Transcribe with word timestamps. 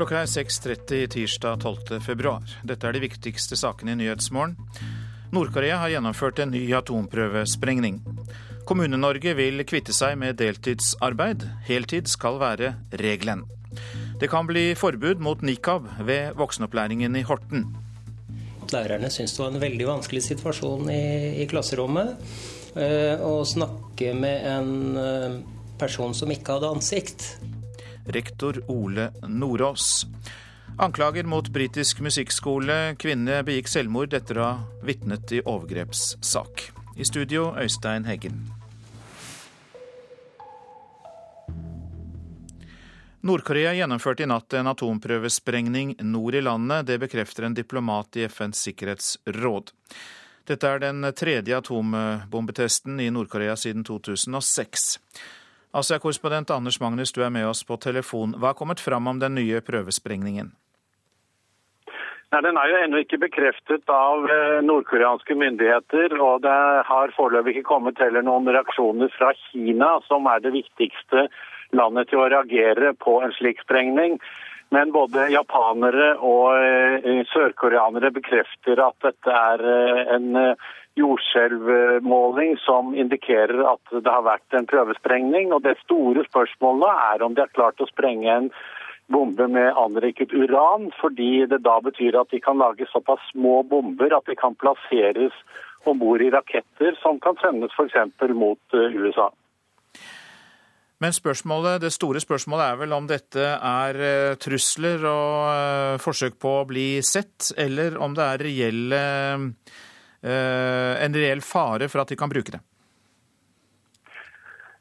Klokka 0.00 0.22
er 0.22 0.30
6.30 0.32 1.10
tirsdag 1.12 1.58
12. 1.60 1.98
februar. 2.00 2.46
Dette 2.64 2.86
er 2.88 2.96
de 2.96 3.02
viktigste 3.02 3.52
sakene 3.60 3.92
i 3.92 3.98
Nyhetsmorgen. 4.00 4.54
Nord-Korea 5.28 5.76
har 5.82 5.92
gjennomført 5.92 6.40
en 6.40 6.54
ny 6.54 6.62
atomprøvesprengning. 6.78 7.98
Kommune-Norge 8.64 9.34
vil 9.36 9.60
kvitte 9.68 9.92
seg 9.92 10.16
med 10.22 10.38
deltidsarbeid. 10.40 11.44
Heltid 11.68 12.08
skal 12.08 12.40
være 12.40 12.72
regelen. 12.96 13.44
Det 14.16 14.32
kan 14.32 14.48
bli 14.48 14.70
forbud 14.72 15.20
mot 15.20 15.44
nikab 15.44 15.92
ved 16.00 16.32
voksenopplæringen 16.40 17.20
i 17.20 17.26
Horten. 17.28 17.68
Lærerne 18.72 19.12
syntes 19.12 19.36
det 19.36 19.44
var 19.44 19.52
en 19.52 19.64
veldig 19.68 19.92
vanskelig 19.92 20.24
situasjon 20.30 20.88
i, 20.96 21.04
i 21.44 21.50
klasserommet. 21.52 22.16
Eh, 22.72 23.20
å 23.20 23.44
snakke 23.44 24.16
med 24.16 24.48
en 24.56 24.74
eh, 24.96 25.40
person 25.76 26.16
som 26.16 26.32
ikke 26.32 26.56
hadde 26.56 26.76
ansikt 26.78 27.34
rektor 28.12 28.62
Ole 28.68 29.10
Nordås. 29.26 30.06
Anklager 30.78 31.24
mot 31.24 31.48
britisk 31.48 32.00
musikkskole. 32.00 32.94
Kvinne 32.98 33.42
begikk 33.44 33.68
selvmord 33.68 34.14
etter 34.16 34.38
å 34.38 34.46
ha 34.46 34.84
vitnet 34.86 35.32
i 35.36 35.42
overgrepssak. 35.44 36.70
I 36.96 37.04
studio 37.04 37.50
Øystein 37.58 38.08
Heggen. 38.08 38.40
Nord-Korea 43.20 43.74
gjennomførte 43.76 44.24
i 44.24 44.28
natt 44.30 44.54
en 44.56 44.70
atomprøvesprengning 44.70 45.98
nord 46.08 46.34
i 46.34 46.40
landet. 46.40 46.86
Det 46.88 46.96
bekrefter 47.02 47.44
en 47.44 47.56
diplomat 47.56 48.16
i 48.16 48.24
FNs 48.32 48.62
sikkerhetsråd. 48.64 49.74
Dette 50.48 50.70
er 50.70 50.80
den 50.80 51.04
tredje 51.12 51.58
atombombetesten 51.60 52.96
i 53.04 53.10
Nord-Korea 53.12 53.58
siden 53.60 53.84
2006. 53.84 54.96
Asia-korrespondent 55.72 56.50
Anders 56.50 56.80
Magnus, 56.80 57.12
du 57.12 57.22
er 57.22 57.30
med 57.30 57.46
oss 57.46 57.62
på 57.62 57.76
telefon. 57.78 58.34
Hva 58.34 58.50
har 58.50 58.58
kommet 58.58 58.80
fram 58.82 59.06
om 59.06 59.20
den 59.22 59.36
nye 59.38 59.60
prøvesprengningen? 59.62 60.50
Nei, 62.30 62.40
Den 62.42 62.58
er 62.58 62.70
jo 62.70 62.80
ennå 62.80 63.02
ikke 63.02 63.20
bekreftet 63.22 63.90
av 63.90 64.26
eh, 64.30 64.58
nordkoreanske 64.66 65.34
myndigheter. 65.38 66.14
Og 66.18 66.42
det 66.42 66.58
har 66.90 67.14
foreløpig 67.14 67.56
ikke 67.56 67.70
kommet 67.70 68.02
heller 68.02 68.26
noen 68.26 68.50
reaksjoner 68.50 69.10
fra 69.14 69.30
Kina, 69.46 69.96
som 70.10 70.26
er 70.30 70.42
det 70.42 70.54
viktigste 70.58 71.28
landet 71.74 72.10
til 72.10 72.22
å 72.22 72.28
reagere 72.30 72.92
på 72.98 73.20
en 73.22 73.34
slik 73.38 73.62
sprengning. 73.62 74.18
Men 74.74 74.90
både 74.94 75.30
japanere 75.30 76.12
og 76.18 76.58
eh, 76.58 77.22
sørkoreanere 77.30 78.10
bekrefter 78.14 78.82
at 78.82 78.98
dette 79.06 79.38
er 79.54 79.66
eh, 79.70 80.02
en 80.18 80.30
jordskjelvmåling 80.98 82.56
som 82.64 82.94
indikerer 82.98 83.62
at 83.72 83.94
det 83.94 84.10
har 84.10 84.26
vært 84.26 84.58
en 84.58 84.68
prøvesprengning. 84.70 85.52
Og 85.54 85.62
det 85.64 85.76
store 85.84 86.24
spørsmålet 86.28 87.02
er 87.14 87.24
om 87.24 87.34
de 87.34 87.44
har 87.44 87.54
klart 87.54 87.80
å 87.80 87.88
sprenge 87.90 88.30
en 88.30 88.50
bombe 89.10 89.46
med 89.50 89.74
anriket 89.78 90.32
uran, 90.32 90.90
fordi 91.00 91.46
det 91.50 91.62
da 91.66 91.80
betyr 91.82 92.18
at 92.20 92.30
de 92.30 92.40
kan 92.42 92.60
lage 92.62 92.86
såpass 92.92 93.22
små 93.32 93.62
bomber 93.66 94.14
at 94.14 94.26
de 94.30 94.38
kan 94.38 94.54
plasseres 94.54 95.34
om 95.88 95.98
bord 95.98 96.22
i 96.22 96.30
raketter 96.30 96.96
som 97.02 97.18
kan 97.22 97.38
sendes 97.42 97.74
f.eks. 97.74 97.96
mot 98.36 98.76
eh, 98.76 98.96
USA. 99.00 99.30
Men 101.00 101.14
spørsmålet, 101.16 101.80
det 101.80 101.94
store 101.94 102.20
spørsmålet 102.20 102.66
er 102.66 102.80
vel 102.82 102.92
om 102.92 103.06
dette 103.08 103.44
er 103.56 104.00
eh, 104.04 104.34
trusler 104.36 105.06
og 105.08 105.36
eh, 105.48 106.00
forsøk 106.02 106.36
på 106.42 106.58
å 106.58 106.66
bli 106.68 106.88
sett, 107.00 107.54
eller 107.56 107.96
om 107.98 108.14
det 108.14 108.26
er 108.26 108.44
reelle 108.44 109.04
en 110.20 111.16
reell 111.16 111.40
fare 111.40 111.88
for 111.88 112.02
at 112.02 112.10
de 112.12 112.18
kan 112.20 112.28
bruke 112.28 112.52
det? 112.52 112.60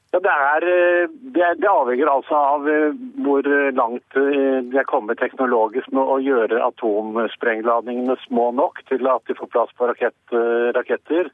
Ja, 0.09 0.19
det, 0.19 0.31
er, 0.33 0.63
eh, 0.65 1.09
det, 1.35 1.47
det, 1.61 1.69
avhenger 1.69 2.09
altså 2.09 2.33
av 2.35 2.67
eh, 2.69 2.95
hvor 3.21 3.45
langt 3.77 4.15
de 4.17 4.77
er 4.81 4.87
kommet 4.89 5.19
teknologisk 5.21 5.91
med 5.93 6.01
å 6.01 6.17
gjøre 6.25 6.63
atomsprengladningene 6.65 8.15
små 8.23 8.47
nok 8.57 8.81
til 8.89 9.05
at 9.05 9.29
de 9.29 9.37
får 9.37 9.51
plass 9.53 9.75
på 9.77 9.89
rakett, 9.91 10.17
raketter. 10.77 11.29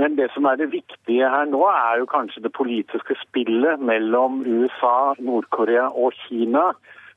Men 0.00 0.18
det 0.18 0.28
som 0.34 0.44
er 0.48 0.60
det 0.60 0.72
viktige 0.74 1.28
her 1.28 1.48
nå, 1.48 1.62
er 1.70 2.02
jo 2.02 2.10
kanskje 2.10 2.44
det 2.44 2.52
politiske 2.56 3.16
spillet 3.22 3.80
mellom 3.80 4.42
USA, 4.44 5.14
Nord-Korea 5.20 5.88
og 5.88 6.12
Kina 6.26 6.72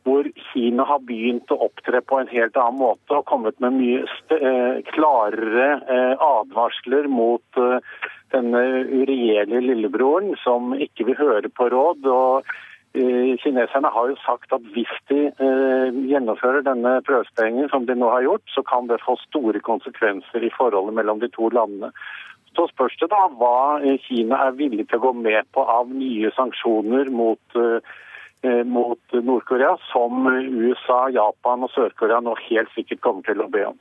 hvor 0.06 0.28
Kina 0.52 0.86
har 0.86 1.02
begynt 1.08 1.50
å 1.52 1.58
opptre 1.66 2.02
på 2.06 2.20
en 2.22 2.30
helt 2.30 2.58
annen 2.62 2.78
måte 2.78 3.18
og 3.18 3.26
kommet 3.30 3.58
med 3.64 3.74
mye 3.80 4.04
eh, 4.36 4.84
klarere 4.92 5.70
eh, 5.82 6.14
advarsler 6.22 7.10
mot 7.10 7.62
eh, 7.62 8.06
denne 8.36 8.62
uregjerlige 8.86 9.64
lillebroren 9.66 10.36
som 10.44 10.76
ikke 10.78 11.10
vil 11.10 11.20
høre 11.20 11.50
på 11.50 11.70
råd. 11.74 12.06
og 12.06 12.56
Kineserne 12.96 13.90
har 13.92 14.08
jo 14.08 14.16
sagt 14.24 14.54
at 14.56 14.64
hvis 14.72 14.92
de 15.12 15.26
gjennomfører 16.08 16.64
denne 16.64 16.94
prøvesprengningen 17.04 17.68
som 17.74 17.84
de 17.90 17.98
nå 18.00 18.08
har 18.08 18.24
gjort, 18.24 18.46
så 18.54 18.64
kan 18.64 18.88
det 18.88 19.02
få 19.04 19.18
store 19.20 19.60
konsekvenser 19.60 20.46
i 20.48 20.52
forholdet 20.56 20.96
mellom 20.96 21.20
de 21.20 21.28
to 21.34 21.50
landene. 21.52 21.92
Så 22.56 22.70
spørs 22.72 22.96
det 23.02 23.10
da 23.12 23.26
hva 23.36 23.82
Kina 24.06 24.40
er 24.46 24.56
villig 24.56 24.88
til 24.88 25.02
å 25.02 25.10
gå 25.10 25.14
med 25.26 25.44
på 25.52 25.66
av 25.68 25.92
nye 25.92 26.32
sanksjoner 26.38 27.12
mot 27.12 27.60
Eh, 27.60 27.80
mot 28.66 29.16
Nord-Korea, 29.16 29.76
som 29.92 30.28
USA, 30.30 31.06
Japan 31.14 31.66
og 31.66 31.72
Sør-Korea 31.74 32.22
nå 32.24 32.36
helt 32.48 32.72
sikkert 32.76 33.02
kommer 33.06 33.26
til 33.28 33.44
å 33.44 33.50
be 33.52 33.66
om. 33.72 33.78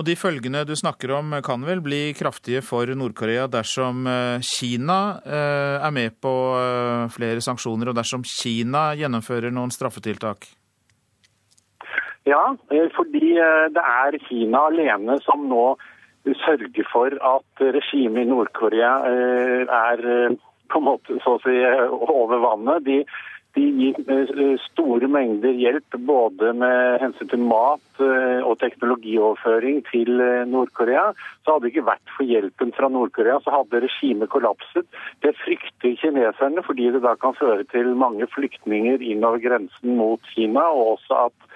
Og 0.00 0.06
De 0.08 0.14
følgene 0.16 0.62
du 0.64 0.72
snakker 0.78 1.10
om 1.12 1.34
kan 1.44 1.64
vel 1.66 1.82
bli 1.84 2.14
kraftige 2.16 2.62
for 2.64 2.88
Nord-Korea 2.96 3.44
dersom 3.52 4.06
eh, 4.08 4.40
Kina 4.46 5.00
eh, 5.20 5.76
er 5.76 5.92
med 5.92 6.16
på 6.24 6.32
flere 7.12 7.42
sanksjoner, 7.44 7.90
og 7.90 7.98
dersom 7.98 8.24
Kina 8.24 8.90
gjennomfører 8.96 9.52
noen 9.52 9.72
straffetiltak? 9.74 10.48
Ja, 12.28 12.54
fordi 12.96 13.32
det 13.74 13.82
er 13.82 14.16
Kina 14.28 14.66
alene 14.70 15.16
som 15.24 15.44
nå 15.50 15.74
sørger 16.44 16.88
for 16.92 17.16
at 17.16 17.62
regimet 17.76 18.26
i 18.26 18.28
Nord-Korea 18.28 18.92
er 19.64 20.02
på 20.70 20.80
en 20.80 20.88
måte 20.88 21.18
så 21.24 21.36
å 21.36 21.42
si 21.44 21.58
over 22.00 22.42
vannet. 22.42 22.86
De 22.86 23.02
de 23.58 23.64
gir 23.74 23.96
eh, 24.06 24.58
store 24.68 25.08
mengder 25.10 25.56
hjelp 25.58 25.96
både 26.06 26.52
med 26.54 27.00
hensyn 27.02 27.30
til 27.32 27.42
mat 27.42 28.02
eh, 28.02 28.38
og 28.46 28.60
teknologioverføring 28.62 29.80
til 29.88 30.22
eh, 30.22 30.46
Nord-Korea. 30.46 31.08
Så 31.42 31.56
hadde 31.56 31.66
det 31.66 31.72
ikke 31.72 31.88
vært 31.88 32.14
for 32.14 32.30
hjelpen 32.30 32.70
fra 32.76 32.90
Nord-Korea, 32.92 33.40
så 33.42 33.56
hadde 33.56 33.82
regimet 33.82 34.30
kollapset. 34.30 34.86
Det 35.24 35.34
frykter 35.42 35.98
kineserne 35.98 36.62
fordi 36.66 36.92
det 36.94 37.02
da 37.06 37.16
kan 37.18 37.34
føre 37.38 37.66
til 37.72 37.90
mange 37.98 38.30
flyktninger 38.30 39.02
innover 39.02 39.42
grensen 39.42 39.98
mot 39.98 40.22
Kina, 40.34 40.68
og 40.70 40.94
også 40.96 41.26
at 41.26 41.49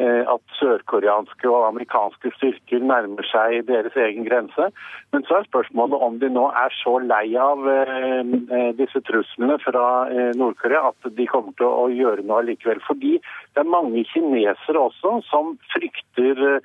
at 0.00 0.54
sørkoreanske 0.58 1.48
og 1.50 1.66
amerikanske 1.68 2.32
styrker 2.36 2.82
nærmer 2.82 3.26
seg 3.28 3.66
deres 3.68 3.96
egen 3.98 4.24
grense. 4.26 4.68
Men 5.12 5.26
så 5.28 5.38
er 5.38 5.48
spørsmålet 5.48 6.02
om 6.06 6.18
de 6.22 6.30
nå 6.32 6.48
er 6.58 6.74
så 6.78 6.96
lei 7.04 7.36
av 7.38 7.66
eh, 7.68 8.22
eh, 8.22 8.70
disse 8.78 9.02
truslene 9.06 9.58
fra 9.62 9.84
Nord-Korea 10.38 10.88
at 10.90 11.10
de 11.18 11.28
kommer 11.30 11.54
til 11.60 11.68
å 11.68 11.88
gjøre 11.92 12.24
noe 12.26 12.42
likevel. 12.48 12.80
Fordi 12.86 13.18
det 13.20 13.62
er 13.62 13.74
mange 13.76 14.06
kinesere 14.12 14.88
også 14.88 15.20
som 15.28 15.56
frykter 15.74 16.62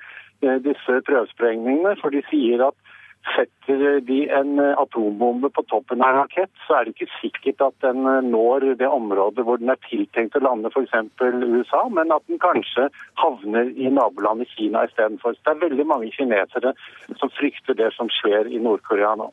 disse 0.62 1.00
prøvesprengningene. 1.06 1.96
For 2.00 2.14
de 2.14 2.22
sier 2.30 2.62
at 2.68 2.87
Setter 3.28 4.00
de 4.06 4.18
en 4.32 4.60
atombombe 4.60 5.50
på 5.54 5.62
toppen 5.68 6.02
av 6.02 6.14
en 6.14 6.20
rakett, 6.22 6.52
så 6.66 6.78
er 6.78 6.86
det 6.86 6.94
ikke 6.94 7.18
sikkert 7.18 7.64
at 7.66 7.76
den 7.84 8.06
når 8.30 8.72
det 8.80 8.88
området 8.88 9.44
hvor 9.44 9.60
den 9.60 9.72
er 9.74 9.80
tiltenkt 9.84 10.38
å 10.38 10.44
lande, 10.44 10.70
f.eks. 10.72 10.94
USA, 11.20 11.82
men 11.92 12.14
at 12.14 12.24
den 12.30 12.40
kanskje 12.42 12.88
havner 13.20 13.68
i 13.74 13.90
nabolandet 13.92 14.50
Kina 14.54 14.86
istedenfor. 14.88 15.36
Det 15.36 15.54
er 15.54 15.66
veldig 15.66 15.86
mange 15.90 16.10
kinesere 16.14 16.72
som 17.20 17.34
frykter 17.36 17.76
det 17.78 17.92
som 17.98 18.10
skjer 18.20 18.48
i 18.48 18.62
Nord-Korea 18.62 19.14
nå. 19.20 19.30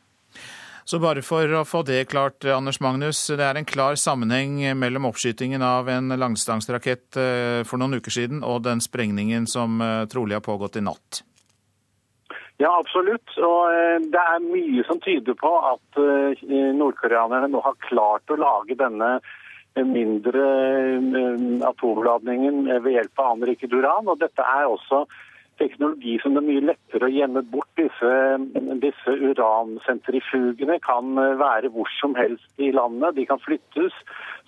Så 0.86 1.00
bare 1.02 1.24
for 1.26 1.50
å 1.58 1.64
få 1.66 1.82
det 1.82 2.04
klart, 2.12 2.46
Anders 2.46 2.78
Magnus. 2.78 3.24
Det 3.34 3.42
er 3.42 3.58
en 3.58 3.66
klar 3.66 3.96
sammenheng 3.98 4.60
mellom 4.78 5.08
oppskytingen 5.10 5.64
av 5.66 5.90
en 5.90 6.14
langdistanserakett 6.14 7.18
eh, 7.18 7.62
for 7.66 7.82
noen 7.82 7.98
uker 7.98 8.14
siden 8.14 8.44
og 8.46 8.62
den 8.68 8.84
sprengningen 8.86 9.50
som 9.50 9.82
eh, 9.82 10.04
trolig 10.12 10.38
har 10.38 10.46
pågått 10.46 10.78
i 10.78 10.86
natt? 10.86 11.24
Ja, 12.58 12.72
absolutt. 12.80 13.34
Og 13.44 13.72
eh, 13.74 13.98
det 14.14 14.22
er 14.22 14.44
mye 14.46 14.86
som 14.88 15.02
tyder 15.04 15.36
på 15.40 15.52
at 15.74 16.00
eh, 16.00 16.46
nordkoreanerne 16.78 17.52
nå 17.52 17.64
har 17.66 17.82
klart 17.90 18.32
å 18.32 18.40
lage 18.40 18.78
denne 18.80 19.18
mindre 19.76 20.44
eh, 20.96 21.46
atomladningen 21.68 22.64
ved 22.70 22.94
hjelp 22.96 23.24
av 23.24 23.34
anriket 23.34 23.76
uran. 23.76 24.08
Og 24.08 24.22
dette 24.24 24.46
er 24.56 24.70
også 24.70 25.04
teknologi 25.60 26.18
som 26.20 26.36
det 26.36 26.44
er 26.44 26.48
mye 26.48 26.66
lettere 26.72 27.10
å 27.10 27.12
gjemme 27.12 27.44
bort. 27.52 27.68
Disse, 27.76 28.14
disse 28.84 29.18
uransentrifugene 29.20 30.80
kan 30.84 31.12
være 31.40 31.72
hvor 31.76 31.92
som 32.00 32.16
helst 32.16 32.48
i 32.56 32.72
landet. 32.76 33.20
De 33.20 33.28
kan 33.28 33.44
flyttes. 33.44 33.96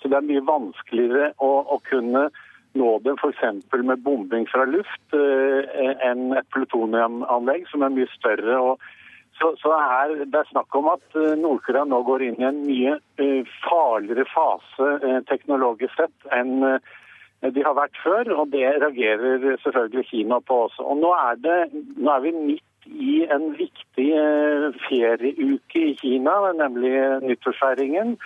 Så 0.00 0.08
det 0.08 0.16
er 0.16 0.28
mye 0.30 0.48
vanskeligere 0.48 1.34
å, 1.44 1.52
å 1.76 1.80
kunne 1.88 2.30
nå 2.78 2.92
dem 3.04 3.18
f.eks. 3.18 3.42
med 3.72 4.04
bombing 4.04 4.46
fra 4.50 4.66
luft 4.68 5.16
eh, 5.16 5.98
enn 6.06 6.32
et 6.38 6.48
plutoniumanlegg 6.54 7.66
som 7.70 7.84
er 7.84 7.94
mye 7.94 8.08
større. 8.14 8.76
så, 9.40 9.52
så 9.62 9.74
her, 9.74 10.14
Det 10.24 10.40
er 10.40 10.52
snakk 10.52 10.78
om 10.78 10.90
at 10.94 11.18
eh, 11.18 11.34
Nord-Korea 11.40 11.84
nå 11.88 12.00
går 12.06 12.28
inn 12.28 12.40
i 12.40 12.48
en 12.48 12.62
mye 12.66 12.96
uh, 12.98 13.58
farligere 13.66 14.26
fase 14.32 15.20
teknologisk 15.30 15.94
sett 15.98 16.32
enn 16.34 16.80
de 17.38 17.62
har 17.62 17.76
vært 17.78 17.94
før, 18.02 18.32
og 18.34 18.48
det 18.50 18.64
reagerer 18.82 19.44
selvfølgelig 19.62 20.08
Kina 20.08 20.40
på 20.42 20.64
også. 20.64 20.82
Og 20.82 20.96
nå 20.98 21.12
er, 21.14 21.36
det, 21.38 21.84
nå 21.94 22.10
er 22.10 22.24
vi 22.24 22.32
midt 22.34 22.88
i 22.90 23.20
en 23.30 23.52
viktig 23.54 24.08
ferieuke 24.88 25.84
i 25.84 25.94
Kina, 26.00 26.34
nemlig 26.58 26.96
nyttårsfeiringen. 27.22 28.16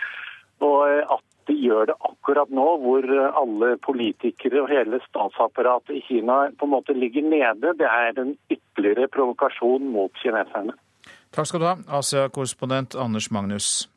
Og 0.65 0.81
at 1.03 1.27
de 1.51 1.57
gjør 1.59 1.91
det 1.91 1.97
akkurat 2.09 2.51
nå, 2.55 2.67
hvor 2.85 3.07
alle 3.43 3.75
politikere 3.85 4.63
og 4.63 4.71
hele 4.73 5.01
statsapparatet 5.07 5.97
i 5.99 6.03
Kina 6.07 6.39
på 6.59 6.69
en 6.69 6.75
måte 6.75 6.97
ligger 6.97 7.27
nede, 7.27 7.75
det 7.79 7.89
er 7.89 8.19
en 8.21 8.35
ytterligere 8.53 9.09
provokasjon 9.13 9.89
mot 9.95 10.13
kineserne. 10.23 10.77
Takk 11.33 11.49
skal 11.49 11.63
du 11.63 11.67
ha, 11.71 11.77
Asia-korrespondent 11.99 12.95
Anders 13.01 13.31
Magnus. 13.33 13.89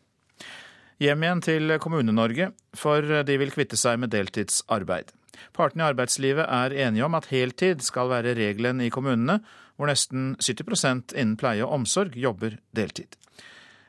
Hjem 1.04 1.26
igjen 1.26 1.44
til 1.44 1.76
Kommune-Norge, 1.84 2.54
for 2.72 3.04
de 3.28 3.36
vil 3.42 3.52
kvitte 3.52 3.76
seg 3.76 4.00
med 4.00 4.14
deltidsarbeid. 4.16 5.12
Partene 5.56 5.84
i 5.84 5.90
arbeidslivet 5.92 6.48
er 6.48 6.76
enige 6.86 7.04
om 7.04 7.18
at 7.18 7.28
heltid 7.28 7.84
skal 7.84 8.08
være 8.14 8.38
regelen 8.38 8.80
i 8.80 8.92
kommunene, 8.94 9.42
hvor 9.76 9.92
nesten 9.92 10.34
70 10.40 11.14
innen 11.16 11.36
pleie 11.40 11.66
og 11.66 11.82
omsorg 11.82 12.16
jobber 12.16 12.56
deltid. 12.76 13.20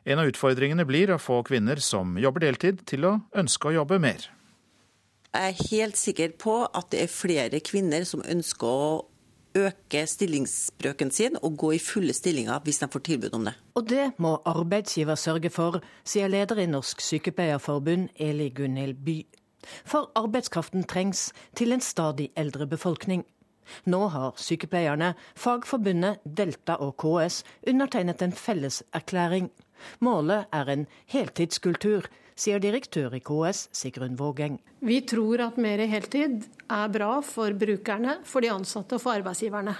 En 0.07 0.21
av 0.23 0.29
utfordringene 0.31 0.85
blir 0.87 1.11
å 1.11 1.19
få 1.19 1.41
kvinner 1.47 1.81
som 1.83 2.15
jobber 2.23 2.45
deltid, 2.47 2.85
til 2.87 3.09
å 3.09 3.17
ønske 3.35 3.73
å 3.73 3.75
jobbe 3.81 3.99
mer. 3.99 4.29
Jeg 5.35 5.53
er 5.53 5.65
helt 5.73 5.99
sikker 5.99 6.37
på 6.39 6.61
at 6.65 6.93
det 6.95 7.03
er 7.03 7.11
flere 7.11 7.59
kvinner 7.61 8.07
som 8.07 8.23
ønsker 8.23 8.71
å 8.71 8.93
øke 9.57 10.05
stillingsbrøken 10.07 11.11
sin 11.11 11.39
og 11.41 11.57
gå 11.59 11.73
i 11.75 11.83
fulle 11.83 12.15
stillinger 12.15 12.63
hvis 12.65 12.79
de 12.85 12.89
får 12.93 13.05
tilbud 13.09 13.35
om 13.35 13.49
det. 13.49 13.57
Og 13.75 13.89
det 13.91 14.07
må 14.23 14.37
arbeidsgiver 14.47 15.19
sørge 15.19 15.51
for, 15.51 15.81
sier 16.07 16.31
leder 16.31 16.63
i 16.63 16.69
Norsk 16.71 17.03
Sykepleierforbund, 17.03 18.13
Eli 18.15 18.51
Gunhild 18.55 19.03
By. 19.05 19.19
For 19.83 20.13
arbeidskraften 20.15 20.87
trengs 20.87 21.33
til 21.59 21.75
en 21.75 21.83
stadig 21.83 22.31
eldre 22.39 22.69
befolkning. 22.71 23.27
Nå 23.91 24.05
har 24.15 24.37
sykepleierne, 24.39 25.17
Fagforbundet, 25.35 26.23
Delta 26.23 26.79
og 26.79 26.95
KS 27.03 27.43
undertegnet 27.67 28.23
en 28.23 28.37
felles 28.39 28.85
erklæring 28.95 29.51
Målet 30.05 30.47
er 30.55 30.71
en 30.73 30.87
heltidskultur, 31.13 32.09
sier 32.37 32.61
direktør 32.61 33.15
i 33.17 33.23
KS 33.25 33.67
Sigrun 33.75 34.17
Vågeng. 34.19 34.59
Vi 34.85 35.01
tror 35.09 35.41
at 35.47 35.57
mer 35.61 35.81
heltid 35.89 36.45
er 36.69 36.91
bra 36.93 37.21
for 37.25 37.57
brukerne, 37.57 38.19
for 38.29 38.45
de 38.45 38.53
ansatte 38.53 38.99
og 38.99 39.03
for 39.03 39.17
arbeidsgiverne. 39.17 39.73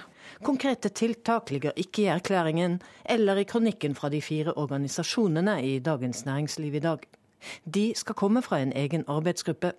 Konkrete 0.45 0.89
tiltak 0.89 1.51
ligger 1.53 1.77
ikke 1.77 2.07
i 2.07 2.11
erklæringen 2.15 2.79
eller 3.05 3.37
i 3.37 3.45
kronikken 3.47 3.95
fra 3.97 4.09
de 4.09 4.21
fire 4.25 4.57
organisasjonene 4.57 5.59
i 5.63 5.77
Dagens 5.85 6.25
Næringsliv 6.25 6.79
i 6.81 6.85
dag. 6.87 7.05
De 7.63 7.91
skal 7.95 8.17
komme 8.17 8.41
fra 8.41 8.59
en 8.63 8.73
egen 8.73 9.05
arbeidsgruppe. 9.07 9.75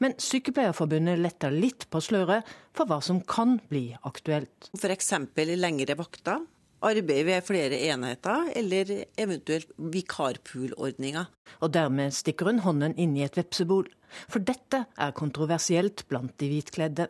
Men 0.00 0.14
Sykepleierforbundet 0.16 1.20
letter 1.20 1.52
litt 1.52 1.84
på 1.92 2.00
sløret 2.00 2.48
for 2.76 2.88
hva 2.88 3.02
som 3.04 3.20
kan 3.20 3.58
bli 3.68 3.90
aktuelt. 4.08 4.70
F.eks. 4.72 5.12
lengre 5.36 5.98
vakter 5.98 6.40
arbeid 6.84 7.26
ved 7.28 7.46
flere 7.46 7.78
enheter, 7.88 8.50
eller 8.56 8.92
eventuelt 9.18 9.70
vikarpoolordninger. 9.78 11.30
Og 11.60 11.72
dermed 11.74 12.14
stikker 12.16 12.50
hun 12.50 12.64
hånden 12.64 12.96
inn 13.00 13.16
i 13.16 13.24
et 13.26 13.38
vepsebol. 13.38 13.88
For 14.28 14.42
dette 14.42 14.84
er 14.98 15.16
kontroversielt 15.16 16.06
blant 16.10 16.36
de 16.40 16.50
hvitkledde. 16.52 17.08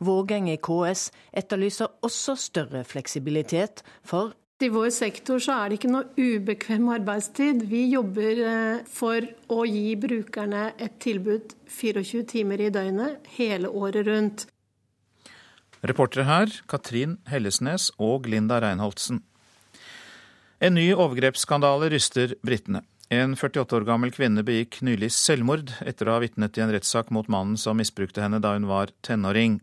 Vågeng 0.00 0.48
i 0.50 0.56
KS 0.56 1.10
etterlyser 1.36 1.98
også 2.06 2.36
større 2.40 2.82
fleksibilitet, 2.88 3.84
for 4.02 4.32
i 4.64 4.70
vår 4.72 4.88
sektor 4.88 5.36
så 5.42 5.52
er 5.52 5.68
det 5.68 5.76
ikke 5.76 5.90
noe 5.92 6.06
ubekvem 6.16 6.86
arbeidstid. 6.94 7.66
Vi 7.68 7.82
jobber 7.92 8.38
eh, 8.40 8.86
for 8.88 9.26
å 9.52 9.66
gi 9.68 9.90
brukerne 10.00 10.70
et 10.80 10.94
tilbud 11.04 11.52
24 11.68 12.22
timer 12.30 12.62
i 12.64 12.70
døgnet 12.72 13.28
hele 13.36 13.68
året 13.68 14.08
rundt. 14.08 14.46
Reportere 15.84 16.24
her 16.24 16.52
Katrin 16.70 17.18
Hellesnes 17.28 17.90
og 18.00 18.26
Linda 18.30 18.60
Reinholdsen. 18.62 19.20
En 20.56 20.72
ny 20.74 20.88
overgrepsskandale 20.94 21.90
ryster 21.92 22.32
britene. 22.46 22.80
En 23.12 23.36
48 23.36 23.76
år 23.76 23.84
gammel 23.86 24.10
kvinne 24.10 24.42
begikk 24.42 24.80
nylig 24.82 25.12
selvmord 25.14 25.74
etter 25.84 26.08
å 26.08 26.16
ha 26.16 26.22
vitnet 26.24 26.56
i 26.56 26.64
en 26.64 26.72
rettssak 26.72 27.12
mot 27.14 27.28
mannen 27.30 27.60
som 27.60 27.76
misbrukte 27.78 28.24
henne 28.24 28.40
da 28.42 28.54
hun 28.56 28.66
var 28.70 28.90
tenåring. 29.06 29.60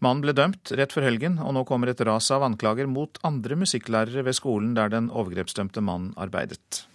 Mannen 0.00 0.22
ble 0.24 0.32
dømt 0.32 0.70
rett 0.78 0.94
før 0.94 1.10
helgen, 1.10 1.36
og 1.42 1.52
nå 1.52 1.66
kommer 1.68 1.90
et 1.90 2.00
ras 2.06 2.30
av 2.32 2.46
anklager 2.46 2.88
mot 2.88 3.18
andre 3.26 3.58
musikklærere 3.58 4.24
ved 4.24 4.38
skolen 4.38 4.72
der 4.78 4.88
den 4.88 5.10
overgrepsdømte 5.10 5.82
mannen 5.84 6.14
arbeidet. 6.16 6.86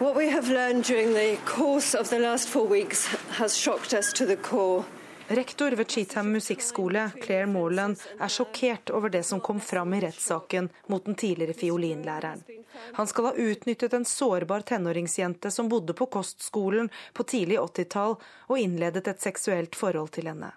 What 0.00 0.16
we 0.16 0.28
have 0.28 0.50
learned 0.50 0.84
during 0.84 1.14
the 1.14 1.38
course 1.44 1.94
of 1.94 2.10
the 2.10 2.18
last 2.18 2.48
four 2.48 2.66
weeks 2.66 3.06
has 3.38 3.56
shocked 3.56 3.94
us 3.94 4.12
to 4.14 4.26
the 4.26 4.36
core. 4.36 4.84
Rektor 5.28 5.70
ved 5.70 5.90
Cheatham 5.90 6.32
musikkskole, 6.32 7.10
Claire 7.22 7.46
Morland, 7.46 7.98
er 8.20 8.28
sjokkert 8.28 8.90
over 8.90 9.10
det 9.10 9.22
som 9.22 9.40
kom 9.40 9.60
fram 9.60 9.94
i 9.94 10.00
rettssaken 10.00 10.68
mot 10.86 11.04
den 11.04 11.14
tidligere 11.14 11.54
fiolinlæreren. 11.54 12.42
Han 12.92 13.06
skal 13.06 13.24
ha 13.24 13.32
utnyttet 13.32 13.92
en 13.92 14.04
sårbar 14.04 14.60
tenåringsjente 14.60 15.50
som 15.50 15.68
bodde 15.68 15.92
på 15.92 16.06
kostskolen 16.06 16.90
på 17.12 17.22
tidlig 17.22 17.58
80-tall, 17.58 18.14
og 18.46 18.58
innledet 18.58 19.08
et 19.08 19.20
seksuelt 19.20 19.74
forhold 19.74 20.14
til 20.14 20.30
henne. 20.30 20.52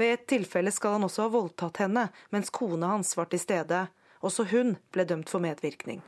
Ved 0.00 0.12
et 0.14 0.26
tilfelle 0.26 0.72
skal 0.72 0.96
han 0.96 1.04
også 1.04 1.26
ha 1.26 1.34
voldtatt 1.36 1.82
henne, 1.84 2.08
mens 2.32 2.50
kona 2.50 2.94
hans 2.94 3.12
var 3.20 3.28
til 3.28 3.44
stede. 3.44 3.84
Også 4.24 4.48
hun 4.48 4.78
ble 4.96 5.04
dømt 5.04 5.28
for 5.28 5.44
medvirkning. 5.44 6.00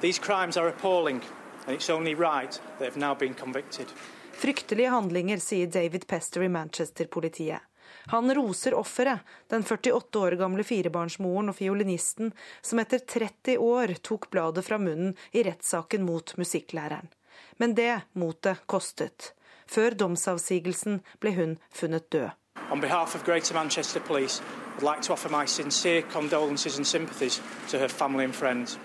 These 0.00 0.22
crimes 0.22 0.56
are 0.56 0.68
appalling, 0.68 1.18
and 1.66 1.76
it's 1.76 1.90
only 1.90 2.14
right 2.14 2.62
they 2.78 2.86
have 2.86 2.96
now 2.96 3.14
been 3.14 3.34
convicted. 3.34 3.90
Fryktelige 4.40 4.88
handlinger, 4.88 5.36
sier 5.36 5.66
David 5.66 6.06
Pester 6.06 6.42
i 6.42 6.48
Manchester-politiet. 6.48 7.60
Han 8.06 8.34
roser 8.34 8.74
offeret, 8.74 9.18
den 9.52 9.62
48 9.62 10.18
år 10.18 10.36
gamle 10.40 10.64
firebarnsmoren 10.64 11.52
og 11.52 11.58
fiolinisten, 11.58 12.30
som 12.64 12.80
etter 12.80 13.02
30 13.04 13.58
år 13.60 13.92
tok 14.00 14.30
bladet 14.32 14.64
fra 14.64 14.78
munnen 14.80 15.12
i 15.36 15.42
rettssaken 15.44 16.06
mot 16.08 16.32
musikklæreren. 16.40 17.12
Men 17.60 17.74
det 17.76 18.00
motet 18.16 18.64
kostet. 18.64 19.34
Før 19.68 19.92
domsavsigelsen 19.92 21.02
ble 21.20 21.34
hun 21.36 21.58
funnet 21.68 22.08
død. 22.08 22.30
On 22.72 22.80
behalf 22.80 23.14
of 23.14 23.26
Greater 23.26 23.54
Manchester 23.54 24.00
Police, 24.00 24.40
I'd 24.78 24.82
like 24.82 25.02
to 25.02 25.12
offer 25.12 25.28
my 25.28 25.44
sincere 25.44 26.00
condolences 26.02 26.78
and 26.78 26.86
sympathies 26.86 27.42
to 27.68 27.78
her 27.78 27.88
family 27.88 28.24
and 28.24 28.34
friends. 28.34 28.78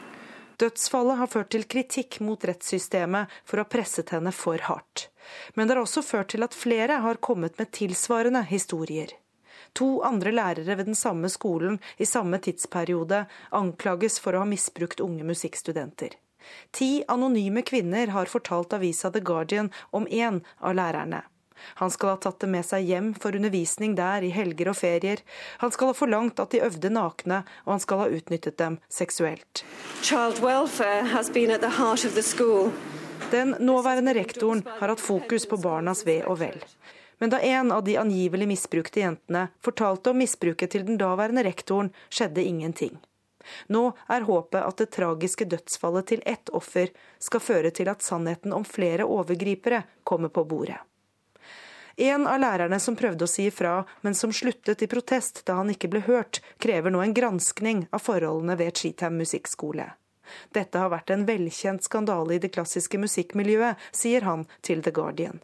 Dødsfallet 0.61 1.19
har 1.19 1.27
ført 1.31 1.51
til 1.51 1.65
kritikk 1.67 2.21
mot 2.23 2.45
rettssystemet 2.47 3.31
for 3.43 3.59
å 3.59 3.65
ha 3.65 3.71
presset 3.71 4.13
henne 4.15 4.31
for 4.35 4.61
hardt. 4.69 5.09
Men 5.53 5.67
det 5.67 5.75
har 5.75 5.83
også 5.83 6.03
ført 6.05 6.31
til 6.31 6.45
at 6.45 6.55
flere 6.55 7.01
har 7.03 7.21
kommet 7.23 7.57
med 7.59 7.73
tilsvarende 7.75 8.45
historier. 8.47 9.11
To 9.75 10.01
andre 10.07 10.31
lærere 10.31 10.77
ved 10.77 10.87
den 10.87 10.95
samme 10.95 11.29
skolen 11.29 11.79
i 11.97 12.07
samme 12.07 12.39
tidsperiode 12.39 13.25
anklages 13.51 14.21
for 14.23 14.35
å 14.35 14.45
ha 14.45 14.47
misbrukt 14.47 15.03
unge 15.03 15.27
musikkstudenter. 15.27 16.15
Ti 16.71 17.03
anonyme 17.11 17.65
kvinner 17.65 18.13
har 18.13 18.29
fortalt 18.31 18.75
avisa 18.77 19.11
The 19.11 19.19
Guardian 19.19 19.71
om 19.91 20.07
én 20.07 20.43
av 20.61 20.77
lærerne. 20.77 21.23
Han 21.81 21.91
skal 21.93 22.13
ha 22.13 22.17
tatt 22.21 22.39
det 22.43 22.49
med 22.51 22.65
seg 22.65 22.87
hjem 22.89 23.13
for 23.19 23.35
undervisning 23.35 23.95
der 23.97 24.25
i 24.25 24.31
helger 24.35 24.71
og 24.71 24.77
ferier. 24.79 25.21
Han 25.63 25.73
skal 25.73 25.91
ha 25.91 25.97
forlangt 25.97 26.41
at 26.41 26.55
de 26.55 26.63
øvde 26.65 26.91
nakne, 26.93 27.43
og 27.65 27.75
han 27.75 27.83
skal 27.83 28.03
ha 28.03 28.09
utnyttet 28.17 28.57
dem 28.61 28.79
seksuelt. 28.89 29.63
Den 33.31 33.55
nåværende 33.59 34.13
rektoren 34.13 34.61
har 34.79 34.91
hatt 34.91 35.01
fokus 35.01 35.47
på 35.49 35.57
barnas 35.57 36.05
ve 36.05 36.21
og 36.27 36.39
vel. 36.43 36.61
Men 37.17 37.31
da 37.31 37.39
en 37.39 37.71
av 37.71 37.83
de 37.83 37.97
angivelig 37.97 38.47
misbrukte 38.47 38.99
jentene 38.99 39.47
fortalte 39.63 40.11
om 40.11 40.19
misbruket 40.19 40.71
til 40.75 40.85
den 40.87 40.99
daværende 40.99 41.45
rektoren, 41.47 41.93
skjedde 42.09 42.43
ingenting. 42.43 42.97
Nå 43.67 43.91
er 44.09 44.25
håpet 44.27 44.61
at 44.61 44.81
det 44.81 44.91
tragiske 44.95 45.47
dødsfallet 45.49 46.09
til 46.11 46.23
ett 46.25 46.49
offer 46.49 46.91
skal 47.21 47.43
føre 47.43 47.71
til 47.75 47.89
at 47.91 48.03
sannheten 48.05 48.53
om 48.53 48.65
flere 48.67 49.05
overgripere 49.05 49.83
kommer 50.03 50.33
på 50.33 50.43
bordet. 50.49 50.81
En 51.95 52.27
av 52.27 52.39
lærerne 52.43 52.79
som 52.83 52.95
prøvde 52.99 53.23
å 53.23 53.31
si 53.31 53.45
ifra, 53.47 53.85
men 54.03 54.15
som 54.15 54.33
sluttet 54.35 54.83
i 54.83 54.87
protest 54.91 55.45
da 55.47 55.55
han 55.61 55.71
ikke 55.71 55.89
ble 55.93 56.01
hørt, 56.03 56.41
krever 56.59 56.91
nå 56.91 56.99
en 57.01 57.15
granskning 57.15 57.85
av 57.95 58.03
forholdene 58.03 58.57
ved 58.59 58.75
Cheatham 58.75 59.15
musikkskole. 59.21 59.93
Dette 60.51 60.81
har 60.81 60.91
vært 60.91 61.13
en 61.13 61.25
velkjent 61.27 61.85
skandale 61.85 62.35
i 62.35 62.41
det 62.43 62.51
klassiske 62.55 62.99
musikkmiljøet, 62.99 63.79
sier 63.95 64.25
han 64.27 64.47
til 64.65 64.83
The 64.83 64.91
Guardian. 64.91 65.39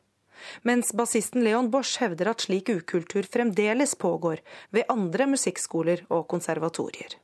Mens 0.66 0.90
bassisten 0.98 1.44
Leon 1.46 1.70
Bosch 1.72 2.02
hevder 2.02 2.32
at 2.34 2.44
slik 2.44 2.70
ukultur 2.74 3.28
fremdeles 3.30 3.94
pågår 3.96 4.42
ved 4.74 4.90
andre 4.90 5.30
musikkskoler 5.30 6.08
og 6.10 6.28
konservatorier. 6.34 7.16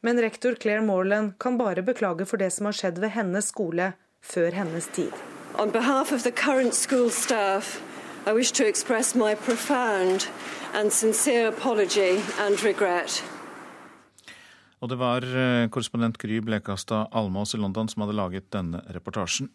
Men 0.00 0.20
rektor 0.22 0.54
Claire 0.54 0.82
Morland 0.82 1.36
kan 1.38 1.58
bare 1.58 1.82
beklage 1.82 2.26
for 2.26 2.40
det 2.40 2.50
som 2.54 2.70
har 2.70 2.76
skjedd 2.78 3.02
ved 3.02 3.12
hennes 3.18 3.52
skole 3.52 3.92
før 4.24 4.54
hennes 4.54 4.86
tid. 4.96 5.12
On 5.58 5.70
behalf 5.70 6.12
of 6.12 6.22
the 6.22 6.32
current 6.32 6.74
school 6.74 7.10
staff, 7.10 7.82
i 8.28 8.32
wish 8.32 8.52
to 8.52 8.66
express 8.66 9.14
my 9.14 9.34
profound 9.34 10.28
and 10.74 10.92
sincere 10.92 11.48
apology 11.48 12.20
and 12.40 12.62
regret. 12.64 13.22
Og 14.80 14.90
det 14.92 14.98
var 15.00 15.24
eh, 15.24 15.68
korrespondent 15.72 16.18
Gry 16.20 16.40
Blekastad 16.44 17.08
Almås 17.16 17.54
i 17.54 17.58
London 17.58 17.88
som 17.88 18.04
hadde 18.04 18.18
laget 18.18 18.50
denne 18.54 18.82
reportasjen. 18.94 19.48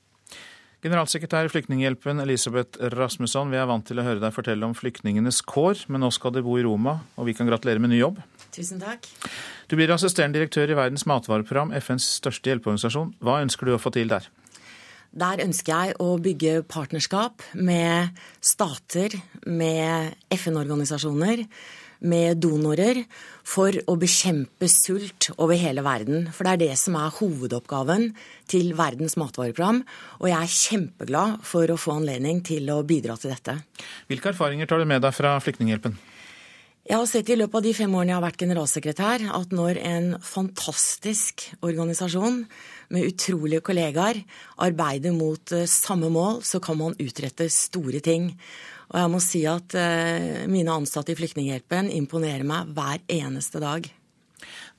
Generalsekretær 0.84 1.48
i 1.48 1.52
Flyktninghjelpen 1.54 2.20
Elisabeth 2.20 2.82
Rasmusson, 2.98 3.54
vi 3.54 3.62
er 3.62 3.70
vant 3.70 3.86
til 3.88 4.02
å 4.02 4.04
høre 4.04 4.20
deg 4.20 4.34
fortelle 4.36 4.68
om 4.68 4.74
flyktningenes 4.76 5.40
kår, 5.48 5.86
men 5.88 6.04
nå 6.04 6.10
skal 6.12 6.34
du 6.36 6.42
bo 6.44 6.58
i 6.60 6.66
Roma, 6.66 6.98
og 7.16 7.30
vi 7.30 7.38
kan 7.38 7.48
gratulere 7.48 7.80
med 7.80 7.94
ny 7.94 8.02
jobb. 8.02 8.20
Tusen 8.52 8.82
takk. 8.84 9.08
Du 9.72 9.78
blir 9.80 9.94
assisterende 9.96 10.42
direktør 10.42 10.74
i 10.74 10.76
Verdens 10.76 11.08
matvareprogram, 11.08 11.72
FNs 11.80 12.10
største 12.18 12.52
hjelpeorganisasjon. 12.52 13.16
Hva 13.24 13.40
ønsker 13.46 13.70
du 13.70 13.78
å 13.78 13.80
få 13.80 13.94
til 13.96 14.12
der? 14.12 14.28
Der 15.14 15.44
ønsker 15.44 15.74
jeg 15.74 15.96
å 16.02 16.16
bygge 16.18 16.64
partnerskap 16.66 17.44
med 17.54 18.18
stater, 18.42 19.14
med 19.46 20.16
FN-organisasjoner, 20.34 21.44
med 22.04 22.40
donorer 22.42 23.04
for 23.48 23.78
å 23.88 23.96
bekjempe 24.00 24.68
sult 24.72 25.30
over 25.38 25.60
hele 25.60 25.84
verden. 25.86 26.26
For 26.34 26.44
det 26.48 26.56
er 26.56 26.62
det 26.64 26.80
som 26.82 26.98
er 27.00 27.14
hovedoppgaven 27.14 28.10
til 28.52 28.74
Verdens 28.80 29.16
matvareprogram. 29.22 29.84
Og 30.20 30.32
jeg 30.32 30.40
er 30.40 30.58
kjempeglad 30.58 31.46
for 31.48 31.70
å 31.70 31.78
få 31.80 32.00
anledning 32.00 32.42
til 32.44 32.74
å 32.74 32.82
bidra 32.88 33.16
til 33.22 33.36
dette. 33.36 33.60
Hvilke 34.10 34.34
erfaringer 34.34 34.68
tar 34.68 34.82
du 34.82 34.90
med 34.90 35.06
deg 35.06 35.16
fra 35.16 35.38
Flyktninghjelpen? 35.46 35.96
Jeg 36.84 37.00
har 37.00 37.08
sett 37.08 37.30
i 37.32 37.36
løpet 37.40 37.56
av 37.56 37.64
de 37.64 37.72
fem 37.78 37.94
årene 37.96 38.12
jeg 38.12 38.18
har 38.18 38.26
vært 38.26 38.42
generalsekretær, 38.44 39.22
at 39.32 39.54
når 39.56 39.78
en 39.88 40.08
fantastisk 40.20 41.46
organisasjon 41.64 42.42
med 42.92 43.08
utrolige 43.08 43.64
kollegaer 43.64 44.20
arbeider 44.66 45.16
mot 45.16 45.54
eh, 45.56 45.64
samme 45.64 46.12
mål, 46.12 46.42
så 46.44 46.60
kan 46.60 46.82
man 46.82 46.98
utrette 47.00 47.48
store 47.48 48.04
ting. 48.04 48.34
Og 48.92 49.00
jeg 49.00 49.14
må 49.16 49.24
si 49.24 49.46
at 49.48 49.78
eh, 49.80 50.44
mine 50.52 50.76
ansatte 50.76 51.16
i 51.16 51.18
Flyktninghjelpen 51.22 51.88
imponerer 51.88 52.44
meg 52.52 52.76
hver 52.76 53.00
eneste 53.16 53.64
dag. 53.64 53.88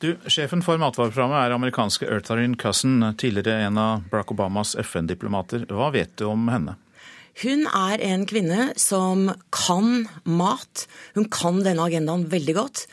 Du, 0.05 0.11
Sjefen 0.29 0.61
for 0.61 0.77
matvareprogrammet 0.77 1.41
er 1.41 1.57
amerikanske 1.57 2.05
Eartharin 2.05 2.61
Cousin, 2.61 3.01
tidligere 3.17 3.65
en 3.65 3.81
av 3.81 4.05
Barack 4.13 4.37
Obamas 4.37 4.77
FN-diplomater. 4.85 5.65
Hva 5.73 5.89
vet 5.97 6.13
du 6.21 6.29
om 6.29 6.53
henne? 6.53 6.77
Hun 7.43 7.67
er 7.67 8.03
en 8.07 8.23
kvinne 8.31 8.71
som 8.79 9.27
kan 9.55 10.07
mat. 10.23 10.87
Hun 11.17 11.27
kan 11.33 11.65
denne 11.67 11.83
agendaen 11.89 12.29
veldig 12.31 12.55
godt. 12.55 12.85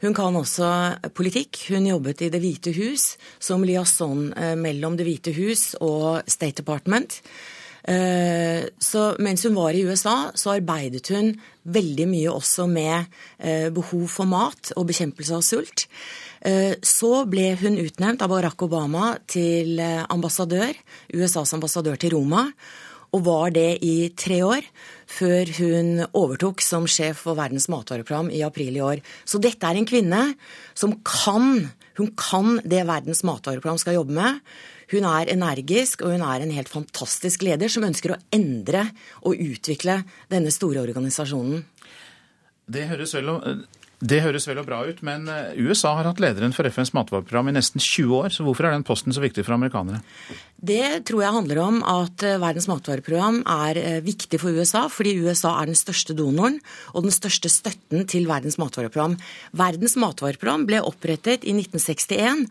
Hun 0.00 0.16
kan 0.16 0.36
også 0.38 0.70
politikk. 1.12 1.66
Hun 1.68 1.88
jobbet 1.90 2.24
i 2.24 2.30
Det 2.32 2.40
hvite 2.40 2.72
hus 2.72 3.16
som 3.38 3.64
liaison 3.66 4.30
eh, 4.32 4.56
mellom 4.56 4.96
Det 4.96 5.04
hvite 5.04 5.34
hus 5.36 5.74
og 5.80 6.24
State 6.24 6.62
Department. 6.62 7.20
Eh, 7.84 8.64
så 8.80 9.04
mens 9.20 9.44
hun 9.44 9.56
var 9.58 9.76
i 9.76 9.84
USA, 9.84 10.32
så 10.32 10.56
arbeidet 10.56 11.12
hun 11.12 11.34
veldig 11.68 12.08
mye 12.08 12.32
også 12.32 12.64
med 12.72 13.04
eh, 13.36 13.68
behov 13.68 14.08
for 14.08 14.28
mat 14.28 14.72
og 14.76 14.88
bekjempelse 14.88 15.36
av 15.36 15.44
sult. 15.44 15.88
Så 16.40 17.08
ble 17.28 17.50
hun 17.60 17.74
utnevnt 17.76 18.22
av 18.24 18.30
Barack 18.32 18.62
Obama 18.64 19.10
til 19.28 19.76
ambassadør, 19.76 20.72
USAs 21.12 21.52
ambassadør 21.52 22.00
til 22.00 22.14
Roma, 22.14 22.46
og 23.10 23.24
var 23.26 23.54
det 23.54 23.80
i 23.86 24.10
tre 24.18 24.40
år 24.46 24.66
før 25.10 25.50
hun 25.58 26.04
overtok 26.16 26.62
som 26.62 26.86
sjef 26.90 27.24
for 27.26 27.38
Verdens 27.38 27.68
matvareprogram 27.72 28.30
i 28.34 28.44
april 28.46 28.76
i 28.78 28.84
år. 28.84 29.02
Så 29.26 29.42
dette 29.42 29.66
er 29.66 29.78
en 29.78 29.88
kvinne 29.88 30.20
som 30.78 30.94
kan, 31.06 31.66
hun 31.98 32.12
kan 32.18 32.60
det 32.62 32.84
Verdens 32.88 33.24
matvareprogram 33.26 33.80
skal 33.82 33.98
jobbe 33.98 34.14
med. 34.16 34.38
Hun 34.90 35.06
er 35.06 35.30
energisk, 35.30 36.02
og 36.02 36.14
hun 36.16 36.24
er 36.26 36.42
en 36.42 36.54
helt 36.54 36.70
fantastisk 36.70 37.44
leder 37.46 37.70
som 37.70 37.86
ønsker 37.86 38.14
å 38.14 38.22
endre 38.34 38.88
og 39.22 39.38
utvikle 39.38 40.00
denne 40.30 40.54
store 40.54 40.82
organisasjonen. 40.82 41.62
Det 42.70 42.86
høres 42.90 43.14
vel 43.18 43.30
det 44.00 44.22
høres 44.24 44.46
vel 44.48 44.62
og 44.62 44.64
bra 44.64 44.78
ut, 44.88 45.02
men 45.04 45.26
eh, 45.28 45.58
USA 45.60 45.92
har 45.98 46.06
hatt 46.08 46.22
lederen 46.24 46.54
for 46.56 46.64
FNs 46.64 46.94
matvareprogram 46.96 47.50
i 47.50 47.52
nesten 47.52 47.82
20 47.84 48.14
år, 48.16 48.32
så 48.32 48.46
hvorfor 48.46 48.64
er 48.64 48.72
den 48.72 48.86
posten 48.86 49.12
så 49.12 49.20
viktig 49.20 49.44
for 49.44 49.58
amerikanere? 49.58 50.00
Det 50.60 51.06
tror 51.08 51.22
jeg 51.24 51.32
handler 51.32 51.58
om 51.62 51.78
at 51.88 52.20
eh, 52.26 52.36
Verdens 52.40 52.66
matvareprogram 52.68 53.38
er 53.48 53.78
eh, 53.80 54.00
viktig 54.04 54.42
for 54.42 54.52
USA, 54.52 54.82
fordi 54.92 55.14
USA 55.24 55.54
er 55.56 55.70
den 55.70 55.78
største 55.78 56.12
donoren 56.16 56.58
og 56.92 57.06
den 57.06 57.14
største 57.14 57.48
støtten 57.48 58.04
til 58.10 58.26
Verdens 58.28 58.58
matvareprogram. 58.60 59.16
Verdens 59.56 59.96
matvareprogram 59.96 60.66
ble 60.68 60.82
opprettet 60.84 61.46
i 61.48 61.54
1961, 61.56 62.44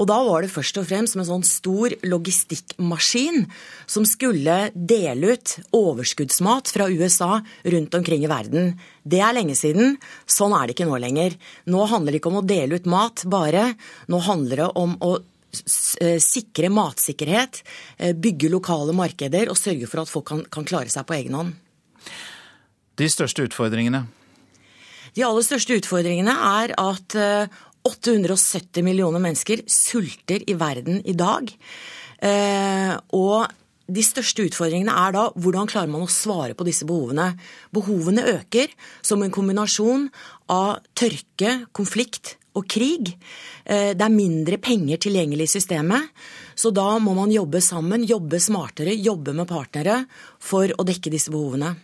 og 0.00 0.08
da 0.08 0.16
var 0.24 0.46
det 0.46 0.52
først 0.54 0.80
og 0.80 0.88
fremst 0.88 1.12
som 1.12 1.20
en 1.20 1.28
sånn 1.28 1.44
stor 1.44 1.92
logistikkmaskin 2.00 3.44
som 3.84 4.08
skulle 4.08 4.70
dele 4.72 5.34
ut 5.34 5.56
overskuddsmat 5.76 6.72
fra 6.72 6.88
USA 6.88 7.42
rundt 7.44 7.98
omkring 7.98 8.24
i 8.24 8.30
verden. 8.30 8.72
Det 9.04 9.20
er 9.20 9.36
lenge 9.36 9.58
siden. 9.58 9.98
Sånn 10.24 10.56
er 10.56 10.64
det 10.64 10.78
ikke 10.78 10.88
nå 10.88 10.96
lenger. 11.02 11.36
Nå 11.68 11.84
handler 11.92 12.16
det 12.16 12.22
ikke 12.22 12.32
om 12.32 12.40
å 12.40 12.46
dele 12.46 12.80
ut 12.80 12.88
mat 12.88 13.26
bare. 13.28 13.74
Nå 14.08 14.22
handler 14.24 14.64
det 14.64 14.70
om 14.80 14.96
å 15.04 15.18
sikre 15.50 16.70
matsikkerhet, 16.72 17.62
eh, 17.98 18.14
bygge 18.14 18.50
lokale 18.50 18.94
markeder 18.96 19.50
og 19.50 19.58
sørge 19.58 19.88
for 19.90 20.02
at 20.02 20.08
folk 20.08 20.26
kan, 20.26 20.44
kan 20.50 20.64
klare 20.64 20.90
seg 20.92 21.06
på 21.06 21.16
egen 21.18 21.34
hånd. 21.34 21.54
De 23.00 23.08
største 23.08 23.46
utfordringene? 23.48 24.06
De 25.16 25.24
aller 25.26 25.42
største 25.42 25.74
utfordringene 25.80 26.32
er 26.32 26.74
at 26.78 27.16
870 27.86 28.78
eh, 28.78 28.84
millioner 28.86 29.22
mennesker 29.22 29.64
sulter 29.66 30.44
i 30.46 30.54
verden 30.54 31.02
i 31.04 31.16
dag. 31.16 31.50
Og 33.16 33.48
de 33.90 34.02
største 34.04 34.44
utfordringene 34.44 34.92
er 34.92 35.14
da 35.16 35.22
hvordan 35.40 35.70
klarer 35.70 35.90
man 35.90 36.04
å 36.04 36.12
svare 36.12 36.54
på 36.54 36.66
disse 36.68 36.86
behovene. 36.86 37.32
Behovene 37.74 38.26
øker 38.36 38.68
som 39.02 39.24
en 39.24 39.32
kombinasjon 39.34 40.10
av 40.52 40.84
tørke, 40.94 41.64
konflikt 41.72 42.36
og 42.60 42.68
krig. 42.70 43.12
Eh, 43.64 43.92
det 43.96 44.06
er 44.06 44.14
mindre 44.14 44.60
penger 44.62 45.00
tilgjengelig 45.02 45.48
i 45.48 45.54
systemet, 45.56 46.10
så 46.54 46.72
da 46.74 46.92
må 47.02 47.14
man 47.16 47.32
jobbe 47.32 47.62
sammen, 47.64 48.06
jobbe 48.06 48.40
smartere, 48.42 48.94
jobbe 48.96 49.34
med 49.36 49.48
partnere 49.50 50.02
for 50.38 50.70
å 50.76 50.86
dekke 50.86 51.12
disse 51.12 51.32
behovene. 51.32 51.74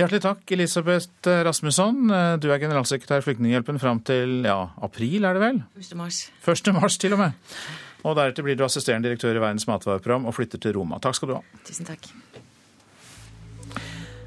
Hjertelig 0.00 0.22
takk, 0.24 0.46
Elisabeth 0.56 1.28
Rasmusson. 1.44 2.06
Eh, 2.08 2.34
du 2.40 2.48
er 2.48 2.62
generalsekretær 2.62 3.20
i 3.20 3.26
Flyktninghjelpen 3.26 3.80
fram 3.82 4.00
til 4.06 4.40
ja, 4.48 4.62
april, 4.80 5.26
er 5.28 5.36
det 5.36 5.44
vel? 5.44 5.62
1. 5.76 5.94
mars. 5.98 6.24
1. 6.46 6.72
mars 6.78 6.96
til 7.00 7.16
og 7.16 7.24
med. 7.26 7.56
Og 8.00 8.16
deretter 8.16 8.46
blir 8.46 8.56
du 8.56 8.64
assisterende 8.64 9.10
direktør 9.10 9.36
i 9.36 9.42
Verdens 9.42 9.66
matvareprogram 9.68 10.24
og 10.28 10.36
flytter 10.36 10.62
til 10.62 10.78
Roma. 10.78 11.00
Takk 11.04 11.18
skal 11.18 11.32
du 11.32 11.36
ha. 11.36 11.42
Tusen 11.68 11.88
takk. 11.88 12.08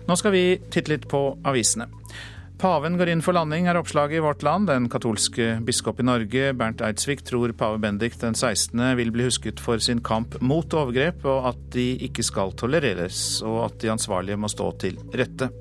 Nå 0.04 0.18
skal 0.20 0.34
vi 0.36 0.44
titte 0.70 0.92
litt 0.92 1.08
på 1.10 1.24
avisene. 1.48 1.88
Paven 2.64 2.94
går 2.96 3.10
inn 3.12 3.20
for 3.20 3.36
landing, 3.36 3.66
er 3.68 3.76
oppslaget 3.76 4.16
i 4.16 4.24
Vårt 4.24 4.44
Land. 4.46 4.70
Den 4.70 4.86
katolske 4.88 5.58
biskop 5.68 5.98
i 6.00 6.06
Norge, 6.08 6.54
Bernt 6.56 6.80
Eidsvik, 6.88 7.20
tror 7.28 7.52
pave 7.60 7.82
Bendik 7.84 8.16
den 8.22 8.38
16. 8.40 8.80
vil 8.96 9.12
bli 9.12 9.26
husket 9.28 9.60
for 9.60 9.84
sin 9.84 10.00
kamp 10.00 10.38
mot 10.40 10.72
overgrep, 10.72 11.26
og 11.28 11.50
at 11.50 11.60
de 11.76 11.90
ikke 12.08 12.24
skal 12.24 12.56
tolereres, 12.56 13.42
og 13.44 13.66
at 13.66 13.78
de 13.84 13.92
ansvarlige 13.92 14.40
må 14.40 14.48
stå 14.48 14.70
til 14.80 14.96
rette. 15.12 15.52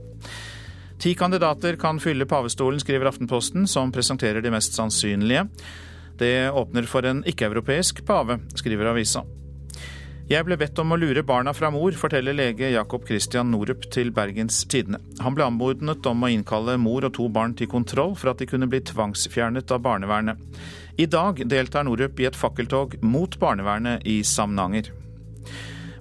Ti 1.02 1.16
kandidater 1.18 1.74
kan 1.74 1.98
fylle 1.98 2.30
pavestolen, 2.30 2.78
skriver 2.78 3.10
Aftenposten, 3.10 3.66
som 3.66 3.90
presenterer 3.90 4.38
de 4.38 4.54
mest 4.54 4.78
sannsynlige. 4.78 5.48
Det 6.22 6.52
åpner 6.54 6.86
for 6.86 7.02
en 7.10 7.26
ikke-europeisk 7.26 8.06
pave, 8.06 8.38
skriver 8.54 8.94
avisa. 8.94 9.26
Jeg 10.30 10.46
ble 10.46 10.54
bedt 10.56 10.78
om 10.78 10.94
å 10.94 10.96
lure 10.96 11.24
barna 11.26 11.50
fra 11.50 11.68
mor, 11.74 11.92
forteller 11.98 12.36
lege 12.36 12.70
Jakob 12.70 13.02
Christian 13.08 13.50
Norup 13.50 13.88
til 13.92 14.12
Bergens 14.14 14.60
Tidende. 14.70 15.00
Han 15.20 15.34
ble 15.34 15.48
anmodet 15.48 16.06
om 16.06 16.22
å 16.22 16.30
innkalle 16.30 16.78
mor 16.78 17.08
og 17.08 17.16
to 17.18 17.26
barn 17.28 17.56
til 17.58 17.68
kontroll 17.68 18.14
for 18.16 18.30
at 18.30 18.38
de 18.38 18.46
kunne 18.46 18.68
bli 18.70 18.80
tvangsfjernet 18.86 19.74
av 19.74 19.82
barnevernet. 19.82 20.38
I 21.02 21.08
dag 21.10 21.42
deltar 21.50 21.88
Norup 21.88 22.22
i 22.22 22.30
et 22.30 22.38
fakkeltog 22.38 23.00
mot 23.02 23.34
barnevernet 23.42 24.06
i 24.06 24.20
Samnanger. 24.22 24.92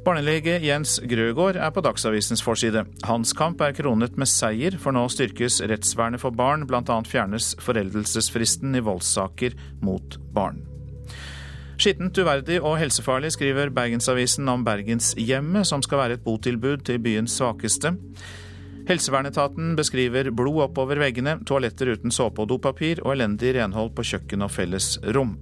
Barnelege 0.06 0.56
Jens 0.64 0.96
Grøgaard 1.06 1.60
er 1.62 1.74
på 1.74 1.82
Dagsavisens 1.86 2.42
forside. 2.46 2.86
Hans 3.06 3.36
kamp 3.38 3.62
er 3.62 3.76
kronet 3.78 4.18
med 4.18 4.30
seier, 4.30 4.78
for 4.82 4.94
nå 4.94 5.06
styrkes 5.14 5.60
rettsvernet 5.70 6.22
for 6.22 6.34
barn, 6.34 6.66
bl.a. 6.70 7.02
fjernes 7.06 7.54
foreldelsesfristen 7.62 8.78
i 8.78 8.86
voldssaker 8.86 9.58
mot 9.86 10.18
barn. 10.34 10.64
Skittent, 11.82 12.14
uverdig 12.22 12.60
og 12.62 12.76
helsefarlig, 12.78 13.32
skriver 13.34 13.72
Bergensavisen 13.74 14.50
om 14.52 14.62
Bergenshjemmet, 14.62 15.66
som 15.66 15.82
skal 15.82 15.98
være 15.98 16.18
et 16.20 16.22
botilbud 16.22 16.84
til 16.86 17.00
byens 17.02 17.40
svakeste. 17.40 17.96
Helsevernetaten 18.86 19.72
beskriver 19.80 20.30
blod 20.30 20.60
oppover 20.68 21.00
veggene, 21.02 21.40
toaletter 21.48 21.96
uten 21.96 22.14
såpe 22.14 22.44
og 22.44 22.52
dopapir 22.52 23.02
og 23.02 23.16
elendig 23.16 23.56
renhold 23.58 23.96
på 23.98 24.06
kjøkken 24.12 24.46
og 24.46 24.54
felles 24.54 24.92
rom. 25.16 25.40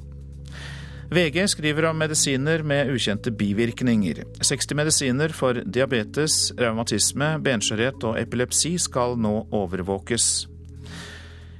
VG 1.11 1.41
skriver 1.49 1.89
om 1.89 1.99
medisiner 1.99 2.63
med 2.63 2.93
ukjente 2.93 3.33
bivirkninger. 3.35 4.21
60 4.39 4.77
medisiner 4.79 5.33
for 5.35 5.59
diabetes, 5.65 6.53
revmatisme, 6.59 7.33
benskjørhet 7.43 8.05
og 8.05 8.15
epilepsi 8.21 8.77
skal 8.79 9.17
nå 9.19 9.41
overvåkes. 9.59 10.48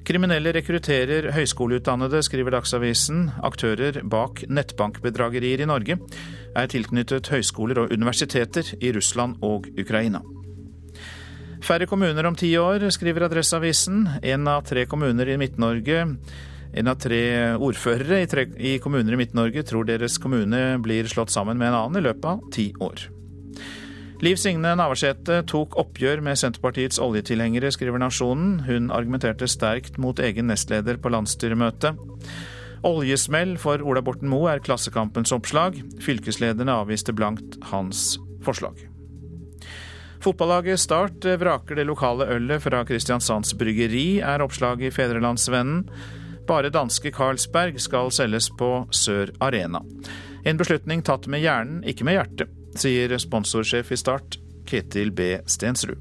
Kriminelle 0.09 0.49
rekrutterer 0.55 1.27
høyskoleutdannede, 1.35 2.23
skriver 2.25 2.55
Dagsavisen. 2.55 3.27
Aktører 3.45 3.99
bak 4.09 4.41
nettbankbedragerier 4.49 5.61
i 5.61 5.67
Norge 5.69 5.99
er 6.57 6.71
tilknyttet 6.71 7.29
høyskoler 7.29 7.83
og 7.83 7.93
universiteter 7.93 8.71
i 8.81 8.89
Russland 8.95 9.37
og 9.45 9.67
Ukraina. 9.77 10.23
Færre 11.61 11.85
kommuner 11.85 12.25
om 12.25 12.39
ti 12.39 12.49
år, 12.57 12.87
skriver 12.89 13.27
Adresseavisen. 13.27 14.07
Én 14.25 14.49
av 14.49 14.65
tre 14.65 14.87
kommuner 14.89 15.29
i 15.29 15.37
Midt-Norge 15.37 16.01
en 16.73 16.89
av 16.89 16.97
tre 17.01 17.21
ordførere 17.57 18.23
i, 18.23 18.27
tre, 18.29 18.47
i 18.57 18.75
kommuner 18.81 19.13
i 19.13 19.21
Midt-Norge 19.23 19.65
tror 19.65 19.85
deres 19.85 20.17
kommune 20.21 20.77
blir 20.81 21.09
slått 21.09 21.33
sammen 21.33 21.57
med 21.57 21.69
en 21.69 21.79
annen 21.83 22.01
i 22.01 22.05
løpet 22.09 22.29
av 22.33 22.43
ti 22.53 22.71
år. 22.81 23.09
Liv 24.19 24.35
Signe 24.35 24.73
Navarsete 24.75 25.37
tok 25.47 25.77
oppgjør 25.79 26.19
med 26.19 26.35
Senterpartiets 26.35 26.99
oljetilhengere, 26.99 27.69
skriver 27.71 28.01
Nasjonen. 28.03 28.57
Hun 28.65 28.89
argumenterte 28.91 29.47
sterkt 29.47 29.95
mot 29.95 30.19
egen 30.19 30.51
nestleder 30.51 30.99
på 30.99 31.11
landsstyremøtet. 31.13 31.95
Oljesmell 32.83 33.55
for 33.59 33.79
Ola 33.79 34.03
Borten 34.03 34.27
Moe 34.27 34.51
er 34.51 34.63
Klassekampens 34.63 35.31
oppslag. 35.31 35.79
Fylkeslederne 36.03 36.75
avviste 36.81 37.15
blankt 37.15 37.55
hans 37.71 38.17
forslag. 38.43 38.83
Fotballaget 40.19 40.83
Start 40.83 41.23
vraker 41.39 41.79
det 41.79 41.87
lokale 41.87 42.27
ølet 42.35 42.59
fra 42.59 42.83
Kristiansands 42.83 43.55
Bryggeri, 43.55 44.19
er 44.19 44.43
oppslaget 44.43 44.89
i 44.89 44.95
Fedrelandsvennen. 44.99 45.85
Bare 46.43 46.75
danske 46.75 47.15
Carlsberg 47.15 47.79
skal 47.79 48.11
selges 48.11 48.51
på 48.51 48.83
Sør 48.91 49.31
Arena. 49.39 49.79
En 50.43 50.59
beslutning 50.59 51.07
tatt 51.07 51.31
med 51.31 51.39
hjernen, 51.39 51.85
ikke 51.87 52.03
med 52.03 52.19
hjertet, 52.19 52.58
sier 52.77 53.15
sponsorsjef 53.17 53.91
i 53.91 53.97
Start, 53.97 54.37
Ketil 54.69 55.11
B. 55.15 55.37
Stensrud. 55.45 55.97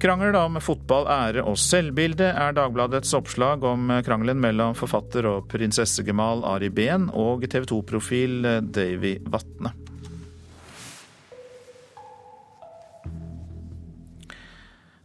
Krangel 0.00 0.36
om 0.36 0.58
fotball, 0.60 1.06
ære 1.08 1.42
og 1.48 1.56
selvbilde 1.56 2.28
er 2.28 2.52
Dagbladets 2.52 3.14
oppslag 3.16 3.64
om 3.64 3.88
krangelen 4.04 4.42
mellom 4.44 4.76
forfatter 4.76 5.24
og 5.30 5.48
prinsessegemal 5.48 6.44
Ari 6.44 6.68
Behn 6.68 7.08
og 7.16 7.46
TV 7.48 7.64
2-profil 7.70 8.44
Davy 8.76 9.16
Vatne. 9.32 9.72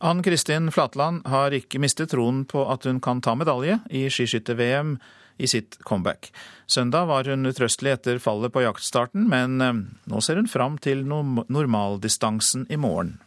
Ann 0.03 0.23
Kristin 0.25 0.71
Flatland 0.73 1.27
har 1.29 1.53
ikke 1.53 1.79
mistet 1.79 2.11
troen 2.11 2.41
på 2.49 2.63
at 2.73 2.87
hun 2.89 2.99
kan 2.99 3.21
ta 3.21 3.35
medalje 3.37 3.77
i 3.93 4.07
skiskytter-VM 4.09 4.95
i 5.37 5.47
sitt 5.47 5.77
comeback. 5.87 6.31
Søndag 6.67 7.07
var 7.09 7.27
hun 7.27 7.45
utrøstelig 7.49 7.95
etter 7.95 8.21
fallet 8.23 8.53
på 8.53 8.63
jaktstarten, 8.63 9.27
men 9.31 9.61
eh, 9.61 9.83
nå 10.11 10.21
ser 10.23 10.39
hun 10.41 10.49
fram 10.51 10.77
til 10.81 11.03
normaldistansen 11.07 12.67
i 12.69 12.79
morgen. 12.79 13.17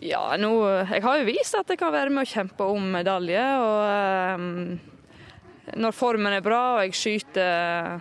Ja, 0.00 0.32
nå, 0.40 0.54
jeg 0.88 1.02
har 1.04 1.18
jo 1.20 1.26
vist 1.28 1.56
at 1.58 1.68
jeg 1.68 1.80
kan 1.80 1.92
være 1.92 2.12
med 2.12 2.24
å 2.24 2.30
kjempe 2.30 2.64
om 2.72 2.86
medalje. 2.94 3.42
og 3.60 4.40
um, 4.40 4.78
Når 5.76 5.96
formen 5.96 6.32
er 6.38 6.44
bra 6.44 6.60
og 6.78 6.86
jeg 6.86 6.96
skyter, 6.96 8.00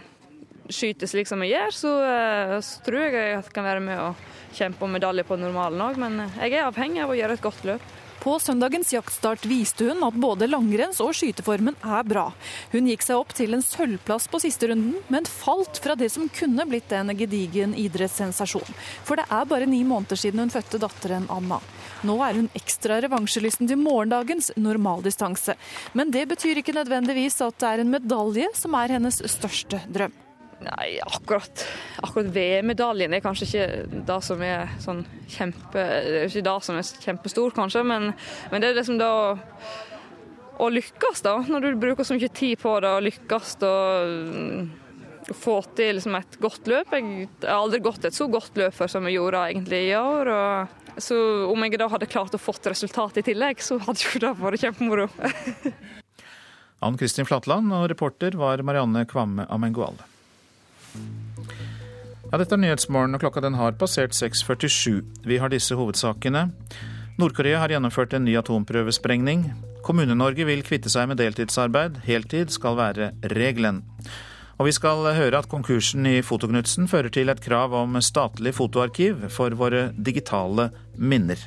skyter 0.72 1.12
slik 1.12 1.27
som 1.27 1.44
jeg 1.44 1.58
gjør, 1.58 1.75
så, 1.75 1.91
uh, 2.00 2.56
så 2.63 2.86
tror 2.86 3.03
jeg 3.03 3.18
at 3.18 3.50
jeg 3.50 3.56
kan 3.56 3.68
være 3.68 3.84
med 3.84 4.00
å 4.00 4.13
kjempe 4.56 4.88
om 4.88 4.96
medalje 4.96 5.27
på 5.27 5.36
normalen 5.41 5.84
òg. 5.89 6.00
Men 6.00 6.24
jeg 6.39 6.56
er 6.56 6.70
avhengig 6.70 7.03
av 7.03 7.12
å 7.12 7.20
gjøre 7.20 7.36
et 7.36 7.44
godt 7.44 7.68
løp. 7.68 7.91
På 8.20 8.36
søndagens 8.40 8.94
jaktstart 8.94 9.46
viste 9.48 9.86
hun 9.88 10.04
at 10.04 10.18
både 10.20 10.48
langrenns- 10.50 11.00
og 11.00 11.14
skyteformen 11.16 11.78
er 11.80 12.04
bra. 12.04 12.26
Hun 12.74 12.90
gikk 12.92 13.06
seg 13.06 13.16
opp 13.16 13.32
til 13.38 13.56
en 13.56 13.64
sølvplass 13.64 14.28
på 14.28 14.42
siste 14.44 14.68
runden, 14.68 14.98
men 15.08 15.30
falt 15.30 15.80
fra 15.80 15.96
det 15.96 16.12
som 16.12 16.28
kunne 16.36 16.68
blitt 16.68 16.92
en 16.92 17.14
gedigen 17.16 17.78
idrettssensasjon. 17.80 18.76
For 19.08 19.20
det 19.20 19.28
er 19.32 19.48
bare 19.48 19.70
ni 19.72 19.86
måneder 19.88 20.20
siden 20.20 20.44
hun 20.44 20.52
fødte 20.54 20.82
datteren 20.84 21.30
Anna. 21.32 21.62
Nå 22.04 22.20
er 22.28 22.42
hun 22.42 22.54
ekstra 22.60 23.00
revansjelysten 23.04 23.72
til 23.72 23.80
morgendagens 23.80 24.52
normaldistanse. 24.60 25.56
Men 25.96 26.12
det 26.12 26.28
betyr 26.28 26.60
ikke 26.60 26.76
nødvendigvis 26.76 27.40
at 27.46 27.60
det 27.60 27.72
er 27.72 27.84
en 27.86 27.94
medalje 27.96 28.52
som 28.56 28.76
er 28.76 29.00
hennes 29.00 29.24
største 29.32 29.80
drøm. 29.88 30.12
Nei, 30.60 30.98
akkurat, 31.00 31.62
akkurat 32.04 32.32
VM-medaljen 32.36 33.13
er 33.16 33.22
kanskje 33.24 33.48
ikke 33.48 34.01
det 34.10 34.18
som 34.28 34.42
er 34.44 34.74
sånn 34.84 35.06
kjempe 35.32 35.86
Det 35.86 36.18
er 36.24 36.28
ikke 36.28 36.44
det 36.50 36.56
som 36.66 36.80
er 36.80 36.89
kjempestor, 37.06 37.54
kanskje, 37.56 37.86
men, 37.88 38.12
men 38.51 38.63
det 38.63 38.72
er 38.72 38.80
liksom 38.82 39.00
det 39.00 39.08
å, 40.60 40.68
lykkes, 40.68 41.24
da. 41.24 41.38
Når 41.48 41.63
du 41.63 41.80
bruker 41.80 42.04
så 42.04 42.18
mye 42.18 42.32
tid 42.36 42.60
på 42.60 42.75
det, 42.84 42.92
å 42.92 43.06
lykkes 43.06 43.56
og 43.70 45.36
få 45.36 45.62
til 45.78 45.96
liksom 45.98 46.18
et 46.20 46.38
godt 46.42 46.68
løp. 46.68 46.94
Jeg 46.96 47.30
har 47.46 47.62
aldri 47.62 47.80
gått 47.86 48.08
et 48.10 48.18
så 48.18 48.28
godt 48.32 48.58
løp 48.60 48.76
før 48.76 48.91
som 48.91 49.08
jeg 49.08 49.19
gjorde 49.19 49.45
egentlig 49.54 49.82
i 49.88 49.95
år. 49.95 50.32
Og, 50.34 50.93
så 51.00 51.17
om 51.48 51.63
jeg 51.63 51.80
da 51.80 51.88
hadde 51.91 52.10
klart 52.12 52.36
å 52.36 52.41
fått 52.41 52.67
resultat 52.72 53.22
i 53.22 53.26
tillegg, 53.30 53.63
så 53.63 53.80
hadde 53.86 54.04
jo 54.04 54.24
det 54.26 54.36
vært 54.41 54.65
kjempemoro. 54.65 55.08
Ann 56.86 56.95
Kristin 57.00 57.28
Flatland 57.28 57.74
og 57.76 57.89
reporter 57.91 58.38
var 58.39 58.63
Marianne 58.63 59.04
Kvamme 59.08 59.48
Amenguale. 59.52 60.08
Ja, 62.30 62.38
dette 62.38 62.54
er 62.54 62.62
Nyhetsmorgen, 62.62 63.18
og 63.18 63.24
klokka 63.24 63.42
den 63.42 63.58
har 63.58 63.78
passert 63.80 64.14
6.47. 64.14 65.02
Vi 65.26 65.40
har 65.42 65.50
disse 65.50 65.74
hovedsakene. 65.78 66.52
Nord-Korea 67.20 67.58
har 67.64 67.74
gjennomført 67.74 68.14
en 68.14 68.28
ny 68.28 68.36
atomprøvesprengning. 68.38 69.48
Kommune-Norge 69.84 70.46
vil 70.46 70.62
kvitte 70.64 70.92
seg 70.94 71.10
med 71.10 71.20
deltidsarbeid. 71.20 72.04
Heltid 72.06 72.54
skal 72.54 72.78
være 72.78 73.12
regelen. 73.34 73.82
Og 74.60 74.68
vi 74.68 74.76
skal 74.76 75.08
høre 75.16 75.40
at 75.40 75.50
konkursen 75.50 76.06
i 76.06 76.20
Fotoknutsen 76.22 76.90
fører 76.92 77.10
til 77.16 77.32
et 77.32 77.42
krav 77.42 77.74
om 77.74 77.98
statlig 78.04 78.54
fotoarkiv 78.58 79.30
for 79.34 79.56
våre 79.58 79.88
digitale 79.96 80.70
minner. 80.96 81.40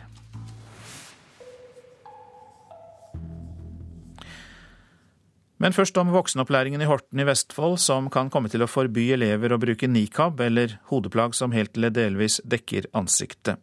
Men 5.62 5.74
først 5.76 5.98
om 6.00 6.10
voksenopplæringen 6.10 6.82
i 6.82 6.88
Horten 6.90 7.20
i 7.22 7.26
Vestfold, 7.28 7.76
som 7.78 8.08
kan 8.10 8.32
komme 8.34 8.50
til 8.50 8.64
å 8.64 8.70
forby 8.70 9.12
elever 9.14 9.54
å 9.54 9.60
bruke 9.62 9.86
nikab 9.86 10.40
eller 10.42 10.74
hodeplagg 10.90 11.36
som 11.38 11.54
helt 11.54 11.78
eller 11.78 11.94
delvis 11.94 12.40
dekker 12.42 12.88
ansiktet. 12.98 13.60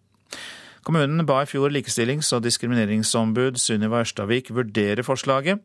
Kommunen 0.88 1.26
ba 1.28 1.42
i 1.44 1.50
fjor 1.50 1.74
likestillings- 1.76 2.32
og 2.34 2.46
diskrimineringsombud 2.46 3.60
Sunniva 3.60 4.00
Ørstavik 4.06 4.48
vurdere 4.56 5.04
forslaget. 5.04 5.60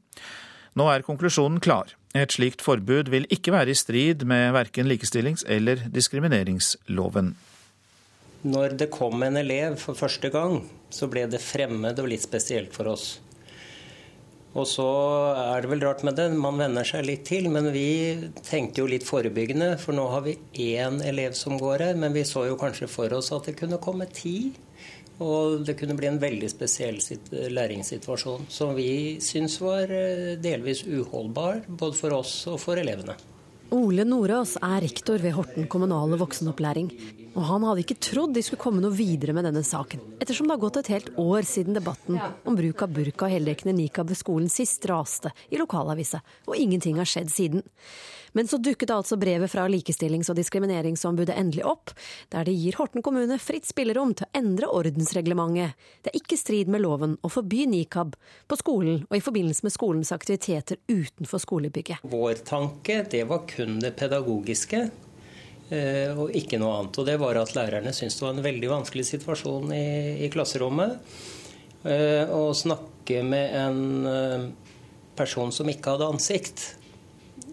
Nå 0.74 0.88
er 0.90 1.06
konklusjonen 1.06 1.62
klar. 1.62 1.94
Et 2.18 2.34
slikt 2.34 2.64
forbud 2.66 3.12
vil 3.14 3.28
ikke 3.30 3.54
være 3.54 3.70
i 3.70 3.78
strid 3.78 4.26
med 4.26 4.50
verken 4.56 4.90
likestillings- 4.90 5.46
eller 5.46 5.86
diskrimineringsloven. 5.86 7.36
Når 8.42 8.74
det 8.82 8.90
kom 8.92 9.22
en 9.22 9.38
elev 9.38 9.78
for 9.78 9.94
første 9.94 10.28
gang, 10.34 10.64
så 10.90 11.06
ble 11.08 11.28
det 11.30 11.40
fremmed 11.40 12.02
og 12.02 12.10
litt 12.10 12.26
spesielt 12.26 12.74
for 12.74 12.90
oss. 12.90 13.20
Og 14.54 14.68
så 14.70 14.86
er 15.34 15.64
det 15.64 15.70
vel 15.72 15.82
rart 15.82 16.04
med 16.06 16.14
det, 16.18 16.28
man 16.38 16.60
venner 16.60 16.86
seg 16.86 17.06
litt 17.08 17.24
til. 17.26 17.48
Men 17.50 17.72
vi 17.74 17.88
tenkte 18.46 18.84
jo 18.84 18.90
litt 18.90 19.06
forebyggende, 19.06 19.74
for 19.82 19.96
nå 19.96 20.06
har 20.12 20.22
vi 20.26 20.36
én 20.74 21.00
elev 21.02 21.34
som 21.38 21.58
går 21.58 21.88
her. 21.88 21.98
Men 21.98 22.14
vi 22.14 22.22
så 22.28 22.46
jo 22.46 22.58
kanskje 22.60 22.90
for 22.90 23.16
oss 23.18 23.32
at 23.34 23.50
det 23.50 23.58
kunne 23.58 23.82
komme 23.82 24.06
ti. 24.14 24.52
Og 25.22 25.62
det 25.66 25.76
kunne 25.78 25.94
bli 25.98 26.08
en 26.10 26.22
veldig 26.22 26.48
spesiell 26.50 26.98
læringssituasjon 27.54 28.48
som 28.50 28.74
vi 28.74 29.20
syns 29.22 29.60
var 29.62 29.90
eh, 29.94 30.34
delvis 30.42 30.82
uholdbar, 30.88 31.62
både 31.68 31.98
for 31.98 32.18
oss 32.18 32.32
og 32.50 32.58
for 32.62 32.82
elevene. 32.82 33.14
Ole 33.74 34.04
Nordås 34.06 34.52
er 34.62 34.84
rektor 34.84 35.18
ved 35.18 35.34
Horten 35.34 35.64
kommunale 35.66 36.14
voksenopplæring. 36.20 36.92
Og 37.34 37.42
han 37.48 37.64
hadde 37.66 37.82
ikke 37.82 37.96
trodd 38.06 38.36
de 38.36 38.42
skulle 38.46 38.62
komme 38.62 38.78
noe 38.84 38.94
videre 38.94 39.34
med 39.34 39.48
denne 39.48 39.64
saken, 39.66 40.02
ettersom 40.22 40.46
det 40.46 40.54
har 40.54 40.62
gått 40.62 40.76
et 40.84 40.90
helt 40.92 41.08
år 41.18 41.42
siden 41.48 41.74
debatten 41.74 42.20
om 42.46 42.54
bruk 42.54 42.84
av 42.86 42.92
burka 42.94 43.26
og 43.26 43.34
heldekkende 43.34 43.74
nikab 43.74 44.12
ved 44.12 44.20
skolen 44.20 44.52
sist 44.52 44.86
raste 44.86 45.32
i 45.50 45.58
lokalavisa, 45.58 46.22
og 46.46 46.54
ingenting 46.54 47.00
har 47.02 47.10
skjedd 47.10 47.34
siden. 47.34 47.66
Men 48.34 48.50
så 48.50 48.58
dukket 48.58 48.90
altså 48.90 49.16
brevet 49.20 49.50
fra 49.52 49.66
Likestillings- 49.70 50.30
og 50.32 50.38
diskrimineringsombudet 50.38 51.36
endelig 51.38 51.64
opp, 51.70 51.92
der 52.34 52.48
det 52.48 52.56
gir 52.58 52.74
Horten 52.80 53.04
kommune 53.04 53.38
fritt 53.42 53.68
spillerom 53.68 54.14
til 54.18 54.26
å 54.26 54.40
endre 54.40 54.70
ordensreglementet. 54.74 55.78
Det 56.02 56.10
er 56.10 56.18
ikke 56.18 56.38
strid 56.40 56.70
med 56.72 56.82
loven 56.82 57.16
å 57.22 57.30
forby 57.30 57.64
nikab 57.70 58.16
på 58.50 58.58
skolen 58.58 59.04
og 59.08 59.16
i 59.18 59.22
forbindelse 59.22 59.66
med 59.66 59.74
skolens 59.74 60.12
aktiviteter 60.14 60.80
utenfor 60.90 61.42
skolebygget. 61.42 62.02
Vår 62.10 62.42
tanke 62.46 63.04
det 63.10 63.24
var 63.30 63.46
kun 63.50 63.78
det 63.82 63.94
pedagogiske. 63.98 64.84
Eh, 65.72 66.10
og 66.12 66.34
ikke 66.36 66.58
noe 66.60 66.80
annet. 66.80 66.98
Og 67.00 67.08
det 67.08 67.16
var 67.22 67.38
at 67.40 67.54
lærerne 67.56 67.94
syntes 67.94 68.18
det 68.18 68.26
var 68.26 68.36
en 68.36 68.44
veldig 68.44 68.70
vanskelig 68.72 69.06
situasjon 69.14 69.72
i, 69.72 69.86
i 70.26 70.30
klasserommet. 70.32 70.98
Eh, 71.84 72.30
å 72.32 72.52
snakke 72.56 73.22
med 73.26 73.56
en 73.60 73.82
eh, 74.08 74.46
person 75.16 75.52
som 75.54 75.70
ikke 75.70 75.94
hadde 75.94 76.10
ansikt. 76.16 76.66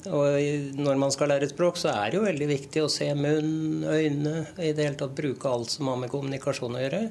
Og 0.10 0.78
når 0.82 1.02
man 1.02 1.12
skal 1.14 1.30
lære 1.30 1.46
et 1.46 1.54
språk, 1.54 1.78
så 1.78 1.92
er 1.94 2.12
det 2.12 2.18
jo 2.18 2.24
veldig 2.26 2.48
viktig 2.50 2.84
å 2.84 2.90
se 2.92 3.10
munn, 3.18 3.84
øyne, 3.86 4.46
i 4.58 4.72
det 4.74 4.88
hele 4.88 4.98
tatt 5.00 5.14
bruke 5.18 5.50
alt 5.50 5.74
som 5.74 5.92
har 5.92 6.00
med 6.02 6.12
kommunikasjon 6.14 6.78
å 6.78 6.82
gjøre. 6.82 7.02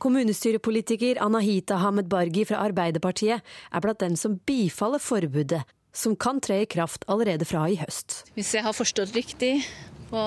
Kommunestyrepolitiker 0.00 1.20
Anahita 1.20 1.76
Hamed 1.82 2.08
Bargi 2.08 2.46
fra 2.48 2.62
Arbeiderpartiet 2.64 3.44
er 3.44 3.84
blant 3.84 4.00
dem 4.00 4.16
som 4.16 4.38
bifaller 4.48 5.02
forbudet, 5.02 5.60
som 5.92 6.16
kan 6.16 6.40
tre 6.40 6.62
i 6.64 6.70
kraft 6.70 7.04
allerede 7.10 7.44
fra 7.44 7.66
i 7.68 7.76
høst. 7.78 8.22
Hvis 8.38 8.54
jeg 8.56 8.64
har 8.64 8.74
forstått 8.74 9.12
riktig 9.14 9.58
på 10.10 10.24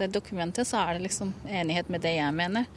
det 0.00 0.10
dokumentet, 0.12 0.68
så 0.68 0.82
er 0.82 0.98
det 0.98 1.06
liksom 1.06 1.32
enighet 1.46 1.88
med 1.92 2.04
det 2.04 2.16
jeg 2.18 2.34
mener. 2.34 2.68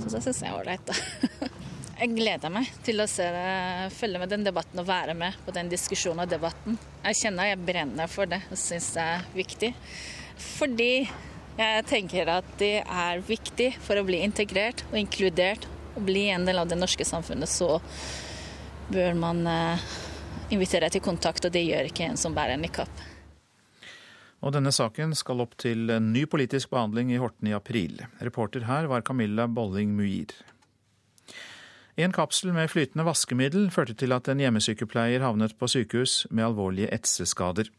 Så 0.00 0.16
det 0.16 0.24
syns 0.24 0.42
jeg 0.42 0.50
er 0.50 0.58
ålreit, 0.58 0.88
da. 0.88 1.52
Jeg 1.96 2.12
gleder 2.12 2.52
meg 2.52 2.68
til 2.84 3.00
å 3.00 3.06
se 3.08 3.24
følge 3.96 4.20
med 4.20 4.28
den 4.28 4.42
debatten 4.44 4.82
og 4.82 4.88
være 4.88 5.14
med 5.16 5.36
på 5.46 5.52
den 5.56 5.70
diskusjonen 5.72 6.26
og 6.26 6.28
debatten. 6.28 6.76
Jeg 7.06 7.16
kjenner 7.22 7.48
jeg 7.48 7.62
brenner 7.64 8.10
for 8.12 8.28
det 8.28 8.42
og 8.50 8.58
syns 8.60 8.90
det 8.92 9.04
er 9.14 9.22
viktig. 9.32 9.70
Fordi 10.58 10.90
jeg 11.56 11.86
tenker 11.88 12.28
at 12.28 12.50
det 12.60 12.82
er 12.84 13.22
viktig 13.24 13.70
for 13.80 13.96
å 13.96 14.04
bli 14.04 14.20
integrert 14.26 14.84
og 14.90 14.98
inkludert 15.00 15.64
og 15.96 16.04
bli 16.04 16.26
en 16.28 16.44
del 16.44 16.60
av 16.60 16.68
det 16.68 16.76
norske 16.76 17.06
samfunnet, 17.08 17.48
så 17.48 17.78
bør 18.92 19.16
man 19.16 19.40
invitere 20.52 20.90
til 20.92 21.00
kontakt, 21.00 21.48
og 21.48 21.54
det 21.54 21.64
gjør 21.64 21.88
ikke 21.88 22.10
en 22.10 22.20
som 22.20 22.36
bærer 22.36 22.60
nikab. 22.60 22.90
Og 24.44 24.52
denne 24.52 24.70
saken 24.74 25.16
skal 25.16 25.40
opp 25.46 25.56
til 25.58 25.88
en 25.90 26.12
ny 26.12 26.26
politisk 26.28 26.70
behandling 26.76 27.14
i 27.14 27.22
Horten 27.22 27.48
i 27.48 27.56
april. 27.56 28.04
Reporter 28.20 28.68
her 28.68 28.90
var 28.92 29.00
Camilla 29.00 29.48
Bolling 29.48 29.96
Muir. 29.96 30.36
En 31.96 32.12
kapsel 32.12 32.52
med 32.52 32.68
flytende 32.68 33.06
vaskemiddel 33.08 33.70
førte 33.72 33.94
til 33.96 34.12
at 34.12 34.28
en 34.28 34.40
hjemmesykepleier 34.42 35.22
havnet 35.24 35.54
på 35.56 35.68
sykehus 35.70 36.26
med 36.28 36.44
alvorlige 36.44 36.90
etseskader. 36.92 37.70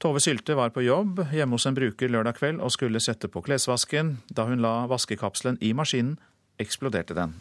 Tove 0.00 0.22
Sylte 0.24 0.56
var 0.56 0.72
på 0.72 0.82
jobb 0.86 1.20
hjemme 1.30 1.58
hos 1.58 1.68
en 1.68 1.76
bruker 1.76 2.08
lørdag 2.08 2.38
kveld 2.40 2.62
og 2.64 2.72
skulle 2.72 3.02
sette 3.04 3.28
på 3.28 3.42
klesvasken. 3.44 4.16
Da 4.32 4.48
hun 4.48 4.64
la 4.64 4.86
vaskekapselen 4.88 5.60
i 5.60 5.74
maskinen, 5.76 6.16
eksploderte 6.58 7.14
den. 7.14 7.36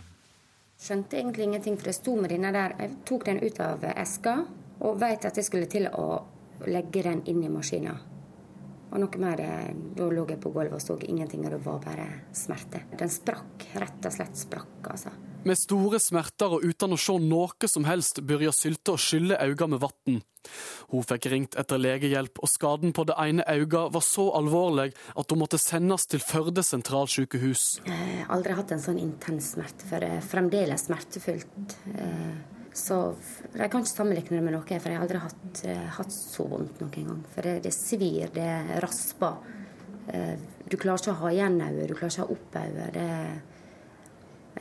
Skjønte 0.82 1.16
egentlig 1.16 1.48
ingenting, 1.48 1.80
for 1.80 1.88
det 1.88 1.96
sto 1.96 2.18
med 2.20 2.34
denne 2.36 2.52
der. 2.52 2.76
Jeg 2.78 2.98
tok 3.08 3.26
den 3.30 3.40
ut 3.40 3.64
av 3.64 3.88
eska 3.96 4.36
og 4.82 5.00
veit 5.00 5.26
at 5.26 5.40
jeg 5.40 5.48
skulle 5.48 5.72
til 5.72 5.88
å 5.96 6.26
legge 6.68 7.08
den 7.08 7.24
inn 7.32 7.40
i 7.46 7.50
maskina. 7.54 7.96
Og 8.92 9.00
noe 9.00 9.20
mer, 9.24 9.42
Da 9.96 10.08
lå 10.12 10.26
jeg 10.28 10.40
på 10.44 10.52
gulvet 10.52 10.76
og 10.76 10.82
så 10.84 10.98
ingenting, 11.08 11.46
og 11.46 11.52
det 11.52 11.62
var 11.66 11.80
bare 11.84 12.08
smerte. 12.36 12.84
Den 13.00 13.10
sprakk. 13.10 13.68
Rett 13.80 14.06
og 14.06 14.14
slett 14.14 14.36
sprakk, 14.38 14.90
altså. 14.92 15.14
Med 15.44 15.58
store 15.58 15.98
smerter 15.98 16.54
og 16.54 16.66
uten 16.68 16.94
å 16.94 17.00
se 17.02 17.16
noe 17.18 17.70
som 17.72 17.88
helst 17.88 18.20
begynte 18.22 18.54
Sylte 18.54 18.94
å 18.94 19.00
skylle 19.02 19.40
øynene 19.42 19.72
med 19.74 19.82
vann. 19.82 20.20
Hun 20.92 21.06
fikk 21.08 21.26
ringt 21.32 21.58
etter 21.58 21.82
legehjelp, 21.82 22.38
og 22.44 22.50
skaden 22.52 22.94
på 22.94 23.08
det 23.10 23.16
ene 23.18 23.46
øyet 23.50 23.94
var 23.96 24.06
så 24.06 24.28
alvorlig 24.38 24.92
at 25.18 25.34
hun 25.34 25.42
måtte 25.42 25.58
sendes 25.62 26.06
til 26.12 26.22
Førde 26.22 26.62
sentralsykehus. 26.66 27.82
Jeg 27.88 28.22
har 28.22 28.36
aldri 28.36 28.58
hatt 28.60 28.76
en 28.76 28.86
sånn 28.86 29.02
intens 29.02 29.54
smerte 29.56 29.88
før. 29.90 30.06
Det 30.06 30.18
er 30.20 30.26
fremdeles 30.30 30.86
smertefullt. 30.90 31.78
Så 32.74 32.98
jeg 33.52 33.68
kan 33.72 33.84
ikke 33.84 33.92
sammenligne 33.92 34.38
det 34.38 34.44
med 34.46 34.56
noe, 34.56 34.64
for 34.64 34.88
jeg 34.88 34.96
har 34.96 35.04
aldri 35.04 35.20
hatt, 35.20 35.64
eh, 35.68 35.88
hatt 35.98 36.14
så 36.16 36.46
vondt 36.48 36.80
noen 36.80 37.08
gang. 37.10 37.24
For 37.34 37.48
det, 37.48 37.58
det 37.66 37.74
svir, 37.76 38.32
det 38.32 38.80
rasper. 38.84 39.42
Eh, 40.08 40.36
du 40.72 40.78
klarer 40.80 41.04
ikke 41.04 41.16
å 41.16 41.22
ha 41.26 41.32
igjen 41.36 41.60
øyet, 41.60 41.90
du 41.90 41.96
klarer 41.98 42.14
ikke 42.14 42.24
å 42.24 42.30
ha 42.30 42.38
opp 42.38 42.62
øyet. 42.62 43.42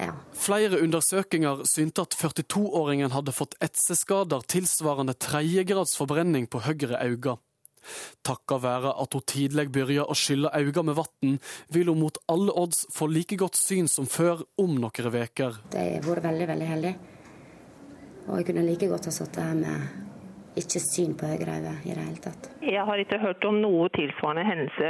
Ja. 0.01 0.14
Flere 0.33 0.81
undersøkelser 0.81 1.66
synte 1.68 2.07
at 2.07 2.16
42-åringen 2.16 3.12
hadde 3.14 3.35
fått 3.37 3.57
etseskader 3.62 4.46
tilsvarende 4.49 5.16
tredjegrads 5.18 5.96
forbrenning 5.99 6.49
på 6.51 6.62
høyre 6.64 6.99
øye. 7.03 7.37
Takket 8.27 8.62
være 8.62 8.92
at 9.03 9.14
hun 9.16 9.25
tidlig 9.29 9.66
begynte 9.73 10.05
å 10.05 10.16
skylle 10.18 10.53
øynene 10.53 10.90
med 10.90 10.99
vann, 11.01 11.38
vil 11.73 11.92
hun 11.92 12.03
mot 12.03 12.18
alle 12.31 12.55
odds 12.62 12.85
få 12.92 13.09
like 13.11 13.38
godt 13.40 13.59
syn 13.59 13.88
som 13.88 14.09
før 14.11 14.44
om 14.61 14.77
noen 14.77 14.90
uker. 14.92 15.62
Jeg 15.73 15.96
har 15.96 16.07
vært 16.07 16.29
veldig, 16.29 16.51
veldig 16.55 16.70
heldig. 16.75 16.94
Og 18.31 18.38
jeg 18.38 18.51
kunne 18.51 18.69
like 18.69 18.88
godt 18.88 19.11
ha 19.11 19.14
sittet 19.14 19.43
her 19.43 19.59
med 19.59 20.09
ikke 20.59 20.81
syn 20.83 21.12
på 21.19 21.29
høyre 21.31 21.57
øye 21.61 21.73
i 21.87 21.95
det 21.95 22.05
hele 22.05 22.21
tatt. 22.25 22.49
Jeg 22.62 22.83
har 22.87 23.01
ikke 23.03 23.19
hørt 23.23 23.45
om 23.47 23.61
noe 23.62 23.88
tilsvarende 23.95 24.45
hendelse 24.45 24.88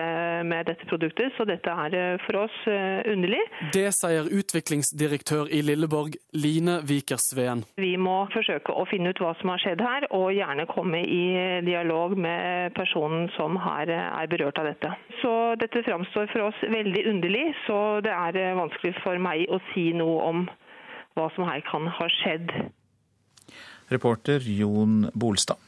med 0.49 0.69
dette 0.71 0.87
produktet, 0.89 1.35
så 1.37 1.45
dette 1.49 1.75
er 1.85 1.97
eh, 1.97 2.23
for 2.25 2.41
oss 2.45 2.57
eh, 2.71 3.01
underlig. 3.13 3.41
Det 3.77 3.87
sier 3.97 4.31
utviklingsdirektør 4.41 5.51
i 5.53 5.61
Lilleborg, 5.65 6.17
Line 6.33 6.79
Vikersveen. 6.89 7.65
Vi 7.81 7.93
må 8.01 8.17
forsøke 8.35 8.73
å 8.73 8.87
finne 8.91 9.13
ut 9.13 9.23
hva 9.23 9.35
som 9.41 9.53
har 9.53 9.63
skjedd 9.63 9.85
her, 9.85 10.09
og 10.17 10.33
gjerne 10.37 10.69
komme 10.71 11.03
i 11.05 11.23
dialog 11.67 12.17
med 12.17 12.75
personen 12.79 13.29
som 13.37 13.61
her 13.61 13.93
er 14.01 14.33
berørt 14.33 14.61
av 14.63 14.71
dette. 14.73 14.95
Så 15.21 15.35
dette 15.61 15.85
framstår 15.87 16.33
for 16.33 16.49
oss 16.49 16.67
veldig 16.73 17.07
underlig, 17.13 17.47
så 17.67 18.01
det 18.05 18.17
er 18.17 18.41
eh, 18.41 18.59
vanskelig 18.59 18.97
for 19.05 19.21
meg 19.21 19.47
å 19.53 19.61
si 19.75 19.91
noe 19.97 20.29
om 20.33 20.45
hva 21.19 21.29
som 21.35 21.45
her 21.49 21.61
kan 21.69 21.89
ha 21.91 22.07
skjedd. 22.21 22.53
Reporter 23.91 24.45
Jon 24.47 25.09
Bolstad. 25.13 25.59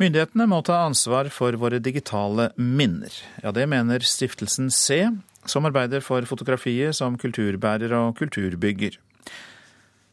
Myndighetene 0.00 0.48
må 0.50 0.62
ta 0.66 0.80
ansvar 0.86 1.28
for 1.30 1.54
våre 1.60 1.78
digitale 1.82 2.48
minner. 2.56 3.12
Ja, 3.44 3.52
det 3.54 3.68
mener 3.70 4.02
stiftelsen 4.02 4.72
C, 4.72 5.04
som 5.46 5.68
arbeider 5.68 6.02
for 6.02 6.24
fotografiet 6.26 6.96
som 6.98 7.18
kulturbærer 7.20 7.92
og 7.98 8.16
kulturbygger. 8.18 8.98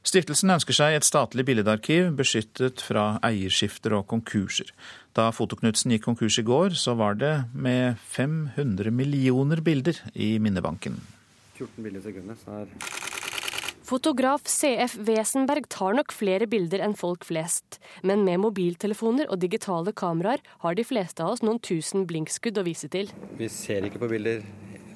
Stiftelsen 0.05 0.51
ønsker 0.53 0.75
seg 0.75 0.95
et 0.95 1.05
statlig 1.07 1.43
billedarkiv 1.49 2.13
beskyttet 2.17 2.81
fra 2.81 3.17
eierskifter 3.25 3.97
og 3.97 4.07
konkurser. 4.09 4.71
Da 5.17 5.27
Fotoknutsen 5.35 5.91
gikk 5.93 6.05
konkurs 6.07 6.39
i 6.39 6.45
går, 6.47 6.77
så 6.79 6.95
var 6.97 7.19
det 7.19 7.33
med 7.53 7.99
500 8.15 8.93
millioner 8.95 9.61
bilder 9.65 9.99
i 10.15 10.37
minnebanken. 10.39 11.01
14 11.59 11.83
bilder 11.83 11.99
i 11.99 12.05
sekundet, 12.07 12.39
så 12.45 12.61
er 12.61 13.18
Fotograf 13.89 14.43
CF 14.45 14.99
Wesenberg 15.01 15.65
tar 15.73 15.95
nok 15.97 16.11
flere 16.13 16.45
bilder 16.45 16.83
enn 16.85 16.93
folk 16.93 17.23
flest. 17.25 17.79
Men 18.05 18.21
med 18.21 18.37
mobiltelefoner 18.43 19.31
og 19.33 19.39
digitale 19.41 19.95
kameraer 19.97 20.43
har 20.61 20.75
de 20.77 20.83
fleste 20.85 21.23
av 21.25 21.33
oss 21.33 21.41
noen 21.41 21.57
tusen 21.57 22.03
blinkskudd 22.05 22.59
å 22.61 22.63
vise 22.67 22.85
til. 22.93 23.09
Vi 23.39 23.47
ser 23.49 23.87
ikke 23.87 24.01
på 24.03 24.11
bilder 24.11 24.43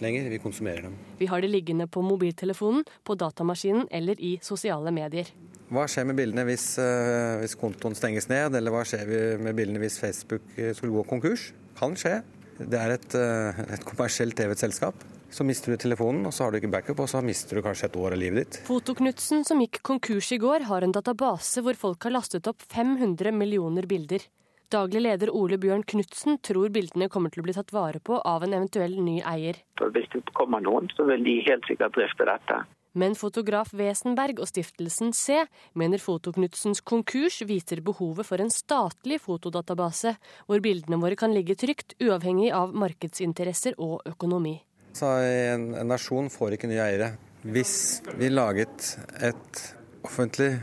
lenger, 0.04 0.28
vi 0.30 0.38
konsumerer 0.44 0.86
dem. 0.86 1.00
Vi 1.18 1.26
har 1.32 1.42
det 1.42 1.50
liggende 1.50 1.88
på 1.90 2.04
mobiltelefonen, 2.06 2.86
på 3.02 3.16
datamaskinen 3.18 3.88
eller 3.90 4.22
i 4.22 4.36
sosiale 4.46 4.94
medier. 4.94 5.32
Hva 5.74 5.88
skjer 5.90 6.06
med 6.12 6.20
bildene 6.20 6.46
hvis, 6.52 6.68
uh, 6.78 7.42
hvis 7.42 7.58
kontoen 7.58 7.98
stenges 7.98 8.30
ned, 8.30 8.60
eller 8.60 8.76
hva 8.76 8.86
skjer 8.86 9.10
med 9.42 9.58
bildene 9.58 9.82
hvis 9.82 9.98
Facebook 10.04 10.46
eh, 10.54 10.70
skulle 10.78 10.94
gå 11.00 11.08
konkurs? 11.16 11.50
Kan 11.82 11.98
skje. 11.98 12.20
Det 12.62 12.78
er 12.78 12.94
et, 13.00 13.18
uh, 13.18 13.66
et 13.74 13.90
kommersielt 13.90 14.38
drevet 14.38 14.62
selskap. 14.62 15.02
Så 15.34 15.42
mister 15.44 15.74
du 15.74 15.82
telefonen, 15.82 16.28
og 16.30 16.34
så 16.34 16.46
har 16.46 16.54
du 16.54 16.60
ikke 16.60 16.70
backup, 16.70 17.00
og 17.02 17.10
så 17.10 17.18
mister 17.26 17.58
du 17.58 17.64
kanskje 17.66 17.88
et 17.90 17.96
år 17.98 18.14
av 18.14 18.20
livet 18.22 18.44
ditt. 18.44 18.58
Fotoknutsen, 18.68 19.42
som 19.48 19.62
gikk 19.64 19.80
konkurs 19.82 20.30
i 20.36 20.38
går, 20.38 20.68
har 20.70 20.86
en 20.86 20.94
database 20.94 21.64
hvor 21.66 21.78
folk 21.80 22.06
har 22.06 22.14
lastet 22.14 22.46
opp 22.52 22.62
500 22.70 23.34
millioner 23.34 23.88
bilder. 23.90 24.22
Daglig 24.70 25.02
leder 25.02 25.32
Ole 25.34 25.58
Bjørn 25.62 25.82
Knutsen 25.90 26.38
tror 26.46 26.70
bildene 26.74 27.10
kommer 27.10 27.34
til 27.34 27.42
å 27.42 27.48
bli 27.48 27.56
tatt 27.58 27.74
vare 27.74 27.98
på 27.98 28.20
av 28.22 28.46
en 28.46 28.54
eventuell 28.60 28.94
ny 29.02 29.20
eier. 29.26 29.58
Hvis 29.82 30.10
det 30.14 30.22
kommer 30.38 30.62
noen, 30.62 30.90
så 30.94 31.06
vil 31.10 31.26
de 31.26 31.40
helt 31.48 31.66
sikkert 31.70 31.98
drifte 31.98 32.28
dette. 32.30 32.62
Men 32.94 33.16
fotograf 33.18 33.72
Wesenberg 33.74 34.38
og 34.38 34.50
stiftelsen 34.52 35.16
C 35.18 35.40
mener 35.74 36.02
Fotoknutsens 36.02 36.84
konkurs 36.86 37.40
viser 37.50 37.82
behovet 37.82 38.28
for 38.28 38.42
en 38.42 38.54
statlig 38.54 39.18
fotodatabase, 39.24 40.14
hvor 40.46 40.62
bildene 40.62 41.02
våre 41.02 41.18
kan 41.18 41.34
ligge 41.34 41.58
trygt, 41.58 41.98
uavhengig 41.98 42.52
av 42.54 42.78
markedsinteresser 42.78 43.82
og 43.82 44.06
økonomi. 44.14 44.60
Så 44.94 45.10
en, 45.26 45.72
en 45.74 45.90
nasjon 45.90 46.30
får 46.30 46.56
ikke 46.56 46.70
nye 46.70 46.84
eiere. 46.84 47.14
Hvis 47.44 48.04
vi 48.20 48.30
laget 48.30 48.94
et 49.26 49.64
offentlig 50.06 50.54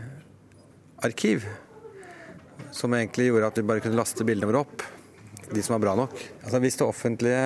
arkiv 1.05 1.45
som 2.73 2.95
egentlig 2.95 3.31
gjorde 3.31 3.51
at 3.51 3.59
vi 3.59 3.67
bare 3.67 3.83
kunne 3.85 3.99
laste 3.99 4.25
bildene 4.27 4.49
våre 4.53 4.63
opp, 4.63 4.85
de 5.51 5.63
som 5.65 5.75
var 5.77 5.85
bra 5.89 5.97
nok. 5.99 6.15
Altså 6.45 6.61
Hvis 6.63 6.79
det 6.79 6.87
offentlige 6.87 7.45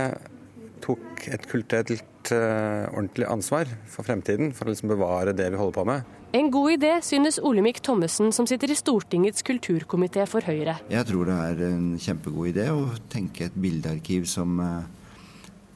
tok 0.84 1.24
et 1.32 1.46
kulturelt 1.48 2.32
uh, 2.34 2.84
ordentlig 2.92 3.28
ansvar 3.30 3.70
for 3.88 4.04
fremtiden, 4.04 4.52
for 4.52 4.68
å 4.68 4.74
liksom 4.74 4.92
bevare 4.92 5.32
det 5.36 5.48
vi 5.54 5.60
holder 5.60 5.78
på 5.78 5.86
med. 5.88 6.10
En 6.34 6.50
god 6.52 6.74
idé, 6.74 6.90
synes 7.06 7.38
Olemic 7.38 7.78
Thommessen, 7.86 8.32
som 8.34 8.46
sitter 8.50 8.72
i 8.74 8.76
Stortingets 8.76 9.46
kulturkomité 9.46 10.26
for 10.28 10.44
Høyre. 10.44 10.76
Jeg 10.90 11.08
tror 11.08 11.30
det 11.30 11.38
er 11.46 11.64
en 11.70 11.86
kjempegod 12.02 12.50
idé 12.50 12.68
å 12.74 12.88
tenke 13.08 13.48
et 13.48 13.56
bildearkiv 13.56 14.26
som 14.28 14.58
uh, 14.60 14.82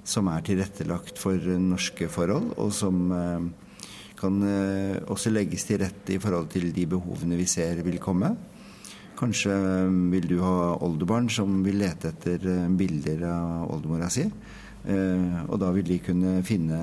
som 0.08 0.28
er 0.32 0.44
tilrettelagt 0.46 1.18
for 1.20 1.48
norske 1.60 2.08
forhold, 2.10 2.52
og 2.56 2.72
som 2.74 3.08
eh, 3.12 3.48
kan 4.18 4.38
eh, 4.46 4.96
også 5.10 5.32
legges 5.34 5.68
til 5.68 5.82
rette 5.82 6.16
i 6.16 6.20
forhold 6.22 6.48
til 6.54 6.70
de 6.74 6.86
behovene 6.88 7.38
vi 7.38 7.48
ser 7.48 7.82
vil 7.86 8.00
komme. 8.02 8.32
Kanskje 9.18 9.52
eh, 9.52 9.98
vil 10.14 10.28
du 10.30 10.38
ha 10.44 10.76
oldebarn 10.84 11.28
som 11.32 11.60
vil 11.66 11.80
lete 11.82 12.14
etter 12.14 12.48
bilder 12.78 13.26
av 13.28 13.74
oldemora 13.74 14.10
si. 14.12 14.28
Og 14.88 15.56
da 15.60 15.68
vil 15.74 15.84
de 15.84 15.96
kunne 16.00 16.30
finne, 16.46 16.78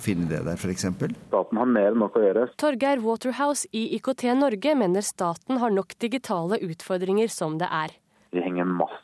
finne 0.00 0.28
det 0.30 0.38
der, 0.46 0.56
f.eks. 0.56 0.86
Staten 1.26 1.58
har 1.60 1.68
mer 1.68 1.90
enn 1.90 1.98
nok 2.00 2.16
å 2.16 2.22
gjøre. 2.22 2.44
Torgeir 2.56 3.02
Waterhouse 3.04 3.68
i 3.76 3.82
IKT 3.98 4.24
Norge 4.38 4.72
mener 4.78 5.04
staten 5.04 5.60
har 5.60 5.74
nok 5.74 5.98
digitale 6.00 6.62
utfordringer 6.64 7.28
som 7.34 7.58
det 7.60 7.68
er. 7.68 7.92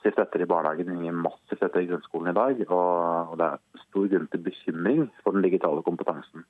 Massivt 0.02 0.18
etter 0.18 0.42
i 0.42 0.46
barnehagen, 0.50 0.88
vi 0.90 0.96
henger 0.98 1.14
massivt 1.14 1.60
etter 1.62 1.84
i 1.84 1.86
grunnskolen 1.86 2.32
i 2.32 2.34
dag. 2.34 2.62
Og, 2.74 3.36
det 3.38 3.46
er 3.46 3.82
stor 3.84 4.08
grunn 4.10 4.24
til 4.32 4.40
bekymring 4.42 5.04
for 5.22 5.36
den 5.36 5.44
digitale 5.44 5.84
kompetansen. 5.86 6.42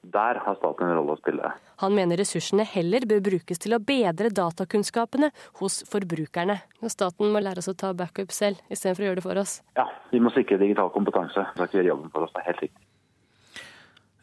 Der 0.00 0.40
har 0.40 0.56
staten 0.56 0.86
en 0.86 0.94
rolle 0.96 1.12
å 1.12 1.20
spille. 1.20 1.50
Han 1.82 1.92
mener 1.92 2.16
ressursene 2.16 2.64
heller 2.64 3.04
bør 3.10 3.20
brukes 3.26 3.60
til 3.60 3.76
å 3.76 3.80
bedre 3.84 4.30
datakunnskapene 4.32 5.28
hos 5.60 5.82
forbrukerne. 5.90 6.56
Og 6.80 6.94
staten 6.94 7.34
må 7.34 7.42
lære 7.44 7.60
oss 7.60 7.68
å 7.68 7.76
ta 7.76 7.92
backup 7.92 8.32
selv, 8.32 8.64
istedenfor 8.72 9.04
å 9.04 9.10
gjøre 9.10 9.20
det 9.20 9.26
for 9.26 9.42
oss. 9.42 9.58
Ja, 9.76 9.84
vi 10.14 10.22
må 10.24 10.32
sikre 10.32 10.56
digital 10.62 10.88
kompetanse. 10.94 11.44
Vi 11.50 11.58
skal 11.58 11.68
ikke 11.68 11.80
gjøre 11.82 11.92
jobben 11.92 12.16
for 12.16 12.24
oss, 12.24 12.32
det 12.32 12.46
er 12.46 12.48
helt 12.48 12.64
riktig. 12.64 12.88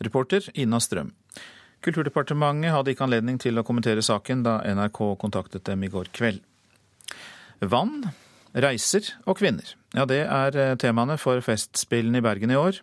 Reporter 0.09 0.49
Ina 0.65 0.81
Strøm. 0.81 1.13
Kulturdepartementet 1.85 2.73
hadde 2.73 2.95
ikke 2.95 3.05
anledning 3.05 3.37
til 3.37 3.59
å 3.59 3.67
kommentere 3.67 4.01
saken 4.01 4.41
da 4.49 4.57
NRK 4.65 5.05
kontaktet 5.21 5.67
dem 5.69 5.85
i 5.85 5.93
går 5.93 6.09
kveld. 6.15 6.41
Vann, 7.69 8.07
reiser 8.53 9.09
og 9.25 9.37
kvinner. 9.39 9.73
Ja, 9.93 10.05
det 10.09 10.21
er 10.25 10.57
eh, 10.57 10.75
temaene 10.81 11.17
for 11.21 11.41
Festspillene 11.43 12.21
i 12.21 12.25
Bergen 12.25 12.53
i 12.53 12.57
år. 12.57 12.79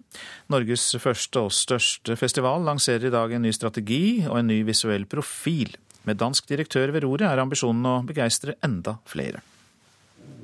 Norges 0.51 0.85
første 1.03 1.47
og 1.47 1.55
største 1.55 2.17
festival 2.19 2.65
lanserer 2.67 3.09
i 3.09 3.15
dag 3.15 3.35
en 3.35 3.43
ny 3.47 3.53
strategi 3.55 4.27
og 4.29 4.39
en 4.41 4.51
ny 4.51 4.61
visuell 4.67 5.07
profil. 5.11 5.77
Med 6.09 6.21
dansk 6.21 6.49
direktør 6.49 6.95
ved 6.95 7.05
roret 7.05 7.27
er 7.29 7.43
ambisjonen 7.43 7.87
å 7.87 7.97
begeistre 8.07 8.57
enda 8.65 8.97
flere. 9.07 9.43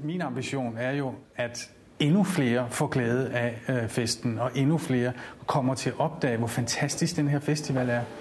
Min 0.03 0.23
ambisjon 0.23 0.77
er 0.79 0.99
jo 0.99 1.15
at 1.41 1.62
enda 2.03 2.23
flere 2.29 2.67
får 2.71 2.91
glede 2.93 3.31
av 3.31 3.71
øh, 3.73 3.87
festen, 3.89 4.39
og 4.39 4.59
enda 4.59 4.77
flere 4.77 5.15
kommer 5.47 5.79
til 5.81 5.95
å 5.95 6.11
oppdage 6.11 6.43
hvor 6.43 6.53
fantastisk 6.53 7.17
denne 7.17 7.41
festivalen 7.41 8.03
er. 8.03 8.12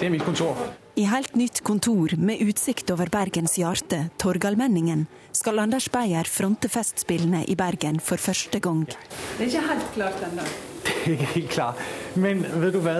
Det 0.00 0.08
er 0.08 0.14
mitt 0.14 0.24
kontor. 0.24 0.56
I 0.96 1.02
helt 1.10 1.34
nytt 1.34 1.60
kontor 1.60 2.12
med 2.16 2.38
utsikt 2.40 2.90
over 2.94 3.10
Bergens 3.10 3.56
hjerte, 3.58 4.04
Torgallmenningen, 4.16 5.06
skal 5.34 5.58
Anders 5.58 5.88
Beyer 5.90 6.28
fronte 6.30 6.68
Festspillene 6.70 7.40
i 7.50 7.56
Bergen 7.58 7.98
for 7.98 8.22
første 8.22 8.60
gang. 8.62 8.84
Det 8.86 9.40
er 9.40 9.48
ikke 9.48 9.62
helt 9.72 9.88
klart 9.96 10.22
ennå. 10.28 10.44
Det 10.84 10.92
er 10.92 11.16
ikke 11.16 11.32
helt 11.32 11.50
klart. 11.50 11.82
Men 12.14 12.44
vet 12.62 12.76
du 12.76 12.78
hva? 12.84 12.94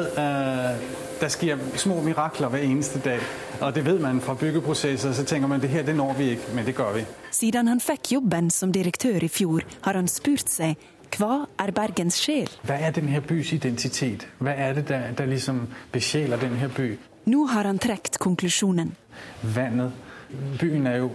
Det 1.20 1.30
skjer 1.30 1.62
små 1.78 2.00
mirakler 2.02 2.50
hver 2.50 2.66
eneste 2.66 2.98
dag. 3.04 3.22
Og 3.60 3.70
det 3.76 3.86
vet 3.86 4.02
man 4.02 4.18
fra 4.20 4.34
byggeprosesser. 4.42 5.14
Så 5.14 5.24
tenker 5.24 5.48
man 5.48 5.62
det 5.62 5.70
her 5.70 5.86
det 5.86 5.94
når 5.94 6.18
vi 6.18 6.28
ikke, 6.34 6.50
men 6.54 6.66
det 6.66 6.74
gjør 6.74 6.92
vi. 6.98 7.06
Siden 7.30 7.70
han 7.70 7.80
fikk 7.80 8.16
jobben 8.16 8.50
som 8.50 8.74
direktør 8.74 9.22
i 9.22 9.30
fjor, 9.30 9.62
har 9.86 9.94
han 9.94 10.10
spurt 10.10 10.50
seg 10.50 10.74
hva 11.14 11.44
er 11.62 11.70
Bergens 11.70 12.18
sjel? 12.18 12.50
Hva 12.66 12.74
er 12.74 12.90
denne 12.96 13.20
bys 13.22 13.54
identitet? 13.54 14.26
Hva 14.42 14.50
er 14.58 14.80
det 14.80 14.88
der, 14.90 15.26
liksom 15.30 15.68
besjeler 15.94 16.42
denne 16.42 16.66
by? 16.74 16.96
Nå 17.24 17.46
har 17.46 17.64
han 17.64 17.78
trukket 17.78 18.18
konklusjonen. 18.18 18.94
Vannet. 19.40 19.92
Byen 20.58 20.86
er 20.86 20.96
jo 20.98 21.10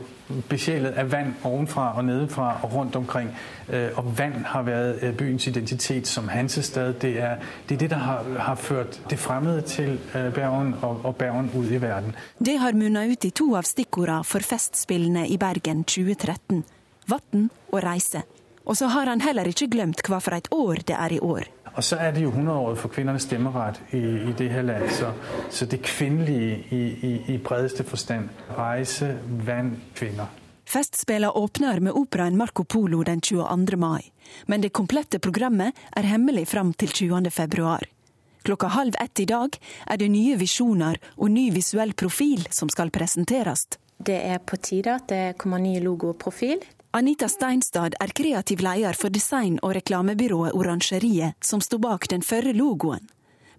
besjelet 0.50 0.98
av 0.98 1.10
vann 1.12 1.34
ovenfra 1.44 1.90
og 1.98 2.06
nedenfra 2.06 2.50
og 2.64 2.74
rundt 2.74 2.96
omkring. 2.96 3.30
Øh, 3.70 3.98
og 3.98 4.12
vann 4.18 4.46
har 4.46 4.64
vært 4.64 5.04
øh, 5.04 5.14
byens 5.18 5.48
identitet 5.48 6.08
som 6.08 6.30
hansestad. 6.30 6.94
Det 7.02 7.18
er 7.20 7.36
det, 7.70 7.76
er 7.76 7.80
det 7.80 7.90
der 7.90 7.98
har, 7.98 8.24
har, 8.40 8.56
ført 8.56 9.02
det 9.10 9.20
fremmede 9.20 9.62
til 9.62 10.00
øh, 10.16 10.34
Bergen 10.34 10.76
og, 10.82 11.02
og 11.04 11.16
Bergen 11.16 11.52
ut 11.56 11.72
i 11.72 11.82
verden. 11.82 12.16
Det 12.46 12.60
har 12.60 12.74
munnet 12.74 13.12
ut 13.12 13.26
i 13.26 13.30
to 13.30 13.56
av 13.56 13.68
stikkordene 13.68 14.24
for 14.24 14.40
Festspillene 14.40 15.28
i 15.28 15.38
Bergen 15.38 15.84
2013. 15.84 16.64
Vann 17.10 17.50
og 17.72 17.84
reise. 17.84 18.24
Og 18.66 18.78
så 18.78 18.88
har 18.88 19.10
han 19.10 19.22
heller 19.22 19.50
ikke 19.50 19.68
glemt 19.68 20.02
hva 20.06 20.20
for 20.22 20.38
et 20.38 20.48
år 20.54 20.84
det 20.86 20.96
er 20.96 21.14
i 21.18 21.20
år. 21.20 21.50
Og 21.80 21.84
så 21.84 21.96
er 21.96 22.12
det 22.12 22.26
jo 22.26 22.32
100-året 22.34 22.76
for 22.76 22.92
kvinnernes 22.92 23.24
stemmerett 23.24 23.78
i, 23.96 24.02
i, 24.28 24.34
det 24.36 24.50
her 24.52 24.66
land. 24.68 24.90
Så, 24.92 25.14
så 25.50 25.66
det 25.66 25.80
kvinnelige 25.88 26.58
i, 26.76 26.80
i, 27.08 27.12
i, 27.32 27.38
bredeste 27.38 27.86
forstand. 27.88 28.28
Reise, 28.58 29.14
vann, 29.48 29.78
kvinner. 29.96 30.28
Festspillene 30.68 31.32
åpner 31.32 31.80
med 31.80 31.96
operaen 31.96 32.36
Marco 32.38 32.66
Polo 32.68 33.00
den 33.08 33.22
22. 33.22 33.78
mai. 33.80 34.12
Men 34.52 34.60
det 34.62 34.74
komplette 34.76 35.22
programmet 35.24 35.72
er 35.96 36.10
hemmelig 36.12 36.50
fram 36.52 36.74
til 36.74 36.92
20. 36.92 37.32
februar. 37.32 37.88
Klokka 38.44 38.68
halv 38.76 39.00
ett 39.00 39.24
i 39.24 39.30
dag 39.32 39.56
er 39.88 40.02
det 40.04 40.12
nye 40.12 40.36
visjoner 40.36 41.00
og 41.16 41.32
ny 41.32 41.48
visuell 41.56 41.96
profil 41.96 42.44
som 42.52 42.68
skal 42.68 42.92
presenteres. 42.92 43.70
Det 43.96 44.20
er 44.20 44.44
på 44.44 44.60
tide 44.60 45.00
at 45.00 45.08
det 45.08 45.38
kommer 45.40 45.64
ny 45.64 45.78
logo 45.80 46.12
og 46.12 46.20
profil. 46.20 46.60
Anita 46.92 47.28
Steinstad 47.30 47.94
er 48.00 48.08
kreativ 48.08 48.62
leder 48.66 48.94
for 48.94 49.10
design- 49.10 49.60
og 49.62 49.76
reklamebyrået 49.76 50.54
Orangeriet, 50.54 51.34
som 51.42 51.62
sto 51.62 51.78
bak 51.78 52.10
den 52.10 52.24
førre 52.26 52.54
logoen. 52.54 53.06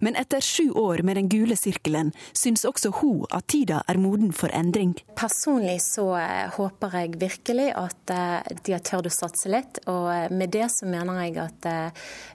Men 0.01 0.15
etter 0.17 0.41
sju 0.41 0.71
år 0.71 1.03
med 1.05 1.15
den 1.19 1.29
gule 1.29 1.55
sirkelen 1.55 2.09
syns 2.33 2.65
også 2.65 2.89
hun 3.01 3.27
at 3.29 3.45
tida 3.53 3.83
er 3.87 3.99
moden 4.01 4.31
for 4.33 4.49
endring. 4.49 4.95
Personlig 5.17 5.77
så 5.85 6.07
eh, 6.17 6.47
håper 6.55 6.95
jeg 6.97 7.19
virkelig 7.21 7.67
at 7.77 8.13
eh, 8.15 8.57
de 8.65 8.73
har 8.73 8.81
tørt 8.81 9.11
å 9.11 9.13
satse 9.13 9.51
litt. 9.53 9.77
Og 9.91 10.09
eh, 10.09 10.33
med 10.33 10.49
det 10.55 10.71
så 10.73 10.89
mener 10.89 11.21
jeg 11.21 11.37
at 11.41 11.69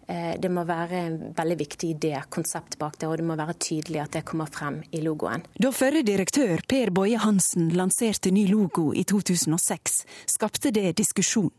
det 0.07 0.49
må 0.53 0.63
være 0.69 0.99
en 1.09 1.15
veldig 1.35 1.57
viktig 1.59 1.89
idé, 1.97 2.13
konsept 2.31 2.77
bak 2.79 2.95
det, 3.01 3.09
og 3.11 3.17
det 3.19 3.25
må 3.27 3.35
være 3.39 3.57
tydelig 3.59 4.05
at 4.05 4.15
det 4.15 4.23
kommer 4.29 4.51
frem 4.53 4.79
i 4.95 5.01
logoen. 5.03 5.43
Da 5.59 5.73
førre 5.75 6.05
direktør 6.07 6.63
Per 6.69 6.93
Boje 6.95 7.19
Hansen 7.19 7.73
lanserte 7.75 8.31
ny 8.31 8.47
logo 8.47 8.93
i 8.95 9.03
2006, 9.09 10.05
skapte 10.37 10.71
det 10.71 10.93
diskusjon. 11.01 11.51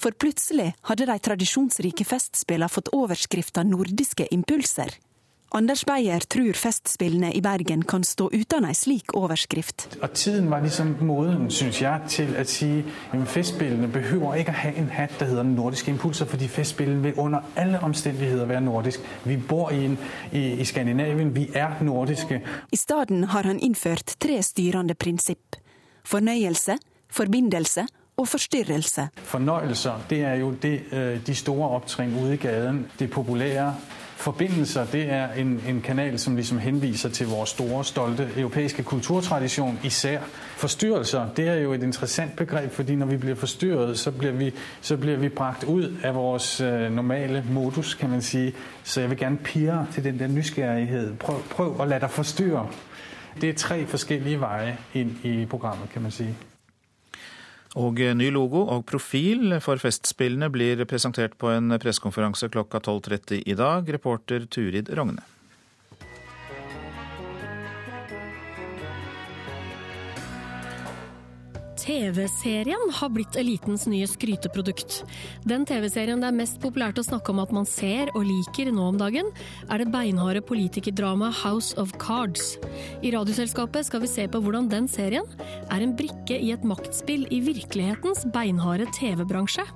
For 0.00 0.16
plutselig 0.18 0.72
hadde 0.90 1.06
de 1.06 1.18
tradisjonsrike 1.28 2.06
festspillene 2.08 2.72
fått 2.72 2.90
overskrifta 2.96 3.62
'Nordiske 3.62 4.26
impulser'. 4.34 4.98
Anders 5.56 5.84
Beyer 5.84 6.18
tror 6.18 6.52
Festspillene 6.52 7.28
i 7.32 7.40
Bergen 7.40 7.84
kan 7.86 8.02
stå 8.02 8.26
uten 8.32 8.64
ei 8.66 8.74
slik 8.74 9.12
overskrift. 9.14 9.84
Og 10.02 10.10
Tiden 10.10 10.50
var 10.50 10.64
liksom 10.64 10.96
moden 11.06 11.46
synes 11.50 11.78
jeg, 11.82 12.00
til 12.10 12.32
å 12.34 12.42
si 12.42 12.70
at 13.14 13.22
Festspillene 13.30 13.86
behøver 13.86 14.40
ikke 14.40 14.50
å 14.50 14.58
ha 14.64 14.72
en 14.74 14.90
hatt 14.90 15.14
som 15.14 15.30
heter 15.30 15.46
nordiske 15.52 15.94
impulser, 15.94 16.26
fordi 16.26 16.50
Festspillene 16.50 17.06
vil 17.06 17.22
under 17.22 17.46
alle 17.54 17.78
omstendigheter 17.86 18.50
være 18.50 18.64
nordisk. 18.66 19.06
Vi 19.24 19.38
bor 19.38 19.70
i, 19.70 19.84
en, 19.84 19.96
i, 20.32 20.44
i 20.58 20.66
Skandinavien, 20.66 21.30
vi 21.36 21.46
er 21.54 21.78
nordiske. 21.86 22.42
I 22.72 22.76
stedet 22.76 23.22
har 23.30 23.46
han 23.46 23.62
innført 23.62 24.16
tre 24.18 24.42
styrende 24.42 24.98
prinsipp. 24.98 25.62
Fornøyelse, 26.04 26.80
forbindelse 27.10 27.86
og 28.16 28.28
forstyrrelse. 28.28 29.08
Fornøyelser 29.22 30.06
det 30.10 30.24
er 30.24 30.34
jo 30.34 30.50
det, 30.50 30.80
øh, 30.92 31.26
de 31.26 31.34
store 31.34 31.76
opptrinn 31.78 32.18
ute 32.18 32.34
i 32.34 32.42
gaten, 32.42 32.88
det 32.98 33.10
populære 33.10 33.74
Forbindelser 34.24 34.86
det 34.92 35.10
er 35.10 35.32
en, 35.32 35.60
en, 35.68 35.80
kanal 35.80 36.18
som 36.18 36.36
liksom 36.36 36.58
henviser 36.58 37.08
til 37.08 37.26
vår 37.26 37.44
store, 37.44 37.84
stolte 37.84 38.28
europeiske 38.36 38.82
kulturtradisjon 38.82 39.78
især. 39.84 40.20
Forstyrrelser 40.56 41.26
det 41.36 41.48
er 41.48 41.54
jo 41.54 41.72
et 41.72 41.82
interessant 41.82 42.36
begrep, 42.36 42.70
fordi 42.72 42.94
når 42.94 43.06
vi 43.06 43.16
blir 43.16 43.34
forstyrret, 43.34 43.98
så 43.98 44.10
blir 44.10 44.30
vi, 44.30 44.52
så 44.80 44.96
blir 44.96 45.16
vi 45.16 45.28
brakt 45.28 45.64
ut 45.64 45.92
av 46.04 46.14
vår 46.14 46.40
uh, 46.64 46.94
normale 46.94 47.44
modus, 47.50 47.94
kan 47.94 48.10
man 48.10 48.22
si. 48.22 48.54
Så 48.84 49.00
jeg 49.00 49.10
vil 49.10 49.18
gjerne 49.18 49.36
pirre 49.44 49.86
til 49.92 50.04
den 50.04 50.18
der 50.18 50.26
nysgerrighet. 50.26 51.18
Prøv, 51.18 51.44
prøv 51.50 51.80
å 51.80 51.84
la 51.84 52.00
deg 52.00 52.10
forstyrre. 52.10 52.64
Det 53.40 53.48
er 53.48 53.60
tre 53.60 53.82
forskjellige 53.86 54.40
veier 54.40 54.80
inn 54.94 55.18
i 55.22 55.36
programmet, 55.44 55.92
kan 55.92 56.02
man 56.02 56.10
si. 56.10 56.32
Og 57.74 57.98
ny 57.98 58.28
logo 58.30 58.62
og 58.70 58.84
profil 58.86 59.56
for 59.64 59.82
Festspillene 59.82 60.46
blir 60.54 60.84
presentert 60.86 61.34
på 61.40 61.50
en 61.50 61.74
pressekonferanse 61.82 62.48
klokka 62.54 62.78
12.30 62.78 63.42
i 63.50 63.56
dag. 63.58 63.90
Reporter 63.96 64.46
Turid 64.46 64.92
Rogne. 64.94 65.33
TV-serien 71.84 72.90
har 72.96 73.10
blitt 73.12 73.36
elitens 73.36 73.84
nye 73.90 74.06
skryteprodukt. 74.08 75.02
Den 75.44 75.66
TV-serien 75.68 76.22
det 76.22 76.30
er 76.30 76.36
mest 76.38 76.56
populært 76.62 76.96
å 77.00 77.04
snakke 77.04 77.34
om 77.34 77.42
at 77.42 77.52
man 77.52 77.68
ser 77.68 78.08
og 78.14 78.24
liker 78.24 78.70
nå 78.72 78.86
om 78.94 79.00
dagen, 79.00 79.28
er 79.68 79.82
det 79.82 79.90
beinharde 79.92 80.40
politikerdramaet 80.48 81.42
House 81.42 81.76
of 81.80 81.92
Cards. 82.00 82.54
I 83.04 83.12
Radioselskapet 83.12 83.90
skal 83.90 84.04
vi 84.04 84.12
se 84.14 84.24
på 84.32 84.40
hvordan 84.40 84.70
den 84.72 84.88
serien 84.88 85.28
er 85.68 85.84
en 85.84 85.92
brikke 85.98 86.38
i 86.40 86.54
et 86.56 86.64
maktspill 86.64 87.26
i 87.28 87.42
virkelighetens 87.44 88.24
beinharde 88.32 88.88
TV-bransje. 88.96 89.66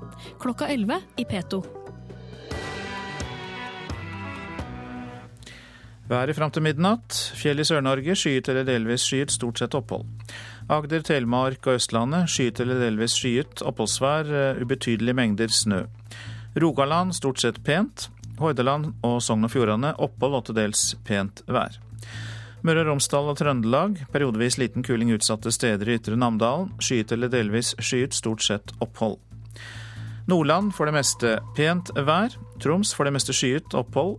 Klokka 0.40 0.70
11 0.72 1.04
i 1.20 1.28
P2. 1.28 1.60
Været 6.08 6.36
fram 6.36 6.50
til 6.50 6.64
midnatt. 6.64 7.12
Fjell 7.36 7.60
i 7.60 7.66
Sør-Norge 7.68 8.14
skyet 8.16 8.48
eller 8.48 8.64
delvis 8.64 9.04
skyet, 9.04 9.34
stort 9.34 9.60
sett 9.60 9.76
opphold. 9.76 10.08
Agder, 10.68 11.00
Telemark 11.00 11.64
og 11.64 11.78
Østlandet 11.78 12.28
skyet 12.28 12.60
eller 12.60 12.82
delvis 12.82 13.14
skyet, 13.16 13.62
oppholdsvær, 13.64 14.28
eh, 14.28 14.60
ubetydelige 14.60 15.16
mengder 15.16 15.48
snø. 15.48 15.86
Rogaland 16.60 17.14
stort 17.16 17.40
sett 17.40 17.62
pent. 17.64 18.10
Hordaland 18.38 18.92
og 19.02 19.22
Sogn 19.22 19.44
og 19.44 19.50
Fjordane 19.50 19.94
opphold 19.98 20.34
og 20.34 20.44
til 20.44 20.58
dels 20.58 20.94
pent 21.04 21.42
vær. 21.48 21.78
Møre 22.62 22.82
og 22.82 22.90
Romsdal 22.90 23.30
og 23.30 23.38
Trøndelag 23.38 24.04
periodevis 24.12 24.58
liten 24.58 24.84
kuling 24.84 25.10
utsatte 25.14 25.50
steder 25.54 25.88
i 25.88 25.96
Ytre 25.96 26.18
Namdalen. 26.18 26.72
Skyet 26.82 27.12
eller 27.12 27.32
delvis 27.32 27.74
skyet, 27.78 28.12
stort 28.12 28.42
sett 28.42 28.72
opphold. 28.84 29.18
Nordland 30.28 30.74
for 30.76 30.84
det 30.84 30.94
meste 30.98 31.38
pent 31.56 31.90
vær. 31.96 32.34
Troms 32.60 32.92
for 32.92 33.08
det 33.08 33.14
meste 33.16 33.32
skyet, 33.32 33.72
opphold. 33.72 34.18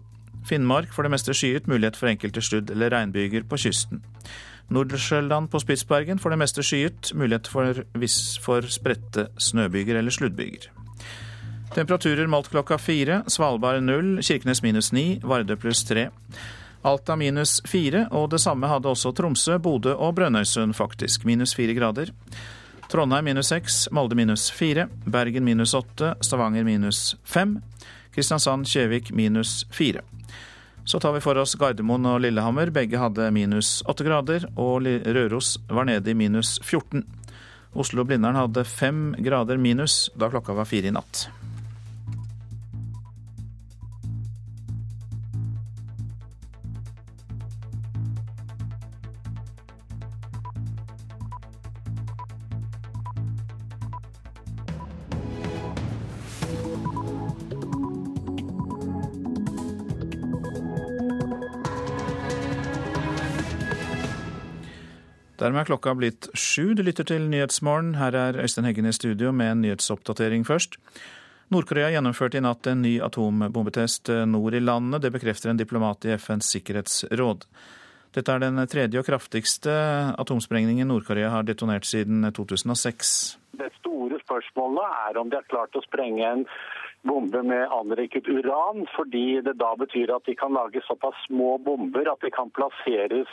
Finnmark 0.50 0.90
for 0.96 1.06
det 1.06 1.12
meste 1.14 1.36
skyet, 1.36 1.68
mulighet 1.68 2.00
for 2.00 2.10
enkelte 2.10 2.42
sludd- 2.42 2.72
eller 2.72 2.90
regnbyger 2.90 3.44
på 3.46 3.60
kysten. 3.60 4.02
Nordsjøland 4.70 5.50
på 5.50 5.62
Spitsbergen 5.64 6.20
for 6.22 6.34
det 6.34 6.40
meste 6.42 6.64
skyet, 6.66 7.12
mulighet 7.18 7.50
for, 7.50 7.82
for 8.44 8.68
spredte 8.70 9.30
snøbyger 9.42 9.98
eller 10.00 10.14
sluddbyger. 10.14 10.70
Temperaturer 11.74 12.30
målt 12.30 12.50
klokka 12.50 12.80
fire. 12.82 13.24
Svalbard 13.30 13.84
null, 13.86 14.20
Kirkenes 14.26 14.64
minus 14.66 14.92
ni, 14.94 15.20
Vardø 15.22 15.58
pluss 15.60 15.84
tre. 15.86 16.10
Alta 16.86 17.18
minus 17.20 17.60
fire, 17.68 18.06
og 18.16 18.30
det 18.32 18.40
samme 18.42 18.70
hadde 18.72 18.90
også 18.90 19.12
Tromsø, 19.14 19.58
Bodø 19.60 19.94
og 19.94 20.16
Brønnøysund 20.16 20.74
faktisk, 20.78 21.26
minus 21.28 21.54
fire 21.58 21.76
grader. 21.78 22.14
Trondheim 22.90 23.28
minus 23.30 23.52
seks, 23.52 23.84
Molde 23.94 24.18
minus 24.18 24.48
fire, 24.52 24.88
Bergen 25.06 25.46
minus 25.46 25.76
åtte, 25.78 26.16
Stavanger 26.26 26.66
minus 26.66 27.18
fem, 27.24 27.60
Kristiansand, 28.16 28.66
Kjevik 28.66 29.12
minus 29.14 29.66
fire. 29.70 30.02
Så 30.90 31.00
tar 31.00 31.12
vi 31.14 31.20
for 31.22 31.38
oss 31.38 31.52
Gardermoen 31.54 32.08
og 32.10 32.24
Lillehammer. 32.24 32.72
Begge 32.74 32.98
hadde 32.98 33.28
minus 33.30 33.84
8 33.86 34.08
grader, 34.08 34.48
og 34.58 34.88
Røros 35.06 35.52
var 35.70 35.86
nede 35.86 36.10
i 36.10 36.16
minus 36.18 36.56
14. 36.66 37.04
Oslo 37.78 38.02
og 38.02 38.10
Blindern 38.10 38.40
hadde 38.40 38.64
5 38.66 39.20
grader 39.22 39.62
minus 39.62 40.08
da 40.18 40.32
klokka 40.34 40.58
var 40.58 40.66
fire 40.66 40.90
i 40.90 40.96
natt. 40.96 41.28
Dermed 65.50 65.64
er 65.64 65.70
klokka 65.72 65.96
blitt 65.98 66.28
sju. 66.38 66.76
Du 66.78 66.84
lytter 66.86 67.08
til 67.10 67.24
Nyhetsmorgen. 67.26 67.96
Her 67.98 68.14
er 68.14 68.38
Øystein 68.38 68.68
Heggen 68.68 68.86
i 68.86 68.92
studio 68.94 69.32
med 69.34 69.50
en 69.50 69.64
nyhetsoppdatering 69.64 70.44
først. 70.46 70.76
Nord-Korea 71.50 71.88
gjennomførte 71.90 72.38
i 72.38 72.44
natt 72.46 72.70
en 72.70 72.84
ny 72.86 72.92
atombombetest 73.02 74.12
nord 74.30 74.54
i 74.54 74.62
landet. 74.62 75.02
Det 75.02 75.10
bekrefter 75.16 75.50
en 75.50 75.58
diplomat 75.58 76.06
i 76.06 76.14
FNs 76.22 76.52
sikkerhetsråd. 76.54 77.48
Dette 78.14 78.36
er 78.36 78.44
den 78.44 78.62
tredje 78.70 79.02
og 79.02 79.10
kraftigste 79.10 79.74
atomsprengningen 80.22 80.94
Nord-Korea 80.94 81.34
har 81.34 81.50
detonert 81.50 81.90
siden 81.90 82.30
2006. 82.30 83.16
Det 83.58 83.72
store 83.80 84.22
spørsmålet 84.22 85.02
er 85.10 85.18
om 85.18 85.34
de 85.34 85.42
har 85.42 85.50
klart 85.50 85.74
å 85.74 85.82
sprenge 85.88 86.30
en 86.30 86.46
bombe 87.02 87.42
med 87.44 87.72
anriket 87.72 88.28
uran, 88.28 88.86
fordi 88.96 89.42
det 89.42 89.56
da 89.58 89.72
betyr 89.80 90.12
at 90.14 90.26
de 90.30 90.36
kan 90.36 90.54
lage 90.54 90.82
såpass 90.86 91.18
små 91.26 91.58
bomber 91.58 92.12
at 92.12 92.22
de 92.22 92.30
kan 92.34 92.52
plasseres 92.54 93.32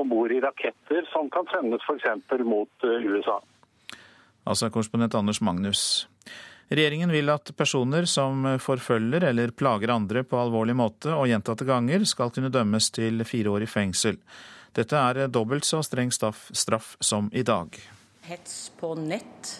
om 0.00 0.08
bord 0.08 0.32
i 0.32 0.40
raketter 0.42 1.06
som 1.12 1.30
kan 1.30 1.48
sendes 1.52 1.84
f.eks. 1.84 2.40
mot 2.44 2.88
eh, 2.88 3.06
USA. 3.10 3.40
Altså 4.44 4.70
korrespondent 4.70 5.14
Anders 5.14 5.40
Magnus. 5.40 6.08
Regjeringen 6.68 7.12
vil 7.12 7.28
at 7.32 7.52
personer 7.56 8.08
som 8.08 8.46
forfølger 8.60 9.26
eller 9.28 9.52
plager 9.56 9.92
andre 9.92 10.24
på 10.24 10.38
alvorlig 10.40 10.74
måte 10.76 11.12
og 11.12 11.28
gjentatte 11.28 11.66
ganger, 11.68 12.04
skal 12.08 12.32
kunne 12.32 12.52
dømmes 12.52 12.88
til 12.94 13.24
fire 13.28 13.52
år 13.52 13.66
i 13.66 13.70
fengsel. 13.70 14.18
Dette 14.74 14.98
er 14.98 15.28
dobbelt 15.30 15.68
så 15.68 15.82
streng 15.86 16.10
straff, 16.12 16.48
straff 16.52 16.96
som 17.00 17.28
i 17.32 17.44
dag. 17.46 17.76
Hets 18.24 18.72
på 18.80 18.94
nett 18.98 19.52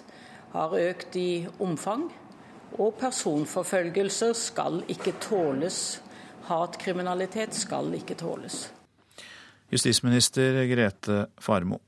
har 0.55 0.75
økt 0.79 1.17
i 1.21 1.47
omfang. 1.63 2.09
Og 2.75 2.97
personforfølgelser 2.99 4.33
skal 4.35 4.81
ikke 4.91 5.15
tåles. 5.23 6.01
Hatkriminalitet 6.49 7.55
skal 7.55 7.93
ikke 7.95 8.17
tåles. 8.19 8.65
Justisminister 9.75 10.63
Grete 10.71 11.27
Farmo. 11.43 11.81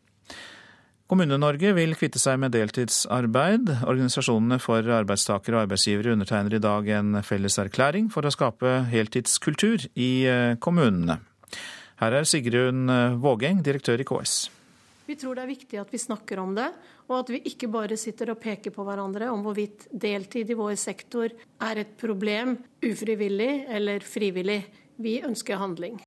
Kommune-Norge 1.06 1.70
vil 1.76 1.94
kvitte 1.94 2.18
seg 2.18 2.40
med 2.42 2.50
deltidsarbeid. 2.56 3.70
Organisasjonene 3.86 4.58
for 4.58 4.82
arbeidstakere 4.96 5.54
og 5.54 5.68
arbeidsgivere 5.68 6.16
undertegner 6.16 6.58
i 6.58 6.62
dag 6.64 6.90
en 6.98 7.20
felles 7.22 7.60
erklæring 7.62 8.10
for 8.10 8.26
å 8.26 8.34
skape 8.34 8.80
heltidskultur 8.90 9.86
i 9.94 10.10
eh, 10.26 10.56
kommunene. 10.58 11.20
Her 12.02 12.18
er 12.18 12.26
Sigrun 12.28 12.90
Vågeng, 13.22 13.62
direktør 13.64 14.02
i 14.02 14.08
KS. 14.08 14.34
Vi 15.06 15.14
tror 15.14 15.38
det 15.38 15.44
er 15.44 15.52
viktig 15.52 15.78
at 15.78 15.92
vi 15.94 16.00
snakker 16.02 16.40
om 16.42 16.56
det, 16.56 16.66
og 17.06 17.20
at 17.20 17.30
vi 17.30 17.38
ikke 17.46 17.70
bare 17.70 17.98
sitter 17.98 18.32
og 18.32 18.40
peker 18.42 18.74
på 18.74 18.82
hverandre 18.86 19.30
om 19.30 19.44
hvorvidt 19.46 19.86
deltid 19.94 20.50
i 20.50 20.58
vår 20.58 20.74
sektor 20.82 21.30
er 21.30 21.82
et 21.82 21.94
problem, 22.00 22.56
ufrivillig 22.82 23.52
eller 23.70 24.02
frivillig. 24.02 24.64
Vi 24.98 25.20
ønsker 25.22 25.62
handling. 25.62 26.00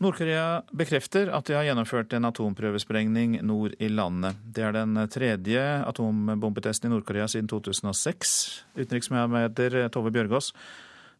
Nord-Korea 0.00 0.62
bekrefter 0.72 1.28
at 1.28 1.44
de 1.44 1.56
har 1.58 1.66
gjennomført 1.68 2.14
en 2.16 2.24
atomprøvesprengning 2.24 3.34
nord 3.44 3.74
i 3.78 3.90
landet. 3.92 4.38
Det 4.44 4.64
er 4.64 4.72
den 4.72 4.96
tredje 5.12 5.64
atombombetesten 5.84 6.88
i 6.88 6.94
Nord-Korea 6.94 7.26
siden 7.28 7.50
2006. 7.52 8.32
Utenriksmedarbeider 8.80 9.90
Tove 9.92 10.12
Bjørgaas, 10.14 10.54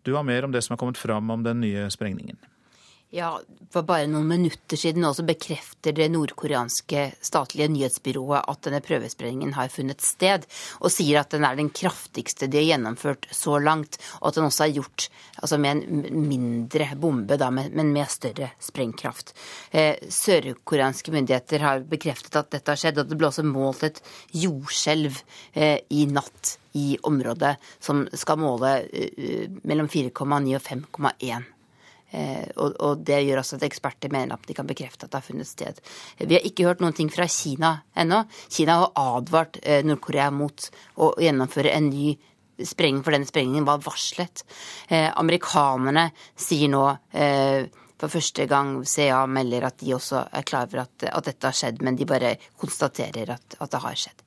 du 0.03 0.15
har 0.17 0.25
mer 0.25 0.49
om 0.49 0.53
det 0.53 0.65
som 0.65 0.75
har 0.75 0.81
kommet 0.81 1.01
fram 1.01 1.29
om 1.31 1.45
den 1.45 1.61
nye 1.61 1.91
sprengningen. 1.93 2.41
Ja, 3.11 3.41
For 3.75 3.83
bare 3.87 4.07
noen 4.11 4.29
minutter 4.31 4.79
siden 4.79 5.03
også 5.07 5.25
bekrefter 5.27 5.95
det 5.95 6.09
nordkoreanske 6.11 7.09
statlige 7.27 7.69
nyhetsbyrået 7.71 8.47
at 8.51 8.63
denne 8.67 8.81
prøvesprengningen 8.83 9.57
har 9.57 9.71
funnet 9.71 10.03
sted, 10.03 10.47
og 10.79 10.91
sier 10.95 11.21
at 11.21 11.35
den 11.35 11.47
er 11.47 11.59
den 11.59 11.73
kraftigste 11.75 12.47
de 12.51 12.61
har 12.61 12.69
gjennomført 12.69 13.29
så 13.35 13.59
langt, 13.63 13.99
og 14.21 14.31
at 14.31 14.39
den 14.39 14.47
også 14.47 14.67
er 14.67 14.75
gjort 14.79 15.09
altså 15.43 15.59
med 15.63 15.83
en 15.83 16.27
mindre 16.31 16.89
bombe, 16.99 17.39
da, 17.39 17.51
men 17.51 17.93
med 17.95 18.11
større 18.11 18.53
sprengkraft. 18.63 19.35
Eh, 19.71 19.99
Sørkoreanske 20.07 21.15
myndigheter 21.15 21.67
har 21.67 21.87
bekreftet 21.87 22.39
at 22.39 22.51
dette 22.55 22.75
har 22.75 22.83
skjedd, 22.83 23.03
og 23.03 23.11
det 23.11 23.19
ble 23.19 23.31
også 23.31 23.47
målt 23.47 23.87
et 23.91 24.03
jordskjelv 24.39 25.23
eh, 25.55 25.79
i 25.91 26.07
natt 26.11 26.59
i 26.79 26.93
området 27.07 27.57
som 27.83 28.07
skal 28.15 28.39
måle 28.43 28.77
eh, 28.91 29.49
mellom 29.63 29.91
4,9 29.91 30.59
og 30.59 30.69
5,1 30.71 31.17
Eh, 31.39 31.60
og, 32.11 32.75
og, 32.81 33.03
det 33.07 33.21
gjør 33.23 33.43
også 33.43 33.59
at 33.61 33.67
eksperter 33.69 34.11
mener 34.13 34.35
at 34.35 34.49
de 34.49 34.57
kan 34.57 34.67
bekrefte 34.69 35.07
at 35.07 35.13
det 35.13 35.21
har 35.21 35.27
funnet 35.27 35.49
sted. 35.49 35.79
Vi 36.19 36.35
har 36.37 36.47
ikke 36.47 36.67
hørt 36.67 36.83
noen 36.83 36.97
ting 36.97 37.11
fra 37.13 37.29
Kina 37.31 37.77
ennå. 37.95 38.25
Kina 38.51 38.81
har 38.81 38.97
advart 38.99 39.61
eh, 39.63 39.85
Nord-Korea 39.87 40.31
mot 40.35 40.71
å 40.99 41.13
gjennomføre 41.23 41.75
en 41.77 41.91
ny 41.93 42.17
sprengning, 42.67 43.05
for 43.05 43.15
denne 43.15 43.29
sprengningen 43.29 43.69
var 43.69 43.83
varslet. 43.85 44.45
Eh, 44.89 45.09
amerikanerne 45.21 46.11
sier 46.39 46.73
nå 46.73 46.85
eh, 47.13 47.69
for 48.01 48.13
første 48.13 48.47
gang 48.49 48.79
CA 48.89 49.25
melder 49.29 49.69
at 49.69 49.81
de 49.83 49.95
også 49.97 50.25
er 50.33 50.47
klar 50.49 50.69
over 50.69 50.85
at, 50.87 51.07
at 51.11 51.29
dette 51.29 51.49
har 51.49 51.57
skjedd, 51.57 51.83
men 51.85 51.99
de 51.99 52.09
bare 52.09 52.37
konstaterer 52.61 53.35
at, 53.37 53.59
at 53.61 53.73
det 53.73 53.83
har 53.85 53.99
skjedd. 54.05 54.25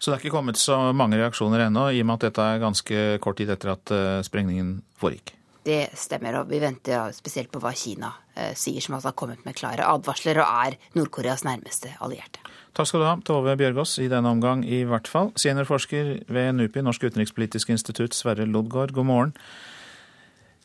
Så 0.00 0.08
det 0.08 0.14
er 0.16 0.22
ikke 0.22 0.38
kommet 0.38 0.56
så 0.56 0.78
mange 0.96 1.18
reaksjoner 1.20 1.66
ennå, 1.66 1.90
i 1.92 2.00
og 2.00 2.08
med 2.08 2.16
at 2.16 2.30
dette 2.30 2.46
er 2.46 2.62
ganske 2.62 3.02
kort 3.20 3.36
tid 3.40 3.52
etter 3.52 3.74
at 3.74 3.92
eh, 3.92 4.22
sprengningen 4.24 4.78
foregikk? 5.00 5.34
Det 5.66 5.90
stemmer, 5.98 6.38
og 6.40 6.48
vi 6.48 6.60
venter 6.62 7.12
spesielt 7.12 7.50
på 7.52 7.60
hva 7.60 7.74
Kina 7.76 8.14
eh, 8.34 8.54
sier, 8.56 8.80
som 8.80 8.96
altså 8.96 9.10
har 9.10 9.18
kommet 9.20 9.42
med 9.44 9.58
klare 9.58 9.84
advarsler 9.84 10.40
og 10.40 10.48
er 10.48 10.78
Nord-Koreas 10.96 11.44
nærmeste 11.44 11.92
allierte. 12.00 12.40
Takk 12.76 12.88
skal 12.88 13.02
du 13.02 13.08
ha, 13.08 13.16
Tove 13.26 13.56
Bjørgaas, 13.58 13.98
i 14.00 14.08
denne 14.08 14.30
omgang 14.30 14.62
i 14.64 14.84
hvert 14.88 15.10
fall. 15.10 15.32
Seniorforsker 15.36 16.14
ved 16.30 16.54
NUPI, 16.56 16.84
Norsk 16.86 17.10
utenrikspolitisk 17.10 17.74
institutt, 17.74 18.16
Sverre 18.16 18.46
Lodgaard, 18.48 18.94
god 18.96 19.08
morgen. 19.10 19.34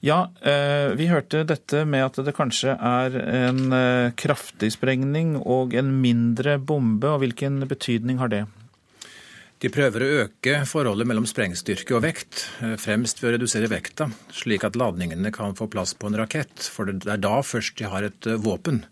Ja, 0.05 0.29
eh, 0.45 0.93
vi 0.95 1.07
hørte 1.09 1.43
dette 1.49 1.81
med 1.89 2.05
at 2.05 2.19
det 2.27 2.35
kanskje 2.37 2.75
er 2.77 3.15
en 3.25 3.73
eh, 3.73 4.11
kraftig 4.19 4.69
sprengning 4.75 5.33
og 5.41 5.73
en 5.73 5.89
mindre 6.03 6.59
bombe, 6.61 7.09
og 7.09 7.23
hvilken 7.23 7.63
betydning 7.67 8.21
har 8.21 8.31
det? 8.31 8.45
De 9.63 9.71
prøver 9.71 10.03
å 10.03 10.07
øke 10.25 10.57
forholdet 10.67 11.07
mellom 11.07 11.25
sprengstyrke 11.29 11.95
og 11.95 12.03
vekt, 12.03 12.41
eh, 12.59 12.75
fremst 12.75 13.21
ved 13.21 13.29
å 13.29 13.35
redusere 13.37 13.71
vekta, 13.71 14.09
slik 14.35 14.65
at 14.67 14.75
ladningene 14.75 15.31
kan 15.31 15.55
få 15.55 15.69
plass 15.71 15.93
på 15.95 16.09
en 16.09 16.19
rakett. 16.19 16.59
For 16.59 16.91
det 16.91 17.07
er 17.07 17.23
da 17.23 17.39
først 17.39 17.77
de 17.79 17.87
har 17.87 18.03
et 18.03 18.27
eh, 18.27 18.35
våpen. 18.35 18.83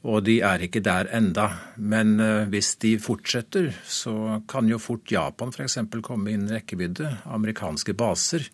Og 0.00 0.24
de 0.24 0.38
er 0.40 0.64
ikke 0.64 0.80
der 0.80 1.10
enda. 1.12 1.50
Men 1.76 2.18
eh, 2.18 2.48
hvis 2.48 2.76
de 2.80 2.94
fortsetter, 2.96 3.74
så 3.84 4.40
kan 4.48 4.72
jo 4.72 4.80
fort 4.80 5.04
Japan 5.12 5.52
f.eks. 5.52 5.76
komme 6.00 6.32
innen 6.32 6.48
rekkevidde. 6.48 7.20
Amerikanske 7.28 7.92
baser 7.92 8.48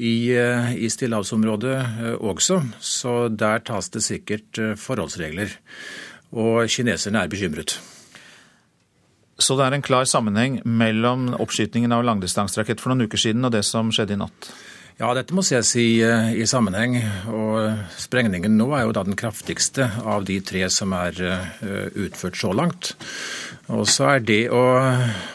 i, 0.00 0.32
i 0.32 0.88
stillehavsområdet 0.88 2.16
også. 2.24 2.62
Så 2.80 3.28
der 3.28 3.60
tas 3.60 3.92
det 3.92 4.00
sikkert 4.00 4.64
forholdsregler. 4.80 5.52
Og 6.32 6.64
kineserne 6.72 7.20
er 7.20 7.28
bekymret. 7.28 7.76
Så 9.40 9.56
det 9.56 9.66
er 9.66 9.76
en 9.76 9.84
klar 9.84 10.08
sammenheng 10.08 10.60
mellom 10.68 11.30
oppskytingen 11.40 11.94
av 11.96 12.04
langdistanserakett 12.04 12.82
for 12.82 12.92
noen 12.92 13.08
uker 13.08 13.20
siden 13.20 13.46
og 13.48 13.54
det 13.54 13.64
som 13.66 13.92
skjedde 13.94 14.18
i 14.18 14.20
natt? 14.20 14.50
Ja, 15.00 15.14
dette 15.16 15.32
må 15.32 15.40
ses 15.40 15.70
i, 15.80 16.02
eh, 16.04 16.34
i, 16.36 16.44
sammenheng. 16.44 16.98
Og 17.32 17.86
sprengningen 17.96 18.58
nå 18.58 18.66
er 18.76 18.84
jo 18.84 18.92
da 18.92 19.04
den 19.06 19.16
kraftigste 19.16 19.86
av 20.04 20.26
de 20.28 20.36
tre 20.44 20.66
som 20.68 20.92
er 20.92 21.16
uh, 21.24 21.86
utført 22.04 22.36
så 22.36 22.52
langt. 22.52 22.92
Og 23.72 23.86
så 23.88 24.10
er 24.10 24.20
det 24.28 24.42
å, 24.52 24.60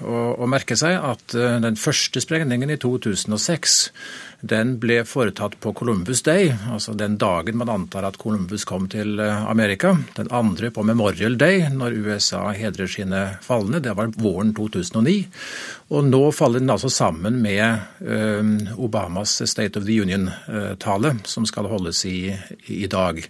å, 0.05 0.21
å 0.37 0.49
merke 0.51 0.77
seg 0.77 0.99
at 0.99 1.33
den 1.33 1.79
første 1.81 2.21
sprengningen 2.21 2.69
i 2.69 2.77
2006 2.77 3.77
den 4.41 4.75
ble 4.81 4.99
foretatt 5.07 5.55
på 5.63 5.71
Columbus 5.73 6.21
Day, 6.25 6.51
altså 6.71 6.93
den 6.97 7.17
dagen 7.21 7.57
man 7.57 7.71
antar 7.71 8.07
at 8.07 8.17
Columbus 8.21 8.65
kom 8.67 8.89
til 8.91 9.19
eh, 9.23 9.45
Amerika. 9.49 9.95
Den 10.17 10.29
andre 10.35 10.71
på 10.73 10.83
Memorial 10.83 11.37
Day, 11.39 11.63
når 11.71 11.97
USA 12.05 12.49
hedrer 12.55 12.89
sine 12.91 13.23
falne. 13.45 13.81
Det 13.83 13.95
var 13.97 14.13
våren 14.19 14.53
2009. 14.57 15.15
Og 15.95 16.05
nå 16.09 16.21
faller 16.35 16.63
den 16.63 16.73
altså 16.73 16.91
sammen 16.93 17.39
med 17.43 17.63
eh, 18.03 18.77
Obamas 18.77 19.37
State 19.49 19.79
of 19.79 19.87
the 19.87 19.97
Union-tale, 20.01 21.15
som 21.25 21.47
skal 21.47 21.71
holdes 21.71 22.05
i, 22.09 22.35
i 22.67 22.85
dag. 22.91 23.23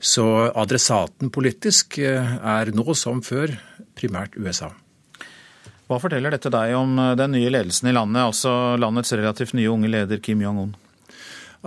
Så 0.00 0.26
adressaten 0.54 1.32
politisk 1.34 2.00
eh, 2.02 2.36
er 2.38 2.74
nå 2.74 2.94
som 2.98 3.22
før 3.26 3.58
primært 3.98 4.38
USA. 4.38 4.72
Hva 5.88 5.96
forteller 6.02 6.34
dette 6.34 6.52
deg 6.52 6.74
om 6.76 6.98
eh, 7.00 7.14
den 7.16 7.32
nye 7.32 7.48
ledelsen 7.52 7.88
i 7.88 7.96
landet, 7.96 8.28
altså 8.28 8.76
landets 8.76 9.14
relativt 9.16 9.56
nye 9.56 9.72
unge 9.72 9.88
leder 9.88 10.20
Kim 10.20 10.44
Jong-un? 10.44 10.74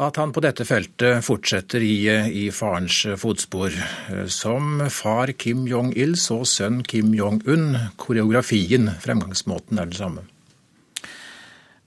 At 0.02 0.16
han 0.22 0.32
på 0.32 0.44
dette 0.46 0.64
feltet 0.64 1.26
fortsetter 1.26 1.84
i, 1.84 1.96
eh, 2.08 2.30
i 2.30 2.46
farens 2.54 3.02
fotspor. 3.20 3.74
Eh, 4.14 4.28
som 4.30 4.86
far 4.94 5.34
Kim 5.34 5.66
Jong-il, 5.68 6.16
så 6.22 6.44
sønn 6.46 6.84
Kim 6.86 7.16
Jong-un. 7.18 7.76
Koreografien, 7.98 8.94
fremgangsmåten, 9.02 9.82
er 9.82 9.90
det 9.90 9.98
samme. 9.98 10.24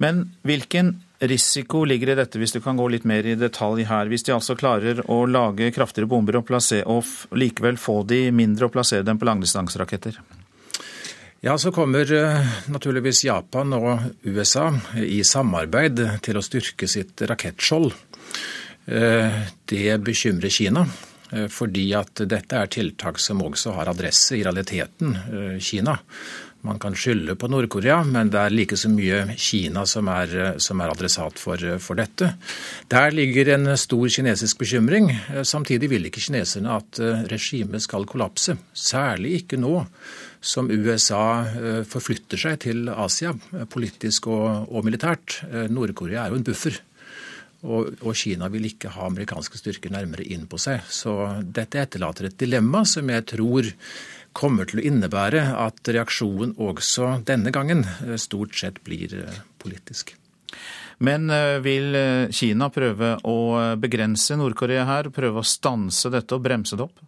Men 0.03 0.25
hvilken 0.43 0.97
risiko 1.23 1.85
ligger 1.87 2.13
i 2.13 2.17
dette, 2.19 2.41
hvis 2.43 2.53
du 2.53 2.59
kan 2.61 2.77
gå 2.77 2.91
litt 2.91 3.07
mer 3.07 3.25
i 3.25 3.39
detalj 3.39 3.87
her? 3.87 4.11
Hvis 4.11 4.27
de 4.27 4.35
altså 4.35 4.59
klarer 4.59 5.05
å 5.07 5.23
lage 5.31 5.71
kraftigere 5.73 6.11
bomber 6.11 6.43
og, 6.43 6.51
og 6.51 7.39
likevel 7.39 7.79
få 7.79 8.03
de 8.11 8.27
mindre 8.35 8.67
og 8.67 8.75
plassere 8.75 9.07
dem 9.07 9.23
på 9.23 9.31
langdistanseraketter? 9.31 10.19
Ja, 11.45 11.59
så 11.59 11.73
kommer 11.73 12.13
eh, 12.13 12.53
naturligvis 12.73 13.25
Japan 13.27 13.75
og 13.77 13.99
USA 14.25 14.71
i 14.97 15.19
samarbeid 15.29 16.01
til 16.25 16.39
å 16.41 16.43
styrke 16.45 16.89
sitt 16.89 17.21
rakettskjold. 17.21 17.93
Det 18.85 19.93
bekymrer 20.05 20.53
Kina. 20.53 20.87
Fordi 21.51 21.87
at 21.97 22.21
dette 22.29 22.59
er 22.61 22.69
tiltak 22.69 23.17
som 23.21 23.41
også 23.43 23.73
har 23.79 23.89
adresse 23.91 24.37
i 24.37 24.43
realiteten 24.45 25.17
Kina. 25.57 25.97
Man 26.65 26.79
kan 26.81 26.95
skylde 26.97 27.35
på 27.37 27.49
Nord-Korea, 27.53 27.99
men 28.09 28.31
det 28.33 28.41
er 28.41 28.53
like 28.55 28.77
så 28.81 28.89
mye 28.89 29.35
Kina 29.37 29.83
som 29.89 30.09
er, 30.09 30.55
som 30.65 30.81
er 30.81 30.93
adressat 30.95 31.41
for, 31.41 31.61
for, 31.77 32.01
dette. 32.01 32.31
Der 32.89 33.13
ligger 33.13 33.51
en 33.53 33.75
stor 33.77 34.09
kinesisk 34.09 34.63
bekymring. 34.63 35.11
Samtidig 35.45 35.91
vil 35.93 36.09
ikke 36.09 36.25
kineserne 36.25 36.79
at 36.81 37.01
eh, 37.05 37.27
regimet 37.29 37.85
skal 37.85 38.09
kollapse. 38.09 38.57
Særlig 38.73 39.43
ikke 39.43 39.61
nå 39.61 39.75
som 40.45 40.69
USA 40.69 41.25
eh, 41.49 41.83
forflytter 41.89 42.41
seg 42.41 42.59
til 42.67 42.89
Asia, 42.93 43.33
politisk 43.73 44.29
og, 44.33 44.69
og 44.69 44.85
militært. 44.87 45.41
Eh, 45.49 45.71
Nord-Korea 45.73 46.27
er 46.27 46.35
jo 46.35 46.41
en 46.43 46.47
buffer. 46.47 46.83
Og, 47.65 47.95
og, 48.05 48.13
Kina 48.19 48.51
vil 48.53 48.67
ikke 48.69 48.93
ha 48.93 49.07
amerikanske 49.09 49.57
styrker 49.57 49.93
nærmere 49.95 50.27
inn 50.29 50.45
på 50.51 50.61
seg. 50.61 50.85
Så 50.93 51.15
dette 51.41 51.81
etterlater 51.81 52.29
et 52.29 52.37
dilemma 52.41 52.85
som 52.89 53.09
jeg 53.09 53.25
tror 53.33 53.71
kommer 54.35 54.69
til 54.69 54.83
å 54.83 54.85
innebære 54.91 55.47
at 55.63 55.89
reaksjonen 55.95 56.57
også 56.61 57.21
denne 57.27 57.55
gangen 57.55 57.85
eh, 58.05 58.19
stort 58.21 58.57
sett 58.59 58.83
blir 58.85 59.15
eh, 59.23 59.41
politisk. 59.63 60.13
Men 61.05 61.31
eh, 61.33 61.57
vil 61.65 61.97
Kina 62.35 62.69
prøve 62.75 63.17
å 63.25 63.39
begrense 63.81 64.37
Nord-Korea 64.39 64.85
her, 64.91 65.11
prøve 65.15 65.41
å 65.41 65.49
stanse 65.49 66.13
dette 66.13 66.37
og 66.37 66.45
bremse 66.45 66.77
det 66.77 66.89
opp? 66.89 67.05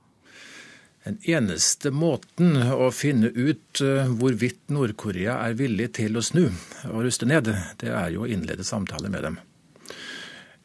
Den 1.07 1.19
eneste 1.23 1.93
måten 1.95 2.57
å 2.75 2.91
finne 2.91 3.31
ut 3.31 3.79
hvorvidt 3.79 4.73
Nord-Korea 4.75 5.39
er 5.47 5.55
villig 5.55 5.93
til 6.01 6.19
å 6.19 6.25
snu 6.25 6.49
og 6.91 7.05
ruste 7.07 7.29
ned, 7.31 7.53
det 7.79 7.93
er 7.95 8.11
jo 8.17 8.25
å 8.25 8.31
innlede 8.31 8.67
samtaler 8.67 9.13
med 9.15 9.23
dem. 9.29 9.39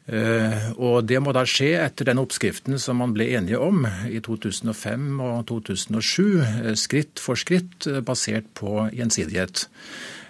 Eh, 0.06 0.72
og 0.82 1.04
Det 1.06 1.20
må 1.22 1.30
da 1.34 1.44
skje 1.46 1.76
etter 1.78 2.08
den 2.08 2.18
oppskriften 2.18 2.78
som 2.82 2.98
man 2.98 3.14
ble 3.14 3.28
enige 3.36 3.60
om 3.62 3.84
i 4.10 4.18
2005 4.18 5.20
og 5.22 5.46
2007, 5.46 6.42
eh, 6.42 6.74
skritt 6.74 7.22
for 7.22 7.38
skritt 7.38 7.86
eh, 7.86 8.00
basert 8.02 8.48
på 8.58 8.88
gjensidighet. 8.90 9.68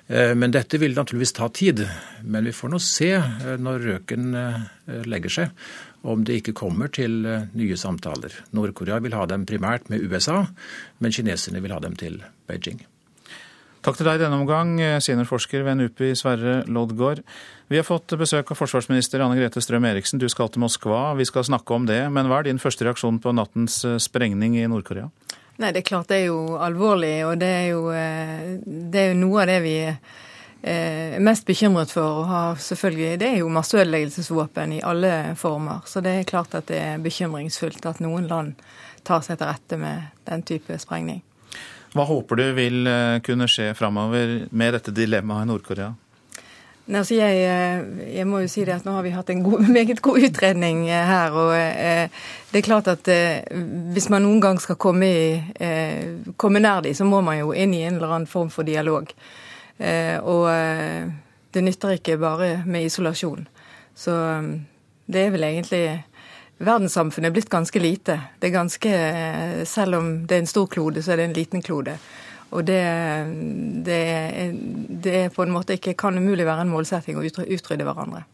Men 0.09 0.53
dette 0.53 0.81
vil 0.83 0.97
naturligvis 0.97 1.33
ta 1.37 1.47
tid. 1.55 1.85
Men 2.25 2.45
vi 2.45 2.53
får 2.53 2.73
nå 2.73 2.81
se 2.83 3.11
når 3.63 3.87
røken 3.87 4.35
legger 5.09 5.33
seg, 5.33 5.67
om 6.03 6.25
det 6.27 6.41
ikke 6.41 6.57
kommer 6.59 6.91
til 6.93 7.23
nye 7.23 7.79
samtaler. 7.81 8.35
Nord-Korea 8.53 8.99
vil 9.01 9.17
ha 9.17 9.25
dem 9.31 9.47
primært 9.49 9.89
med 9.93 10.05
USA, 10.05 10.43
men 10.99 11.15
kineserne 11.15 11.63
vil 11.65 11.73
ha 11.73 11.81
dem 11.81 11.97
til 11.97 12.19
Beijing. 12.51 12.83
Takk 13.83 13.97
til 13.99 14.07
deg 14.07 14.21
i 14.21 14.23
denne 14.23 14.37
omgang, 14.39 14.77
seniorforsker 15.03 15.65
ved 15.67 15.81
NUPI 15.81 16.13
Sverre 16.19 16.61
Loddgaard. 16.71 17.25
Vi 17.73 17.81
har 17.81 17.87
fått 17.87 18.13
besøk 18.21 18.53
av 18.53 18.59
forsvarsminister 18.61 19.23
Anne 19.25 19.35
Grete 19.39 19.59
Strøm 19.65 19.89
Eriksen. 19.89 20.21
Du 20.23 20.29
skal 20.31 20.53
til 20.53 20.63
Moskva. 20.63 21.17
Vi 21.19 21.25
skal 21.27 21.47
snakke 21.49 21.75
om 21.75 21.89
det. 21.89 22.03
Men 22.15 22.29
hva 22.31 22.43
er 22.43 22.47
din 22.47 22.61
første 22.63 22.87
reaksjon 22.87 23.19
på 23.25 23.33
nattens 23.35 23.81
eh, 23.89 23.97
sprengning 24.03 24.55
i 24.61 24.69
Nord-Korea? 24.71 25.09
Nei, 25.63 25.71
Det 25.73 25.85
er 25.85 25.87
klart 25.87 26.09
det 26.11 26.17
er 26.17 26.27
jo 26.27 26.57
alvorlig, 26.59 27.15
og 27.29 27.39
det 27.39 27.49
er 27.55 27.67
jo, 27.71 27.87
eh, 27.95 28.59
det 28.67 29.01
er 29.01 29.13
jo 29.13 29.19
noe 29.21 29.43
av 29.45 29.51
det 29.53 29.59
vi 29.63 29.75
er 29.79 29.99
eh, 30.63 31.19
mest 31.23 31.47
bekymret 31.47 31.93
for. 31.95 32.23
å 32.23 32.25
ha 32.27 32.43
selvfølgelig, 32.59 33.19
Det 33.19 33.29
er 33.29 33.37
jo 33.39 33.49
masseødeleggelsesvåpen 33.49 34.73
i 34.73 34.83
alle 34.83 35.37
former. 35.37 35.87
Så 35.87 36.03
det 36.03 36.19
er 36.19 36.25
klart 36.25 36.55
at 36.55 36.67
det 36.67 36.81
er 36.81 36.99
bekymringsfullt 36.99 37.87
at 37.87 38.01
noen 38.01 38.27
land 38.27 38.55
tar 39.05 39.23
seg 39.23 39.39
til 39.39 39.47
rette 39.47 39.79
med 39.79 40.11
den 40.27 40.43
type 40.43 40.79
sprengning. 40.79 41.23
Hva 41.93 42.07
håper 42.09 42.37
du 42.37 42.53
vil 42.57 42.87
eh, 42.87 43.21
kunne 43.23 43.47
skje 43.47 43.75
framover 43.79 44.49
med 44.51 44.75
dette 44.75 44.91
dilemmaet 44.91 45.47
i 45.47 45.51
Nord-Korea? 45.53 45.93
Altså 46.91 47.15
jeg, 47.15 47.37
eh, 47.47 48.17
jeg, 48.17 48.27
må 48.27 48.41
jo 48.43 48.49
si 48.51 48.65
det 48.67 48.75
at 48.75 48.87
Nå 48.87 48.97
har 48.97 49.05
vi 49.07 49.13
hatt 49.15 49.31
en 49.31 49.45
god, 49.45 49.69
meget 49.77 50.03
god 50.03 50.25
utredning 50.27 50.89
eh, 50.89 51.07
her. 51.07 51.31
og 51.31 51.53
Det 52.51 52.59
er 52.59 52.67
klart 52.67 52.91
at 52.91 53.09
hvis 53.95 54.09
man 54.11 54.27
noen 54.27 54.41
gang 54.43 54.61
skal 54.61 54.77
komme, 54.77 55.07
i, 55.07 56.35
komme 56.37 56.61
nær 56.61 56.83
dem, 56.83 56.95
så 56.95 57.07
må 57.09 57.23
man 57.23 57.39
jo 57.39 57.53
inn 57.55 57.75
i 57.75 57.85
en 57.87 57.97
eller 57.97 58.17
annen 58.17 58.27
form 58.27 58.51
for 58.51 58.67
dialog. 58.67 59.09
Og 59.79 60.45
det 61.55 61.63
nytter 61.65 61.97
ikke 61.97 62.19
bare 62.21 62.51
med 62.67 62.85
isolasjon. 62.85 63.47
Så 63.97 64.13
det 65.09 65.25
er 65.25 65.33
vel 65.33 65.49
egentlig 65.49 66.03
verdenssamfunnet 66.63 67.31
er 67.31 67.35
blitt 67.39 67.51
ganske 67.51 67.81
lite. 67.81 68.19
Det 68.39 68.51
er 68.51 68.59
ganske, 68.59 68.93
Selv 69.65 69.97
om 69.97 70.13
det 70.27 70.37
er 70.37 70.45
en 70.45 70.53
stor 70.53 70.67
klode, 70.67 71.03
så 71.03 71.13
er 71.13 71.23
det 71.23 71.31
en 71.31 71.41
liten 71.41 71.63
klode. 71.63 71.97
Og 72.53 72.67
det, 72.69 72.83
det, 73.87 74.01
det 75.05 75.17
er 75.25 75.33
på 75.33 75.47
en 75.47 75.55
måte 75.55 75.79
ikke 75.79 75.97
kan 75.99 76.19
umulig 76.19 76.45
være 76.45 76.67
en 76.67 76.73
målsetting 76.73 77.17
å 77.17 77.25
utrydde 77.25 77.87
hverandre. 77.89 78.27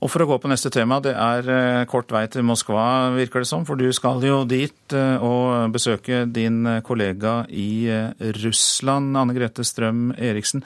Og 0.00 0.08
For 0.08 0.24
å 0.24 0.28
gå 0.30 0.38
på 0.40 0.48
neste 0.48 0.70
tema, 0.72 0.96
det 1.04 1.12
er 1.12 1.48
eh, 1.52 1.82
kort 1.88 2.08
vei 2.14 2.22
til 2.32 2.46
Moskva, 2.48 3.12
virker 3.12 3.44
det 3.44 3.50
som. 3.50 3.66
For 3.68 3.76
du 3.76 3.90
skal 3.92 4.22
jo 4.24 4.38
dit 4.48 4.94
eh, 4.96 5.20
og 5.20 5.74
besøke 5.74 6.22
din 6.24 6.64
kollega 6.86 7.42
i 7.52 7.84
eh, 7.92 8.30
Russland, 8.40 9.12
Anne 9.20 9.36
Grete 9.36 9.66
Strøm 9.66 10.14
Eriksen. 10.16 10.64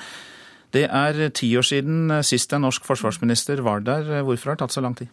Det 0.75 0.87
er 0.87 1.19
ti 1.35 1.51
år 1.59 1.67
siden 1.67 2.15
sist 2.27 2.55
en 2.55 2.63
norsk 2.67 2.87
forsvarsminister 2.87 3.63
var 3.67 3.83
der. 3.83 4.23
Hvorfor 4.27 4.53
har 4.53 4.59
det 4.59 4.67
tatt 4.67 4.79
så 4.79 4.83
lang 4.87 4.95
tid? 4.99 5.11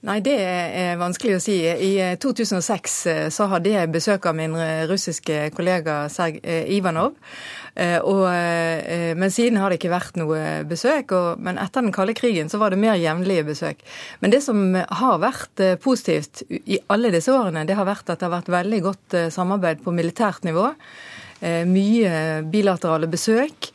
Nei, 0.00 0.16
det 0.24 0.32
er 0.40 0.94
vanskelig 0.96 1.34
å 1.36 1.40
si. 1.44 1.58
I 1.60 2.16
2006 2.16 2.60
eh, 3.04 3.18
eh, 3.26 3.26
så 3.28 3.44
hadde 3.52 3.74
jeg 3.74 3.90
besøk 3.92 4.24
av 4.30 4.36
min 4.38 4.54
russiske 4.88 5.50
kollega 5.52 6.06
Serg 6.08 6.38
eh, 6.40 6.70
Ivanov. 6.72 7.18
Og, 7.80 8.24
men 9.16 9.30
siden 9.32 9.56
har 9.60 9.70
det 9.70 9.76
ikke 9.78 9.92
vært 9.92 10.16
noe 10.18 10.40
besøk. 10.68 11.12
Og, 11.16 11.38
men 11.40 11.56
etter 11.62 11.84
den 11.84 11.94
kalde 11.94 12.16
krigen 12.18 12.50
så 12.50 12.58
var 12.60 12.74
det 12.74 12.80
mer 12.82 12.98
jevnlige 12.98 13.44
besøk. 13.46 13.84
Men 14.20 14.34
det 14.34 14.40
som 14.44 14.74
har 14.74 15.20
vært 15.22 15.62
positivt 15.80 16.42
i 16.50 16.80
alle 16.92 17.12
disse 17.14 17.32
årene, 17.32 17.62
det 17.68 17.78
har 17.78 17.88
vært 17.88 18.10
at 18.10 18.20
det 18.20 18.26
har 18.26 18.34
vært 18.34 18.52
veldig 18.52 18.82
godt 18.88 19.16
samarbeid 19.32 19.84
på 19.86 19.94
militært 19.96 20.44
nivå. 20.44 20.66
Mye 21.70 22.12
bilaterale 22.52 23.08
besøk. 23.08 23.70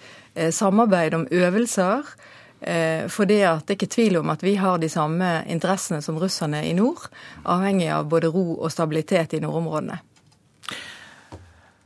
Samarbeid 0.54 1.18
om 1.18 1.26
øvelser. 1.32 2.14
Eh, 2.62 3.06
for 3.12 3.28
det, 3.30 3.42
er 3.44 3.76
ikke 3.76 3.92
tvil 3.92 4.20
om 4.22 4.32
at 4.34 4.44
vi 4.44 4.56
har 4.58 4.80
de 4.82 4.90
samme 4.90 5.44
interessene 5.52 6.02
som 6.02 6.18
russerne 6.22 6.64
i 6.66 6.74
nord, 6.78 7.10
avhengig 7.44 7.92
av 7.94 8.08
både 8.10 8.32
ro 8.34 8.56
og 8.56 8.72
stabilitet 8.74 9.36
i 9.36 9.42
nordområdene. 9.44 10.00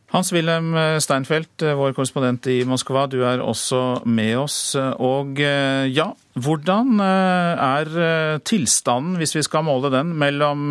Hans-Wilhelm 0.10 0.74
Steinfeld, 1.04 1.52
eh, 1.62 1.76
vår 1.78 1.94
korrespondent 1.98 2.48
i 2.50 2.64
Moskva, 2.66 3.06
du 3.10 3.20
er 3.26 3.44
også 3.44 4.06
med 4.10 4.38
oss. 4.42 4.60
Og 4.78 5.42
eh, 5.42 5.90
ja, 5.94 6.08
hvordan 6.34 7.02
er 7.04 8.40
tilstanden, 8.48 9.18
hvis 9.20 9.36
vi 9.36 9.44
skal 9.46 9.66
måle 9.68 9.92
den, 9.94 10.16
mellom 10.18 10.70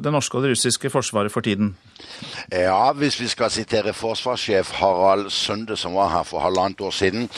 det 0.00 0.14
norske 0.14 0.38
og 0.38 0.46
det 0.46 0.54
russiske 0.54 0.90
forsvaret 0.90 1.34
for 1.34 1.44
tiden? 1.44 1.74
Ja, 2.52 2.92
hvis 2.92 3.20
vi 3.20 3.28
skal 3.28 3.50
sitere 3.50 3.92
forsvarssjef 3.96 4.70
Harald 4.76 5.30
Sunde, 5.30 5.76
som 5.76 5.94
var 5.96 6.10
her 6.12 6.22
for 6.28 6.44
halvannet 6.44 6.80
år 6.80 6.90
siden, 6.90 7.30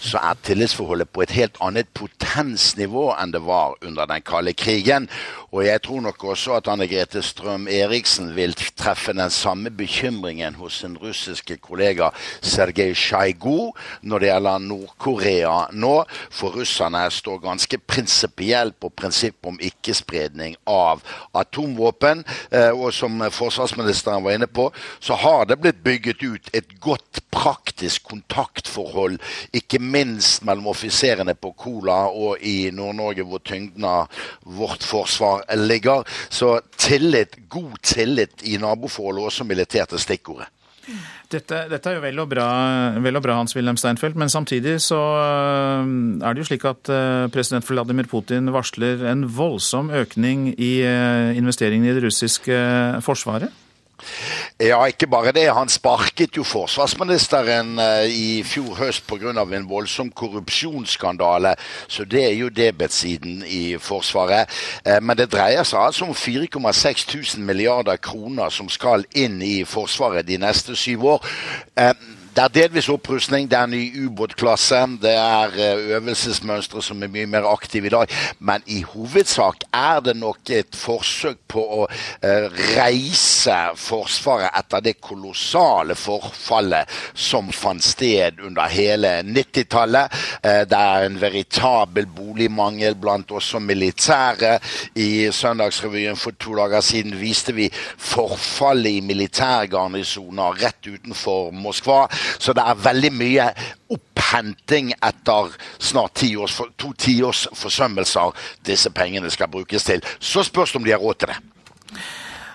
så 0.00 0.18
er 0.18 0.38
tillitsforholdet 0.42 1.08
på 1.12 1.22
et 1.22 1.34
helt 1.36 1.58
annet 1.60 1.90
potensnivå 1.92 3.10
enn 3.12 3.34
det 3.34 3.42
var 3.44 3.74
under 3.84 4.08
den 4.08 4.24
kalde 4.24 4.54
krigen. 4.56 5.08
Og 5.52 5.66
jeg 5.66 5.82
tror 5.84 6.00
nok 6.00 6.24
også 6.24 6.56
at 6.56 6.68
Anne 6.72 6.86
Grete 6.88 7.20
Strøm 7.22 7.68
Eriksen 7.68 8.32
vil 8.36 8.56
treffe 8.76 9.12
den 9.12 9.30
samme 9.30 9.70
bekymringen 9.70 10.56
hos 10.58 10.80
sin 10.80 10.96
russiske 10.98 11.56
kollega 11.62 12.08
Sergej 12.42 12.94
Sjajgu 12.94 13.74
når 14.02 14.24
det 14.24 14.32
gjelder 14.32 14.64
Nord-Korea 14.64 15.58
nå. 15.72 15.92
For 16.30 16.56
russerne 16.56 17.04
står 17.10 17.44
ganske 17.44 17.78
prinsipielt 17.78 18.80
på 18.80 18.88
prinsippet 18.96 19.52
om 19.52 19.60
ikke-spredning 19.60 20.56
av 20.66 21.04
atomvåpen. 21.36 22.24
Eh, 22.50 22.72
og 22.72 22.90
som 22.96 23.22
forsvarsministeren 23.30 24.24
var 24.24 24.34
inne 24.34 24.48
på, 24.50 24.53
så 25.00 25.14
har 25.14 25.44
det 25.46 25.58
blitt 25.62 25.82
bygget 25.84 26.22
ut 26.22 26.50
et 26.52 26.74
godt 26.80 27.20
praktisk 27.34 28.08
kontaktforhold, 28.10 29.18
ikke 29.52 29.80
minst 29.82 30.44
mellom 30.46 30.70
offiserene 30.72 31.34
på 31.34 31.52
Kola 31.58 32.04
og 32.08 32.42
i 32.42 32.70
Nord-Norge, 32.74 33.26
hvor 33.28 33.42
tyngden 33.44 33.84
av 33.84 34.26
vårt 34.42 34.84
forsvar 34.86 35.44
ligger. 35.56 36.04
Så 36.30 36.58
tillit, 36.76 37.36
god 37.48 37.78
tillit 37.82 38.44
i 38.44 38.58
naboforholdet, 38.62 39.30
også 39.30 39.48
militært, 39.48 39.92
er 39.92 40.02
stikkordet. 40.02 40.50
Dette, 41.32 41.64
dette, 41.70 41.90
er 41.90 41.96
jo 41.96 42.02
vel 42.04 42.20
og 42.22 42.28
bra, 42.30 42.46
vel 43.02 43.18
og 43.18 43.24
bra 43.24 43.38
Hans-Wilhelm 43.38 43.78
Steinfeld, 43.80 44.18
men 44.20 44.30
samtidig 44.30 44.76
så 44.84 45.00
øh, 45.00 46.20
er 46.20 46.34
det 46.36 46.44
jo 46.44 46.48
slik 46.50 46.66
at 46.68 46.90
øh, 46.92 47.30
president 47.32 47.66
Vladimir 47.70 48.06
Putin 48.10 48.52
varsler 48.52 49.06
en 49.10 49.24
voldsom 49.36 49.90
økning 49.90 50.52
i 50.60 50.84
øh, 50.84 51.36
investeringene 51.36 51.90
i 51.90 51.96
det 51.96 52.04
russiske 52.04 52.58
forsvaret? 53.02 53.48
Ja, 54.60 54.84
ikke 54.86 55.06
bare 55.06 55.32
det. 55.32 55.46
Han 55.54 55.68
sparket 55.68 56.36
jo 56.36 56.44
forsvarsministeren 56.46 57.78
eh, 57.78 58.06
i 58.10 58.42
fjor 58.46 58.74
høst 58.78 59.06
pga. 59.06 59.32
en 59.32 59.68
voldsom 59.68 60.10
korrupsjonsskandale. 60.10 61.54
Så 61.88 62.04
det 62.04 62.24
er 62.24 62.34
jo 62.34 62.48
debetsiden 62.48 63.44
i 63.46 63.76
Forsvaret. 63.78 64.50
Eh, 64.86 65.00
men 65.02 65.16
det 65.16 65.32
dreier 65.32 65.62
seg 65.62 65.80
altså 65.80 66.04
om 66.04 66.14
4,6 66.14 67.06
tusen 67.08 67.46
milliarder 67.46 67.96
kroner 67.96 68.50
som 68.50 68.68
skal 68.68 69.04
inn 69.14 69.42
i 69.42 69.64
Forsvaret 69.64 70.26
de 70.26 70.38
neste 70.38 70.76
syv 70.76 71.04
år. 71.04 71.26
Eh, 72.36 72.42
Det 72.42 72.42
er 72.42 72.48
delvis 72.48 72.88
opprustning, 72.88 73.50
det 73.50 73.58
er 73.58 73.66
ny 73.66 74.06
ubåtklasse, 74.06 74.98
det 75.02 75.14
er 75.14 75.50
øvelsesmønstre 75.96 76.82
som 76.82 77.02
er 77.02 77.08
mye 77.08 77.26
mer 77.26 77.46
aktive 77.46 77.86
i 77.86 77.90
dag. 77.90 78.08
Men 78.40 78.62
i 78.66 78.82
hovedsak 78.82 79.54
er 79.72 80.00
det 80.00 80.16
nok 80.16 80.50
et 80.50 80.74
forsøk 80.74 81.36
på 81.48 81.60
å 81.60 81.86
reise 82.76 83.54
Forsvaret 83.76 84.50
etter 84.58 84.80
det 84.80 85.00
kolossale 85.00 85.94
forfallet 85.94 86.88
som 87.14 87.52
fant 87.52 87.82
sted 87.82 88.40
under 88.44 88.68
hele 88.68 89.22
90-tallet. 89.22 90.10
Det 90.42 90.78
er 90.78 91.06
en 91.06 91.20
veritabel 91.20 92.06
boligmangel 92.06 92.94
blant 92.94 93.32
som 93.40 93.62
militære. 93.62 94.58
I 94.96 95.30
Søndagsrevyen 95.32 96.16
for 96.16 96.32
to 96.38 96.54
dager 96.56 96.80
siden 96.80 97.16
viste 97.20 97.54
vi 97.54 97.70
forfallet 97.98 98.98
i 98.98 99.00
militærgarnisoner 99.00 100.60
rett 100.64 100.86
utenfor 100.86 101.50
Moskva. 101.52 102.08
Så 102.38 102.54
det 102.56 102.64
er 102.64 102.82
veldig 102.84 103.12
mye 103.14 103.48
opphenting 103.94 104.92
etter 104.96 105.54
snart 105.78 106.16
ti 106.20 106.34
års, 106.36 106.60
to 106.80 106.92
tiårs 106.98 107.46
forsømmelser 107.58 108.46
disse 108.66 108.92
pengene 108.94 109.30
skal 109.32 109.50
brukes 109.52 109.86
til. 109.86 110.04
Så 110.18 110.44
spørs 110.46 110.72
det 110.72 110.82
om 110.82 110.86
de 110.86 110.94
har 110.94 111.02
råd 111.02 111.20
til 111.20 111.34
det. 111.34 111.38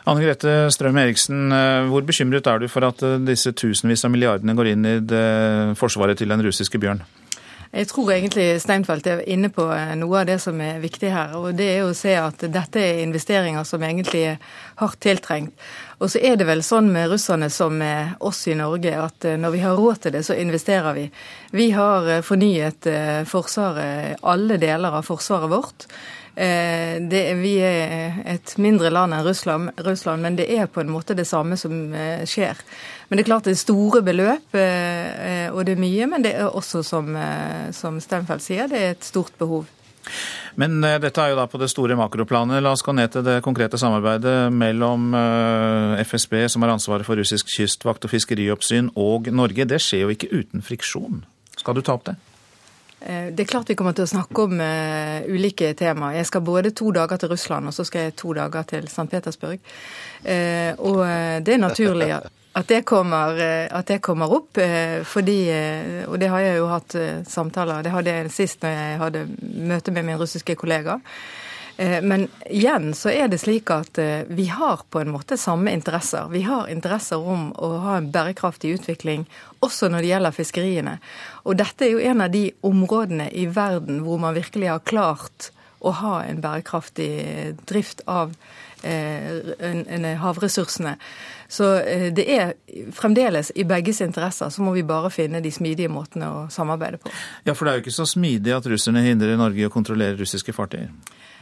Anne 0.09 0.23
Grete 0.25 0.51
Strøm 0.73 0.97
Eriksen, 0.97 1.51
hvor 1.91 2.01
bekymret 2.07 2.47
er 2.47 2.63
du 2.63 2.67
for 2.71 2.87
at 2.87 3.03
disse 3.27 3.51
tusenvis 3.53 4.05
av 4.07 4.13
milliardene 4.13 4.55
går 4.57 4.71
inn 4.71 4.87
i 4.89 4.95
forsvaret 5.77 6.17
til 6.17 6.31
den 6.33 6.41
russiske 6.47 6.81
bjørn? 6.81 7.03
Jeg 7.69 7.85
tror 7.91 8.07
egentlig 8.15 8.45
Steinfeld 8.63 9.05
er 9.05 9.19
inne 9.29 9.51
på 9.53 9.67
noe 9.99 10.21
av 10.21 10.25
det 10.25 10.39
som 10.41 10.57
er 10.65 10.79
viktig 10.81 11.11
her. 11.13 11.35
og 11.37 11.53
Det 11.53 11.67
er 11.75 11.83
å 11.85 11.93
se 11.93 12.15
at 12.17 12.41
dette 12.49 12.81
er 12.81 13.03
investeringer 13.03 13.67
som 13.67 13.83
egentlig 13.85 14.23
er 14.31 14.39
hardt 14.81 14.97
tiltrengt. 15.05 15.53
Og 15.99 16.09
så 16.09 16.21
er 16.25 16.39
det 16.39 16.47
vel 16.49 16.63
sånn 16.65 16.89
med 16.89 17.11
russerne 17.11 17.51
som 17.53 17.77
med 17.77 18.15
oss 18.25 18.41
i 18.49 18.55
Norge, 18.57 18.95
at 18.97 19.27
når 19.37 19.53
vi 19.53 19.61
har 19.61 19.77
råd 19.77 20.01
til 20.01 20.15
det, 20.17 20.23
så 20.25 20.39
investerer 20.41 20.97
vi. 20.97 21.05
Vi 21.51 21.69
har 21.75 22.09
fornyet 22.25 22.89
Forsvaret, 23.29 24.17
alle 24.23 24.57
deler 24.57 24.97
av 24.97 25.05
forsvaret 25.05 25.53
vårt. 25.53 25.85
Det, 26.39 27.21
vi 27.35 27.55
er 27.59 28.21
et 28.31 28.53
mindre 28.63 28.87
land 28.93 29.11
enn 29.11 29.25
Russland, 29.25 29.73
Russland, 29.83 30.23
men 30.23 30.37
det 30.39 30.45
er 30.55 30.69
på 30.71 30.79
en 30.79 30.91
måte 30.93 31.17
det 31.17 31.25
samme 31.27 31.57
som 31.59 31.73
skjer. 32.23 32.61
Men 33.09 33.19
det 33.19 33.25
er 33.25 33.27
klart 33.27 33.49
det 33.49 33.57
er 33.57 33.59
store 33.59 33.99
beløp, 34.07 34.55
og 34.55 35.59
det 35.67 35.73
er 35.75 35.81
mye. 35.81 36.07
Men 36.07 36.23
det 36.23 36.37
er 36.39 36.47
også, 36.47 36.79
som, 36.87 37.11
som 37.75 37.99
Stenfeldt 37.99 38.45
sier, 38.45 38.71
det 38.71 38.79
er 38.79 38.95
et 38.95 39.09
stort 39.09 39.35
behov. 39.41 39.67
Men 40.59 40.79
dette 40.81 41.21
er 41.21 41.33
jo 41.33 41.39
da 41.39 41.45
på 41.51 41.59
det 41.61 41.69
store 41.71 41.97
makroplanet. 41.99 42.63
La 42.63 42.71
oss 42.75 42.83
gå 42.85 42.95
ned 42.95 43.11
til 43.13 43.25
det 43.27 43.39
konkrete 43.45 43.79
samarbeidet 43.81 44.37
mellom 44.53 45.11
FSB, 45.99 46.45
som 46.51 46.63
har 46.63 46.73
ansvaret 46.77 47.07
for 47.07 47.19
russisk 47.19 47.51
kystvakt 47.51 48.07
og 48.07 48.13
fiskerioppsyn, 48.15 48.93
og 48.95 49.27
Norge. 49.35 49.67
Det 49.69 49.81
skjer 49.83 50.07
jo 50.07 50.15
ikke 50.15 50.31
uten 50.31 50.65
friksjon. 50.65 51.23
Skal 51.59 51.75
du 51.75 51.83
ta 51.83 51.99
opp 51.99 52.07
det? 52.09 52.15
Det 52.99 53.39
er 53.39 53.47
klart 53.47 53.69
vi 53.71 53.77
kommer 53.79 53.95
til 53.95 54.03
å 54.03 54.11
snakke 54.11 54.43
om 54.43 54.59
uh, 54.59 55.21
ulike 55.31 55.71
temaer. 55.79 56.17
Jeg 56.17 56.27
skal 56.27 56.43
både 56.43 56.73
to 56.75 56.91
dager 56.91 57.21
til 57.21 57.31
Russland 57.31 57.71
og 57.71 57.75
så 57.75 57.85
skal 57.87 58.09
jeg 58.09 58.17
to 58.19 58.33
dager 58.35 58.65
til 58.67 58.89
St. 58.91 59.07
Petersburg. 59.07 59.61
Uh, 60.25 60.75
og 60.83 60.99
det 61.45 61.55
er 61.55 61.61
naturlig 61.63 62.09
at 62.11 62.67
det 62.67 62.81
kommer, 62.89 63.39
at 63.71 63.87
det 63.87 64.01
kommer 64.03 64.33
opp, 64.35 64.59
uh, 64.59 64.99
fordi 65.07 65.39
Og 66.09 66.19
det 66.19 66.29
har 66.29 66.43
jeg 66.43 66.57
jo 66.57 66.67
hatt 66.67 66.95
samtaler 67.29 67.83
Det 67.83 67.91
hadde 67.93 68.15
jeg 68.17 68.31
sist 68.35 68.63
når 68.63 68.75
jeg 68.75 68.97
hadde 69.05 69.27
møte 69.71 69.91
med 69.95 70.03
min 70.03 70.19
russiske 70.19 70.55
kollega. 70.59 70.99
Men 71.79 72.25
igjen 72.51 72.89
så 72.97 73.07
er 73.13 73.29
det 73.31 73.37
slik 73.39 73.69
at 73.71 73.95
vi 74.27 74.49
har 74.51 74.81
på 74.91 74.99
en 74.99 75.13
måte 75.13 75.37
samme 75.39 75.71
interesser. 75.71 76.25
Vi 76.27 76.41
har 76.43 76.67
interesser 76.67 77.23
om 77.23 77.53
å 77.55 77.69
ha 77.85 77.93
en 77.95 78.09
bærekraftig 78.11 78.73
utvikling 78.75 79.23
også 79.63 79.87
når 79.87 80.03
det 80.03 80.09
gjelder 80.11 80.35
fiskeriene. 80.35 80.97
Og 81.47 81.55
dette 81.61 81.87
er 81.87 81.93
jo 81.93 82.03
en 82.11 82.25
av 82.25 82.33
de 82.35 82.49
områdene 82.67 83.29
i 83.31 83.45
verden 83.47 84.03
hvor 84.03 84.19
man 84.19 84.35
virkelig 84.35 84.73
har 84.73 84.83
klart 84.83 85.53
å 85.79 85.93
ha 86.01 86.15
en 86.27 86.41
bærekraftig 86.43 87.13
drift 87.69 88.03
av 88.07 88.35
havressursene. 88.79 90.93
Så 91.51 91.65
det 92.15 92.23
er 92.31 92.53
fremdeles 92.95 93.49
i 93.59 93.65
begges 93.67 93.99
interesser, 94.05 94.49
så 94.49 94.63
må 94.63 94.71
vi 94.71 94.85
bare 94.87 95.09
finne 95.11 95.41
de 95.43 95.51
smidige 95.51 95.91
måtene 95.91 96.29
å 96.31 96.45
samarbeide 96.53 97.01
på. 97.03 97.11
Ja, 97.43 97.57
for 97.57 97.65
det 97.65 97.71
er 97.71 97.79
jo 97.79 97.83
ikke 97.83 97.97
så 97.97 98.07
smidig 98.07 98.53
at 98.55 98.69
russerne 98.71 99.03
hindrer 99.03 99.35
Norge 99.35 99.59
i 99.59 99.67
å 99.67 99.73
kontrollere 99.73 100.15
russiske 100.21 100.55
fartøyer? 100.55 100.87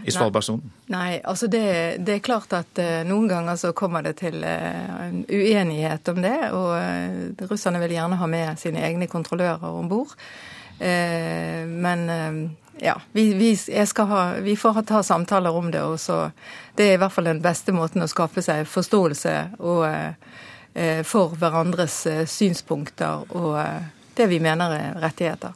I 0.06 0.14
Svalbardsonen? 0.14 0.74
Nei, 0.94 1.18
altså 1.26 1.48
det, 1.50 1.64
det, 2.06 2.18
er 2.18 2.26
klart 2.26 2.54
at 2.54 2.82
uh, 2.82 3.02
noen 3.08 3.30
ganger 3.32 3.58
så 3.58 3.72
kommer 3.78 4.06
det 4.06 4.18
til 4.20 4.44
en 4.46 5.24
uenighet 5.26 6.12
om 6.14 6.22
det. 6.22 6.38
Og 6.54 7.50
russerne 7.50 7.82
vil 7.82 7.96
gjerne 7.98 8.20
ha 8.22 8.30
med 8.30 8.62
sine 8.62 8.84
egne 8.86 9.10
kontrollører 9.10 9.66
om 9.70 9.90
bord. 9.90 10.14
men 10.78 12.02
ja, 12.80 12.96
vi, 13.12 13.34
vi, 13.34 13.52
ha, 13.98 14.22
vi, 14.44 14.56
får 14.56 14.82
ta 14.88 15.04
samtaler 15.04 15.56
om 15.56 15.72
det. 15.72 15.82
og 15.82 16.00
så, 16.00 16.32
Det 16.76 16.90
er 16.90 16.94
i 16.94 17.02
hvert 17.02 17.14
fall 17.14 17.30
den 17.30 17.42
beste 17.42 17.76
måten 17.76 18.04
å 18.04 18.10
skaffe 18.12 18.42
seg 18.46 18.68
forståelse 18.70 19.36
og, 19.60 19.86
for 21.10 21.34
hverandres 21.42 22.04
synspunkter 22.30 23.24
og 23.34 23.56
det 24.18 24.28
vi 24.32 24.40
mener 24.42 24.74
er 24.74 24.98
rettigheter. 25.02 25.54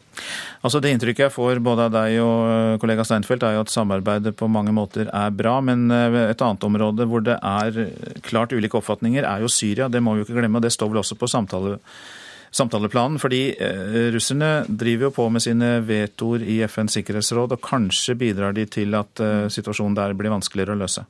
Altså 0.61 0.79
Det 0.81 0.91
inntrykket 0.93 1.25
jeg 1.25 1.33
får 1.33 1.61
både 1.65 1.87
av 1.87 1.93
deg 1.95 2.17
og 2.21 2.81
kollega 2.81 3.05
Steinfeld, 3.07 3.43
er 3.43 3.57
jo 3.57 3.63
at 3.65 3.73
samarbeidet 3.73 4.35
på 4.37 4.49
mange 4.51 4.73
måter 4.75 5.09
er 5.09 5.33
bra. 5.33 5.57
Men 5.65 5.89
et 5.91 6.41
annet 6.45 6.67
område 6.67 7.07
hvor 7.09 7.25
det 7.25 7.37
er 7.37 7.81
klart 8.25 8.53
ulike 8.53 8.77
oppfatninger, 8.77 9.25
er 9.25 9.45
jo 9.45 9.51
Syria. 9.51 9.89
Det 9.89 10.03
må 10.03 10.13
vi 10.13 10.21
jo 10.21 10.29
ikke 10.29 10.39
glemme, 10.39 10.61
og 10.61 10.65
det 10.65 10.73
står 10.75 10.91
vel 10.91 11.01
også 11.01 11.17
på 11.17 11.29
samtale, 11.31 11.79
samtaleplanen. 12.51 13.19
Fordi 13.19 13.41
eh, 13.55 14.11
russerne 14.13 14.65
driver 14.67 15.09
jo 15.09 15.15
på 15.15 15.29
med 15.29 15.43
sine 15.43 15.71
vetoer 15.87 16.43
i 16.43 16.59
FNs 16.67 16.99
sikkerhetsråd, 16.99 17.55
og 17.55 17.63
kanskje 17.65 18.17
bidrar 18.19 18.55
de 18.57 18.67
til 18.69 18.95
at 18.99 19.23
eh, 19.23 19.47
situasjonen 19.51 19.97
der 19.97 20.15
blir 20.19 20.33
vanskeligere 20.33 20.75
å 20.75 20.81
løse? 20.83 21.07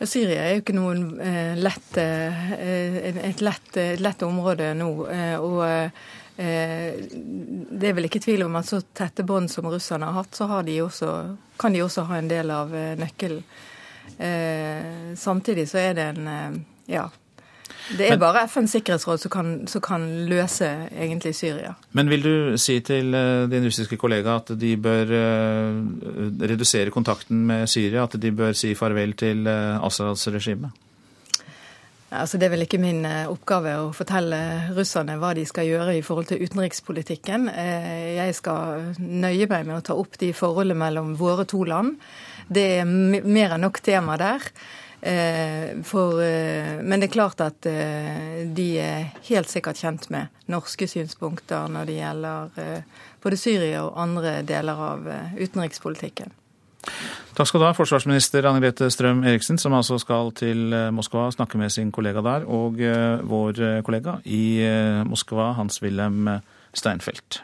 Syria 0.00 0.46
er 0.46 0.54
jo 0.54 0.62
ikke 0.62 0.78
noen 0.78 1.02
eh, 1.20 1.58
lett, 1.60 1.90
et 2.00 3.42
lett, 3.44 3.74
lett, 4.00 4.22
område 4.24 4.72
nå. 4.78 4.88
Og 5.44 5.60
det 6.40 7.84
er 7.84 7.92
vel 7.92 8.06
ikke 8.08 8.22
tvil 8.24 8.46
om 8.46 8.54
at 8.56 8.64
så 8.64 8.78
tette 8.96 9.26
bånd 9.28 9.50
som 9.52 9.66
russerne 9.68 10.08
har 10.08 10.22
hatt, 10.22 10.32
så 10.32 10.46
har 10.48 10.64
de 10.64 10.78
også, 10.80 11.10
kan 11.60 11.76
de 11.76 11.82
også 11.84 12.06
ha 12.08 12.16
en 12.16 12.30
del 12.30 12.48
av 12.54 12.72
nøkkelen. 12.96 13.42
Samtidig 15.20 15.66
så 15.68 15.82
er 15.82 15.98
det 15.98 16.06
en 16.14 16.64
ja, 16.88 17.04
det 17.98 18.08
er 18.12 18.18
bare 18.20 18.44
FNs 18.48 18.74
sikkerhetsråd 18.76 19.22
som 19.22 19.32
kan, 19.32 19.48
som 19.70 19.82
kan, 19.84 20.04
løse 20.30 20.68
egentlig 20.90 21.32
Syria. 21.38 21.72
Men 21.96 22.10
vil 22.12 22.22
du 22.22 22.34
si 22.60 22.78
til 22.86 23.14
eh, 23.16 23.46
din 23.50 23.66
russiske 23.66 23.98
kollega 24.00 24.36
at 24.40 24.52
de 24.60 24.74
bør 24.80 25.10
uh, 25.10 25.80
redusere 26.52 26.92
kontakten 26.94 27.42
med 27.48 27.66
Syria? 27.70 28.04
At 28.06 28.14
de 28.20 28.30
bør 28.30 28.54
si 28.56 28.74
farvel 28.78 29.16
til 29.18 29.46
uh, 29.48 29.82
Assads 29.86 30.28
regime? 30.30 30.70
Altså, 32.10 32.38
det 32.38 32.48
er 32.48 32.54
vel 32.56 32.64
ikke 32.64 32.80
min 32.82 33.04
oppgave 33.06 33.76
å 33.78 33.92
fortelle 33.94 34.38
russerne 34.74 35.14
hva 35.20 35.30
de 35.38 35.44
skal 35.46 35.68
gjøre 35.68 35.94
i 35.94 36.02
forhold 36.02 36.26
til 36.26 36.42
utenrikspolitikken. 36.42 37.46
Jeg 37.54 38.34
skal 38.34 38.96
nøye 38.98 39.46
meg 39.46 39.68
med 39.68 39.76
å 39.76 39.84
ta 39.86 39.94
opp 39.94 40.18
de 40.18 40.32
forholdene 40.34 40.80
mellom 40.82 41.12
våre 41.20 41.46
to 41.46 41.62
land. 41.70 42.00
Det 42.50 42.66
er 42.80 42.90
mer 42.90 43.54
enn 43.54 43.62
nok 43.62 43.78
tema 43.86 44.18
der. 44.18 44.42
Eh, 45.02 45.82
for, 45.84 46.22
eh, 46.22 46.82
men 46.82 47.00
det 47.00 47.08
er 47.08 47.14
klart 47.14 47.40
at 47.40 47.66
eh, 47.66 48.44
de 48.52 48.66
er 48.78 49.06
helt 49.30 49.48
sikkert 49.48 49.80
kjent 49.80 50.10
med 50.12 50.28
norske 50.52 50.84
synspunkter 50.90 51.70
når 51.72 51.88
det 51.88 51.96
gjelder 51.96 52.82
både 53.22 53.38
Syria 53.40 53.86
og 53.86 53.96
andre 54.00 54.40
deler 54.44 54.84
av 54.90 55.08
utenrikspolitikken. 55.38 56.34
Takk 57.36 57.48
skal 57.48 57.60
du 57.60 57.66
ha, 57.68 57.74
forsvarsminister 57.76 58.48
Anne 58.48 58.62
Grete 58.64 58.88
Strøm 58.92 59.22
Eriksen, 59.28 59.60
som 59.60 59.76
altså 59.76 59.98
skal 60.00 60.32
til 60.36 60.72
Moskva 60.96 61.28
og 61.28 61.36
snakke 61.36 61.60
med 61.60 61.72
sin 61.72 61.92
kollega 61.92 62.24
der, 62.24 62.48
og 62.48 62.80
vår 63.30 63.82
kollega 63.86 64.16
i 64.24 64.64
Moskva, 65.06 65.52
Hans-Wilhelm 65.60 66.40
Steinfeld. 66.72 67.42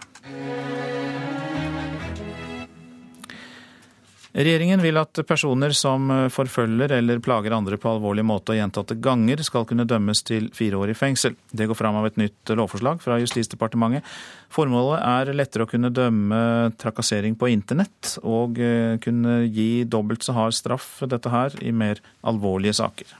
Regjeringen 4.36 4.82
vil 4.84 4.98
at 5.00 5.16
personer 5.24 5.72
som 5.72 6.10
forfølger 6.28 6.92
eller 6.98 7.22
plager 7.24 7.54
andre 7.56 7.78
på 7.80 7.88
alvorlig 7.88 8.20
måte 8.28 8.52
og 8.52 8.58
gjentatte 8.58 8.98
ganger, 9.00 9.40
skal 9.40 9.64
kunne 9.64 9.86
dømmes 9.88 10.20
til 10.28 10.50
fire 10.52 10.76
år 10.76 10.92
i 10.92 10.96
fengsel. 10.98 11.38
Det 11.48 11.64
går 11.70 11.78
fram 11.78 11.96
av 11.96 12.10
et 12.10 12.18
nytt 12.20 12.52
lovforslag 12.52 13.00
fra 13.00 13.16
Justisdepartementet. 13.22 14.04
Formålet 14.52 15.00
er 15.00 15.32
lettere 15.40 15.64
å 15.64 15.70
kunne 15.70 15.88
dømme 15.88 16.42
trakassering 16.76 17.38
på 17.40 17.48
internett, 17.48 18.18
og 18.28 18.60
eh, 18.60 19.00
kunne 19.00 19.46
gi 19.48 19.86
dobbelt 19.88 20.26
så 20.26 20.36
hard 20.36 20.58
straff 20.58 20.98
dette 21.08 21.32
her 21.32 21.56
i 21.64 21.72
mer 21.72 22.04
alvorlige 22.20 22.76
saker. 22.76 23.16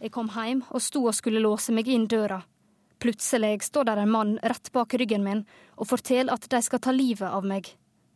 Jeg 0.00 0.14
kom 0.14 0.32
hjem 0.32 0.64
og 0.70 0.80
sto 0.80 1.04
og 1.04 1.18
skulle 1.20 1.44
låse 1.44 1.74
meg 1.76 1.90
inn 1.92 2.08
døra. 2.08 2.40
Plutselig 3.00 3.58
står 3.68 3.92
der 3.92 4.00
en 4.00 4.16
mann 4.16 4.38
rett 4.40 4.72
bak 4.72 4.96
ryggen 4.96 5.20
min 5.20 5.44
og 5.76 5.92
forteller 5.92 6.32
at 6.32 6.48
de 6.48 6.64
skal 6.64 6.80
ta 6.80 6.96
livet 6.96 7.28
av 7.28 7.44
meg. 7.44 7.68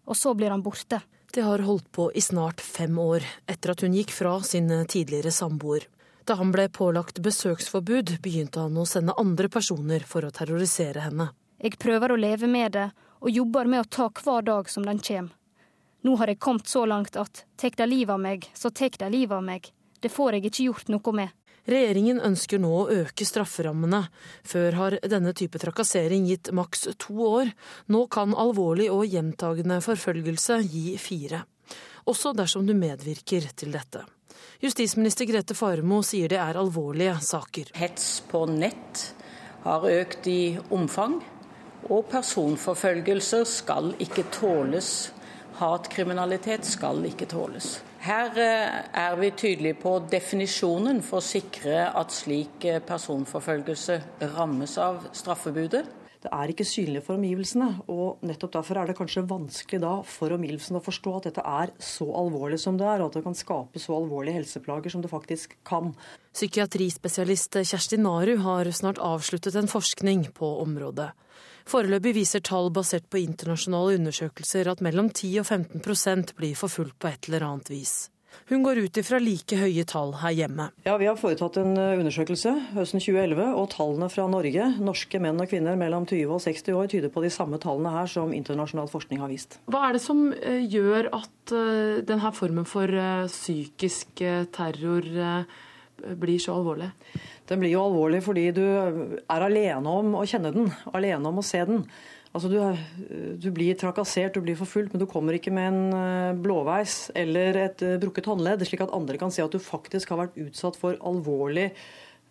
Og 0.09 0.17
så 0.17 0.33
blir 0.37 0.53
han 0.53 0.65
borte. 0.65 1.05
Det 1.35 1.41
har 1.43 1.59
holdt 1.59 1.93
på 1.93 2.13
i 2.13 2.21
snart 2.21 2.61
fem 2.61 2.99
år, 2.99 3.25
etter 3.51 3.73
at 3.73 3.81
hun 3.83 3.95
gikk 3.97 4.13
fra 4.15 4.37
sin 4.47 4.69
tidligere 4.87 5.33
samboer. 5.35 5.89
Da 6.25 6.37
han 6.39 6.53
ble 6.55 6.69
pålagt 6.71 7.19
besøksforbud, 7.25 8.13
begynte 8.23 8.63
han 8.63 8.77
å 8.79 8.85
sende 8.87 9.17
andre 9.19 9.49
personer 9.51 10.07
for 10.07 10.23
å 10.23 10.31
terrorisere 10.31 11.03
henne. 11.03 11.33
Jeg 11.59 11.75
prøver 11.83 12.15
å 12.15 12.21
leve 12.23 12.47
med 12.47 12.77
det, 12.79 12.85
og 13.19 13.35
jobber 13.35 13.67
med 13.67 13.83
å 13.83 13.91
ta 13.97 14.07
hver 14.15 14.47
dag 14.47 14.71
som 14.71 14.87
den 14.87 15.03
kommer. 15.03 15.35
Nå 16.07 16.15
har 16.21 16.31
jeg 16.31 16.39
kommet 16.39 16.71
så 16.71 16.85
langt 16.87 17.19
at 17.19 17.43
tek 17.59 17.81
de 17.83 17.91
livet 17.91 18.15
av 18.15 18.23
meg, 18.23 18.47
så 18.55 18.71
tek 18.71 19.01
de 19.03 19.11
livet 19.11 19.35
av 19.35 19.43
meg. 19.43 19.67
Det 19.99 20.15
får 20.15 20.37
jeg 20.37 20.53
ikke 20.53 20.69
gjort 20.69 20.95
noe 20.95 21.19
med. 21.19 21.35
Regjeringen 21.65 22.21
ønsker 22.21 22.61
nå 22.61 22.71
å 22.77 22.89
øke 22.93 23.25
strafferammene. 23.25 24.03
Før 24.45 24.77
har 24.81 24.99
denne 25.09 25.33
type 25.37 25.61
trakassering 25.61 26.27
gitt 26.29 26.51
maks 26.53 26.89
to 27.01 27.17
år. 27.25 27.53
Nå 27.89 28.05
kan 28.13 28.37
alvorlig 28.37 28.91
og 28.93 29.07
gjentagende 29.09 29.81
forfølgelse 29.85 30.61
gi 30.69 30.99
fire. 31.01 31.45
Også 32.05 32.35
dersom 32.37 32.67
du 32.69 32.75
medvirker 32.77 33.49
til 33.57 33.73
dette. 33.73 34.05
Justisminister 34.61 35.25
Grete 35.29 35.57
Farmo 35.57 36.03
sier 36.05 36.29
det 36.29 36.41
er 36.41 36.61
alvorlige 36.61 37.17
saker. 37.25 37.73
Hets 37.81 38.19
på 38.29 38.45
nett 38.51 39.07
har 39.65 39.87
økt 39.89 40.29
i 40.29 40.59
omfang, 40.77 41.17
og 41.89 42.05
personforfølgelser 42.13 43.45
skal 43.49 43.95
ikke 44.05 44.27
tåles. 44.37 44.91
Hatkriminalitet 45.61 46.69
skal 46.69 47.01
ikke 47.09 47.29
tåles. 47.31 47.79
Her 48.05 48.37
eh, 48.37 48.81
er 49.01 49.15
vi 49.17 49.31
tydelige 49.33 49.79
på 49.81 49.95
definisjonen 50.13 50.99
for 51.05 51.23
å 51.23 51.25
sikre 51.25 51.87
at 51.97 52.13
slik 52.13 52.67
eh, 52.69 52.83
personforfølgelse 52.85 53.97
rammes 54.35 54.75
av 54.77 55.07
straffebudet. 55.17 55.87
Det 56.25 56.33
er 56.33 56.53
ikke 56.53 56.67
synlig 56.69 57.01
for 57.05 57.17
omgivelsene, 57.17 57.71
og 57.93 58.21
nettopp 58.25 58.53
derfor 58.59 58.81
er 58.81 58.89
det 58.89 58.97
kanskje 58.99 59.25
vanskelig 59.29 59.81
da 59.81 59.95
for 60.09 60.37
omgivelsene 60.37 60.81
å 60.81 60.85
forstå 60.85 61.17
at 61.17 61.31
dette 61.31 61.45
er 61.49 61.73
så 61.81 62.11
alvorlig 62.21 62.61
som 62.61 62.77
det 62.81 62.87
er, 62.89 63.01
og 63.01 63.09
at 63.09 63.19
det 63.19 63.25
kan 63.25 63.37
skape 63.37 63.81
så 63.81 63.97
alvorlige 63.97 64.37
helseplager 64.37 64.93
som 64.93 65.05
det 65.05 65.13
faktisk 65.13 65.57
kan. 65.69 65.93
Psykiatrispesialist 66.37 67.61
Kjersti 67.61 68.01
Naru 68.01 68.37
har 68.45 68.69
snart 68.77 69.01
avsluttet 69.05 69.57
en 69.61 69.69
forskning 69.69 70.29
på 70.37 70.49
området. 70.65 71.13
Foreløpig 71.69 72.15
viser 72.19 72.43
tall 72.45 72.69
basert 72.75 73.07
på 73.09 73.23
internasjonale 73.23 73.97
undersøkelser 73.99 74.69
at 74.69 74.83
mellom 74.85 75.09
10 75.11 75.39
og 75.41 75.47
15% 75.49 76.35
blir 76.37 76.59
forfulgt 76.59 76.99
på 77.01 77.09
et 77.09 77.31
eller 77.31 77.47
annet 77.47 77.73
vis. 77.73 77.95
Hun 78.51 78.65
går 78.67 78.81
ut 78.85 78.99
ifra 79.01 79.21
like 79.23 79.57
høye 79.57 79.85
tall 79.89 80.13
her 80.21 80.35
hjemme. 80.35 80.69
Ja, 80.85 80.97
Vi 81.01 81.07
har 81.09 81.17
foretatt 81.17 81.57
en 81.61 81.77
eh, 81.81 81.97
undersøkelse 82.01 82.53
høsten 82.75 83.01
2011, 83.01 83.45
og 83.57 83.69
tallene 83.73 84.11
fra 84.13 84.27
Norge, 84.29 84.69
norske 84.85 85.21
menn 85.23 85.41
og 85.41 85.49
kvinner 85.49 85.79
mellom 85.81 86.07
20 86.11 86.35
og 86.35 86.43
60 86.45 86.75
år, 86.77 86.89
tyder 86.93 87.13
på 87.15 87.25
de 87.25 87.33
samme 87.33 87.61
tallene 87.63 87.95
her 87.95 88.11
som 88.11 88.35
internasjonal 88.37 88.91
forskning 88.93 89.23
har 89.23 89.33
vist. 89.33 89.59
Hva 89.71 89.87
er 89.89 89.97
det 89.97 90.05
som 90.05 90.27
eh, 90.35 90.65
gjør 90.67 91.13
at 91.17 91.55
eh, 91.55 92.03
denne 92.05 92.35
formen 92.37 92.69
for 92.69 92.91
psykisk 93.31 94.21
terror 94.53 95.09
blir 96.21 96.43
så 96.43 96.59
alvorlig? 96.59 96.91
Den 97.51 97.61
blir 97.61 97.75
jo 97.75 97.85
alvorlig 97.85 98.23
fordi 98.25 98.49
du 98.57 98.65
er 98.65 99.47
alene 99.47 99.97
om 100.01 100.15
å 100.17 100.27
kjenne 100.29 100.53
den, 100.55 100.71
alene 100.97 101.29
om 101.29 101.41
å 101.43 101.45
se 101.45 101.61
den. 101.69 101.83
Altså 102.35 102.49
du, 102.51 102.57
du, 103.39 103.51
blir 103.55 103.77
trakassert, 103.79 104.35
du 104.35 104.43
blir 104.43 104.59
forfulgt, 104.59 104.91
men 104.91 105.03
du 105.03 105.07
kommer 105.07 105.37
ikke 105.37 105.53
med 105.55 105.69
en 105.71 105.99
eh, 105.99 106.39
blåveis 106.43 107.13
eller 107.15 107.61
et 107.69 107.85
eh, 107.87 107.99
brukket 108.03 108.27
håndledd, 108.27 108.65
slik 108.67 108.83
at 108.83 108.95
andre 108.97 109.21
kan 109.21 109.31
se 109.31 109.45
at 109.45 109.55
du 109.55 109.63
faktisk 109.63 110.11
har 110.11 110.25
vært 110.25 110.41
utsatt 110.43 110.79
for 110.81 110.99
alvorlig 110.99 111.69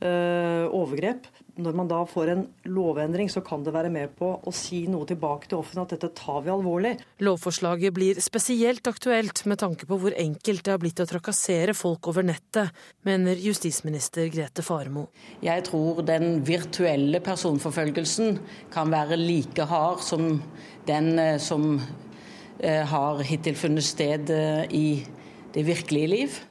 overgrep 0.03 1.27
når 1.61 1.75
man 1.77 1.89
da 1.89 1.99
får 2.09 2.31
en 2.31 2.43
lovendring, 2.65 3.29
så 3.29 3.43
kan 3.45 3.61
det 3.65 3.73
være 3.75 3.91
med 3.93 4.15
på 4.17 4.31
å 4.41 4.51
si 4.55 4.83
noe 4.89 5.05
tilbake 5.09 5.49
til 5.49 5.59
offentligheten 5.59 5.83
at 5.83 5.93
dette 5.93 6.09
tar 6.17 6.39
vi 6.45 6.51
alvorlig. 6.53 6.93
Lovforslaget 7.21 7.93
blir 7.93 8.21
spesielt 8.23 8.87
aktuelt 8.89 9.43
med 9.49 9.61
tanke 9.61 9.85
på 9.89 9.99
hvor 10.01 10.15
enkelt 10.17 10.63
det 10.65 10.73
har 10.73 10.81
blitt 10.81 11.03
å 11.03 11.07
trakassere 11.09 11.75
folk 11.77 12.09
over 12.09 12.25
nettet, 12.25 12.73
mener 13.05 13.37
justisminister 13.37 14.31
Grete 14.33 14.65
Faremo. 14.65 15.05
Jeg 15.45 15.67
tror 15.69 16.01
den 16.07 16.41
virtuelle 16.47 17.21
personforfølgelsen 17.23 18.39
kan 18.73 18.93
være 18.93 19.19
like 19.21 19.67
hard 19.69 20.01
som 20.01 20.39
den 20.89 21.13
eh, 21.21 21.37
som 21.37 21.75
eh, 21.77 22.81
har 22.89 23.21
hittil 23.29 23.59
funnet 23.59 23.85
sted 23.85 24.33
eh, 24.33 24.65
i 24.73 24.87
det 25.53 25.67
virkelige 25.69 26.09
liv. 26.09 26.41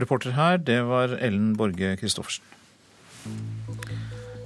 Reporter 0.00 0.34
her, 0.36 0.58
det 0.58 0.80
var 0.88 1.16
Ellen 1.20 1.52
Borge 1.58 1.96
Christoffersen. 2.00 2.44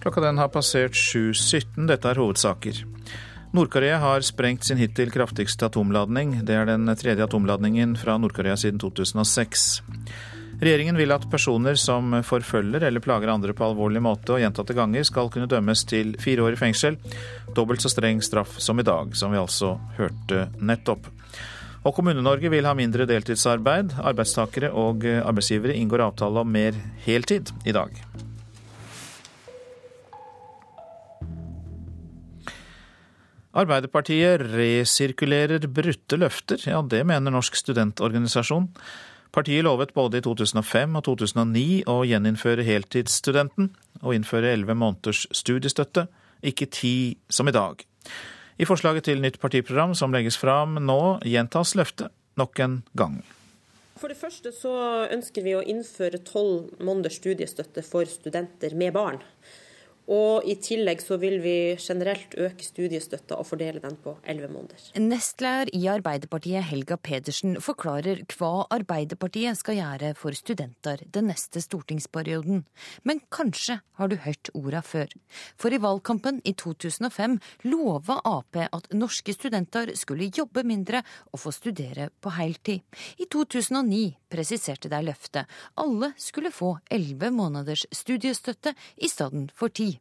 Klokka 0.03 0.21
den 0.21 0.39
har 0.39 0.51
passert 0.53 0.99
7.17. 0.99 1.87
Dette 1.89 2.11
er 2.11 2.21
hovedsaker. 2.21 2.83
Nord-Korea 3.55 4.01
har 4.03 4.25
sprengt 4.27 4.67
sin 4.67 4.81
hittil 4.83 5.13
kraftigste 5.15 5.69
atomladning. 5.71 6.41
Det 6.45 6.57
er 6.59 6.67
den 6.67 6.91
tredje 6.99 7.23
atomladningen 7.25 7.95
fra 7.97 8.19
Nord-Korea 8.19 8.57
siden 8.59 8.83
2006. 8.83 9.69
Regjeringen 10.61 10.99
vil 10.99 11.15
at 11.15 11.27
personer 11.31 11.79
som 11.79 12.13
forfølger 12.27 12.85
eller 12.89 13.03
plager 13.03 13.31
andre 13.31 13.55
på 13.57 13.67
alvorlig 13.67 14.03
måte 14.03 14.35
og 14.35 14.43
gjentatte 14.43 14.75
ganger, 14.77 15.07
skal 15.07 15.31
kunne 15.31 15.49
dømmes 15.51 15.87
til 15.87 16.15
fire 16.23 16.45
år 16.47 16.57
i 16.57 16.61
fengsel. 16.61 16.99
Dobbelt 17.55 17.83
så 17.83 17.91
streng 17.93 18.23
straff 18.23 18.59
som 18.63 18.81
i 18.81 18.87
dag, 18.87 19.15
som 19.19 19.35
vi 19.35 19.41
altså 19.41 19.77
hørte 19.99 20.49
nettopp. 20.59 21.09
Og 21.85 21.93
Kommune-Norge 21.93 22.49
vil 22.49 22.64
ha 22.64 22.72
mindre 22.76 23.05
deltidsarbeid. 23.09 23.99
Arbeidstakere 24.01 24.72
og 24.72 25.05
arbeidsgivere 25.05 25.76
inngår 25.76 26.07
avtale 26.07 26.41
om 26.41 26.49
mer 26.49 26.76
heltid 27.05 27.53
i 27.68 27.74
dag. 27.76 27.93
Arbeiderpartiet 33.55 34.43
resirkulerer 34.51 35.68
brutte 35.70 36.18
løfter, 36.18 36.59
ja 36.66 36.80
det 36.82 37.05
mener 37.07 37.30
Norsk 37.30 37.55
studentorganisasjon. 37.61 38.66
Partiet 39.35 39.62
lovet 39.66 39.93
både 39.95 40.18
i 40.18 40.24
2005 40.24 40.99
og 40.99 41.05
2009 41.07 41.85
å 41.91 42.01
gjeninnføre 42.07 42.66
heltidsstudenten 42.66 43.70
og 44.03 44.14
innføre 44.16 44.51
elleve 44.57 44.74
måneders 44.78 45.26
studiestøtte, 45.35 46.09
ikke 46.43 46.66
ti 46.66 46.95
som 47.30 47.51
i 47.51 47.55
dag. 47.55 47.82
I 48.55 48.67
forslaget 48.69 49.09
til 49.09 49.23
nytt 49.23 49.41
partiprogram 49.43 49.97
som 49.99 50.13
legges 50.15 50.37
fram 50.39 50.77
nå, 50.79 51.01
gjentas 51.27 51.75
løftet 51.75 52.13
nok 52.39 52.61
en 52.63 52.77
gang. 52.95 53.19
For 53.99 54.11
det 54.11 54.19
første 54.19 54.51
så 54.55 54.75
ønsker 55.15 55.43
vi 55.47 55.55
å 55.59 55.63
innføre 55.63 56.23
tolv 56.27 56.73
måneders 56.83 57.19
studiestøtte 57.21 57.83
for 57.87 58.07
studenter 58.11 58.75
med 58.79 58.95
barn. 58.95 59.21
Og 60.13 60.45
i 60.45 60.57
tillegg 60.61 61.01
så 61.01 61.17
vil 61.21 61.39
vi 61.41 61.77
generelt 61.81 62.35
øke 62.37 62.65
studiestøtta 62.65 63.39
og 63.41 63.47
fordele 63.49 63.81
den 63.81 63.97
på 63.97 64.17
elleve 64.29 64.51
måneder. 64.53 64.91
Nestleder 65.01 65.71
i 65.73 65.87
Arbeiderpartiet 65.89 66.67
Helga 66.69 66.99
Pedersen 67.01 67.57
forklarer 67.65 68.21
hva 68.37 68.67
Arbeiderpartiet 68.75 69.57
skal 69.61 69.79
gjøre 69.81 70.13
for 70.19 70.37
studenter 70.37 71.01
den 71.15 71.31
neste 71.33 71.63
stortingsperioden. 71.65 72.65
Men 73.09 73.23
kanskje 73.33 73.79
har 73.97 74.11
du 74.11 74.19
hørt 74.21 74.51
orda 74.53 74.83
før. 74.85 75.09
For 75.57 75.73
i 75.73 75.81
valgkampen 75.81 76.43
i 76.45 76.53
2005 76.53 77.39
lova 77.71 78.19
Ap 78.29 78.61
at 78.61 78.91
norske 78.95 79.33
studenter 79.35 79.95
skulle 79.99 80.29
jobbe 80.29 80.67
mindre 80.67 81.01
og 81.33 81.41
få 81.41 81.55
studere 81.55 82.11
på 82.21 82.35
heltid. 82.37 82.85
I 83.19 83.27
2009 83.33 84.05
presiserte 84.31 84.91
de 84.93 85.01
løftet. 85.07 85.49
Alle 85.81 86.13
skulle 86.21 86.53
få 86.53 86.75
elleve 86.93 87.33
måneders 87.35 87.87
studiestøtte 87.95 88.75
i 88.97 89.09
stedet 89.09 89.49
for 89.57 89.73
ti 89.73 89.94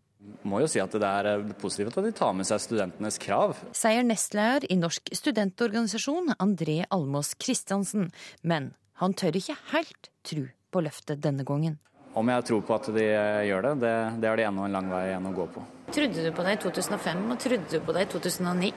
må 0.48 0.62
jo 0.64 0.70
si 0.70 0.82
at 0.84 0.94
det 0.94 1.10
er 1.10 1.30
eh, 1.34 1.54
positivt 1.60 1.98
at 1.98 2.06
de 2.06 2.14
tar 2.16 2.36
med 2.38 2.48
seg 2.48 2.62
studentenes 2.64 3.20
krav. 3.22 3.56
Sier 3.76 4.06
nestleder 4.08 4.68
i 4.72 4.78
Norsk 4.80 5.14
studentorganisasjon 5.16 6.36
André 6.38 6.84
Almås 6.94 7.34
Christiansen. 7.40 8.12
Men 8.42 8.74
han 9.02 9.16
tør 9.18 9.40
ikke 9.40 9.58
helt 9.74 10.12
tro 10.28 10.46
på 10.74 10.84
løftet 10.84 11.24
denne 11.24 11.46
gangen. 11.48 11.80
Om 12.14 12.30
jeg 12.30 12.46
tror 12.46 12.64
på 12.66 12.76
at 12.78 12.90
de 12.94 13.06
eh, 13.10 13.44
gjør 13.50 13.70
det, 13.70 13.76
det, 13.84 13.94
det 14.22 14.30
er 14.32 14.40
det 14.40 14.48
ennå 14.50 14.68
en 14.68 14.80
lang 14.80 14.90
vei 14.92 15.06
igjen 15.10 15.30
å 15.30 15.36
gå 15.36 15.50
på. 15.54 15.68
Trodde 15.94 16.26
du 16.26 16.34
på 16.34 16.46
det 16.46 16.58
i 16.58 16.64
2005, 16.64 17.24
og 17.30 17.40
trodde 17.42 17.70
du 17.70 17.86
på 17.86 17.96
det 17.96 18.08
i 18.08 18.12
2009? 18.14 18.74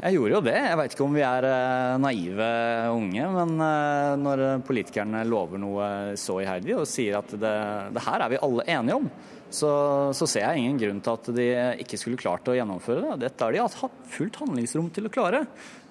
Jeg 0.00 0.14
gjorde 0.14 0.34
jo 0.36 0.40
det. 0.44 0.54
Jeg 0.54 0.76
veit 0.78 0.94
ikke 0.94 1.04
om 1.06 1.16
vi 1.16 1.24
er 1.26 1.46
eh, 1.48 1.96
naive 2.00 2.52
unge, 2.94 3.26
men 3.36 3.56
når 4.20 4.44
politikerne 4.66 5.24
lover 5.28 5.60
noe 5.60 5.90
så 6.20 6.38
iherdig 6.44 6.76
og 6.78 6.88
sier 6.88 7.20
at 7.20 7.32
det, 7.32 7.58
det 7.96 8.04
her 8.06 8.24
er 8.24 8.32
vi 8.32 8.42
alle 8.44 8.66
enige 8.76 9.00
om, 9.00 9.10
så, 9.54 9.70
så, 10.16 10.28
ser 10.30 10.46
jeg 10.46 10.62
ingen 10.62 10.78
grunn 10.80 11.00
til 11.04 11.16
at 11.16 11.30
de 11.36 11.46
ikke 11.84 11.98
skulle 12.00 12.20
klart 12.20 12.48
å 12.50 12.56
gjennomføre 12.56 13.02
det. 13.04 13.18
Dette 13.26 13.46
har 13.46 13.54
de 13.54 13.62
hatt 13.64 13.98
fullt 14.14 14.38
handlingsrom 14.42 14.90
til 14.94 15.08
å 15.08 15.12
klare, 15.12 15.44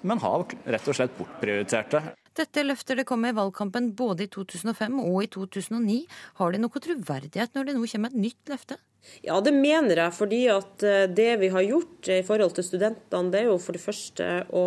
men 0.06 0.22
har 0.22 0.46
rett 0.64 0.88
og 0.90 0.96
slett 0.96 1.16
bortprioritert 1.18 1.96
det. 1.96 2.02
Dette 2.38 2.62
løfter 2.62 3.00
det 3.00 3.06
kom 3.08 3.24
med 3.24 3.34
i 3.34 3.40
valgkampen 3.40 3.90
både 3.98 4.26
i 4.26 4.30
2005 4.30 5.00
og 5.02 5.18
i 5.24 5.30
2009. 5.34 5.98
Har 6.38 6.54
det 6.54 6.62
noe 6.62 6.84
troverdighet 6.84 7.56
når 7.56 7.66
det 7.66 7.74
nå 7.78 7.90
kommer 7.90 8.12
et 8.12 8.22
nytt 8.28 8.52
løfte? 8.52 8.78
Ja, 9.24 9.38
det 9.40 9.52
mener 9.56 9.96
jeg. 9.96 10.12
fordi 10.12 10.40
at 10.52 10.84
eh, 10.84 11.06
det 11.08 11.30
vi 11.40 11.48
har 11.52 11.64
gjort 11.64 12.08
i 12.12 12.20
forhold 12.24 12.52
til 12.56 12.66
studentene, 12.66 13.32
det 13.32 13.40
er 13.40 13.48
jo 13.48 13.56
for 13.60 13.76
det 13.76 13.82
første 13.82 14.28
å 14.52 14.64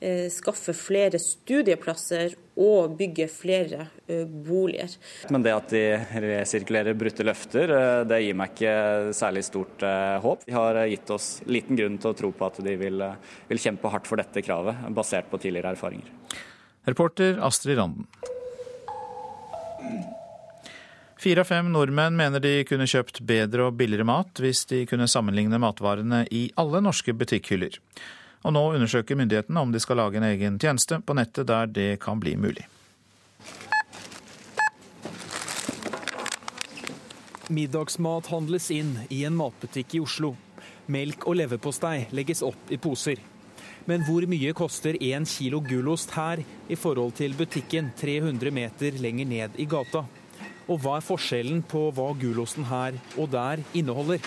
eh, 0.00 0.26
skaffe 0.32 0.72
flere 0.76 1.20
studieplasser 1.20 2.34
og 2.64 2.96
bygge 2.96 3.28
flere 3.28 3.86
eh, 4.08 4.24
boliger. 4.24 4.96
Men 5.30 5.44
det 5.44 5.54
at 5.54 5.76
de 5.76 5.84
resirkulerer 6.24 6.96
brutte 6.98 7.28
løfter, 7.28 7.76
det 8.08 8.22
gir 8.24 8.40
meg 8.40 8.56
ikke 8.56 9.14
særlig 9.16 9.44
stort 9.46 9.84
håp. 10.24 10.48
De 10.48 10.56
har 10.56 10.82
gitt 10.88 11.12
oss 11.14 11.30
liten 11.46 11.78
grunn 11.78 12.00
til 12.00 12.12
å 12.12 12.18
tro 12.24 12.32
på 12.32 12.48
at 12.48 12.60
de 12.64 12.76
vil, 12.80 13.08
vil 13.52 13.64
kjempe 13.68 13.92
hardt 13.92 14.08
for 14.08 14.20
dette 14.20 14.44
kravet, 14.44 14.88
basert 14.96 15.28
på 15.30 15.40
tidligere 15.44 15.76
erfaringer. 15.76 16.12
Reporter 16.86 17.38
Astrid 17.42 17.78
Randen. 17.78 18.06
Fire 21.18 21.40
av 21.40 21.44
fem 21.44 21.72
nordmenn 21.72 22.14
mener 22.16 22.40
de 22.40 22.60
kunne 22.68 22.86
kjøpt 22.86 23.24
bedre 23.26 23.64
og 23.66 23.74
billigere 23.80 24.06
mat 24.06 24.38
hvis 24.38 24.62
de 24.70 24.84
kunne 24.86 25.08
sammenligne 25.10 25.58
matvarene 25.58 26.22
i 26.30 26.44
alle 26.54 26.78
norske 26.86 27.10
butikkhyller. 27.18 27.80
Og 28.46 28.54
nå 28.54 28.62
undersøker 28.76 29.18
myndighetene 29.18 29.66
om 29.66 29.74
de 29.74 29.82
skal 29.82 29.98
lage 29.98 30.20
en 30.20 30.28
egen 30.28 30.60
tjeneste 30.62 31.00
på 31.02 31.18
nettet 31.18 31.50
der 31.50 31.66
det 31.66 31.90
kan 32.04 32.22
bli 32.22 32.36
mulig. 32.38 32.68
Middagsmat 37.50 38.30
handles 38.30 38.70
inn 38.70 38.94
i 39.10 39.24
en 39.26 39.34
matbutikk 39.34 39.98
i 39.98 40.06
Oslo. 40.06 40.36
Melk 40.86 41.26
og 41.26 41.40
leverpostei 41.40 42.04
legges 42.14 42.46
opp 42.46 42.70
i 42.70 42.78
poser. 42.78 43.18
Men 43.86 44.02
hvor 44.02 44.24
mye 44.26 44.50
koster 44.56 44.96
én 44.98 45.22
kilo 45.30 45.60
gulost 45.62 46.10
her 46.16 46.40
i 46.42 46.74
forhold 46.74 47.12
til 47.20 47.36
butikken 47.38 47.92
300 47.94 48.50
meter 48.50 48.96
lenger 48.98 49.28
ned 49.30 49.60
i 49.62 49.66
gata? 49.70 50.02
Og 50.66 50.80
hva 50.82 50.96
er 50.98 51.04
forskjellen 51.06 51.60
på 51.70 51.84
hva 51.94 52.08
gulosten 52.18 52.66
her 52.66 52.96
og 53.14 53.30
der 53.30 53.62
inneholder? 53.78 54.18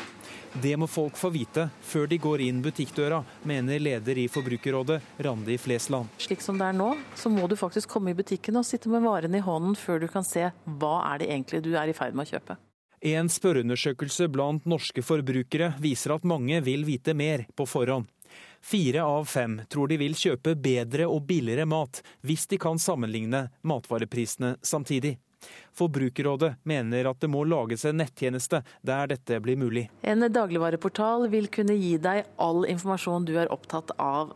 Det 0.64 0.72
må 0.80 0.88
folk 0.88 1.20
få 1.20 1.30
vite 1.34 1.68
før 1.86 2.08
de 2.10 2.18
går 2.24 2.42
inn 2.48 2.62
butikkdøra, 2.64 3.20
mener 3.46 3.84
leder 3.84 4.18
i 4.18 4.30
Forbrukerrådet, 4.32 5.02
Randi 5.28 5.58
Flesland. 5.60 6.08
Slik 6.24 6.42
som 6.42 6.58
det 6.58 6.72
er 6.72 6.78
nå, 6.80 6.94
så 7.20 7.30
må 7.30 7.46
du 7.52 7.58
faktisk 7.60 7.92
komme 7.92 8.14
i 8.14 8.18
butikken 8.18 8.58
og 8.58 8.66
sitte 8.66 8.90
med 8.90 9.04
varene 9.04 9.42
i 9.42 9.46
hånden 9.46 9.76
før 9.78 10.00
du 10.00 10.08
kan 10.10 10.26
se 10.26 10.48
hva 10.80 10.96
er 11.12 11.20
det 11.20 11.30
egentlig 11.34 11.62
du 11.68 11.74
er 11.76 11.92
i 11.92 11.98
ferd 11.98 12.16
med 12.16 12.26
å 12.26 12.32
kjøpe. 12.32 12.58
En 13.12 13.30
spørreundersøkelse 13.32 14.26
blant 14.32 14.66
norske 14.68 15.04
forbrukere 15.04 15.74
viser 15.84 16.16
at 16.16 16.26
mange 16.28 16.64
vil 16.64 16.88
vite 16.88 17.14
mer 17.16 17.46
på 17.56 17.68
forhånd. 17.68 18.08
Fire 18.62 19.04
av 19.04 19.26
fem 19.26 19.62
tror 19.70 19.88
de 19.88 19.98
vil 20.02 20.18
kjøpe 20.18 20.56
bedre 20.60 21.08
og 21.08 21.24
billigere 21.30 21.68
mat 21.70 22.02
hvis 22.28 22.48
de 22.52 22.60
kan 22.62 22.80
sammenligne 22.80 23.48
matvareprisene 23.62 24.56
samtidig. 24.62 25.18
Forbrukerrådet 25.80 26.56
mener 26.68 27.08
at 27.08 27.22
det 27.22 27.30
må 27.32 27.46
lages 27.48 27.86
en 27.88 28.02
nettjeneste 28.02 28.60
der 28.84 29.08
dette 29.14 29.40
blir 29.40 29.56
mulig. 29.60 29.88
En 30.02 30.28
dagligvareportal 30.28 31.30
vil 31.32 31.48
kunne 31.54 31.78
gi 31.80 31.96
deg 32.02 32.28
all 32.36 32.66
informasjon 32.68 33.28
du 33.28 33.38
er 33.40 33.52
opptatt 33.54 33.96
av 33.96 34.36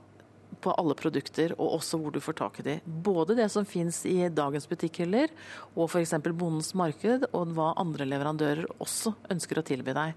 på 0.64 0.72
alle 0.80 0.96
produkter, 0.96 1.52
og 1.58 1.78
også 1.80 2.00
hvor 2.00 2.14
du 2.16 2.22
får 2.24 2.38
tak 2.40 2.60
i 2.62 2.66
de. 2.68 2.76
Både 2.86 3.36
det 3.36 3.50
som 3.52 3.66
finnes 3.68 4.00
i 4.08 4.30
dagens 4.32 4.68
butikkhyller, 4.70 5.34
og 5.76 5.90
f.eks. 5.90 6.16
Bondens 6.30 6.72
marked, 6.80 7.28
og 7.34 7.52
hva 7.58 7.74
andre 7.82 8.08
leverandører 8.08 8.70
også 8.78 9.12
ønsker 9.34 9.60
å 9.60 9.66
tilby 9.68 9.96
deg. 9.98 10.16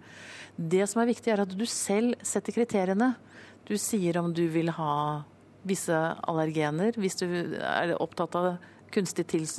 Det 0.57 0.85
som 0.87 1.03
er 1.03 1.11
viktig, 1.11 1.33
er 1.33 1.43
at 1.43 1.57
du 1.57 1.67
selv 1.67 2.15
setter 2.23 2.55
kriteriene. 2.55 3.15
Du 3.67 3.75
sier 3.79 4.19
om 4.21 4.31
du 4.35 4.45
vil 4.53 4.71
ha 4.77 5.25
visse 5.67 5.95
allergener, 6.31 6.95
hvis 6.95 7.19
du 7.19 7.27
er 7.59 7.97
opptatt 7.99 8.37
av 8.39 8.53
kunstige 8.95 9.27
tils, 9.33 9.57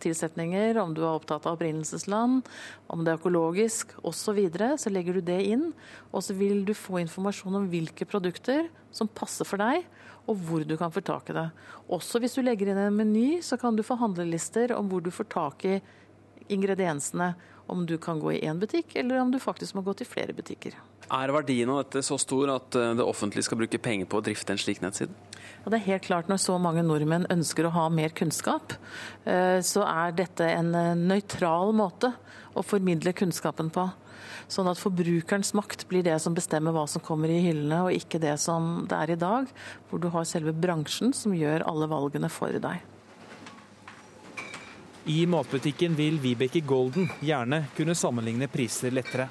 tilsetninger, 0.00 0.78
om 0.80 0.94
du 0.96 1.02
er 1.02 1.12
opptatt 1.12 1.44
av 1.44 1.58
opprinnelsesland, 1.58 2.48
om 2.88 3.04
det 3.04 3.12
er 3.12 3.20
økologisk 3.20 3.92
osv., 4.00 4.16
så, 4.22 4.34
videre, 4.38 4.70
så 4.80 4.92
legger 4.92 5.18
du 5.18 5.26
det 5.28 5.38
inn. 5.52 5.66
Og 6.10 6.24
så 6.24 6.36
vil 6.38 6.64
du 6.64 6.72
få 6.72 7.02
informasjon 7.02 7.60
om 7.60 7.68
hvilke 7.70 8.08
produkter 8.08 8.70
som 8.96 9.10
passer 9.12 9.48
for 9.48 9.60
deg, 9.60 9.84
og 10.24 10.40
hvor 10.46 10.64
du 10.64 10.76
kan 10.80 10.92
få 10.94 11.02
tak 11.04 11.28
i 11.28 11.36
det. 11.36 11.46
Også 11.92 12.20
hvis 12.22 12.36
du 12.38 12.42
legger 12.46 12.72
inn 12.72 12.80
en 12.80 12.96
meny, 12.96 13.40
så 13.44 13.60
kan 13.60 13.76
du 13.76 13.84
få 13.84 13.98
handlelister 14.00 14.72
om 14.76 14.88
hvor 14.88 15.04
du 15.04 15.12
får 15.12 15.28
tak 15.36 15.68
i 15.68 15.78
ingrediensene. 16.50 17.34
Om 17.70 17.84
du 17.86 17.96
kan 18.02 18.18
gå 18.18 18.34
i 18.34 18.40
én 18.42 18.58
butikk, 18.58 18.96
eller 18.98 19.20
om 19.22 19.30
du 19.30 19.38
faktisk 19.38 19.76
må 19.78 19.84
gå 19.86 19.94
til 20.00 20.08
flere 20.10 20.34
butikker. 20.34 20.74
Er 21.10 21.32
verdien 21.34 21.70
av 21.70 21.80
dette 21.84 22.02
så 22.06 22.18
stor 22.20 22.50
at 22.54 22.76
eh, 22.78 22.92
det 22.98 23.06
offentlige 23.06 23.46
skal 23.46 23.60
bruke 23.62 23.80
penger 23.82 24.06
på 24.10 24.20
å 24.20 24.24
drifte 24.26 24.54
en 24.54 24.60
slik 24.60 24.82
nettside? 24.82 25.14
Ja, 25.60 25.72
det 25.72 25.80
er 25.80 25.86
helt 25.88 26.06
klart 26.06 26.28
Når 26.30 26.40
så 26.42 26.56
mange 26.62 26.84
nordmenn 26.86 27.26
ønsker 27.32 27.66
å 27.66 27.72
ha 27.74 27.88
mer 27.92 28.14
kunnskap, 28.16 28.76
eh, 29.24 29.58
så 29.66 29.86
er 29.86 30.14
dette 30.18 30.46
en 30.50 30.74
eh, 30.74 30.92
nøytral 30.98 31.74
måte 31.76 32.12
å 32.54 32.64
formidle 32.66 33.14
kunnskapen 33.16 33.70
på. 33.74 33.88
Sånn 34.50 34.70
at 34.70 34.80
forbrukerens 34.80 35.52
makt 35.54 35.86
blir 35.90 36.04
det 36.06 36.16
som 36.22 36.34
bestemmer 36.34 36.74
hva 36.74 36.86
som 36.90 37.02
kommer 37.02 37.30
i 37.30 37.40
hyllene, 37.44 37.84
og 37.86 37.94
ikke 37.94 38.22
det 38.22 38.36
som 38.42 38.86
det 38.90 38.98
er 38.98 39.14
i 39.14 39.20
dag, 39.20 39.50
hvor 39.90 40.02
du 40.02 40.10
har 40.14 40.26
selve 40.28 40.54
bransjen 40.54 41.14
som 41.16 41.34
gjør 41.36 41.66
alle 41.70 41.90
valgene 41.90 42.30
for 42.32 42.54
deg. 42.54 42.89
I 45.10 45.26
matbutikken 45.26 45.96
vil 45.98 46.20
Vibeke 46.22 46.60
Golden 46.62 47.08
gjerne 47.24 47.64
kunne 47.74 47.96
sammenligne 47.98 48.46
priser 48.46 48.92
lettere. 48.94 49.26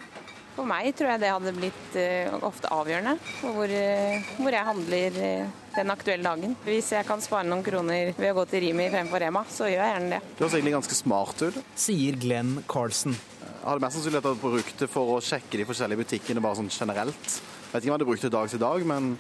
For 0.58 0.68
meg 0.68 0.90
tror 0.98 1.14
jeg 1.14 1.22
det 1.22 1.30
hadde 1.32 1.54
blitt 1.56 1.94
uh, 1.96 2.34
ofte 2.44 2.68
avgjørende 2.76 3.14
for 3.38 3.56
hvor, 3.56 3.72
uh, 3.72 4.34
hvor 4.42 4.58
jeg 4.58 4.68
handler 4.68 5.20
uh, 5.24 5.54
den 5.78 5.94
aktuelle 5.94 6.26
dagen. 6.26 6.58
Hvis 6.66 6.92
jeg 6.98 7.08
kan 7.08 7.24
spare 7.24 7.48
noen 7.48 7.64
kroner 7.64 8.12
ved 8.18 8.34
å 8.34 8.36
gå 8.42 8.46
til 8.52 8.66
Rimi 8.66 8.90
fremfor 8.92 9.24
Rema, 9.24 9.46
så 9.48 9.70
gjør 9.72 9.86
jeg 9.86 9.94
gjerne 9.94 10.12
det. 10.18 10.22
Det 10.34 10.44
høres 10.44 10.58
egentlig 10.60 10.76
ganske 10.76 11.00
smart 11.00 11.46
ut. 11.48 11.64
Sier 11.86 12.20
Glenn 12.20 12.54
Carlsen. 12.68 13.16
Jeg 13.48 13.64
hadde 13.64 13.86
mest 13.86 14.00
sannsynlig 14.02 14.24
tatt 14.28 14.44
brukt 14.44 14.84
det 14.84 14.92
for 14.92 15.16
å 15.16 15.24
sjekke 15.24 15.64
de 15.64 15.70
forskjellige 15.70 16.04
butikkene 16.04 16.44
bare 16.44 16.60
sånn 16.60 16.74
generelt. 16.76 17.40
Jeg 17.40 17.72
vet 17.72 17.80
ikke 17.80 17.86
om 17.86 17.94
jeg 17.94 17.98
hadde 18.02 18.12
brukt 18.12 18.28
det 18.28 18.36
dag 18.36 18.52
til 18.52 18.66
dag, 18.68 18.88
men 18.92 19.14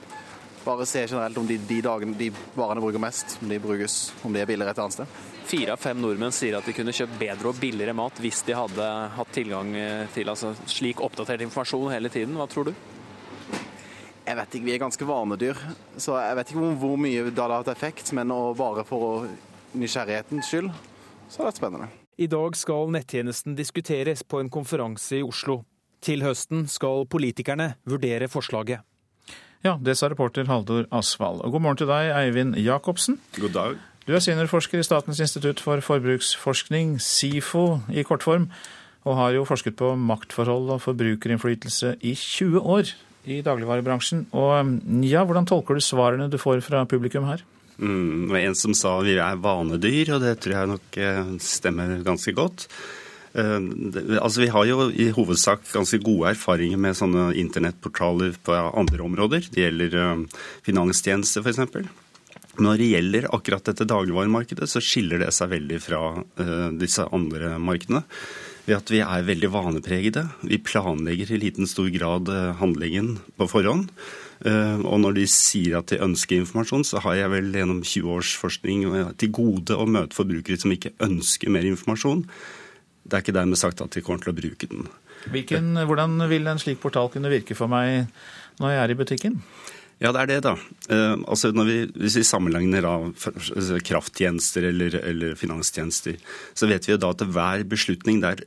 bare 0.67 0.91
se 0.91 1.07
generelt 1.07 1.39
om 1.39 1.47
de, 1.47 1.55
de, 1.71 1.79
dagene, 1.87 2.19
de 2.19 2.33
varene 2.59 2.83
bruker 2.83 2.99
mest, 2.99 3.39
om 3.39 3.47
de 3.47 3.63
brukes, 3.63 4.09
om 4.27 4.35
de 4.35 4.43
er 4.43 4.49
billigere 4.49 4.75
et 4.75 4.83
annet 4.83 4.99
sted. 4.99 5.19
Fire 5.49 5.73
av 5.73 5.81
fem 5.81 5.97
nordmenn 5.97 6.33
sier 6.35 6.59
at 6.59 6.67
de 6.69 6.75
kunne 6.77 6.93
kjøpt 6.93 7.15
bedre 7.17 7.49
og 7.49 7.57
billigere 7.57 7.95
mat 7.97 8.19
hvis 8.21 8.43
de 8.45 8.53
hadde 8.53 8.85
hatt 9.15 9.31
tilgang 9.33 9.71
til 10.13 10.29
altså, 10.29 10.51
slik 10.69 11.01
oppdatert 11.01 11.41
informasjon 11.41 11.89
hele 11.89 12.11
tiden. 12.13 12.37
Hva 12.37 12.45
tror 12.51 12.69
du? 12.69 12.75
Jeg 14.29 14.37
vet 14.37 14.55
ikke, 14.55 14.65
Vi 14.65 14.73
er 14.75 14.83
ganske 14.83 15.05
vanedyr, 15.09 15.57
så 15.97 16.19
jeg 16.21 16.35
vet 16.37 16.51
ikke 16.51 16.73
hvor, 16.77 16.97
mye 17.01 17.23
det 17.31 17.41
hadde 17.41 17.57
hatt 17.63 17.71
effekt. 17.73 18.11
Men 18.13 18.29
bare 18.29 18.83
for 18.85 19.25
nysgjerrighetens 19.73 20.51
skyld, 20.51 20.69
så 21.33 21.41
er 21.41 21.49
det 21.49 21.57
spennende. 21.57 21.89
I 22.19 22.27
dag 22.29 22.53
skal 22.59 22.93
nettjenesten 22.93 23.57
diskuteres 23.57 24.21
på 24.21 24.43
en 24.43 24.53
konferanse 24.53 25.17
i 25.17 25.25
Oslo. 25.25 25.63
Til 26.05 26.21
høsten 26.21 26.67
skal 26.69 27.07
politikerne 27.09 27.73
vurdere 27.89 28.29
forslaget. 28.29 28.85
Ja, 29.65 29.79
det 29.81 29.97
sa 29.97 30.07
reporter 30.13 30.45
Haldor 30.45 30.85
Asvald. 30.93 31.41
Og 31.41 31.57
god 31.57 31.65
morgen 31.65 31.81
til 31.81 31.89
deg, 31.89 32.13
Eivind 32.13 32.53
Jacobsen. 32.61 33.17
God 33.39 33.55
dag. 33.57 33.79
Du 34.09 34.15
er 34.17 34.23
seniorforsker 34.25 34.81
i 34.81 34.85
Statens 34.87 35.19
institutt 35.21 35.59
for 35.61 35.77
forbruksforskning, 35.85 36.95
SIFO 36.97 37.83
i 37.93 38.01
kortform, 38.01 38.47
og 39.05 39.17
har 39.19 39.35
jo 39.35 39.43
forsket 39.45 39.75
på 39.77 39.91
maktforhold 40.01 40.71
og 40.73 40.81
forbrukerinnflytelse 40.81 41.91
i 42.01 42.15
20 42.17 42.57
år 42.57 42.89
i 43.29 43.37
dagligvarebransjen. 43.45 44.23
Og 44.33 45.05
ja, 45.05 45.21
Hvordan 45.21 45.45
tolker 45.45 45.77
du 45.77 45.85
svarene 45.85 46.25
du 46.25 46.39
får 46.41 46.63
fra 46.65 46.81
publikum 46.89 47.29
her? 47.29 47.45
Mm, 47.77 48.31
var 48.33 48.41
en 48.41 48.57
som 48.57 48.73
sa 48.73 48.95
vi 49.05 49.13
er 49.21 49.37
vanedyr, 49.45 50.15
og 50.17 50.25
det 50.25 50.39
tror 50.41 50.57
jeg 50.57 50.73
nok 50.73 50.99
stemmer 51.45 51.99
ganske 52.01 52.33
godt. 52.33 52.65
Uh, 53.37 53.61
altså 54.17 54.41
Vi 54.41 54.49
har 54.49 54.65
jo 54.65 54.89
i 54.89 55.11
hovedsak 55.13 55.69
ganske 55.69 56.01
gode 56.01 56.33
erfaringer 56.33 56.81
med 56.81 56.97
sånne 56.97 57.29
internettportaler 57.37 58.41
på 58.41 58.57
andre 58.57 59.05
områder. 59.05 59.53
Det 59.53 59.67
gjelder 59.67 60.01
uh, 60.01 60.45
finanstjenester 60.65 61.45
f.eks. 61.45 62.08
Når 62.57 62.79
det 62.81 62.87
gjelder 62.89 63.27
akkurat 63.35 63.67
dette 63.69 63.87
dagligvaremarkedet, 63.87 64.67
så 64.67 64.81
skiller 64.83 65.21
det 65.21 65.29
seg 65.35 65.51
veldig 65.53 65.77
fra 65.83 65.99
uh, 66.17 66.69
disse 66.79 67.05
andre 67.13 67.53
markedene. 67.61 68.01
Ved 68.65 68.75
at 68.75 68.91
vi 68.91 69.03
er 69.05 69.27
veldig 69.27 69.51
vanepregede. 69.53 70.25
Vi 70.41 70.59
planlegger 70.61 71.31
i 71.33 71.39
liten 71.41 71.69
stor 71.69 71.87
grad 71.93 72.31
uh, 72.33 72.57
handlingen 72.59 73.17
på 73.39 73.47
forhånd. 73.51 73.93
Uh, 74.43 74.81
og 74.81 74.99
når 75.05 75.19
de 75.19 75.27
sier 75.29 75.77
at 75.79 75.93
de 75.93 76.01
ønsker 76.03 76.41
informasjon, 76.41 76.87
så 76.87 77.03
har 77.05 77.19
jeg 77.21 77.33
vel 77.35 77.53
gjennom 77.53 77.83
20 77.85 78.15
års 78.17 78.33
forskning 78.41 78.87
til 79.21 79.33
gode 79.35 79.77
å 79.77 79.87
møte 79.87 80.17
forbrukere 80.17 80.59
som 80.59 80.73
ikke 80.73 80.95
ønsker 81.05 81.53
mer 81.53 81.67
informasjon. 81.69 82.25
Det 83.05 83.17
er 83.17 83.25
ikke 83.25 83.39
dermed 83.39 83.61
sagt 83.61 83.81
at 83.85 83.95
de 83.95 84.03
kommer 84.05 84.25
til 84.25 84.33
å 84.33 84.39
bruke 84.39 84.69
den. 84.69 84.89
Hvilken, 85.29 85.73
hvordan 85.87 86.21
vil 86.31 86.47
en 86.47 86.61
slik 86.61 86.79
portal 86.81 87.09
kunne 87.11 87.31
virke 87.31 87.57
for 87.57 87.71
meg 87.71 88.07
når 88.59 88.73
jeg 88.73 88.81
er 88.83 88.93
i 88.93 88.97
butikken? 88.99 89.41
Ja, 89.99 90.13
det 90.15 90.21
er 90.21 90.29
det, 90.29 90.37
da. 90.45 90.53
Eh, 90.95 91.17
altså 91.27 91.51
vi, 91.51 91.81
hvis 91.99 92.15
vi 92.21 92.27
sammenligner 92.27 92.85
da, 92.85 92.93
krafttjenester 93.83 94.69
eller, 94.69 94.95
eller, 95.03 95.35
finanstjenester, 95.35 96.15
så 96.55 96.69
vet 96.71 96.87
vi 96.87 96.93
jo 96.93 97.01
da 97.03 97.11
at 97.11 97.25
hver 97.27 97.65
beslutning 97.67 98.21
der, 98.23 98.45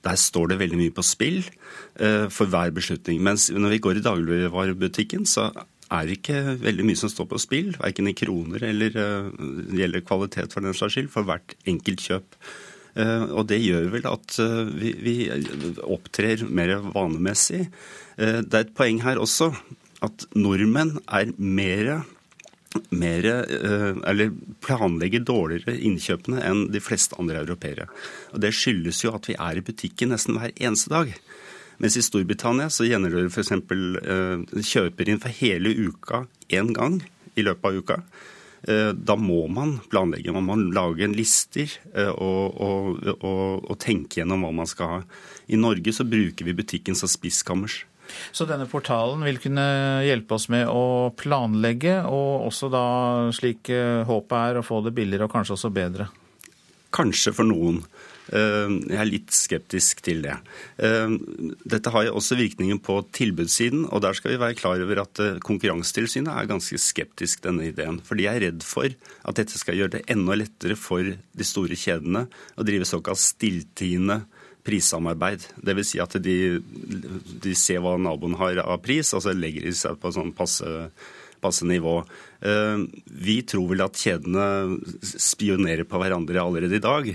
der 0.00 0.16
står 0.16 0.52
det 0.52 0.60
veldig 0.62 0.78
mye 0.80 0.94
på 0.96 1.04
spill 1.04 1.42
eh, 1.44 2.30
for 2.32 2.48
hver 2.48 2.72
beslutning. 2.72 3.20
Mens 3.20 3.50
når 3.52 3.76
vi 3.76 3.82
går 3.84 4.00
i 4.00 4.06
dagligvarebutikken, 4.06 5.28
så 5.28 5.50
er 5.90 6.08
det 6.08 6.16
ikke 6.16 6.56
veldig 6.62 6.86
mye 6.88 7.00
som 7.02 7.12
står 7.12 7.28
på 7.28 7.42
spill. 7.42 7.70
Verken 7.76 8.08
i 8.08 8.16
kroner 8.16 8.64
eller 8.70 8.96
uh, 8.96 9.46
gjelder 9.74 10.04
kvalitet 10.06 10.54
for 10.54 10.64
den 10.64 10.76
saks 10.78 10.94
skyld, 10.94 11.10
for 11.10 11.26
hvert 11.26 11.56
enkelt 11.68 12.04
kjøp. 12.06 12.38
Uh, 12.94 13.26
og 13.34 13.48
det 13.50 13.58
gjør 13.58 13.90
vel 13.96 14.06
at 14.08 14.38
uh, 14.38 14.70
vi, 14.70 14.94
vi, 15.02 15.16
opptrer 15.82 16.46
mer 16.46 16.76
vanemessig. 16.94 17.66
det 18.16 18.54
er 18.54 18.62
et 18.62 18.74
poeng 18.76 19.02
her 19.02 19.18
også 19.18 19.50
at 20.06 20.26
nordmenn 20.34 20.96
er 21.06 21.34
mer 21.36 22.00
mer, 22.94 23.26
eller 24.06 24.30
planlegger 24.62 25.24
dårligere 25.26 25.74
innkjøpene 25.74 26.42
enn 26.46 26.66
de 26.70 26.82
fleste 26.82 27.18
andre 27.18 27.42
europeere. 27.42 27.88
Og 28.30 28.40
Det 28.44 28.52
skyldes 28.54 29.02
jo 29.04 29.14
at 29.16 29.26
vi 29.26 29.34
er 29.34 29.58
i 29.58 29.64
butikken 29.64 30.14
nesten 30.14 30.38
hver 30.38 30.54
eneste 30.54 30.92
dag. 30.92 31.10
Mens 31.80 31.96
i 31.96 32.04
Storbritannia 32.04 32.68
så 32.70 32.86
gjenner 32.86 33.10
du 33.10 33.24
f.eks. 33.26 33.54
kjøper 34.70 35.08
inn 35.08 35.22
for 35.22 35.40
hele 35.40 35.72
uka 35.72 36.26
én 36.52 36.74
gang 36.76 37.00
i 37.34 37.46
løpet 37.46 37.64
av 37.64 37.80
uka. 37.80 37.98
Da 38.94 39.16
må 39.16 39.46
man 39.48 39.78
planlegge, 39.90 40.34
man 40.36 40.44
må 40.44 40.58
lage 40.76 41.06
en 41.06 41.16
lister 41.16 41.72
og, 42.12 42.60
og, 42.60 43.06
og, 43.16 43.70
og 43.72 43.78
tenke 43.80 44.20
gjennom 44.20 44.44
hva 44.44 44.52
man 44.60 44.68
skal 44.68 44.92
ha. 44.92 44.98
I 45.50 45.58
Norge 45.58 45.94
så 45.96 46.04
bruker 46.06 46.46
vi 46.46 46.58
butikken 46.60 46.98
som 46.98 47.10
spisskammers. 47.10 47.80
Så 48.32 48.46
denne 48.48 48.68
portalen 48.70 49.24
vil 49.26 49.40
kunne 49.42 49.66
hjelpe 50.06 50.36
oss 50.36 50.48
med 50.52 50.68
å 50.70 51.10
planlegge, 51.18 52.00
og 52.08 52.46
også 52.50 52.70
da 52.72 52.84
slik 53.36 53.70
håpet 54.06 54.38
er 54.38 54.60
å 54.60 54.66
få 54.66 54.82
det 54.86 54.94
billigere 54.96 55.28
og 55.28 55.34
kanskje 55.34 55.56
også 55.56 55.72
bedre? 55.74 56.10
Kanskje 56.94 57.34
for 57.34 57.46
noen. 57.46 57.84
Eh, 58.30 58.72
jeg 58.92 58.98
er 59.00 59.08
litt 59.08 59.34
skeptisk 59.34 60.02
til 60.06 60.22
det. 60.22 60.36
Eh, 60.82 61.14
dette 61.66 61.90
har 61.90 62.10
også 62.12 62.38
virkningen 62.38 62.78
på 62.82 63.00
tilbudssiden, 63.16 63.88
og 63.90 64.04
der 64.04 64.14
skal 64.14 64.34
vi 64.34 64.40
være 64.42 64.58
klar 64.58 64.82
over 64.84 65.02
at 65.02 65.22
eh, 65.22 65.40
Konkurransetilsynet 65.42 66.30
er 66.30 66.50
ganske 66.50 66.78
skeptisk 66.78 67.42
denne 67.46 67.66
ideen. 67.70 67.98
For 68.06 68.18
de 68.18 68.28
er 68.30 68.42
redd 68.44 68.66
for 68.66 68.86
at 68.86 69.40
dette 69.40 69.58
skal 69.58 69.78
gjøre 69.80 69.96
det 69.98 70.04
enda 70.12 70.38
lettere 70.38 70.78
for 70.78 71.02
de 71.02 71.46
store 71.46 71.78
kjedene 71.78 72.26
å 72.54 72.66
drive 72.66 72.88
såkalt 72.88 73.22
stilltiende 73.22 74.22
prissamarbeid. 74.66 75.46
Dvs. 75.60 75.92
Si 75.92 76.02
at 76.02 76.18
de, 76.22 76.36
de, 76.60 77.54
ser 77.58 77.82
hva 77.84 77.96
naboen 78.00 78.36
har 78.40 78.62
av 78.66 78.82
pris, 78.84 79.14
og 79.16 79.24
så 79.24 79.34
legger 79.36 79.68
de 79.68 79.74
seg 79.76 79.98
på 80.00 80.12
sånn 80.14 80.34
passe 80.36 80.90
passe 81.40 81.64
nivå. 81.64 81.94
Vi 83.08 83.38
tror 83.48 83.70
vel 83.70 83.80
at 83.80 83.96
kjedene 83.96 84.76
spionerer 85.00 85.86
på 85.88 85.96
hverandre 85.96 86.42
allerede 86.42 86.76
i 86.76 86.82
dag. 86.84 87.08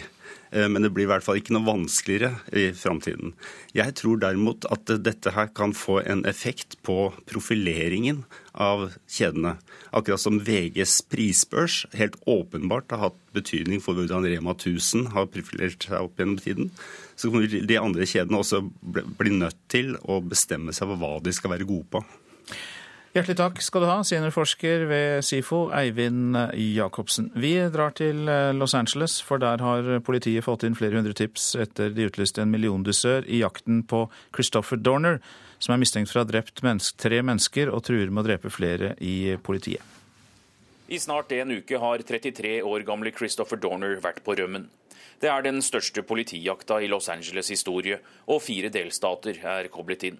Eh, 0.55 0.67
men 0.69 0.81
det 0.81 0.91
blir 0.95 1.07
i 1.07 1.11
hvert 1.11 1.25
fall 1.25 1.39
ikke 1.39 1.55
noe 1.55 1.67
vanskeligere 1.67 2.33
i 2.55 2.69
framtiden. 2.77 3.33
Jeg 3.75 3.95
tror 3.99 4.21
derimot 4.21 4.67
at 4.71 4.91
dette 5.03 5.33
her 5.35 5.51
kan 5.55 5.75
få 5.75 6.01
en 6.05 6.23
effekt 6.29 6.77
på 6.85 7.09
profileringen 7.29 8.23
av 8.55 8.93
kjedene. 9.11 9.55
Akkurat 9.95 10.21
som 10.21 10.39
VGs 10.43 10.97
prisbørs 11.11 11.81
helt 11.95 12.15
åpenbart 12.29 12.93
har 12.93 13.03
hatt 13.09 13.17
betydning 13.35 13.81
for 13.83 13.97
hvordan 13.97 14.25
Rema 14.27 14.55
1000 14.55 15.11
har 15.15 15.29
profilert 15.31 15.87
seg 15.87 15.99
opp 15.99 16.19
gjennom 16.19 16.39
tiden, 16.41 16.71
så 17.15 17.31
kommer 17.31 17.47
de 17.47 17.79
andre 17.79 18.07
kjedene 18.07 18.39
også 18.39 18.63
bli 19.19 19.35
nødt 19.35 19.59
til 19.71 19.95
å 20.03 20.21
bestemme 20.23 20.75
seg 20.75 20.91
for 20.91 21.01
hva 21.01 21.17
de 21.23 21.35
skal 21.35 21.55
være 21.55 21.67
gode 21.67 21.87
på. 21.91 22.03
Hjertelig 23.15 23.37
takk 23.39 23.61
skal 23.63 23.79
du 23.79 23.87
ha, 23.87 24.01
seniorforsker 24.03 24.81
ved 24.89 25.21
SIFO, 25.23 25.69
Eivind 25.71 26.35
Jacobsen. 26.59 27.29
Vi 27.39 27.53
drar 27.71 27.93
til 27.95 28.27
eh, 28.27 28.49
Los 28.51 28.73
Angeles, 28.75 29.21
for 29.23 29.39
der 29.39 29.63
har 29.63 29.87
politiet 30.03 30.43
fått 30.43 30.65
inn 30.67 30.75
flere 30.75 30.99
hundre 30.99 31.15
tips 31.15 31.53
etter 31.63 31.95
de 31.95 32.09
utlyste 32.09 32.43
en 32.43 32.51
milliondusør 32.51 33.23
i 33.31 33.39
jakten 33.39 33.85
på 33.87 34.01
Christopher 34.35 34.83
Dorner, 34.83 35.21
som 35.63 35.77
er 35.77 35.79
mistenkt 35.85 36.11
for 36.11 36.19
å 36.19 36.25
ha 36.25 36.31
drept 36.33 36.59
menneske, 36.67 36.99
tre 37.05 37.23
mennesker 37.23 37.71
og 37.71 37.85
truer 37.87 38.11
med 38.11 38.25
å 38.25 38.27
drepe 38.27 38.51
flere 38.51 38.91
i 38.99 39.37
politiet. 39.39 39.95
I 40.91 40.99
snart 40.99 41.31
en 41.39 41.55
uke 41.55 41.79
har 41.79 42.03
33 42.03 42.57
år 42.67 42.83
gamle 42.83 43.15
Christopher 43.15 43.63
Dorner 43.63 43.95
vært 44.03 44.25
på 44.27 44.35
rømmen. 44.35 44.67
Det 45.23 45.31
er 45.31 45.47
den 45.47 45.63
største 45.63 46.03
politijakta 46.03 46.83
i 46.83 46.91
Los 46.91 47.07
Angeles' 47.07 47.55
historie, 47.55 48.03
og 48.27 48.43
fire 48.43 48.75
delstater 48.75 49.39
er 49.39 49.71
koblet 49.71 50.09
inn. 50.11 50.19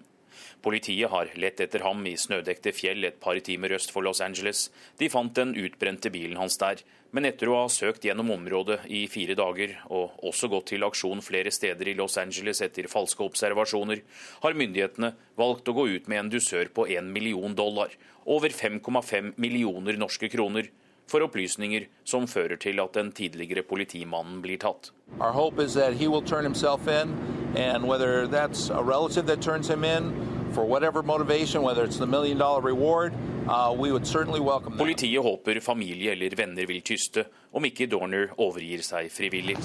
Politiet 0.62 1.10
har 1.12 1.30
lett 1.40 1.60
etter 1.62 1.84
ham 1.86 2.04
i 2.08 2.16
snødekte 2.18 2.72
fjell 2.74 3.04
et 3.08 3.18
par 3.22 3.38
timer 3.44 3.76
øst 3.76 3.92
for 3.94 4.06
Los 4.06 4.22
Angeles. 4.24 4.68
De 4.98 5.10
fant 5.12 5.34
den 5.36 5.54
utbrente 5.56 6.12
bilen 6.14 6.38
hans 6.40 6.58
der, 6.62 6.82
men 7.16 7.28
etter 7.28 7.48
å 7.48 7.60
ha 7.62 7.68
søkt 7.72 8.04
gjennom 8.04 8.32
området 8.34 8.82
i 8.92 9.06
fire 9.08 9.36
dager, 9.38 9.76
og 9.88 10.18
også 10.26 10.50
gått 10.52 10.70
til 10.72 10.84
aksjon 10.84 11.22
flere 11.24 11.52
steder 11.54 11.88
i 11.88 11.94
Los 11.96 12.18
Angeles 12.20 12.60
etter 12.64 12.88
falske 12.92 13.24
observasjoner, 13.24 14.02
har 14.42 14.58
myndighetene 14.58 15.14
valgt 15.38 15.70
å 15.70 15.76
gå 15.76 15.86
ut 15.94 16.10
med 16.12 16.24
en 16.24 16.32
dusør 16.32 16.72
på 16.76 16.88
1 16.92 17.08
million 17.14 17.54
dollar, 17.56 17.94
over 18.26 18.50
5,5 18.50 19.32
millioner 19.40 19.96
norske 20.00 20.28
kroner, 20.32 20.68
for 21.06 21.22
opplysninger 21.22 21.86
som 22.04 22.26
fører 22.26 22.56
til 22.56 22.80
at 22.82 22.94
den 22.94 23.12
tidligere 23.12 23.62
politimannen 23.62 24.42
blir 24.42 24.58
tatt. 24.58 24.90
Our 25.20 25.32
hope 25.32 25.62
is 25.62 25.74
that 25.74 25.94
he 25.94 26.08
will 26.08 26.22
turn 26.22 26.44
himself 26.44 26.88
in, 26.88 27.14
and 27.56 27.86
whether 27.86 28.26
that's 28.26 28.70
a 28.70 28.82
relative 28.82 29.26
that 29.26 29.40
turns 29.40 29.68
him 29.70 29.84
in, 29.84 30.12
for 30.52 30.64
whatever 30.64 31.02
motivation, 31.02 31.62
whether 31.62 31.84
it's 31.84 31.98
the 31.98 32.06
million 32.06 32.38
dollar 32.38 32.60
reward, 32.60 33.12
uh, 33.48 33.74
we 33.78 33.92
would 33.92 34.06
certainly 34.06 34.40
welcome. 34.40 34.78
Politiet 34.78 35.22
håper 35.22 35.60
familie 35.60 36.12
eller 36.12 36.36
venner 36.36 36.66
vil 36.66 36.80
tyste 36.80 37.24
om 37.52 37.64
ikke 37.64 37.86
Dorner 37.86 38.32
overgir 38.38 38.82
seg 38.84 39.10
frivillig. 39.12 39.56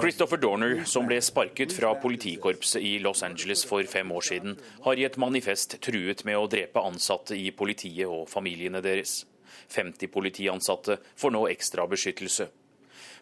Christopher 0.00 0.36
Dorner, 0.36 0.84
som 0.84 1.06
ble 1.08 1.20
sparket 1.20 1.72
fra 1.72 1.94
politikorpset 2.00 2.82
i 2.82 2.98
Los 2.98 3.22
Angeles 3.22 3.64
for 3.64 3.82
fem 3.82 4.12
år 4.12 4.28
siden, 4.28 4.58
har 4.84 4.96
i 4.96 5.04
et 5.04 5.16
manifest 5.16 5.80
truet 5.80 6.24
med 6.24 6.38
å 6.38 6.46
drepe 6.48 6.84
ansatte 6.84 7.36
i 7.36 7.50
politiet 7.50 8.06
og 8.06 8.28
familiene 8.32 8.84
deres. 8.84 9.24
50 9.68 10.12
politiansatte 10.12 10.98
får 11.16 11.34
nå 11.34 11.46
ekstra 11.50 11.86
beskyttelse. 11.90 12.48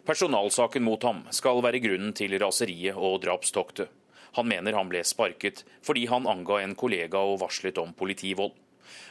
Personalsaken 0.05 0.83
mot 0.85 1.03
ham 1.03 1.23
skal 1.33 1.63
være 1.65 1.81
grunnen 1.81 2.13
til 2.13 2.37
raseriet 2.41 2.97
og 2.97 3.23
drapstoktet. 3.23 3.89
Han 4.35 4.49
mener 4.51 4.75
han 4.75 4.91
ble 4.91 5.01
sparket 5.07 5.63
fordi 5.85 6.05
han 6.11 6.27
anga 6.27 6.59
en 6.61 6.75
kollega 6.77 7.23
og 7.23 7.39
varslet 7.41 7.79
om 7.81 7.95
politivold. 7.97 8.53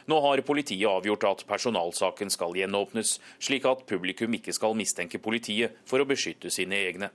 Nå 0.07 0.19
har 0.21 0.41
politiet 0.47 0.87
avgjort 0.87 1.25
at 1.27 1.43
personalsaken 1.49 2.31
skal 2.31 2.55
gjenåpnes, 2.55 3.17
slik 3.43 3.65
at 3.67 3.83
publikum 3.89 4.37
ikke 4.37 4.53
skal 4.55 4.77
mistenke 4.77 5.19
politiet 5.19 5.75
for 5.89 5.99
å 5.99 6.07
beskytte 6.07 6.53
sine 6.53 6.79
egne. 6.87 7.11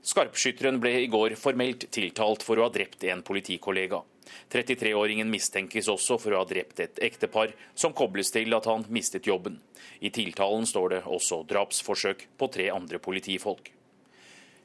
Skarpskytteren 0.00 0.78
ble 0.80 0.94
i 1.02 1.08
går 1.12 1.34
formelt 1.36 1.84
tiltalt 1.92 2.44
for 2.46 2.56
å 2.56 2.68
ha 2.68 2.72
drept 2.72 3.04
en 3.04 3.20
politikollega. 3.26 4.00
33-åringen 4.48 5.28
mistenkes 5.28 5.90
også 5.92 6.16
for 6.22 6.32
å 6.32 6.40
ha 6.40 6.48
drept 6.48 6.80
et 6.80 7.02
ektepar, 7.04 7.52
som 7.74 7.92
kobles 7.92 8.32
til 8.32 8.54
at 8.56 8.68
han 8.70 8.86
mistet 8.88 9.28
jobben. 9.28 9.58
I 10.00 10.12
tiltalen 10.14 10.64
står 10.66 10.88
det 10.94 11.02
også 11.04 11.42
drapsforsøk 11.50 12.26
på 12.40 12.48
tre 12.54 12.70
andre 12.72 13.02
politifolk. 13.02 13.72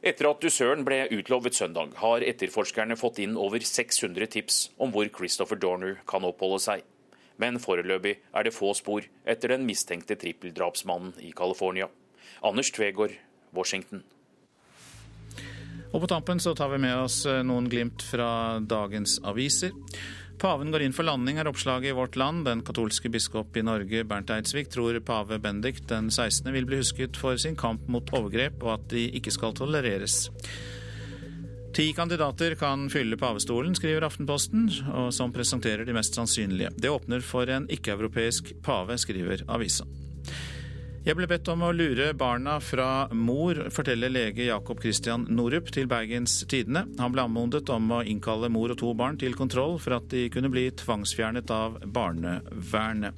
Etter 0.06 0.30
at 0.30 0.42
dusøren 0.44 0.86
ble 0.88 1.02
utlovet 1.18 1.58
søndag, 1.58 1.96
har 2.00 2.24
etterforskerne 2.24 2.96
fått 2.96 3.20
inn 3.24 3.36
over 3.42 3.60
600 3.60 4.32
tips 4.38 4.60
om 4.78 4.94
hvor 4.94 5.10
Christopher 5.12 5.60
Dorner 5.60 6.00
kan 6.08 6.28
oppholde 6.28 6.62
seg. 6.62 6.88
Men 7.42 7.60
foreløpig 7.60 8.20
er 8.32 8.48
det 8.48 8.56
få 8.56 8.72
spor 8.78 9.04
etter 9.28 9.52
den 9.52 9.66
mistenkte 9.68 10.16
trippeldrapsmannen 10.22 11.18
i 11.26 11.34
California. 11.36 11.90
Anders 12.46 12.72
Tvegård, 12.72 13.18
Washington. 13.52 14.06
Og 15.94 16.02
på 16.04 16.10
tampen 16.12 16.42
så 16.44 16.56
tar 16.58 16.72
vi 16.74 16.82
med 16.84 16.98
oss 17.06 17.24
eh, 17.30 17.44
noen 17.46 17.70
glimt 17.72 18.04
fra 18.04 18.60
dagens 18.60 19.20
aviser. 19.24 19.76
Paven 20.42 20.72
går 20.72 20.84
inn 20.84 20.96
for 20.96 21.08
landing, 21.08 21.38
er 21.40 21.48
oppslaget 21.48 21.94
i 21.94 21.96
Vårt 21.96 22.18
Land. 22.20 22.44
Den 22.48 22.64
katolske 22.66 23.10
biskop 23.12 23.56
i 23.56 23.64
Norge, 23.64 24.04
Bernt 24.04 24.34
Eidsvik, 24.36 24.68
tror 24.74 25.00
pave 25.08 25.40
Bendik 25.40 25.86
den 25.88 26.12
16. 26.12 26.52
vil 26.52 26.68
bli 26.68 26.82
husket 26.82 27.18
for 27.20 27.40
sin 27.40 27.56
kamp 27.56 27.88
mot 27.88 28.12
overgrep, 28.16 28.60
og 28.66 28.74
at 28.76 28.90
de 28.92 29.08
ikke 29.16 29.32
skal 29.32 29.56
tolereres. 29.56 30.26
Ti 31.76 31.90
kandidater 31.96 32.56
kan 32.60 32.88
fylle 32.92 33.18
pavestolen, 33.20 33.76
skriver 33.76 34.06
Aftenposten, 34.08 34.70
som 35.12 35.34
presenterer 35.36 35.84
de 35.88 35.96
mest 35.96 36.16
sannsynlige. 36.16 36.72
Det 36.80 36.92
åpner 36.92 37.24
for 37.24 37.52
en 37.52 37.68
ikke-europeisk 37.72 38.54
pave, 38.64 38.96
skriver 39.00 39.44
avisa. 39.52 39.88
Jeg 41.06 41.14
ble 41.20 41.28
bedt 41.30 41.46
om 41.54 41.62
å 41.62 41.68
lure 41.70 42.08
barna 42.18 42.56
fra 42.58 43.06
mor, 43.14 43.60
forteller 43.70 44.10
lege 44.10 44.48
Jakob 44.48 44.80
Christian 44.82 45.28
Norup 45.30 45.68
til 45.70 45.86
Bergens 45.86 46.40
Tidende. 46.50 46.82
Han 46.98 47.14
ble 47.14 47.28
anmodet 47.28 47.70
om 47.70 47.92
å 47.94 48.00
innkalle 48.02 48.50
mor 48.50 48.74
og 48.74 48.80
to 48.82 48.90
barn 48.98 49.20
til 49.22 49.38
kontroll 49.38 49.78
for 49.78 50.00
at 50.00 50.08
de 50.10 50.24
kunne 50.34 50.50
bli 50.50 50.64
tvangsfjernet 50.82 51.54
av 51.54 51.78
barnevernet. 51.94 53.14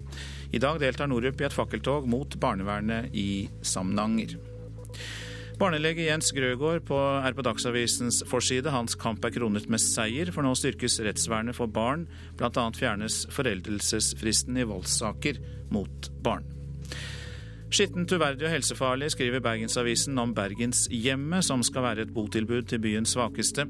I 0.52 0.60
dag 0.60 0.82
deltar 0.84 1.08
Norup 1.08 1.40
i 1.40 1.48
et 1.48 1.56
fakkeltog 1.56 2.10
mot 2.12 2.36
barnevernet 2.44 3.16
i 3.16 3.48
Samnanger. 3.64 4.36
Barnelege 5.58 6.10
Jens 6.10 6.34
Grøgaard 6.36 6.84
er 6.92 7.40
på 7.40 7.48
Dagsavisens 7.48 8.20
forside. 8.28 8.68
Hans 8.76 9.00
kamp 9.00 9.24
er 9.24 9.32
kronet 9.40 9.72
med 9.72 9.80
seier, 9.80 10.36
for 10.36 10.44
nå 10.44 10.52
styrkes 10.60 11.00
rettsvernet 11.08 11.56
for 11.56 11.72
barn. 11.72 12.04
Annet 12.36 12.84
fjernes 12.84 13.24
foreldelsesfristen 13.32 14.60
i 14.60 14.68
voldssaker 14.68 15.40
mot 15.72 16.12
barn. 16.20 16.57
Skittent, 17.68 18.14
uverdig 18.16 18.46
og 18.48 18.54
helsefarlig, 18.54 19.10
skriver 19.12 19.42
Bergensavisen 19.44 20.16
om 20.22 20.32
Bergenshjemmet, 20.36 21.44
som 21.44 21.64
skal 21.68 21.84
være 21.84 22.06
et 22.06 22.14
botilbud 22.16 22.70
til 22.72 22.80
byens 22.80 23.12
svakeste. 23.18 23.66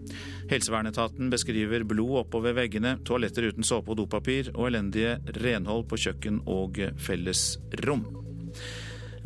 Helsevernetaten 0.52 1.32
beskriver 1.34 1.86
blod 1.88 2.20
oppover 2.22 2.54
veggene, 2.60 3.00
toaletter 3.08 3.50
uten 3.50 3.66
såpe 3.66 3.96
og 3.96 3.98
dopapir, 4.04 4.52
og 4.54 4.70
elendige 4.70 5.18
renhold 5.42 5.88
på 5.90 5.98
kjøkken 6.04 6.44
og 6.46 6.78
fellesrom. 7.02 8.06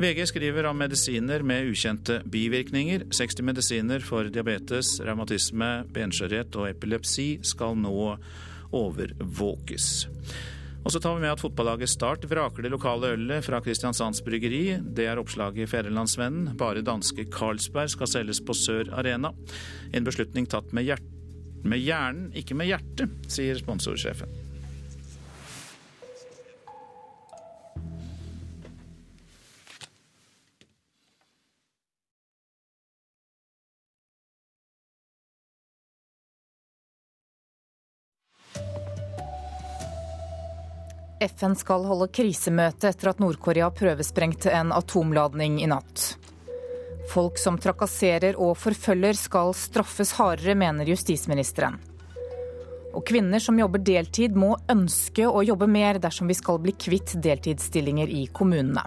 VG 0.00 0.24
skriver 0.32 0.66
om 0.66 0.80
medisiner 0.80 1.44
med 1.46 1.68
ukjente 1.68 2.22
bivirkninger. 2.32 3.04
60 3.12 3.44
medisiner 3.44 4.00
for 4.02 4.32
diabetes, 4.32 4.96
revmatisme, 5.04 5.70
benskjørhet 5.92 6.56
og 6.56 6.70
epilepsi 6.72 7.28
skal 7.44 7.76
nå 7.78 8.16
overvåkes. 8.72 9.92
Og 10.82 10.90
så 10.90 10.98
tar 10.98 11.14
vi 11.14 11.22
med 11.22 11.30
at 11.30 11.42
fotballaget 11.42 11.90
Start 11.92 12.24
vraker 12.30 12.64
det 12.64 12.72
lokale 12.72 13.12
ølet 13.14 13.46
fra 13.46 13.60
Kristiansands 13.62 14.22
Bryggeri. 14.26 14.80
Det 14.82 15.06
er 15.06 15.20
oppslaget 15.20 15.62
i 15.62 15.70
Fædrelandsvennen. 15.70 16.56
Bare 16.58 16.82
danske 16.82 17.28
Carlsberg 17.30 17.92
skal 17.94 18.10
selges 18.10 18.42
på 18.42 18.56
Sør 18.58 18.90
Arena. 18.98 19.30
En 19.94 20.06
beslutning 20.06 20.48
tatt 20.50 20.74
med, 20.74 20.90
med 21.62 21.84
hjernen, 21.84 22.32
ikke 22.34 22.58
med 22.58 22.72
hjertet, 22.72 23.14
sier 23.30 23.62
sponsorsjefen. 23.62 24.51
FN 41.22 41.54
skal 41.58 41.84
holde 41.86 42.08
krisemøte 42.14 42.90
etter 42.90 43.12
at 43.12 43.20
Nord-Korea 43.22 43.68
prøvesprengte 43.74 44.50
en 44.54 44.72
atomladning 44.74 45.60
i 45.62 45.68
natt. 45.70 46.12
Folk 47.12 47.38
som 47.38 47.58
trakasserer 47.60 48.38
og 48.40 48.56
forfølger 48.58 49.18
skal 49.18 49.52
straffes 49.58 50.14
hardere, 50.18 50.56
mener 50.58 50.88
justisministeren. 50.88 51.78
Og 52.92 53.04
kvinner 53.08 53.40
som 53.40 53.58
jobber 53.58 53.82
deltid 53.82 54.36
må 54.36 54.54
ønske 54.70 55.26
å 55.26 55.44
jobbe 55.46 55.68
mer 55.70 56.00
dersom 56.02 56.28
vi 56.30 56.36
skal 56.36 56.60
bli 56.62 56.74
kvitt 56.76 57.14
deltidsstillinger 57.24 58.10
i 58.12 58.26
kommunene. 58.32 58.84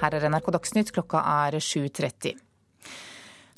Her 0.00 0.16
er 0.18 0.26
NRK 0.32 0.50
Dagsnytt, 0.56 0.90
klokka 0.94 1.22
er 1.22 1.60
7.30. 1.62 2.34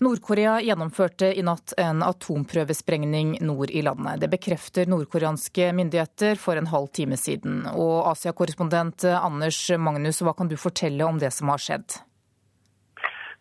Nord-Korea 0.05 0.59
gjennomførte 0.63 1.31
i 1.33 1.43
natt 1.47 1.73
en 1.81 2.03
atomprøvesprengning 2.05 3.39
nord 3.45 3.73
i 3.73 3.83
landet. 3.83 4.21
Det 4.23 4.31
bekrefter 4.33 4.91
nordkoreanske 4.91 5.71
myndigheter 5.77 6.37
for 6.41 6.61
en 6.61 6.69
halv 6.71 6.91
time 6.95 7.17
siden. 7.21 7.63
Og 7.73 8.11
Asia-korrespondent 8.13 9.07
Anders 9.15 9.61
Magnus, 9.81 10.21
hva 10.21 10.37
kan 10.37 10.51
du 10.51 10.59
fortelle 10.61 11.07
om 11.09 11.21
det 11.23 11.33
som 11.35 11.53
har 11.53 11.63
skjedd? 11.63 11.97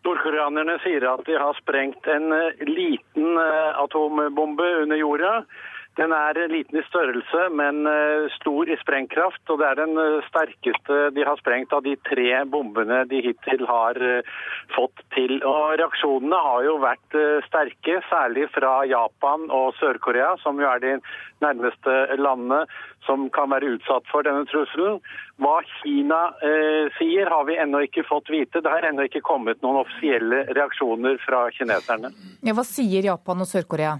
Nordkoreanerne 0.04 0.76
sier 0.82 1.04
at 1.08 1.22
de 1.28 1.36
har 1.40 1.56
sprengt 1.60 2.08
en 2.12 2.32
liten 2.68 3.38
eh, 3.40 3.70
atombombe 3.80 4.66
under 4.82 5.00
jorda. 5.00 5.38
Den 5.94 6.10
er 6.10 6.38
liten 6.50 6.80
i 6.80 6.82
størrelse, 6.88 7.44
men 7.54 7.86
eh, 7.86 8.26
stor 8.34 8.70
i 8.70 8.76
sprengkraft. 8.80 9.42
Og 9.52 9.60
det 9.60 9.66
er 9.68 9.78
den 9.78 9.98
eh, 10.00 10.24
sterkeste 10.26 10.96
de 11.14 11.26
har 11.26 11.38
sprengt 11.38 11.74
av 11.76 11.84
de 11.86 11.94
tre 12.08 12.40
bombene 12.50 13.04
de 13.10 13.20
hittil 13.22 13.62
har 13.68 14.00
eh, 14.02 14.32
fått 14.74 15.04
til. 15.14 15.36
Og 15.46 15.76
reaksjonene 15.78 16.40
har 16.48 16.64
jo 16.66 16.78
vært 16.82 17.18
sterke, 17.46 18.00
særlig 18.10 18.48
fra 18.54 18.80
Japan 18.90 19.46
og 19.54 19.76
Sør-Korea, 19.78 20.34
som 20.42 20.58
jo 20.58 20.66
er 20.66 20.82
de 20.82 20.96
nærmeste 21.44 21.94
landene 22.18 22.64
som 23.06 23.28
kan 23.34 23.52
være 23.52 23.76
utsatt 23.76 24.08
for 24.10 24.26
denne 24.26 24.46
trusselen. 24.50 24.98
Hva 25.42 25.60
Kina 25.76 26.20
eh, 26.42 26.90
sier, 26.98 27.30
har 27.30 27.46
vi 27.46 27.58
ennå 27.60 27.84
ikke 27.86 28.06
fått 28.08 28.32
vite. 28.34 28.64
Det 28.64 28.72
har 28.72 28.86
ennå 28.88 29.06
ikke 29.06 29.22
kommet 29.22 29.62
noen 29.62 29.84
offisielle 29.84 30.42
reaksjoner 30.56 31.20
fra 31.22 31.46
kineserne. 31.54 32.10
Ja, 32.42 32.56
hva 32.56 32.66
sier 32.66 33.12
Japan 33.12 33.44
og 33.44 33.50
Sør-Korea? 33.50 33.98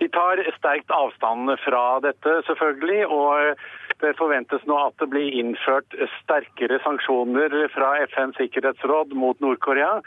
De 0.00 0.08
tar 0.08 0.40
sterkt 0.56 0.92
avstand 0.96 1.52
fra 1.64 1.84
dette, 2.00 2.40
selvfølgelig. 2.48 3.06
og 3.06 3.56
det 4.02 4.16
forventes 4.18 4.64
nå 4.68 4.76
at 4.80 4.96
det 5.00 5.08
blir 5.12 5.34
innført 5.42 5.96
sterkere 6.18 6.80
sanksjoner 6.84 7.54
fra 7.74 7.94
FNs 8.10 8.38
sikkerhetsråd 8.40 9.16
mot 9.18 9.40
Nord-Korea. 9.44 10.00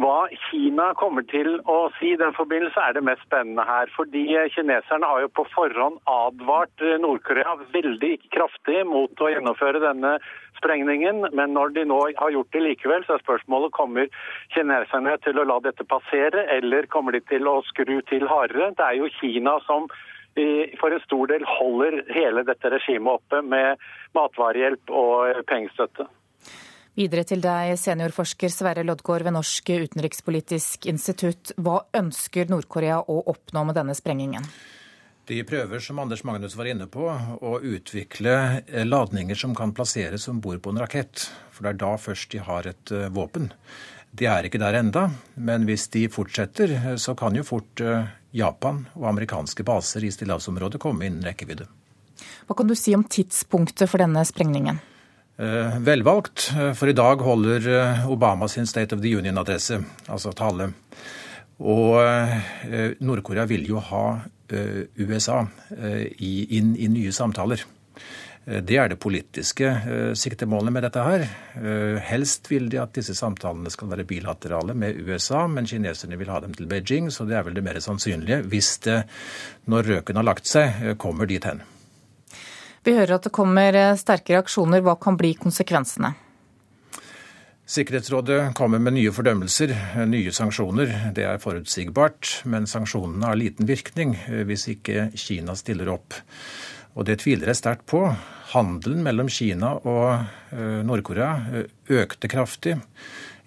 Hva 0.00 0.24
Kina 0.46 0.92
kommer 0.96 1.24
til 1.28 1.58
å 1.68 1.90
si 1.98 2.14
i 2.14 2.20
den 2.20 2.32
forbindelse, 2.32 2.80
er 2.80 2.94
det 2.96 3.02
mest 3.04 3.26
spennende 3.26 3.66
her. 3.68 3.90
Fordi 3.92 4.22
kineserne 4.54 5.08
har 5.08 5.20
jo 5.26 5.32
på 5.36 5.44
forhånd 5.52 5.98
advart 6.08 6.84
Nord-Korea 7.02 7.58
veldig 7.74 8.14
kraftig 8.32 8.86
mot 8.88 9.20
å 9.20 9.28
gjennomføre 9.34 9.82
denne 9.84 10.14
sprengningen. 10.56 11.26
Men 11.36 11.52
når 11.58 11.76
de 11.76 11.84
nå 11.90 12.00
har 12.16 12.32
gjort 12.32 12.56
det 12.56 12.64
likevel, 12.64 13.04
så 13.04 13.18
er 13.18 13.26
spørsmålet 13.26 13.76
kommer 13.76 14.08
kineserne 14.56 15.18
til 15.26 15.42
å 15.42 15.46
la 15.50 15.58
dette 15.66 15.84
passere, 15.84 16.46
eller 16.56 16.88
kommer 16.88 17.12
de 17.12 17.20
til 17.28 17.50
å 17.50 17.58
skru 17.68 17.98
til 18.08 18.24
hardere? 18.30 18.72
Det 18.78 18.88
er 18.88 19.00
jo 19.02 19.12
Kina 19.20 19.58
som 19.68 19.90
for 20.80 20.94
en 20.94 21.02
stor 21.04 21.28
del 21.28 21.44
holder 21.44 22.02
hele 22.14 22.44
dette 22.48 22.70
regimet 22.72 23.20
oppe 23.20 23.42
med 23.44 23.80
matvarehjelp 24.16 24.92
og 24.96 25.42
pengestøtte. 25.48 26.08
Videre 26.92 27.24
til 27.24 27.40
deg, 27.40 27.72
seniorforsker 27.80 28.52
Sverre 28.52 28.84
Loddgaard 28.84 29.24
ved 29.24 29.32
Norsk 29.32 29.70
utenrikspolitisk 29.86 30.90
institutt. 30.92 31.54
Hva 31.56 31.78
ønsker 31.96 32.52
Nord-Korea 32.52 32.98
å 33.08 33.22
oppnå 33.32 33.64
med 33.64 33.78
denne 33.80 33.96
sprengingen? 33.96 34.44
De 35.24 35.38
prøver, 35.48 35.80
som 35.80 36.02
Anders 36.02 36.24
Magnus 36.28 36.56
var 36.58 36.68
inne 36.68 36.88
på, 36.90 37.06
å 37.08 37.52
utvikle 37.62 38.34
eh, 38.66 38.84
ladninger 38.84 39.38
som 39.38 39.54
kan 39.56 39.72
plasseres 39.72 40.26
om 40.28 40.42
bord 40.44 40.60
på 40.60 40.74
en 40.74 40.82
rakett. 40.82 41.28
For 41.54 41.64
det 41.64 41.72
er 41.72 41.80
da 41.80 41.92
først 41.96 42.34
de 42.34 42.42
har 42.44 42.68
et 42.68 42.92
eh, 42.92 43.08
våpen. 43.14 43.48
De 44.12 44.28
er 44.28 44.44
ikke 44.44 44.60
der 44.60 44.76
enda, 44.82 45.06
men 45.40 45.64
hvis 45.64 45.86
de 45.94 46.08
fortsetter, 46.12 46.74
eh, 46.76 46.96
så 47.00 47.14
kan 47.16 47.38
jo 47.38 47.46
fort 47.46 47.80
Japan 48.32 48.86
og 48.96 49.08
amerikanske 49.12 49.64
baser 49.66 50.04
i 50.04 50.12
stillehavsområdet 50.12 50.80
komme 50.82 51.06
innen 51.08 51.24
rekkevidde. 51.26 51.68
Hva 52.46 52.56
kan 52.56 52.68
du 52.68 52.74
si 52.78 52.94
om 52.96 53.04
tidspunktet 53.04 53.90
for 53.90 54.02
denne 54.02 54.24
sprengningen? 54.28 54.80
Eh, 55.42 55.78
velvalgt, 55.80 56.52
eh, 56.56 56.72
for 56.76 56.88
i 56.88 56.96
dag 56.96 57.22
holder 57.24 57.68
eh, 57.68 58.08
Obama 58.10 58.48
sin 58.48 58.66
State 58.66 58.94
of 58.94 59.00
the 59.02 59.14
Union-adresse, 59.16 59.80
altså 60.08 60.32
tale. 60.36 60.72
Og 61.62 61.94
Nord-Korea 62.98 63.44
vil 63.46 63.68
jo 63.68 63.78
ha 63.78 64.06
USA 64.98 65.44
inn 66.18 66.72
i 66.74 66.88
nye 66.90 67.12
samtaler. 67.14 67.62
Det 68.42 68.74
er 68.74 68.88
det 68.90 68.98
politiske 68.98 69.68
siktemålet 70.18 70.74
med 70.74 70.82
dette 70.82 71.02
her. 71.06 71.24
Helst 72.08 72.48
vil 72.50 72.66
de 72.72 72.80
at 72.82 72.96
disse 72.96 73.14
samtalene 73.14 73.70
skal 73.70 73.92
være 73.92 74.06
bilaterale 74.08 74.74
med 74.74 74.98
USA, 74.98 75.44
men 75.46 75.68
kineserne 75.70 76.18
vil 76.18 76.32
ha 76.34 76.40
dem 76.42 76.56
til 76.58 76.66
Beijing, 76.66 77.12
så 77.14 77.22
det 77.28 77.38
er 77.38 77.46
vel 77.46 77.54
det 77.54 77.62
mer 77.62 77.78
sannsynlige 77.78 78.40
hvis 78.50 78.72
det, 78.82 79.04
når 79.70 79.92
røken 79.92 80.18
har 80.18 80.26
lagt 80.26 80.50
seg, 80.50 80.96
kommer 80.98 81.30
dit 81.30 81.46
hen. 81.46 81.62
Vi 82.82 82.96
hører 82.96 83.14
at 83.14 83.28
det 83.28 83.34
kommer 83.34 83.76
eh, 83.78 83.94
sterke 83.98 84.34
reaksjoner. 84.34 84.82
Hva 84.82 84.96
kan 84.98 85.14
bli 85.18 85.36
konsekvensene? 85.38 86.16
Sikkerhetsrådet 87.72 88.56
kommer 88.58 88.82
med 88.82 88.96
nye 88.96 89.12
fordømmelser, 89.14 89.70
eh, 89.70 90.02
nye 90.10 90.32
sanksjoner. 90.34 90.90
Det 91.14 91.22
er 91.28 91.38
forutsigbart, 91.42 92.40
men 92.50 92.66
sanksjonene 92.66 93.30
har 93.30 93.38
liten 93.38 93.70
virkning 93.70 94.16
eh, 94.26 94.42
hvis 94.48 94.66
ikke 94.74 95.12
Kina 95.14 95.54
stiller 95.58 95.92
opp. 95.94 96.18
Og 96.92 97.06
det 97.08 97.20
tviler 97.22 97.52
jeg 97.52 97.60
sterkt 97.62 97.86
på. 97.88 98.04
Handelen 98.52 99.02
mellom 99.06 99.30
Kina 99.32 99.74
og 99.88 100.52
Nord-Korea 100.84 101.62
økte 101.88 102.28
kraftig 102.28 102.74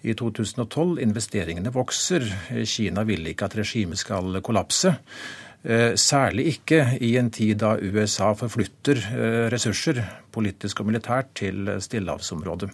i 0.02 0.14
2012. 0.18 0.98
Investeringene 1.04 1.70
vokser. 1.74 2.26
Kina 2.66 3.04
vil 3.06 3.30
ikke 3.30 3.46
at 3.46 3.58
regimet 3.60 4.02
skal 4.02 4.40
kollapse. 4.42 4.96
Eh, 5.66 5.96
særlig 5.98 6.46
ikke 6.46 6.98
i 7.02 7.16
en 7.18 7.30
tid 7.34 7.58
da 7.58 7.72
USA 7.80 8.30
forflytter 8.38 9.00
eh, 9.02 9.46
ressurser, 9.50 9.98
politisk 10.30 10.80
og 10.80 10.86
militært, 10.86 11.32
til 11.34 11.72
stillehavsområdet. 11.82 12.68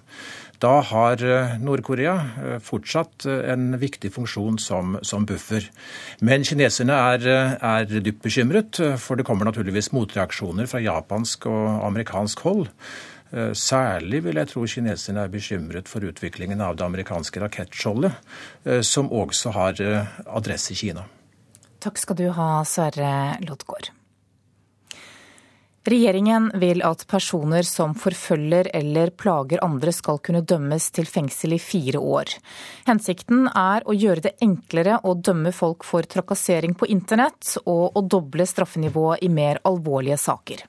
Da 0.63 0.77
har 0.87 1.23
eh, 1.27 1.55
Nord-Korea 1.59 2.15
fortsatt 2.63 3.27
en 3.27 3.73
viktig 3.81 4.13
funksjon 4.15 4.61
som, 4.63 4.97
som 5.03 5.27
buffer. 5.27 5.67
Men 6.23 6.47
kineserne 6.47 6.99
er, 7.15 7.27
er, 7.59 7.89
dypt 7.99 8.23
bekymret, 8.23 8.79
for 9.03 9.19
det 9.19 9.27
kommer 9.27 9.49
naturligvis 9.49 9.91
motreaksjoner 9.97 10.71
fra 10.71 10.83
japansk 10.83 11.49
og 11.51 11.89
amerikansk 11.89 12.45
hold. 12.47 12.69
Særlig 13.57 14.21
vil 14.27 14.37
jeg 14.37 14.51
tro 14.51 14.67
kineserne 14.69 15.23
er 15.25 15.33
bekymret 15.33 15.89
for 15.89 16.05
utviklingen 16.05 16.61
av 16.61 16.77
det 16.77 16.85
amerikanske 16.85 17.41
rakettskjoldet, 17.41 18.19
som 18.85 19.09
også 19.09 19.55
har 19.57 19.81
adresse 20.29 20.77
i 20.77 20.79
Kina. 20.83 21.07
Takk 21.83 21.99
skal 21.99 22.21
du 22.21 22.29
ha, 22.37 22.51
Sverre 22.69 23.41
Loddgaard. 23.43 23.89
Regjeringen 25.85 26.53
vil 26.63 26.79
at 26.87 27.01
personer 27.11 27.67
som 27.67 27.95
forfølger 27.99 28.69
eller 28.75 29.11
plager 29.19 29.59
andre 29.67 29.91
skal 29.93 30.21
kunne 30.23 30.45
dømmes 30.47 30.85
til 30.95 31.09
fengsel 31.11 31.57
i 31.57 31.59
fire 31.59 31.99
år. 31.99 32.31
Hensikten 32.87 33.49
er 33.51 33.83
å 33.83 33.97
gjøre 33.97 34.29
det 34.29 34.37
enklere 34.47 35.01
å 35.03 35.17
dømme 35.19 35.51
folk 35.51 35.83
for 35.83 36.07
trakassering 36.07 36.77
på 36.79 36.87
internett, 36.87 37.57
og 37.67 37.99
å 37.99 38.05
doble 38.07 38.47
straffenivået 38.47 39.27
i 39.27 39.31
mer 39.33 39.59
alvorlige 39.67 40.21
saker. 40.23 40.63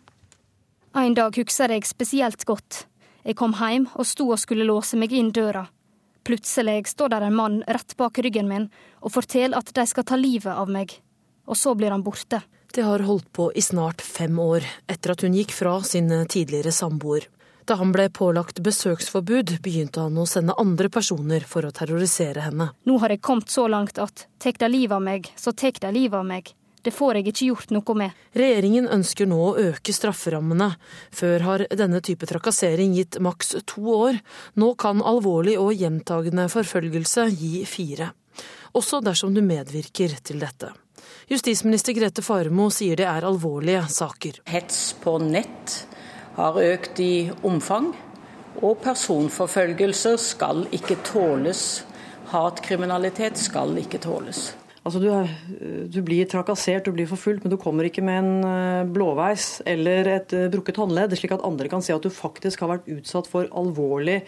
En 0.97 1.13
dag 1.17 1.37
husker 1.37 1.69
jeg 1.69 1.85
spesielt 1.85 2.45
godt. 2.49 2.87
Jeg 3.23 3.37
kom 3.37 3.53
hjem 3.61 3.85
og 3.93 4.09
sto 4.09 4.31
og 4.33 4.41
skulle 4.41 4.65
låse 4.65 4.97
meg 4.97 5.13
inn 5.13 5.29
døra. 5.33 5.67
Plutselig 6.25 6.87
står 6.89 7.13
der 7.13 7.27
en 7.27 7.37
mann 7.37 7.61
rett 7.67 7.93
bak 7.99 8.17
ryggen 8.17 8.49
min 8.49 8.69
og 9.03 9.13
forteller 9.13 9.59
at 9.59 9.69
de 9.75 9.85
skal 9.85 10.05
ta 10.09 10.17
livet 10.17 10.53
av 10.53 10.71
meg. 10.71 10.89
Og 11.45 11.59
så 11.59 11.75
blir 11.77 11.91
han 11.91 12.03
borte. 12.03 12.41
Det 12.75 12.81
har 12.81 12.99
holdt 12.99 13.33
på 13.33 13.51
i 13.53 13.61
snart 13.61 14.01
fem 14.01 14.39
år, 14.39 14.63
etter 14.89 15.11
at 15.13 15.21
hun 15.21 15.35
gikk 15.37 15.51
fra 15.53 15.75
sin 15.85 16.07
tidligere 16.25 16.71
samboer. 16.73 17.27
Da 17.69 17.75
han 17.77 17.91
ble 17.93 18.07
pålagt 18.09 18.63
besøksforbud, 18.65 19.59
begynte 19.61 20.01
han 20.01 20.17
å 20.17 20.25
sende 20.25 20.55
andre 20.57 20.89
personer 20.89 21.45
for 21.45 21.67
å 21.67 21.71
terrorisere 21.71 22.41
henne. 22.41 22.71
Nå 22.89 22.97
har 23.03 23.13
jeg 23.13 23.21
kommet 23.21 23.53
så 23.53 23.67
langt 23.69 24.01
at 24.01 24.25
tek 24.41 24.57
deg 24.57 24.73
livet 24.73 24.97
av 24.97 25.05
meg, 25.05 25.29
så 25.37 25.53
tek 25.53 25.77
deg 25.85 25.93
livet 25.93 26.17
av 26.17 26.25
meg. 26.25 26.49
Det 26.81 26.95
får 26.97 27.19
jeg 27.19 27.29
ikke 27.29 27.51
gjort 27.51 27.75
noe 27.77 27.95
med. 28.01 28.19
Regjeringen 28.41 28.89
ønsker 28.91 29.29
nå 29.29 29.37
å 29.51 29.55
øke 29.69 29.93
strafferammene. 29.93 30.73
Før 31.13 31.45
har 31.45 31.67
denne 31.69 32.01
type 32.01 32.25
trakassering 32.27 32.97
gitt 32.97 33.21
maks 33.21 33.53
to 33.69 33.85
år. 34.01 34.17
Nå 34.57 34.73
kan 34.81 35.05
alvorlig 35.05 35.59
og 35.61 35.77
gjentagende 35.77 36.49
forfølgelse 36.51 37.29
gi 37.37 37.67
fire. 37.69 38.09
Også 38.73 38.99
dersom 39.05 39.37
du 39.37 39.45
medvirker 39.45 40.17
til 40.25 40.41
dette. 40.41 40.73
Justisminister 41.33 41.95
Grete 41.97 42.21
Farmo 42.21 42.67
sier 42.69 42.99
det 42.99 43.07
er 43.09 43.25
alvorlige 43.25 43.81
saker. 43.89 44.35
Hets 44.53 44.91
på 45.01 45.15
nett 45.17 45.79
har 46.35 46.59
økt 46.61 46.99
i 47.01 47.31
omfang, 47.47 47.87
og 48.59 48.75
personforfølgelser 48.83 50.19
skal 50.21 50.67
ikke 50.77 50.99
tåles. 51.07 51.63
Hatkriminalitet 52.29 53.41
skal 53.41 53.73
ikke 53.81 53.97
tåles. 54.03 54.51
Altså 54.85 55.01
du, 55.01 55.09
du, 55.89 55.99
blir 56.05 56.29
trakassert, 56.29 56.85
du 56.85 56.93
blir 56.93 57.09
forfulgt, 57.09 57.47
men 57.47 57.55
du 57.55 57.57
kommer 57.57 57.89
ikke 57.89 58.03
med 58.05 58.19
en 58.19 58.49
eh, 58.51 58.89
blåveis 58.93 59.63
eller 59.65 60.11
et 60.19 60.35
eh, 60.37 60.51
brukket 60.53 60.77
håndledd, 60.83 61.15
slik 61.17 61.33
at 61.33 61.47
andre 61.47 61.71
kan 61.71 61.81
se 61.81 61.95
at 61.95 62.05
du 62.05 62.13
faktisk 62.13 62.61
har 62.61 62.75
vært 62.75 62.91
utsatt 62.99 63.31
for 63.31 63.49
alvorlig 63.57 64.19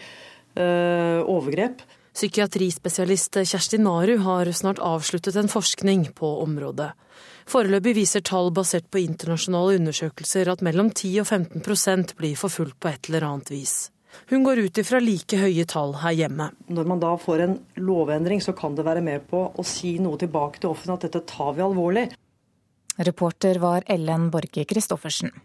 uh, 0.56 1.22
overgrep. 1.22 1.84
Psykiatrispesialist 2.16 3.36
Kjersti 3.44 3.76
Naru 3.78 4.14
har 4.24 4.48
snart 4.52 4.78
avsluttet 4.80 5.36
en 5.36 5.50
forskning 5.52 6.06
på 6.16 6.30
området. 6.40 6.94
Foreløpig 7.44 7.92
viser 7.98 8.22
tall 8.24 8.48
basert 8.56 8.86
på 8.88 9.02
internasjonale 9.02 9.74
undersøkelser 9.76 10.48
at 10.48 10.62
mellom 10.64 10.88
10 10.94 11.10
og 11.20 11.26
15% 11.28 12.14
blir 12.16 12.38
forfulgt 12.40 12.78
på 12.80 12.88
et 12.88 13.10
eller 13.10 13.26
annet 13.28 13.52
vis. 13.52 13.74
Hun 14.32 14.46
går 14.46 14.62
ut 14.64 14.80
ifra 14.80 15.02
like 15.04 15.36
høye 15.36 15.66
tall 15.68 15.92
her 16.00 16.16
hjemme. 16.16 16.46
Når 16.72 16.88
man 16.88 17.02
da 17.04 17.10
får 17.20 17.42
en 17.44 17.58
lovendring, 17.84 18.40
så 18.40 18.56
kan 18.56 18.78
det 18.78 18.86
være 18.88 19.04
med 19.04 19.28
på 19.28 19.42
å 19.52 19.66
si 19.66 19.98
noe 20.00 20.16
tilbake 20.16 20.62
til 20.62 20.72
offentligheten 20.72 20.96
at 20.96 21.06
dette 21.10 21.34
tar 21.34 21.52
vi 21.52 21.66
alvorlig. 21.66 22.06
Reporter 22.96 23.60
var 23.60 23.84
Ellen 23.92 24.30
Borge 24.32 24.64
Christoffersen. 24.64 25.36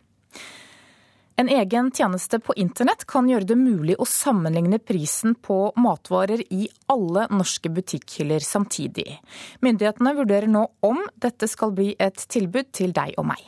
En 1.36 1.50
egen 1.50 1.92
tjeneste 1.92 2.40
på 2.40 2.54
internett 2.54 3.06
kan 3.08 3.30
gjøre 3.30 3.48
det 3.54 3.56
mulig 3.56 3.96
å 3.98 4.06
sammenligne 4.06 4.80
prisen 4.84 5.34
på 5.36 5.72
matvarer 5.80 6.44
i 6.54 6.68
alle 6.92 7.26
norske 7.32 7.72
butikkhyller 7.72 8.44
samtidig. 8.44 9.08
Myndighetene 9.64 10.14
vurderer 10.20 10.52
nå 10.52 10.68
om 10.86 11.02
dette 11.16 11.48
skal 11.48 11.74
bli 11.78 11.96
et 12.00 12.28
tilbud 12.30 12.70
til 12.76 12.94
deg 12.94 13.16
og 13.18 13.30
meg. 13.32 13.48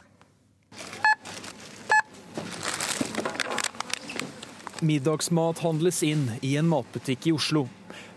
Middagsmat 4.84 5.61
handles 5.63 6.01
inn 6.03 6.25
i 6.41 6.57
en 6.59 6.67
matbutikk 6.67 7.29
i 7.29 7.36
Oslo. 7.36 7.67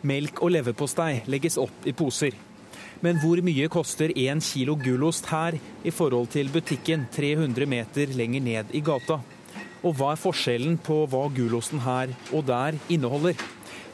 Melk 0.07 0.43
og 0.43 0.55
leverpostei 0.55 1.23
legges 1.31 1.59
opp 1.63 1.87
i 1.87 1.95
poser. 1.95 2.35
Men 3.05 3.21
hvor 3.21 3.43
mye 3.45 3.69
koster 3.71 4.11
én 4.17 4.41
kilo 4.43 4.75
gulost 4.81 5.29
her 5.31 5.59
i 5.59 5.93
forhold 5.95 6.33
til 6.33 6.51
butikken 6.51 7.07
300 7.15 7.69
meter 7.71 8.15
lenger 8.19 8.43
ned 8.43 8.73
i 8.75 8.81
gata? 8.81 9.21
Og 9.87 9.95
hva 9.95 10.17
er 10.17 10.19
forskjellen 10.19 10.81
på 10.83 11.05
hva 11.07 11.29
gulosten 11.31 11.79
her 11.85 12.11
og 12.35 12.49
der 12.49 12.75
inneholder? 12.91 13.37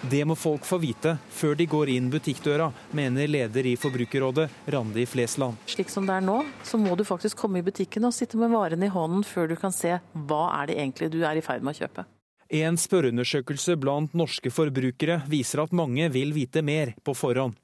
Det 0.09 0.23
må 0.27 0.35
folk 0.35 0.65
få 0.67 0.79
vite 0.83 1.13
før 1.31 1.53
de 1.59 1.67
går 1.69 1.91
inn 1.93 2.09
butikkdøra, 2.11 2.71
mener 2.97 3.29
leder 3.29 3.69
i 3.69 3.75
Forbrukerrådet, 3.79 4.49
Randi 4.73 5.05
Flesland. 5.07 5.61
Slik 5.69 5.93
som 5.93 6.09
det 6.09 6.17
er 6.17 6.25
nå, 6.25 6.41
så 6.67 6.81
må 6.81 6.97
du 6.97 7.05
faktisk 7.07 7.39
komme 7.45 7.61
i 7.61 7.67
butikken 7.67 8.09
og 8.09 8.17
sitte 8.17 8.41
med 8.41 8.51
varene 8.51 8.89
i 8.89 8.95
hånden 8.95 9.23
før 9.27 9.53
du 9.53 9.55
kan 9.61 9.75
se 9.75 9.99
hva 10.17 10.43
er 10.63 10.73
det 10.73 10.79
egentlig 10.81 11.13
du 11.13 11.21
er 11.29 11.39
i 11.39 11.45
ferd 11.45 11.63
med 11.63 11.77
å 11.77 11.85
kjøpe. 11.85 12.07
En 12.53 12.81
spørreundersøkelse 12.81 13.77
blant 13.81 14.17
norske 14.17 14.51
forbrukere 14.53 15.23
viser 15.31 15.63
at 15.63 15.77
mange 15.77 16.09
vil 16.13 16.35
vite 16.37 16.65
mer 16.65 16.97
på 17.05 17.15
forhånd. 17.17 17.55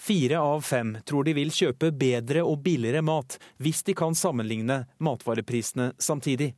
Fire 0.00 0.38
av 0.40 0.62
fem 0.64 0.94
tror 1.04 1.26
de 1.26 1.34
vil 1.36 1.50
kjøpe 1.52 1.90
bedre 1.96 2.44
og 2.44 2.62
billigere 2.64 3.02
mat 3.04 3.36
hvis 3.60 3.82
de 3.88 3.96
kan 3.96 4.16
sammenligne 4.16 4.84
matvareprisene 5.00 5.90
samtidig. 6.00 6.54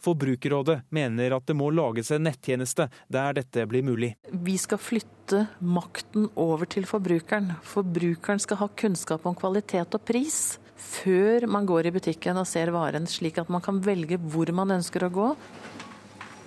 Forbrukerrådet 0.00 0.80
mener 0.94 1.36
at 1.36 1.46
det 1.48 1.56
må 1.58 1.68
lages 1.74 2.10
en 2.14 2.24
nettjeneste 2.28 2.88
der 3.12 3.36
dette 3.36 3.66
blir 3.68 3.84
mulig. 3.84 4.14
Vi 4.32 4.56
skal 4.60 4.80
flytte 4.80 5.44
makten 5.60 6.30
over 6.40 6.68
til 6.70 6.88
forbrukeren. 6.88 7.52
Forbrukeren 7.66 8.40
skal 8.42 8.62
ha 8.62 8.70
kunnskap 8.82 9.26
om 9.28 9.36
kvalitet 9.38 9.96
og 9.96 10.04
pris 10.08 10.58
før 10.80 11.44
man 11.50 11.66
går 11.68 11.90
i 11.90 11.94
butikken 11.94 12.38
og 12.40 12.48
ser 12.48 12.72
varen, 12.74 13.06
slik 13.10 13.38
at 13.38 13.50
man 13.52 13.62
kan 13.64 13.82
velge 13.84 14.18
hvor 14.32 14.50
man 14.56 14.78
ønsker 14.78 15.04
å 15.06 15.12
gå. 15.12 15.28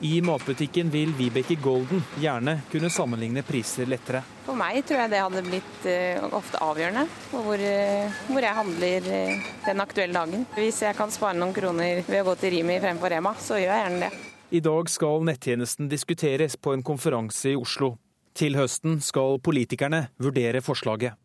I 0.04 0.22
matbutikken 0.22 0.90
vil 0.90 1.14
Vibeke 1.16 1.56
Golden 1.56 2.02
gjerne 2.20 2.58
kunne 2.72 2.90
sammenligne 2.92 3.40
priser 3.48 3.88
lettere. 3.88 4.20
For 4.44 4.60
meg 4.60 4.82
tror 4.84 5.00
jeg 5.00 5.12
det 5.14 5.22
hadde 5.24 5.44
blitt 5.46 5.86
uh, 5.88 6.26
ofte 6.36 6.60
avgjørende 6.60 7.06
hvor, 7.32 7.64
uh, 7.64 8.18
hvor, 8.28 8.44
jeg 8.44 8.58
handler 8.58 9.08
uh, 9.08 9.46
den 9.64 9.84
aktuelle 9.86 10.18
dagen. 10.18 10.44
Hvis 10.58 10.82
jeg 10.84 10.98
kan 10.98 11.14
spare 11.16 11.40
noen 11.40 11.56
kroner 11.56 12.04
ved 12.04 12.20
å 12.20 12.26
gå 12.28 12.36
til 12.42 12.52
Rimi 12.58 12.76
fremfor 12.84 13.16
Rema, 13.16 13.32
så 13.40 13.62
gjør 13.62 13.72
jeg 13.72 13.86
gjerne 13.86 14.02
det. 14.04 14.12
I 14.60 14.64
dag 14.68 14.92
skal 14.92 15.24
nettjenesten 15.32 15.88
diskuteres 15.88 16.60
på 16.60 16.76
en 16.76 16.84
konferanse 16.84 17.54
i 17.54 17.56
Oslo. 17.56 17.94
Til 18.36 18.60
høsten 18.60 19.00
skal 19.00 19.40
politikerne 19.40 20.10
vurdere 20.20 20.60
forslaget. 20.66 21.16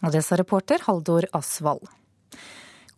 Og 0.00 0.16
det 0.16 0.24
sa 0.24 0.40
reporter 0.40 0.80
Haldor 0.88 1.28
Asvald. 1.36 1.84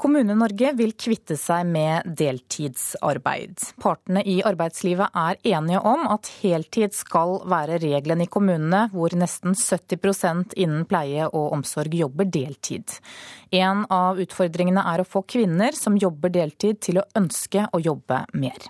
Kommune-Norge 0.05 0.75
vil 0.77 0.91
kvitte 1.01 1.33
seg 1.41 1.65
med 1.73 2.11
deltidsarbeid. 2.19 3.63
Partene 3.81 4.21
i 4.29 4.35
arbeidslivet 4.45 5.17
er 5.17 5.39
enige 5.55 5.81
om 5.81 6.05
at 6.13 6.29
heltid 6.43 6.93
skal 6.93 7.39
være 7.49 7.79
regelen 7.81 8.21
i 8.21 8.29
kommunene, 8.29 8.83
hvor 8.93 9.17
nesten 9.17 9.57
70% 9.57 10.53
innen 10.61 10.85
pleie 10.91 11.25
og 11.31 11.57
omsorg 11.57 11.97
jobber 11.97 12.29
deltid. 12.29 12.99
En 13.49 13.87
av 13.89 14.21
utfordringene 14.21 14.85
er 14.93 15.01
å 15.01 15.09
få 15.09 15.25
kvinner 15.25 15.73
som 15.73 15.97
jobber 15.97 16.37
deltid 16.37 16.85
til 16.85 17.01
å 17.01 17.09
ønske 17.17 17.65
å 17.73 17.81
jobbe 17.81 18.27
mer. 18.37 18.69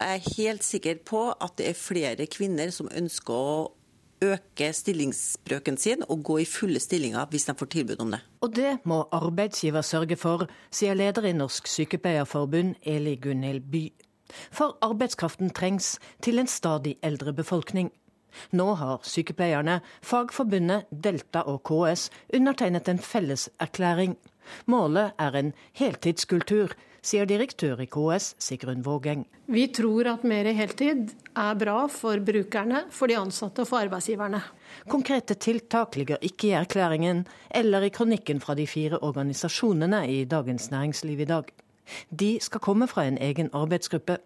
Jeg 0.00 0.16
er 0.16 0.36
helt 0.38 0.64
sikker 0.64 1.04
på 1.04 1.26
at 1.34 1.58
det 1.60 1.74
er 1.74 1.76
flere 1.76 2.24
kvinner 2.24 2.72
som 2.72 2.88
ønsker 2.88 3.36
å 3.36 3.58
øke 4.24 4.70
stillingsbrøken 4.72 5.76
sin 5.80 6.04
og 6.08 6.22
gå 6.24 6.38
i 6.42 6.46
fulle 6.48 6.80
stillinger 6.80 7.26
hvis 7.30 7.46
de 7.48 7.54
får 7.58 7.70
tilbud 7.74 8.00
om 8.04 8.14
det. 8.14 8.20
Og 8.40 8.54
det 8.56 8.78
må 8.84 9.02
arbeidsgiver 9.12 9.84
sørge 9.84 10.16
for, 10.16 10.46
sier 10.70 10.96
leder 10.96 11.28
i 11.28 11.34
Norsk 11.36 11.68
Sykepleierforbund 11.70 12.74
Eli 12.82 13.16
Gunhild 13.16 13.68
By. 13.72 13.84
For 14.50 14.78
arbeidskraften 14.82 15.52
trengs 15.54 15.98
til 16.22 16.38
en 16.38 16.50
stadig 16.50 16.96
eldre 17.02 17.32
befolkning. 17.32 17.92
Nå 18.50 18.74
har 18.74 19.02
sykepleierne, 19.06 19.80
Fagforbundet, 20.02 20.88
Delta 20.90 21.44
og 21.46 21.62
KS 21.68 22.08
undertegnet 22.34 22.88
en 22.88 22.98
felleserklæring. 22.98 24.16
Målet 24.66 25.12
er 25.18 25.38
en 25.38 25.52
heltidskultur 25.72 26.74
sier 27.04 27.28
direktør 27.28 27.82
i 27.84 27.88
KS 27.90 28.32
Sigrun 28.40 28.82
Vågeng. 28.84 29.24
Vi 29.52 29.66
tror 29.76 30.08
at 30.14 30.24
mer 30.26 30.48
heltid 30.56 31.12
er 31.36 31.58
bra 31.60 31.84
for 31.92 32.22
brukerne, 32.24 32.84
for 32.94 33.10
de 33.10 33.18
ansatte 33.20 33.64
og 33.64 33.68
for 33.68 33.84
arbeidsgiverne. 33.84 34.40
Konkrete 34.90 35.36
tiltak 35.36 35.98
ligger 36.00 36.22
ikke 36.24 36.50
i 36.50 36.56
erklæringen 36.58 37.24
eller 37.54 37.84
i 37.84 37.92
kronikken 37.92 38.40
fra 38.40 38.56
de 38.56 38.66
fire 38.66 39.02
organisasjonene 39.04 40.04
i 40.08 40.24
Dagens 40.24 40.70
Næringsliv 40.72 41.20
i 41.20 41.28
dag. 41.28 41.52
De 42.10 42.38
skal 42.40 42.64
komme 42.64 42.88
fra 42.88 43.04
en 43.04 43.20
egen 43.20 43.52
arbeidsgruppe. 43.52 44.18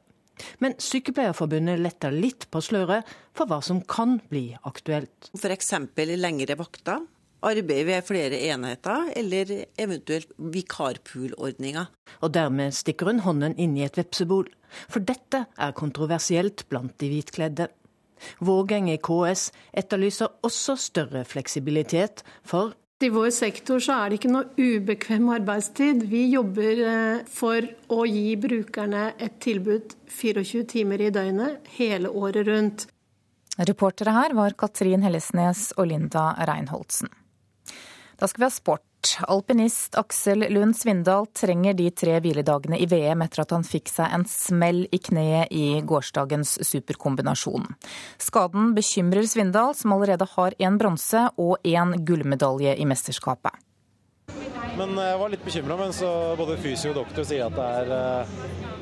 Men 0.62 0.76
Sykepleierforbundet 0.78 1.80
letter 1.82 2.14
litt 2.14 2.46
på 2.52 2.62
sløret 2.62 3.06
for 3.34 3.50
hva 3.50 3.58
som 3.64 3.80
kan 3.82 4.20
bli 4.30 4.52
aktuelt. 4.68 5.32
F.eks. 5.34 5.72
lengre 5.98 6.54
vakter 6.60 7.02
arbeid 7.42 7.86
ved 7.88 8.06
flere 8.06 8.40
enheter, 8.50 9.10
eller 9.16 9.52
eventuelt 9.78 10.32
vikarpoolordninger. 10.38 11.90
Og 12.22 12.34
dermed 12.34 12.74
stikker 12.76 13.12
hun 13.12 13.22
hånden 13.26 13.56
inn 13.58 13.76
i 13.78 13.86
et 13.86 13.98
vepsebol, 13.98 14.48
for 14.88 15.04
dette 15.04 15.44
er 15.56 15.76
kontroversielt 15.76 16.66
blant 16.68 16.96
de 17.00 17.12
hvitkledde. 17.12 17.68
Vågeng 18.42 18.90
i 18.90 18.98
KS 18.98 19.52
etterlyser 19.78 20.40
også 20.42 20.74
større 20.88 21.24
fleksibilitet, 21.24 22.24
for 22.42 22.74
i 22.98 23.12
vår 23.14 23.28
sektor 23.30 23.78
så 23.78 23.94
er 23.94 24.10
det 24.10 24.16
ikke 24.18 24.30
noe 24.32 24.48
ubekvem 24.58 25.28
arbeidstid. 25.30 26.00
Vi 26.10 26.24
jobber 26.32 26.80
eh, 26.82 27.20
for 27.30 27.62
å 27.94 28.02
gi 28.10 28.32
brukerne 28.42 29.12
et 29.22 29.36
tilbud 29.44 29.94
24 30.10 30.64
timer 30.72 31.04
i 31.06 31.12
døgnet 31.14 31.70
hele 31.76 32.10
året 32.10 32.50
rundt. 32.50 32.88
Reportere 33.70 34.16
her 34.16 34.34
var 34.38 34.58
Katrin 34.58 35.06
Hellesnes 35.06 35.68
og 35.78 35.92
Linda 35.92 36.32
Reinholdsen. 36.50 37.10
Da 38.18 38.26
skal 38.28 38.40
vi 38.40 38.44
ha 38.44 38.50
sport. 38.50 38.82
Alpinist 39.30 39.94
Aksel 39.98 40.42
Lund 40.50 40.74
Svindal 40.76 41.28
trenger 41.30 41.76
de 41.78 41.86
tre 41.94 42.16
hviledagene 42.18 42.80
i 42.82 42.86
VM 42.90 43.22
etter 43.22 43.44
at 43.44 43.54
han 43.54 43.62
fikk 43.62 43.92
seg 43.92 44.10
en 44.10 44.24
smell 44.26 44.80
i 44.90 44.98
kneet 44.98 45.54
i 45.54 45.78
gårsdagens 45.86 46.56
superkombinasjon. 46.66 47.68
Skaden 48.18 48.74
bekymrer 48.74 49.22
Svindal, 49.30 49.76
som 49.78 49.94
allerede 49.94 50.26
har 50.34 50.58
én 50.58 50.80
bronse 50.82 51.28
og 51.38 51.62
én 51.62 51.94
gullmedalje 52.02 52.74
i 52.74 52.88
mesterskapet. 52.90 53.54
Men 54.78 54.98
jeg 54.98 55.22
var 55.22 55.30
litt 55.30 55.46
bekymra, 55.46 55.78
men 55.78 55.94
så 55.94 56.10
både 56.38 56.58
fysio 56.62 56.90
og 56.90 56.98
doktor 57.04 57.26
sier 57.26 57.46
at 57.46 57.54
det 57.54 57.70
er, 57.80 57.94
eh, 57.94 58.36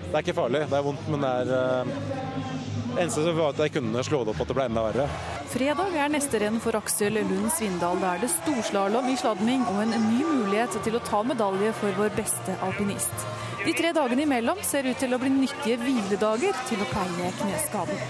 det 0.06 0.14
er 0.14 0.24
ikke 0.24 0.40
farlig. 0.40 0.64
Det 0.72 0.80
er 0.80 0.88
vondt, 0.88 1.12
men 1.12 1.24
det 1.24 1.36
er 1.42 1.54
eh, 1.60 2.55
Eneste 2.96 3.22
som 3.26 3.36
var 3.36 3.50
at 3.52 3.58
jeg 3.60 3.74
kunne 3.74 4.02
slå 4.06 4.22
det 4.24 4.32
opp 4.32 4.38
at 4.40 4.48
det 4.48 4.54
ble 4.56 4.64
enda 4.70 4.82
verre. 4.86 5.06
Fredag 5.52 5.96
er 6.00 6.12
neste 6.12 6.40
renn 6.40 6.56
for 6.64 6.78
Aksel 6.78 7.18
Lund 7.18 7.50
Svindal. 7.52 7.98
Da 8.00 8.14
er 8.14 8.22
det 8.24 8.30
storslalåm 8.32 9.10
i 9.12 9.16
sladming 9.20 9.66
og 9.68 9.80
en 9.84 9.96
ny 10.06 10.22
mulighet 10.24 10.78
til 10.84 10.96
å 10.96 11.02
ta 11.04 11.20
medalje 11.26 11.74
for 11.76 11.92
vår 11.98 12.14
beste 12.16 12.56
alpinist. 12.64 13.26
De 13.66 13.74
tre 13.76 13.90
dagene 13.92 14.24
imellom 14.24 14.62
ser 14.64 14.88
ut 14.88 14.96
til 15.00 15.12
å 15.12 15.18
bli 15.20 15.32
nyttige 15.34 15.76
hviledager 15.82 16.56
til 16.70 16.80
å 16.80 16.88
pleie 16.92 17.32
kneskaden. 17.42 18.06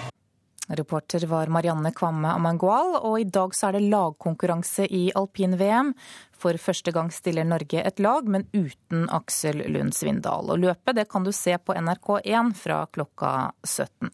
Reporter 0.68 1.26
var 1.30 1.50
Marianne 1.54 1.92
Kvamme 1.94 2.32
Amangual, 2.34 2.96
og 2.98 3.20
i 3.22 3.26
dag 3.30 3.54
så 3.54 3.68
er 3.68 3.76
det 3.76 3.86
lagkonkurranse 3.86 4.86
i 4.90 5.08
alpin-VM. 5.18 5.92
For 6.34 6.58
første 6.58 6.92
gang 6.94 7.10
stiller 7.14 7.46
Norge 7.46 7.82
et 7.86 8.02
lag, 8.02 8.26
men 8.26 8.46
uten 8.52 9.06
Aksel 9.14 9.62
Lund 9.70 9.94
Svindal. 9.94 10.50
Og 10.50 10.62
løpet 10.66 10.98
det 10.98 11.06
kan 11.10 11.26
du 11.26 11.32
se 11.34 11.54
på 11.58 11.74
NRK1 11.74 12.54
fra 12.58 12.82
klokka 12.90 13.32
17. 13.62 14.10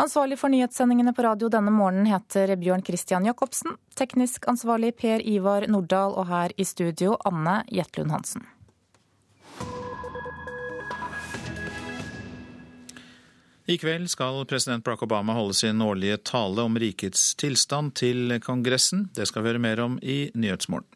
Ansvarlig 0.00 0.38
for 0.38 0.48
nyhetssendingene 0.48 1.10
på 1.12 1.22
radio 1.22 1.48
denne 1.50 1.72
morgenen 1.74 2.06
heter 2.06 2.52
Bjørn 2.56 2.84
Christian 2.86 3.24
Jacobsen. 3.26 3.72
Teknisk 3.98 4.44
ansvarlig 4.46 4.92
Per 4.96 5.24
Ivar 5.26 5.64
Nordahl, 5.66 6.14
og 6.14 6.28
her 6.30 6.54
i 6.54 6.62
studio 6.64 7.16
Anne 7.26 7.64
Jetlund 7.66 8.14
Hansen. 8.14 8.44
I 13.66 13.74
kveld 13.82 14.06
skal 14.14 14.46
president 14.46 14.86
Barack 14.86 15.02
Obama 15.02 15.34
holde 15.34 15.58
sin 15.58 15.82
årlige 15.82 16.22
tale 16.30 16.62
om 16.62 16.78
rikets 16.78 17.34
tilstand 17.34 17.96
til 17.98 18.38
Kongressen. 18.38 19.08
Det 19.18 19.26
skal 19.26 19.42
vi 19.42 19.50
høre 19.50 19.64
mer 19.66 19.82
om 19.82 19.98
i 19.98 20.30
Nyhetsmorgen. 20.30 20.86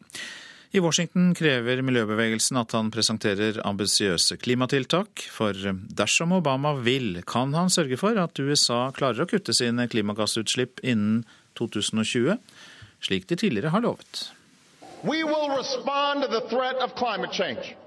I 0.73 0.79
Washington 0.81 1.35
krever 1.37 1.83
miljøbevegelsen 1.85 2.57
at 2.57 2.71
han 2.73 2.87
presenterer 2.89 3.59
ambisiøse 3.61 4.39
klimatiltak. 4.41 5.21
For 5.29 5.53
dersom 5.99 6.31
Obama 6.33 6.71
vil, 6.81 7.19
kan 7.29 7.53
han 7.53 7.69
sørge 7.69 7.99
for 8.01 8.17
at 8.17 8.41
USA 8.41 8.87
klarer 8.97 9.21
å 9.21 9.27
kutte 9.29 9.53
sine 9.53 9.85
klimagassutslipp 9.85 10.81
innen 10.81 11.19
2020, 11.61 12.39
slik 13.05 13.29
de 13.29 13.37
tidligere 13.37 13.69
har 13.75 13.85
lovet. 13.85 14.23
We 15.05 15.21
will 15.21 15.53
respond 15.53 16.25
to 16.25 16.31
the 16.33 16.41
threat 16.49 16.81
of 16.81 16.97
climate 16.97 17.37
change, 17.37 17.77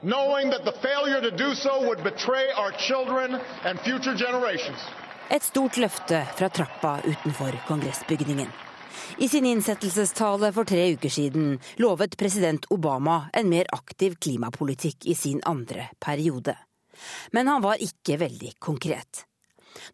knowing 0.00 0.48
that 0.56 0.64
the 0.64 0.76
failure 0.80 1.20
to 1.20 1.36
do 1.36 1.52
so 1.52 1.76
would 1.84 2.00
betray 2.02 2.48
our 2.56 2.72
children 2.88 3.36
and 3.68 3.76
future 3.84 4.16
generations. 4.16 4.80
Et 5.28 5.44
stort 5.44 5.76
løfte 5.76 6.24
fra 6.40 6.48
trappa 6.48 6.96
utenfor 7.04 7.52
kongressbygningen. 7.68 8.69
I 9.18 9.28
sin 9.28 9.46
innsettelsestale 9.46 10.52
for 10.56 10.68
tre 10.68 10.90
uker 10.94 11.12
siden 11.12 11.56
lovet 11.82 12.16
president 12.20 12.66
Obama 12.70 13.22
en 13.32 13.48
mer 13.48 13.70
aktiv 13.72 14.16
klimapolitikk 14.20 15.06
i 15.06 15.14
sin 15.14 15.40
andre 15.48 15.88
periode. 16.00 16.56
Men 17.32 17.48
han 17.48 17.62
var 17.62 17.80
ikke 17.80 18.18
veldig 18.20 18.54
konkret. 18.58 19.24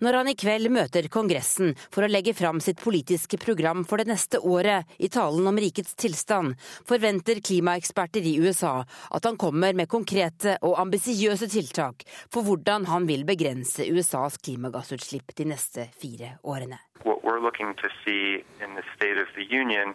Når 0.04 0.20
han 0.20 0.30
i 0.30 0.36
kveld 0.38 0.70
møter 0.74 1.08
Kongressen 1.12 1.74
for 1.90 2.04
å 2.06 2.10
legge 2.10 2.34
fram 2.36 2.60
sitt 2.64 2.80
politiske 2.82 3.38
program 3.42 3.84
for 3.88 4.02
det 4.02 4.10
neste 4.10 4.40
året 4.40 4.88
i 4.98 5.10
talen 5.12 5.46
om 5.48 5.60
rikets 5.60 5.94
tilstand, 5.98 6.56
forventer 6.88 7.42
klimaeksperter 7.44 8.26
i 8.26 8.36
USA 8.42 8.80
at 8.86 9.28
han 9.28 9.38
kommer 9.40 9.76
med 9.76 9.90
konkrete 9.92 10.56
og 10.66 10.78
ambisiøse 10.82 11.50
tiltak 11.52 12.06
for 12.32 12.46
hvordan 12.46 12.88
han 12.90 13.08
vil 13.08 13.26
begrense 13.28 13.86
USAs 13.86 14.40
klimagassutslipp 14.42 15.34
de 15.36 15.48
neste 15.52 15.88
fire 16.00 16.36
årene. 16.42 16.80
What 17.04 17.22
we're 17.24 17.42
looking 17.42 17.74
to 17.82 17.88
see 18.04 18.42
in 18.62 18.74
the 18.74 18.84
State 18.96 19.18
of 19.18 19.28
the 19.36 19.44
Union 19.44 19.94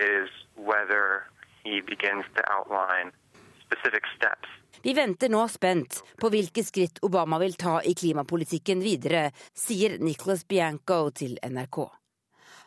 is 0.00 0.30
whether 0.56 1.24
he 1.62 1.80
begins 1.80 2.24
to 2.36 2.42
outline 2.50 3.12
specific 3.64 4.04
steps 4.16 4.48
vi 4.84 4.92
venter 4.92 5.30
nå 5.32 5.46
spent 5.48 6.02
på 6.20 6.28
hvilke 6.28 6.60
skritt 6.60 6.98
Obama 7.06 7.38
vil 7.40 7.54
ta 7.56 7.78
i 7.80 7.94
klimapolitikken 7.96 8.82
videre, 8.84 9.30
sier 9.56 9.96
Nicholas 9.96 10.42
Bianco 10.44 11.06
til 11.16 11.38
NRK. 11.40 11.78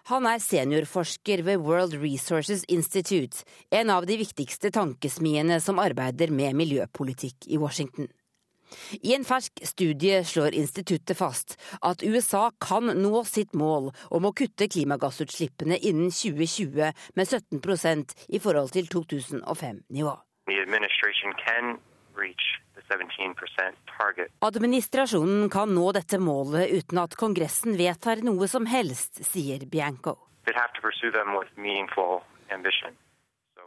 Han 0.10 0.26
er 0.26 0.40
seniorforsker 0.42 1.44
ved 1.46 1.62
World 1.62 1.94
Resources 2.02 2.64
Institute, 2.74 3.44
en 3.70 3.92
av 3.94 4.08
de 4.10 4.18
viktigste 4.18 4.72
tankesmiene 4.74 5.60
som 5.62 5.78
arbeider 5.84 6.32
med 6.34 6.58
miljøpolitikk 6.58 7.46
i 7.54 7.60
Washington. 7.62 8.08
I 9.06 9.14
en 9.14 9.28
fersk 9.28 9.62
studie 9.68 10.24
slår 10.26 10.58
instituttet 10.58 11.20
fast 11.20 11.54
at 11.86 12.02
USA 12.02 12.48
kan 12.58 12.90
nå 12.98 13.22
sitt 13.30 13.54
mål 13.54 13.92
om 14.10 14.26
å 14.26 14.34
kutte 14.34 14.68
klimagassutslippene 14.74 15.78
innen 15.78 16.10
2020 16.10 16.90
med 17.14 17.30
17% 17.62 18.18
i 18.28 18.42
forhold 18.42 18.74
til 18.74 18.90
2005-nivå. 18.90 20.18
Administrasjonen 24.40 25.50
kan 25.50 25.74
nå 25.76 25.92
dette 25.96 26.20
målet 26.20 26.72
uten 26.72 27.02
at 27.02 27.16
Kongressen 27.20 27.78
vedtar 27.78 28.24
noe 28.26 28.48
som 28.48 28.66
helst, 28.70 29.22
sier 29.26 29.66
Bianco. 29.66 30.18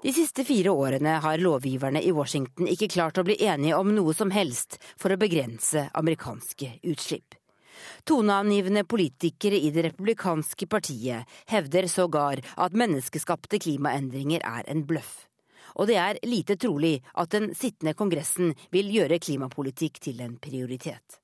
De 0.03 0.13
siste 0.17 0.45
fire 0.49 0.73
årene 0.73 1.19
har 1.21 1.43
lovgiverne 1.45 2.01
i 2.01 2.13
Washington 2.17 2.71
ikke 2.73 2.89
klart 2.95 3.21
å 3.21 3.27
bli 3.27 3.37
enige 3.45 3.77
om 3.77 3.93
noe 3.93 4.15
som 4.17 4.33
helst 4.33 4.79
for 4.97 5.13
å 5.13 5.21
begrense 5.21 5.91
amerikanske 5.93 6.73
utslipp. 6.89 7.37
Toneangivende 8.09 8.85
politikere 8.89 9.61
i 9.61 9.71
det 9.73 9.85
republikanske 9.91 10.69
partiet 10.69 11.41
hevder 11.53 11.89
sågar 11.89 12.41
at 12.57 12.77
menneskeskapte 12.77 13.61
klimaendringer 13.61 14.45
er 14.45 14.69
en 14.73 14.87
bløff 14.89 15.30
og 15.75 15.89
det 15.91 15.97
er 16.01 16.21
lite 16.27 16.57
trolig 16.61 16.99
at 17.15 17.33
den 17.35 17.55
sittende 17.55 17.95
kongressen 17.95 18.55
vil 18.75 18.91
gjøre 18.93 19.21
klimapolitikk 19.23 20.01
til 20.01 20.21
en 20.25 20.37
prioritet. 20.43 21.21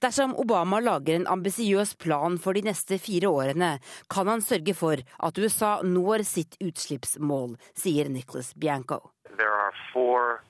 Dersom 0.00 0.34
Obama 0.36 0.80
lager 0.80 1.14
en 1.14 1.26
ambisiøs 1.26 1.94
plan 1.94 2.38
for 2.38 2.56
de 2.56 2.62
neste 2.64 2.98
fire 2.98 3.28
årene, 3.28 3.78
kan 4.10 4.30
han 4.30 4.40
sørge 4.40 4.74
for 4.74 5.02
at 5.28 5.38
USA 5.38 5.72
når 5.82 6.24
sitt 6.24 6.56
utslippsmål, 6.62 7.58
sier 7.76 8.08
Nicholas 8.08 8.54
Bianco. 8.54 9.10
There 9.36 9.52
are 9.52 9.74
four 9.92 10.44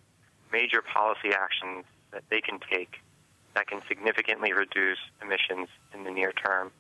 major 0.53 0.83
policy 0.83 1.33
actions 1.35 1.87
that 2.13 2.23
they 2.31 2.41
can 2.41 2.61
take 2.71 3.04
that 3.55 3.67
can 3.67 3.81
significantly 3.89 4.53
reduce 4.53 5.03
emissions 5.23 5.69
in 5.95 6.05
the 6.05 6.11
near 6.11 6.33
term. 6.33 6.73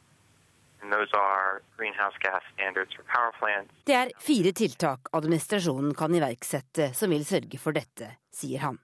Det 3.85 3.95
er 3.95 4.11
fire 4.21 4.53
tiltak 4.53 5.09
administrasjonen 5.17 5.95
kan 5.97 6.15
iverksette 6.15 6.91
som 6.99 7.15
vil 7.15 7.25
sørge 7.25 7.61
for 7.63 7.73
dette, 7.73 8.11
sier 8.29 8.67
han. 8.67 8.77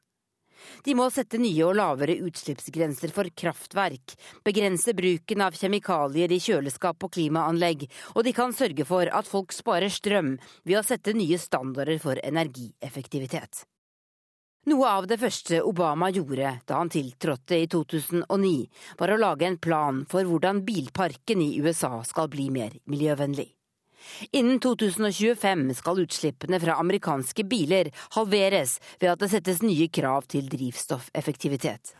De 0.84 0.94
må 0.96 1.10
sette 1.12 1.40
nye 1.40 1.64
og 1.66 1.76
lavere 1.76 2.16
utslippsgrenser 2.24 3.12
for 3.16 3.28
kraftverk, 3.42 4.14
begrense 4.44 4.94
bruken 4.96 5.44
av 5.44 5.56
kjemikalier 5.56 6.32
i 6.32 6.40
kjøleskap 6.40 7.04
og 7.04 7.12
klimaanlegg, 7.16 7.86
og 8.14 8.24
de 8.24 8.32
kan 8.36 8.56
sørge 8.56 8.86
for 8.88 9.08
at 9.08 9.28
folk 9.28 9.52
sparer 9.56 9.92
strøm 9.92 10.38
ved 10.64 10.80
å 10.80 10.86
sette 10.86 11.16
nye 11.16 11.40
standarder 11.40 12.00
for 12.02 12.20
energieffektivitet. 12.24 13.64
Noe 14.68 14.88
av 14.92 15.06
det 15.08 15.16
første 15.16 15.62
Obama 15.64 16.10
gjorde 16.12 16.50
da 16.68 16.80
han 16.82 16.90
tiltrådte 16.92 17.56
i 17.62 17.68
2009, 17.72 18.50
var 19.00 19.12
å 19.14 19.16
lage 19.16 19.46
en 19.48 19.56
plan 19.56 20.02
for 20.10 20.28
hvordan 20.28 20.60
bilparken 20.66 21.40
i 21.40 21.54
USA 21.64 22.02
skal 22.04 22.28
bli 22.28 22.50
mer 22.52 22.76
miljøvennlig. 22.84 23.46
Innen 24.36 24.60
2025 24.60 25.64
skal 25.80 26.02
utslippene 26.04 26.60
fra 26.60 26.76
amerikanske 26.82 27.44
biler 27.48 27.88
halveres 28.18 28.76
ved 29.00 29.14
at 29.14 29.24
det 29.24 29.30
settes 29.32 29.64
nye 29.64 29.88
krav 29.88 30.28
til 30.28 30.52
drivstoffeffektivitet. 30.52 31.96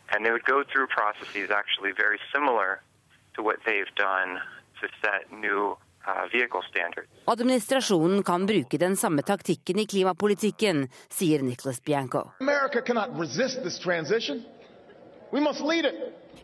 To 3.37 3.41
what 3.41 3.63
they've 3.65 3.95
done 3.95 4.41
to 4.81 4.87
set 5.01 5.31
new 5.31 5.77
Administrasjonen 7.25 8.23
kan 8.23 8.45
bruke 8.45 8.77
den 8.77 8.97
samme 8.97 9.21
taktikken 9.21 9.79
i 9.79 9.85
klimapolitikken, 9.85 10.87
sier 11.09 11.41
Nicholas 11.41 11.81
Bianco. 11.83 12.23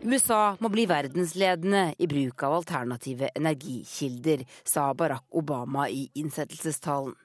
USA 0.02 0.42
må 0.60 0.70
bli 0.70 0.86
verdensledende 0.86 1.84
i 1.98 2.08
bruk 2.08 2.44
av 2.44 2.54
alternative 2.60 3.32
energikilder, 3.36 4.46
sa 4.64 4.94
Barack 4.94 5.26
Obama 5.30 5.90
i 5.90 6.06
innsettelsestalen. 6.14 7.16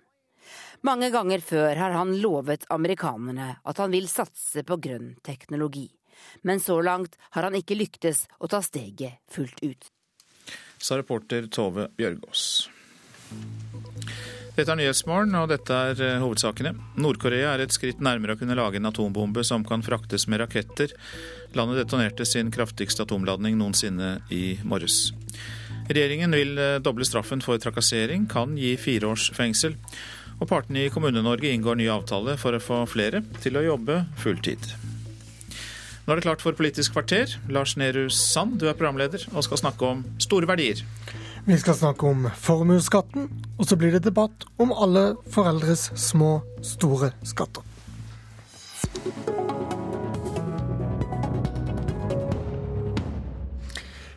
Mange 0.83 1.13
ganger 1.15 1.39
før 1.39 1.77
har 1.77 1.95
han 1.95 2.17
lovet 2.19 2.65
amerikanerne 2.75 3.53
at 3.63 3.79
han 3.79 3.93
vil 3.95 4.09
satse 4.11 4.65
på 4.67 4.81
grønn 4.83 5.13
teknologi. 5.23 5.87
Men 6.43 6.61
så 6.61 6.81
langt 6.83 7.15
har 7.37 7.47
han 7.47 7.55
ikke 7.55 7.79
lyktes 7.79 8.27
å 8.39 8.51
ta 8.51 8.63
steget 8.65 9.21
fullt 9.31 9.63
ut 9.63 9.93
sa 10.83 10.99
reporter 10.99 11.47
Tove 11.53 11.89
Bjørgaas. 11.97 12.47
Dette 14.53 14.69
er 14.69 14.77
Nyhetsmorgen, 14.77 15.33
og 15.41 15.49
dette 15.49 15.73
er 15.73 16.01
eh, 16.05 16.19
hovedsakene. 16.21 16.75
Nord-Korea 17.01 17.55
er 17.55 17.63
et 17.65 17.73
skritt 17.73 18.03
nærmere 18.05 18.35
å 18.35 18.41
kunne 18.41 18.57
lage 18.59 18.77
en 18.77 18.91
atombombe 18.91 19.41
som 19.49 19.65
kan 19.65 19.85
fraktes 19.85 20.27
med 20.29 20.43
raketter. 20.43 20.93
Landet 21.57 21.81
detonerte 21.81 22.27
sin 22.29 22.53
kraftigste 22.53 23.07
atomladning 23.07 23.57
noensinne 23.57 24.19
i 24.29 24.59
morges. 24.69 25.15
Regjeringen 25.89 26.37
vil 26.37 26.61
eh, 26.61 26.77
doble 26.85 27.09
straffen 27.09 27.41
for 27.45 27.57
trakassering, 27.63 28.29
kan 28.29 28.59
gi 28.61 28.77
fire 28.77 29.15
års 29.15 29.31
fengsel. 29.33 29.79
Og 30.43 30.51
partene 30.51 30.85
i 30.85 30.93
Kommune-Norge 30.93 31.49
inngår 31.49 31.81
ny 31.81 31.89
avtale 31.93 32.37
for 32.37 32.53
å 32.53 32.61
få 32.61 32.85
flere 32.91 33.25
til 33.41 33.57
å 33.57 33.65
jobbe 33.73 34.03
fulltid. 34.21 34.92
Nå 36.03 36.11
er 36.11 36.19
det 36.19 36.25
klart 36.25 36.43
for 36.43 36.57
Politisk 36.59 36.97
kvarter. 36.97 37.31
Lars 37.49 37.77
Nehru 37.79 38.09
Sand, 38.11 38.57
du 38.59 38.67
er 38.67 38.75
programleder 38.75 39.23
og 39.33 39.45
skal 39.47 39.61
snakke 39.61 39.87
om 39.87 40.01
store 40.19 40.49
verdier. 40.51 40.83
Vi 41.47 41.59
skal 41.59 41.75
snakke 41.79 42.07
om 42.07 42.27
formuesskatten, 42.43 43.29
og 43.59 43.67
så 43.67 43.79
blir 43.79 43.95
det 43.95 44.03
debatt 44.07 44.47
om 44.63 44.75
alle 44.75 45.13
foreldres 45.31 45.93
små, 45.99 46.41
store 46.63 47.13
skatter. 47.23 47.63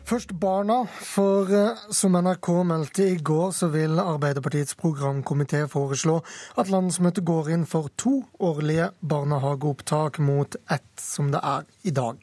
Først 0.06 0.30
barna, 0.38 0.84
for 1.02 1.48
eh, 1.50 1.80
som 1.90 2.14
NRK 2.14 2.48
meldte 2.68 3.08
i 3.10 3.16
går, 3.26 3.48
så 3.50 3.66
vil 3.72 3.98
Arbeiderpartiets 3.98 4.76
programkomité 4.78 5.64
foreslå 5.66 6.20
at 6.62 6.68
landsmøtet 6.70 7.24
går 7.26 7.48
inn 7.56 7.64
for 7.66 7.90
to 7.98 8.20
årlige 8.38 8.92
barnehageopptak 9.02 10.20
mot 10.22 10.54
ett 10.70 11.02
som 11.02 11.32
det 11.34 11.40
er 11.42 11.66
i 11.90 11.90
dag. 11.90 12.22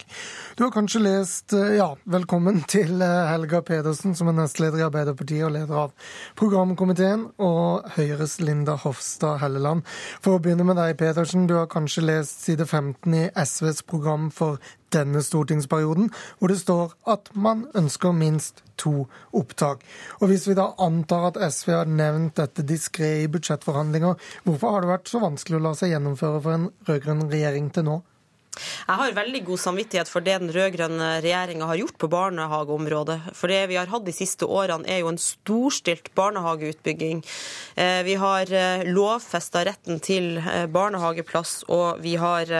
Du 0.55 0.64
har 0.64 0.72
kanskje 0.72 1.01
lest 1.03 1.51
eh, 1.57 1.73
Ja, 1.76 1.89
velkommen 2.07 2.61
til 2.72 3.03
eh, 3.03 3.27
Helga 3.27 3.60
Pedersen, 3.68 4.15
som 4.15 4.31
er 4.31 4.38
nestleder 4.38 4.80
i 4.80 4.85
Arbeiderpartiet 4.88 5.43
og 5.49 5.51
leder 5.57 5.81
av 5.81 6.14
programkomiteen, 6.39 7.26
og 7.43 7.91
Høyres 7.97 8.38
Linda 8.39 8.77
Hofstad 8.80 9.41
Helleland. 9.43 9.84
For 10.23 10.38
å 10.38 10.39
begynne 10.39 10.64
med 10.69 10.80
deg, 10.80 10.95
Pedersen. 11.03 11.49
Du 11.51 11.57
har 11.60 11.68
kanskje 11.68 12.05
lest 12.07 12.47
side 12.47 12.64
15 12.64 13.19
i 13.19 13.27
SVs 13.43 13.84
program 13.91 14.31
for 14.31 14.64
denne 14.93 15.23
stortingsperioden, 15.23 16.09
hvor 16.39 16.51
det 16.51 16.59
står 16.61 16.93
at 17.09 17.31
man 17.35 17.65
ønsker 17.75 18.15
minst 18.15 18.63
to 18.77 19.07
opptak. 19.33 19.83
Og 20.21 20.27
Hvis 20.27 20.47
vi 20.47 20.57
da 20.57 20.71
antar 20.79 21.31
at 21.31 21.41
SV 21.53 21.71
har 21.71 21.89
nevnt 21.89 22.37
dette 22.37 22.65
diskré 22.67 23.23
i 23.23 23.29
budsjettforhandlinger, 23.31 24.15
hvorfor 24.43 24.75
har 24.75 24.81
det 24.81 24.93
vært 24.93 25.11
så 25.11 25.21
vanskelig 25.23 25.59
å 25.59 25.67
la 25.67 25.75
seg 25.77 25.93
gjennomføre 25.93 26.41
for 26.41 26.57
en 26.57 26.71
rød-grønn 26.87 27.29
regjering 27.29 27.69
til 27.73 27.87
nå? 27.89 28.01
Jeg 28.53 28.99
har 28.99 29.15
veldig 29.15 29.41
god 29.47 29.61
samvittighet 29.61 30.09
for 30.11 30.25
det 30.25 30.35
den 30.41 30.51
rød-grønne 30.53 31.07
regjeringa 31.23 31.65
har 31.69 31.80
gjort 31.80 31.97
på 32.01 32.09
barnehageområdet. 32.11 33.19
For 33.34 33.49
det 33.49 33.61
vi 33.71 33.77
har 33.80 33.89
hatt 33.89 34.05
de 34.05 34.13
siste 34.13 34.45
årene, 34.45 34.85
er 34.85 35.01
jo 35.01 35.09
en 35.09 35.19
storstilt 35.21 36.11
barnehageutbygging. 36.17 37.23
Eh, 37.75 38.01
vi 38.05 38.15
har 38.19 38.51
eh, 38.53 38.84
lovfesta 38.85 39.63
retten 39.65 40.01
til 40.03 40.38
eh, 40.38 40.65
barnehageplass, 40.69 41.63
og 41.73 42.03
vi 42.03 42.15
har 42.19 42.51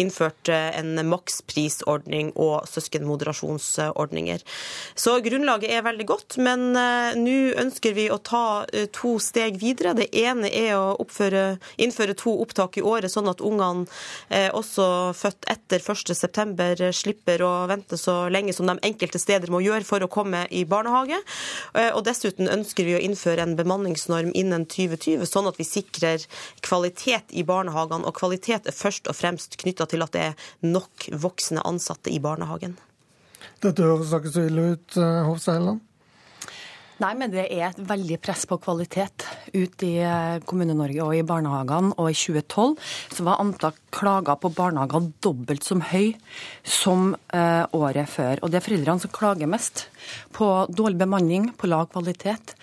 innført 0.00 0.48
en 0.48 0.98
maksprisordning 1.08 2.32
og 2.40 2.68
søskenmoderasjonsordninger. 2.68 4.44
Så 4.94 5.16
grunnlaget 5.24 5.72
er 5.74 5.84
veldig 5.86 6.06
godt, 6.08 6.36
men 6.42 6.72
nå 6.74 7.36
ønsker 7.60 7.94
vi 7.96 8.06
å 8.12 8.20
ta 8.22 8.64
to 8.94 9.16
steg 9.22 9.58
videre. 9.62 9.94
Det 9.98 10.10
ene 10.18 10.50
er 10.50 10.74
å 10.76 10.94
oppføre, 11.02 11.44
innføre 11.80 12.16
to 12.18 12.34
opptak 12.44 12.78
i 12.78 12.84
året, 12.84 13.12
sånn 13.12 13.30
at 13.30 13.42
ungene 13.44 13.86
også 14.54 14.86
født 15.24 15.48
etter 15.50 15.82
1.9 15.82 16.90
slipper 16.96 17.44
å 17.44 17.52
vente 17.70 17.98
så 18.00 18.28
lenge 18.32 18.54
som 18.56 18.68
de 18.68 18.76
enkelte 18.84 19.20
steder 19.22 19.52
må 19.52 19.62
gjøre 19.64 19.86
for 19.88 20.04
å 20.04 20.10
komme 20.12 20.44
i 20.50 20.64
barnehage. 20.68 21.20
Eh, 21.74 21.90
og 21.92 22.04
Dessuten 22.08 22.50
ønsker 22.52 22.86
vi 22.88 22.96
å 22.98 23.02
innføre 23.02 23.46
en 23.46 23.56
bemanningsnorm 23.58 24.32
innen 24.36 24.66
2020, 24.68 25.24
sånn 25.28 25.48
at 25.50 25.60
vi 25.60 25.68
sikrer 25.68 26.26
kvalitet 26.64 27.32
i 27.32 27.46
barnehagene. 27.48 28.04
Og 28.04 28.16
kvalitet 28.18 28.68
er 28.68 28.76
først 28.76 29.08
og 29.10 29.18
fremst 29.18 29.58
knytta 29.62 29.88
til 29.90 30.04
at 30.04 30.14
det 30.14 30.28
er 30.30 30.50
nok 30.66 31.08
voksne 31.24 31.64
ansatte 31.64 32.12
i 32.12 32.20
barnehagen. 32.22 32.76
Dette 33.64 33.84
høres 33.84 34.12
ikke 34.12 34.32
så 34.32 34.46
ille 34.48 34.70
ut, 34.74 34.96
eh, 35.00 35.24
Hofstad 35.24 35.80
Nei, 37.04 37.12
men 37.20 37.32
det 37.34 37.42
er 37.52 37.66
et 37.66 37.80
veldig 37.84 38.16
press 38.24 38.46
på 38.48 38.56
kvalitet 38.64 39.26
ute 39.52 39.84
i 39.84 39.98
eh, 40.00 40.38
Kommune-Norge 40.48 41.04
og 41.04 41.12
i 41.18 41.24
barnehagene. 41.26 41.92
Og 42.00 42.08
i 42.08 42.16
2012 42.16 42.78
så 43.12 43.26
var 43.26 43.42
antall 43.42 43.74
klager 43.92 44.38
på 44.40 44.48
barnehager 44.56 45.10
dobbelt 45.24 45.66
som 45.68 45.82
høy 45.84 46.14
som 46.64 47.10
eh, 47.36 47.64
året 47.76 48.08
før. 48.08 48.40
Og 48.40 48.48
det 48.48 48.62
er 48.62 48.64
foreldrene 48.64 49.04
som 49.04 49.12
klager 49.12 49.50
mest 49.52 49.84
på 50.36 50.50
dårlig 50.70 51.00
bemanning, 51.02 51.50
på 51.58 51.70
lav 51.70 51.90
kvalitet. 51.92 52.54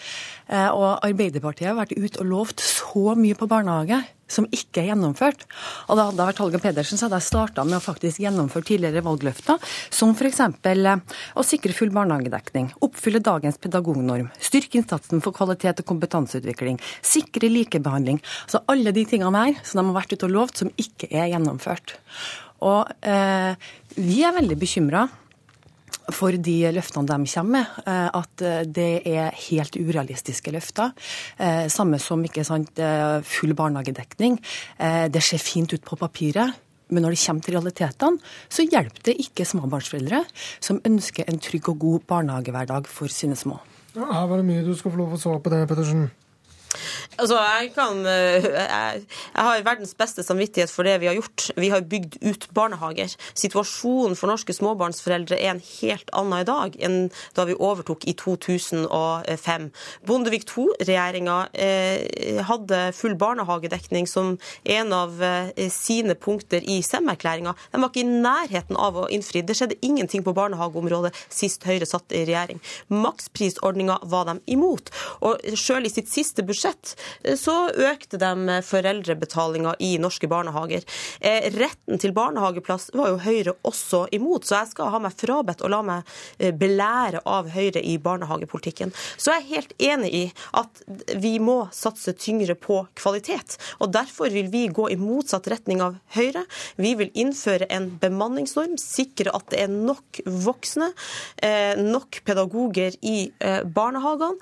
Eh, 0.52 0.70
og 0.70 1.04
Arbeiderpartiet 1.06 1.72
har 1.72 1.80
vært 1.80 1.96
ute 1.96 2.24
og 2.24 2.32
lovt 2.32 2.64
så 2.64 3.16
mye 3.16 3.38
på 3.38 3.50
barnehage 3.52 4.02
som 4.32 4.48
ikke 4.54 4.82
er 4.82 4.90
gjennomført. 4.92 5.44
Og 5.90 5.98
da 5.98 6.08
hadde 6.08 6.22
jeg 6.22 6.30
vært 6.32 6.42
Holger 6.44 6.64
Pedersen, 6.64 7.00
så 7.00 7.08
hadde 7.08 7.20
jeg 7.20 7.28
starta 7.28 7.66
med 7.68 7.78
å 7.78 7.84
faktisk 7.84 8.22
gjennomføre 8.24 8.68
tidligere 8.70 9.04
valgløfter, 9.06 9.72
som 9.94 10.14
f.eks. 10.16 10.42
Eh, 10.72 11.18
å 11.36 11.46
sikre 11.46 11.76
full 11.76 11.92
barnehagedekning, 11.96 12.72
oppfylle 12.88 13.24
dagens 13.24 13.60
pedagognorm, 13.62 14.32
styrke 14.40 14.80
innsatsen 14.80 15.24
for 15.24 15.36
kvalitet 15.36 15.84
og 15.84 15.90
kompetanseutvikling, 15.92 16.80
sikre 17.04 17.52
likebehandling. 17.52 18.22
Så 18.52 18.64
alle 18.72 18.96
de 18.96 19.06
tingene 19.08 19.48
her 19.48 19.60
som 19.68 19.82
de 19.82 19.90
har 19.90 20.00
vært 20.02 20.16
ute 20.16 20.30
og 20.30 20.36
lovt, 20.38 20.64
som 20.64 20.72
ikke 20.80 21.12
er 21.12 21.32
gjennomført. 21.34 21.98
Og 22.62 22.92
eh, 23.08 23.58
vi 23.98 24.22
er 24.24 24.36
veldig 24.38 24.60
bekymra 24.60 25.08
for 26.16 26.36
de 26.36 26.58
løftene 26.76 27.08
de 27.10 27.30
kommer 27.34 27.52
med, 27.58 27.78
eh, 27.86 28.10
at 28.22 28.44
det 28.68 29.02
er 29.08 29.38
helt 29.50 29.78
urealistiske 29.78 30.52
løfter. 30.54 30.92
Eh, 31.38 31.68
samme 31.68 32.00
som 32.00 32.24
ikke 32.24 32.46
sant, 32.46 32.80
eh, 32.80 33.22
full 33.22 33.54
barnehagedekning. 33.54 34.40
Det 35.12 35.24
ser 35.24 35.38
fint 35.38 35.74
ut 35.74 35.84
på 35.84 35.98
papiret. 35.98 36.54
Men 36.90 37.04
når 37.04 37.16
det 37.16 37.26
kommer 37.26 37.42
til 37.42 37.56
realitetene, 37.56 38.20
så 38.50 38.68
hjelper 38.68 39.04
det 39.04 39.20
ikke 39.24 39.48
småbarnsforeldre 39.48 40.26
som 40.60 40.82
ønsker 40.84 41.24
en 41.28 41.40
trygg 41.40 41.70
og 41.70 41.80
god 41.80 42.00
barnehagehverdag 42.08 42.88
for 42.88 43.08
sine 43.08 43.36
små. 43.36 43.60
Her 43.96 44.28
var 44.28 44.38
det 44.38 44.48
mye 44.48 44.66
du 44.66 44.76
skal 44.76 44.92
få 44.92 44.98
lov 44.98 45.16
å 45.16 45.20
svare 45.20 45.42
på 45.44 45.52
det, 45.52 45.68
Pettersen. 45.70 46.10
Altså, 47.20 47.38
jeg, 47.38 47.72
kan, 47.76 48.00
eh, 48.08 48.46
jeg, 48.46 49.02
har 49.36 49.64
verdens 49.66 49.94
beste 49.98 50.24
samvittighet 50.24 50.72
for 50.72 50.88
det 50.88 50.96
vi 51.02 51.10
har 51.10 51.18
gjort. 51.18 51.50
Vi 51.60 51.70
har 51.74 51.84
bygd 51.86 52.18
ut 52.24 52.48
barnehager. 52.56 53.12
Situasjonen 53.38 54.16
for 54.18 54.32
norske 54.32 54.56
småbarnsforeldre 54.56 55.38
er 55.38 55.54
en 55.54 55.64
helt 55.82 56.12
annen 56.18 56.42
i 56.42 56.48
dag 56.48 56.78
enn 56.82 56.98
da 57.38 57.46
vi 57.50 57.58
overtok 57.58 58.08
i 58.10 58.16
2005. 58.18 59.68
Bondevik 60.08 60.48
II-regjeringa 60.50 61.38
eh, 61.54 62.40
hadde 62.48 62.82
full 62.98 63.18
barnehagedekning 63.20 64.10
som 64.10 64.38
en 64.64 64.96
av 64.96 65.22
eh, 65.24 65.68
sine 65.74 66.16
punkter 66.16 66.64
i 66.64 66.80
Sem-erklæringa. 66.86 67.56
De 67.76 67.84
var 67.84 67.92
ikke 67.92 68.06
i 68.06 68.22
nærheten 68.24 68.80
av 68.80 69.04
å 69.04 69.08
innfri. 69.12 69.44
Det 69.44 69.58
skjedde 69.60 69.80
ingenting 69.86 70.26
på 70.26 70.36
barnehageområdet 70.38 71.14
sist 71.28 71.68
Høyre 71.68 71.86
satt 71.86 72.16
i 72.16 72.24
regjering. 72.26 72.64
Maksprisordninga 72.90 74.00
var 74.10 74.32
de 74.32 74.40
imot. 74.56 74.90
Og 75.28 75.38
selv 75.60 75.86
i 75.86 75.94
sitt 75.94 76.10
siste 76.10 76.42
budsjett 76.48 76.61
Eh, 76.66 77.36
så 77.36 77.56
økte 77.70 78.20
de 78.22 78.60
foreldrebetalinga 78.66 79.76
i 79.80 79.96
norske 80.02 80.28
barnehager. 80.32 80.86
Eh, 81.20 81.50
retten 81.56 82.02
til 82.02 82.14
barnehageplass 82.16 82.92
var 82.98 83.12
jo 83.12 83.22
Høyre 83.22 83.56
også 83.68 84.06
imot, 84.16 84.46
så 84.46 84.62
jeg 84.62 84.72
skal 84.74 84.92
ha 84.94 85.02
meg 85.04 85.18
frabedt 85.18 85.64
og 85.66 85.74
la 85.74 85.82
meg 85.86 86.14
eh, 86.40 86.54
belære 86.54 87.24
av 87.26 87.52
Høyre 87.54 87.82
i 87.84 87.98
barnehagepolitikken. 88.02 88.94
Så 89.18 89.34
jeg 89.34 89.42
er 89.42 89.50
helt 89.56 89.76
enig 89.92 90.12
i 90.12 90.24
at 90.58 90.84
vi 91.22 91.38
må 91.44 91.58
satse 91.76 92.14
tyngre 92.18 92.56
på 92.60 92.82
kvalitet. 93.00 93.58
og 93.80 93.94
Derfor 93.94 94.32
vil 94.34 94.50
vi 94.52 94.68
gå 94.72 94.90
i 94.92 95.00
motsatt 95.00 95.48
retning 95.52 95.82
av 95.84 95.98
Høyre. 96.16 96.46
Vi 96.82 96.94
vil 97.00 97.12
innføre 97.18 97.68
en 97.72 97.92
bemanningsnorm, 98.02 98.78
sikre 98.82 99.34
at 99.36 99.50
det 99.52 99.64
er 99.66 99.72
nok 99.72 100.22
voksne, 100.26 100.92
nok 101.82 102.22
pedagoger 102.26 102.96
i 103.06 103.32
barnehagene. 103.76 104.38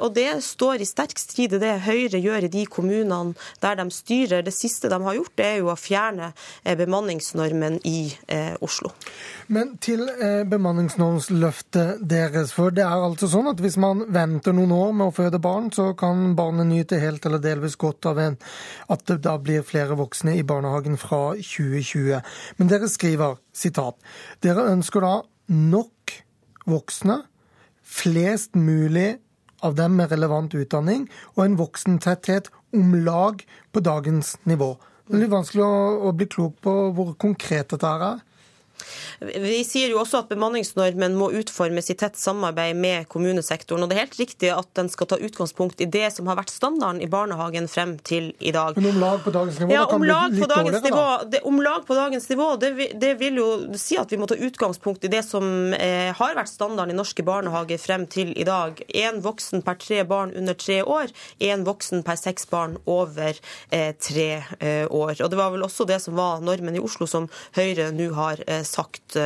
Og 0.00 0.14
det 0.16 0.28
står 0.44 0.82
i 0.82 0.88
sterk 0.88 1.18
strid 1.20 1.49
i 1.56 1.60
det 1.62 1.72
Høyre 1.84 2.20
gjør 2.22 2.46
i 2.46 2.52
de 2.52 2.64
kommunene 2.70 3.34
der 3.62 3.78
de 3.80 3.86
styrer. 3.94 4.44
Det 4.46 4.54
siste 4.54 4.90
de 4.90 4.98
har 5.02 5.16
gjort, 5.16 5.34
det 5.38 5.46
er 5.46 5.58
jo 5.60 5.70
å 5.72 5.78
fjerne 5.78 6.30
eh, 6.62 6.76
bemanningsnormen 6.78 7.80
i 7.88 8.10
eh, 8.30 8.54
Oslo. 8.64 8.92
Men 9.52 9.74
til 9.82 10.06
eh, 10.10 10.42
bemanningsnormsløftet 10.48 12.04
deres. 12.10 12.54
For 12.56 12.74
det 12.74 12.84
er 12.86 13.06
altså 13.06 13.30
sånn 13.30 13.50
at 13.52 13.62
hvis 13.62 13.78
man 13.80 14.04
venter 14.12 14.54
noen 14.56 14.74
år 14.76 14.92
med 14.96 15.08
å 15.08 15.16
føde 15.16 15.42
barn, 15.42 15.70
så 15.74 15.90
kan 15.98 16.34
barnet 16.38 16.70
nyte 16.70 17.00
helt 17.02 17.26
eller 17.26 17.42
delvis 17.42 17.78
godt 17.80 18.10
av 18.10 18.20
en, 18.22 18.38
at 18.90 19.06
det 19.10 19.20
da 19.26 19.36
blir 19.40 19.66
flere 19.66 19.98
voksne 19.98 20.36
i 20.38 20.46
barnehagen 20.46 20.98
fra 21.00 21.34
2020. 21.38 22.20
Men 22.58 22.70
dere 22.70 22.90
skriver, 22.90 23.40
sitat, 23.56 23.98
dere 24.44 24.68
ønsker 24.70 25.04
da 25.04 25.14
nok 25.50 26.14
voksne, 26.70 27.22
flest 27.90 28.54
mulig 28.54 29.16
av 29.66 29.76
dem 29.78 29.96
med 29.98 30.12
relevant 30.12 30.54
utdanning, 30.54 31.08
og 31.36 31.44
en 31.44 31.58
voksentetthet 31.60 32.50
om 32.76 32.94
lag 33.04 33.44
på 33.72 33.82
dagens 33.84 34.36
nivå. 34.48 34.74
Det 35.06 35.18
er 35.18 35.24
litt 35.24 35.32
vanskelig 35.32 35.64
å, 35.66 35.78
å 36.06 36.12
bli 36.14 36.28
klok 36.30 36.60
på 36.62 36.74
hvor 36.94 37.14
konkret 37.18 37.72
dette 37.72 37.88
er. 37.90 38.20
Vi 39.20 39.60
sier 39.66 39.92
jo 39.92 40.00
også 40.02 40.24
at 40.24 40.30
bemanningsnormen 40.30 41.16
må 41.18 41.30
utformes 41.40 41.90
i 41.92 41.96
tett 41.98 42.18
samarbeid 42.18 42.76
med 42.76 43.08
kommunesektoren. 43.12 43.84
og 43.84 43.90
Det 43.90 43.96
er 43.96 44.04
helt 44.06 44.20
riktig 44.20 44.52
at 44.54 44.70
den 44.78 44.90
skal 44.92 45.10
ta 45.10 45.18
utgangspunkt 45.20 45.80
i 45.80 45.88
det 45.90 46.08
som 46.14 46.30
har 46.30 46.38
vært 46.40 46.52
standarden 46.52 47.02
i 47.04 47.08
barnehagen 47.10 47.68
frem 47.70 47.96
til 48.06 48.32
i 48.38 48.52
dag. 48.54 48.78
Men 48.78 48.94
om 48.94 49.00
lag 49.02 49.24
på 49.24 49.34
dagens 49.34 49.60
nivå? 49.60 49.74
Ja, 49.74 49.84
om 49.86 50.04
lag 50.06 50.36
på 50.38 50.48
dagens 50.50 50.82
nivå, 50.84 51.06
det, 51.32 51.42
om 51.48 51.60
lag 51.62 51.86
på 51.86 51.98
dagens 51.98 52.28
nivå, 52.30 52.48
det, 52.60 52.70
det, 53.00 53.14
vil 53.20 53.40
jo 53.40 53.48
si 53.78 53.98
at 54.00 54.12
vi 54.12 54.18
må 54.20 54.28
ta 54.30 54.38
utgangspunkt 54.38 55.04
i 55.04 55.12
det 55.12 55.22
som 55.26 55.74
eh, 55.76 56.10
har 56.16 56.36
vært 56.38 56.52
standarden 56.52 56.94
i 56.94 56.98
norske 56.98 57.24
barnehager 57.26 57.80
frem 57.82 58.06
til 58.10 58.32
i 58.38 58.46
dag. 58.48 58.80
Én 58.88 59.20
voksen 59.24 59.64
per 59.66 59.78
tre 59.80 60.02
barn 60.08 60.34
under 60.36 60.56
tre 60.58 60.80
år, 60.82 61.12
én 61.38 61.64
voksen 61.66 62.04
per 62.06 62.18
seks 62.20 62.48
barn 62.50 62.78
over 62.90 63.36
eh, 63.70 63.92
tre 64.00 64.30
eh, 64.58 64.86
år. 64.86 65.16
Og 65.20 65.30
Det 65.30 65.38
var 65.38 65.52
vel 65.54 65.66
også 65.66 65.86
det 65.88 66.00
som 66.04 66.16
var 66.18 66.44
normen 66.44 66.76
i 66.76 66.82
Oslo, 66.82 67.08
som 67.10 67.28
Høyre 67.56 67.90
nå 67.94 68.10
har 68.16 68.42
eh, 68.46 68.62
sagt 68.70 69.18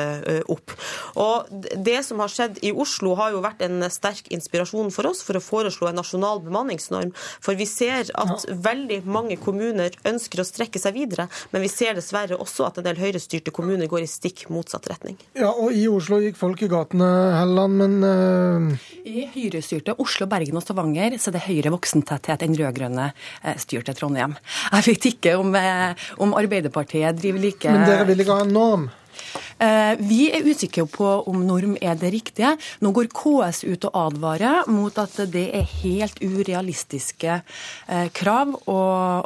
opp. 0.50 0.72
Og 1.20 1.50
Det 1.84 1.98
som 2.06 2.20
har 2.22 2.32
skjedd 2.32 2.58
i 2.64 2.72
Oslo, 2.72 3.14
har 3.18 3.34
jo 3.34 3.42
vært 3.44 3.62
en 3.66 3.84
sterk 3.92 4.30
inspirasjon 4.34 4.90
for 4.94 5.10
oss 5.10 5.22
for 5.24 5.38
å 5.38 5.42
foreslå 5.44 5.90
en 5.90 5.98
nasjonal 6.00 6.40
bemanningsnorm. 6.44 7.12
For 7.44 7.58
vi 7.58 7.66
ser 7.68 8.10
at 8.14 8.46
veldig 8.48 9.02
mange 9.08 9.36
kommuner 9.40 9.94
ønsker 10.08 10.42
å 10.42 10.46
strekke 10.48 10.80
seg 10.80 10.96
videre, 10.96 11.28
men 11.52 11.64
vi 11.64 11.70
ser 11.72 11.96
dessverre 11.98 12.38
også 12.40 12.68
at 12.68 12.80
en 12.80 12.86
del 12.86 13.00
høyrestyrte 13.00 13.52
kommuner 13.54 13.90
går 13.90 14.04
i 14.04 14.10
stikk 14.10 14.46
motsatt 14.54 14.88
retning. 14.90 15.18
Ja, 15.38 15.52
og 15.52 15.74
I 15.76 15.86
Oslo 15.90 16.20
gikk 16.22 16.38
folk 16.40 16.64
i 16.64 16.70
gatene, 16.70 17.10
Helleland, 17.38 17.80
men 17.82 17.94
uh... 18.04 18.90
I 19.04 19.26
høyrestyrte 19.34 19.96
Oslo, 20.00 20.28
Bergen 20.30 20.58
og 20.58 20.64
Stavanger 20.64 21.18
så 21.20 21.30
er 21.30 21.38
det 21.38 21.46
høyere 21.48 21.74
voksentetthet 21.74 22.44
enn 22.46 22.56
rød-grønne 22.58 23.10
eh, 23.12 23.56
styrte 23.60 23.94
Trondheim. 23.96 24.36
Jeg 24.72 24.86
vet 24.88 25.08
ikke 25.12 25.36
om, 25.40 25.54
eh, 25.58 26.06
om 26.24 26.34
Arbeiderpartiet 26.38 27.20
driver 27.20 27.44
like 27.44 27.72
Men 27.74 27.88
dere 27.88 28.08
vil 28.08 28.24
ikke 28.24 28.38
ha 28.40 28.46
en 28.46 28.54
norm? 28.54 28.86
Eh, 29.58 29.94
vi 30.00 30.28
er 30.34 30.46
usikre 30.46 30.86
på 30.90 31.06
om 31.30 31.42
norm 31.46 31.76
er 31.80 31.96
det 31.98 32.12
riktige. 32.14 32.54
Nå 32.84 32.92
går 32.94 33.10
KS 33.14 33.64
ut 33.66 33.86
og 33.88 33.98
advarer 34.04 34.68
mot 34.70 34.96
at 35.00 35.16
det 35.32 35.46
er 35.56 35.68
helt 35.82 36.20
urealistiske 36.22 37.36
eh, 37.40 38.08
krav 38.14 38.54
å, 38.70 38.80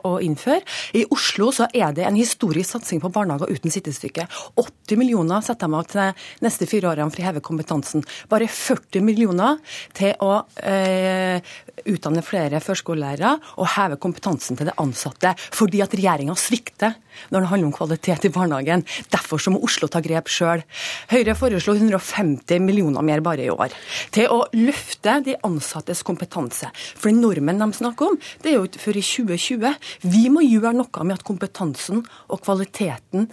å 0.04 0.12
innføre. 0.24 0.62
I 0.98 1.04
Oslo 1.14 1.50
så 1.54 1.68
er 1.72 1.94
det 1.96 2.06
en 2.08 2.18
historisk 2.18 2.76
satsing 2.76 3.02
på 3.02 3.12
barnehager 3.14 3.50
uten 3.52 3.72
sittestykke. 3.72 4.28
80 4.60 5.00
millioner 5.00 5.44
setter 5.44 5.68
de 5.68 5.78
av 5.78 5.88
til 5.88 6.28
neste 6.44 6.68
fire 6.70 6.92
årene 6.92 7.12
for 7.12 7.22
å 7.22 7.28
heve 7.28 7.44
kompetansen. 7.44 8.04
Bare 8.30 8.50
40 8.50 9.04
millioner 9.04 9.58
til 9.96 10.14
å 10.24 10.42
eh, 10.62 11.40
utdanne 11.88 12.24
flere 12.26 12.60
førskolelærere 12.62 13.36
og 13.58 13.72
heve 13.76 13.98
kompetansen 14.00 14.58
til 14.58 14.70
de 14.70 14.76
ansatte. 14.82 15.34
Fordi 15.54 15.82
at 15.84 15.94
regjeringa 15.96 16.36
svikter 16.38 16.96
når 17.32 17.42
det 17.44 17.50
handler 17.52 17.68
om 17.68 17.74
kvalitet 17.74 18.26
i 18.28 18.32
barnehagen. 18.34 18.84
Derfor 19.10 19.42
så 19.42 19.52
må 19.54 19.62
Oslo 19.66 19.88
ta 19.90 19.97
grep 20.04 20.30
sjøl. 20.32 20.64
Høyre 21.12 21.34
foreslo 21.38 21.74
150 21.76 22.62
millioner 22.64 23.04
mer 23.06 23.22
bare 23.24 23.46
i 23.46 23.52
år 23.52 23.74
til 24.14 24.30
å 24.32 24.44
løfte 24.56 25.18
de 25.26 25.36
ansattes 25.46 26.04
kompetanse. 26.06 26.70
For 26.74 27.10
den 27.10 27.22
normen 27.24 27.60
de 27.60 27.68
snakker 27.76 28.12
om, 28.12 28.20
det 28.42 28.52
er 28.52 28.58
jo 28.58 28.68
ikke 28.68 28.84
før 28.86 29.00
i 29.00 29.04
2020. 29.04 29.90
Vi 30.08 30.24
må 30.32 30.44
gjøre 30.46 30.76
noe 30.78 31.04
med 31.04 31.18
at 31.18 31.26
kompetansen 31.28 32.04
og 32.28 32.42
kvaliteten 32.44 33.28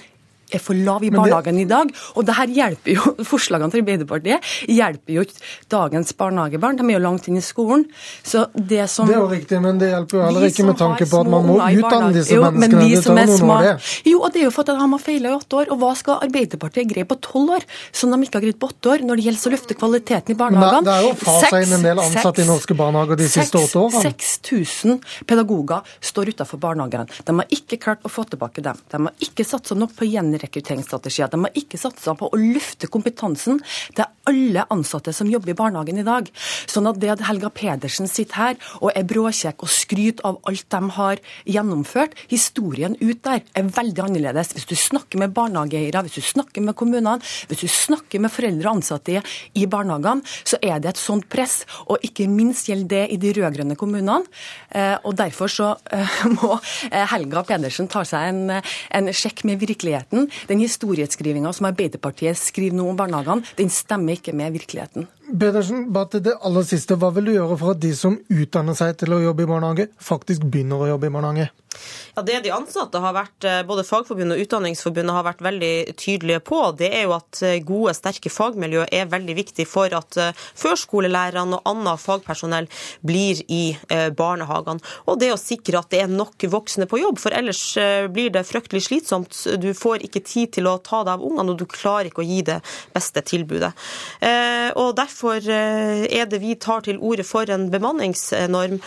er 0.54 0.62
for 0.62 0.78
lav 0.78 1.04
i 1.04 1.12
barnehagen 1.14 1.60
i 1.60 1.66
dag. 1.70 1.92
Og 2.16 2.26
det 2.28 2.36
her 2.38 2.52
hjelper 2.54 2.96
jo, 2.96 3.14
Forslagene 3.32 3.74
til 3.74 3.84
Arbeiderpartiet 3.84 4.52
hjelper 4.72 5.16
jo 5.18 5.26
ikke 5.26 5.42
dagens 5.72 6.14
barnehagebarn. 6.18 6.80
De 6.80 6.86
er 6.86 6.98
jo 6.98 7.04
langt 7.04 7.30
inn 7.30 7.40
i 7.40 7.44
skolen. 7.46 7.86
Så 8.24 8.46
det 8.54 8.86
som 8.92 9.10
Det 9.10 9.16
er 9.18 9.24
jo 9.24 9.32
riktig, 9.32 9.62
men 9.64 9.82
det 9.82 9.92
hjelper 9.92 10.20
jo 10.20 10.24
heller 10.28 10.48
ikke 10.50 10.68
med 10.70 10.80
tanke 10.80 11.10
på 11.10 11.22
at 11.24 11.32
man 11.32 11.48
må 11.50 11.58
utdanne 11.60 12.12
disse 12.16 12.36
jo, 12.38 12.44
menneskene. 12.46 12.90
det 12.92 13.02
tar 13.06 13.32
noen 13.32 13.54
år, 13.56 13.70
det. 13.70 13.94
Jo, 14.12 14.22
og 14.22 14.34
det 14.34 14.42
er 14.44 14.48
jo 14.48 14.54
for 14.56 14.66
at 14.66 14.74
de 14.74 14.78
har 14.82 15.04
feila 15.06 15.32
i 15.32 15.38
åtte 15.40 15.62
år. 15.62 15.74
Og 15.74 15.82
hva 15.82 15.92
skal 15.98 16.22
Arbeiderpartiet 16.26 16.92
greie 16.92 17.10
på 17.10 17.18
tolv 17.24 17.56
år, 17.58 17.66
som 17.96 18.14
de 18.14 18.22
ikke 18.28 18.40
har 18.40 18.46
greid 18.48 18.60
på 18.62 18.70
åtte 18.72 18.94
år, 18.94 19.06
når 19.06 19.22
det 19.22 19.28
gjelder 19.30 19.50
å 19.50 19.54
løfte 19.56 19.80
kvaliteten 19.80 20.36
i 20.36 20.38
barnehagene? 20.40 20.86
Det 20.86 20.96
er 20.96 21.08
jo 21.08 21.16
fasa 21.24 21.62
inn 21.66 21.76
en 21.80 21.86
del 21.90 22.04
ansatte 22.06 22.44
i 22.44 22.48
norske 22.48 22.78
barnehager 22.78 23.22
de 23.22 23.30
siste 23.32 23.62
åtte 23.62 23.82
årene. 23.82 24.04
6000 24.06 25.02
pedagoger 25.30 25.98
står 26.12 26.34
utenfor 26.36 26.62
barnehagene. 26.62 27.10
De 27.26 27.38
har 27.42 27.58
ikke 27.60 27.82
klart 27.82 28.06
å 28.06 28.12
få 28.12 28.26
tilbake 28.30 28.64
dem. 28.66 28.80
De 28.92 29.02
har 29.08 29.28
ikke 29.28 29.48
satsa 29.48 29.78
nok 29.78 29.96
på 29.98 30.08
gjenreisning 30.10 30.35
rekrutteringsstrategier. 30.41 31.32
De 31.32 31.41
har 31.45 31.57
ikke 31.62 31.80
satsa 31.80 32.16
på 32.18 32.30
å 32.32 32.40
løfte 32.40 32.90
kompetansen 32.91 33.62
til 33.95 34.06
alle 34.30 34.65
ansatte 34.73 35.14
som 35.14 35.30
jobber 35.30 35.53
i 35.53 35.57
barnehagen 35.57 35.99
i 36.02 36.06
dag. 36.06 36.30
Sånn 36.69 36.89
at 36.89 36.99
det 37.02 37.11
at 37.14 37.23
Helga 37.27 37.52
Pedersen 37.53 38.10
sitter 38.10 38.35
her 38.39 38.57
og 38.81 38.91
er 38.93 39.07
bråkjekk 39.07 39.65
og 39.65 39.72
skryter 39.72 40.26
av 40.27 40.39
alt 40.49 40.68
de 40.72 40.81
har 40.97 41.22
gjennomført, 41.45 42.15
historien 42.31 42.97
ut 43.02 43.22
der 43.26 43.43
er 43.57 43.69
veldig 43.69 44.06
annerledes. 44.07 44.53
Hvis 44.56 44.68
du 44.69 44.76
snakker 44.80 45.22
med 45.22 45.34
barnehageeiere, 45.35 46.03
hvis 46.06 46.19
du 46.19 46.26
snakker 46.26 46.65
med 46.65 46.77
kommunene, 46.77 47.18
hvis 47.49 47.65
du 47.65 47.69
snakker 47.72 48.23
med 48.23 48.34
foreldre 48.34 48.69
og 48.69 48.80
ansatte 48.80 49.22
i 49.56 49.65
barnehagene, 49.69 50.26
så 50.43 50.60
er 50.61 50.81
det 50.81 50.93
et 50.93 51.02
sånt 51.02 51.27
press. 51.31 51.64
Og 51.88 52.03
ikke 52.06 52.27
minst 52.31 52.69
gjelder 52.69 52.91
det 52.95 53.03
i 53.15 53.19
de 53.22 53.34
rød-grønne 53.38 53.77
kommunene. 53.80 54.26
Eh, 54.69 54.95
og 55.06 55.15
derfor 55.19 55.52
så 55.52 55.72
eh, 55.93 56.18
må 56.38 56.56
eh, 56.89 57.06
Helga 57.11 57.45
Pedersen 57.47 57.89
ta 57.91 58.03
seg 58.07 58.31
en, 58.31 58.57
en 58.57 59.14
sjekk 59.14 59.45
med 59.47 59.61
virkeligheten. 59.61 60.30
Den 60.49 60.64
historieskrivinga 60.64 61.53
som 61.56 61.69
Arbeiderpartiet 61.69 62.39
skriver 62.39 62.77
nå 62.77 62.89
om 62.91 62.99
barnehagene, 62.99 63.45
den 63.60 63.72
stemmer 63.73 64.15
ikke 64.16 64.36
med 64.36 64.56
virkeligheten. 64.56 65.08
Pedersen, 65.26 65.88
bare 65.93 66.10
til 66.14 66.26
det 66.27 66.35
aller 66.45 66.65
siste. 66.68 66.97
Hva 67.02 67.10
vil 67.15 67.30
du 67.30 67.34
gjøre 67.34 67.57
for 67.57 67.73
at 67.73 67.81
de 67.81 67.91
som 67.97 68.18
utdanner 68.30 68.77
seg 68.77 68.97
til 69.02 69.15
å 69.15 69.22
jobbe 69.23 69.45
i 69.45 69.49
barnehage, 69.49 69.88
faktisk 69.97 70.45
begynner 70.45 70.85
å 70.85 70.89
jobbe 70.93 71.10
i 71.10 71.15
barnehage? 71.15 71.49
Ja, 72.15 72.22
Det 72.22 72.39
de 72.45 72.52
ansatte 72.56 72.99
har 73.03 73.14
vært, 73.14 73.43
eh, 73.43 73.64
både 73.68 73.84
Fagforbundet 73.84 74.38
og 74.38 74.43
Utdanningsforbundet 74.45 75.15
har 75.15 75.23
vært 75.23 75.41
veldig 75.43 75.95
tydelige 75.99 76.39
på, 76.39 76.60
det 76.77 76.93
er 76.93 77.03
jo 77.03 77.15
at 77.18 77.41
eh, 77.43 77.60
gode, 77.60 77.93
sterke 77.97 78.31
fagmiljø 78.31 78.85
er 78.91 79.10
veldig 79.11 79.35
viktig 79.35 79.65
for 79.68 79.91
at 79.91 80.18
eh, 80.18 80.31
førskolelærerne 80.56 81.60
og 81.60 81.68
annet 81.68 81.99
fagpersonell 81.99 82.69
blir 83.06 83.41
i 83.52 83.77
barnehagene. 84.15 84.80
Og 85.07 85.19
det 85.19 85.31
å 85.34 85.39
sikre 85.39 85.80
at 85.80 85.89
det 85.91 86.02
er 86.03 86.11
nok 86.11 86.47
voksne 86.49 86.88
på 86.88 86.99
jobb, 87.02 87.19
for 87.19 87.35
ellers 87.35 87.77
blir 88.11 88.31
det 88.34 88.45
fryktelig 88.47 88.85
slitsomt. 88.88 89.35
Du 89.60 89.73
får 89.76 90.06
ikke 90.06 90.23
tid 90.26 90.53
til 90.57 90.69
å 90.69 90.77
ta 90.84 91.03
deg 91.03 91.18
av 91.18 91.26
ungene, 91.26 91.53
og 91.53 91.60
du 91.60 91.65
klarer 91.69 92.10
ikke 92.10 92.23
å 92.23 92.27
gi 92.27 92.41
det 92.47 92.60
beste 92.95 93.23
tilbudet. 93.26 93.72
Og 94.80 94.95
Derfor 94.95 95.15
Derfor 95.16 95.48
eh, 95.48 96.02
er 96.12 96.26
det 96.28 96.42
vi 96.44 96.58
tar 96.60 96.82
til 96.84 96.98
orde 97.00 97.24
for 97.24 97.48
en 97.48 97.70
bemanningsnorm. 97.72 98.82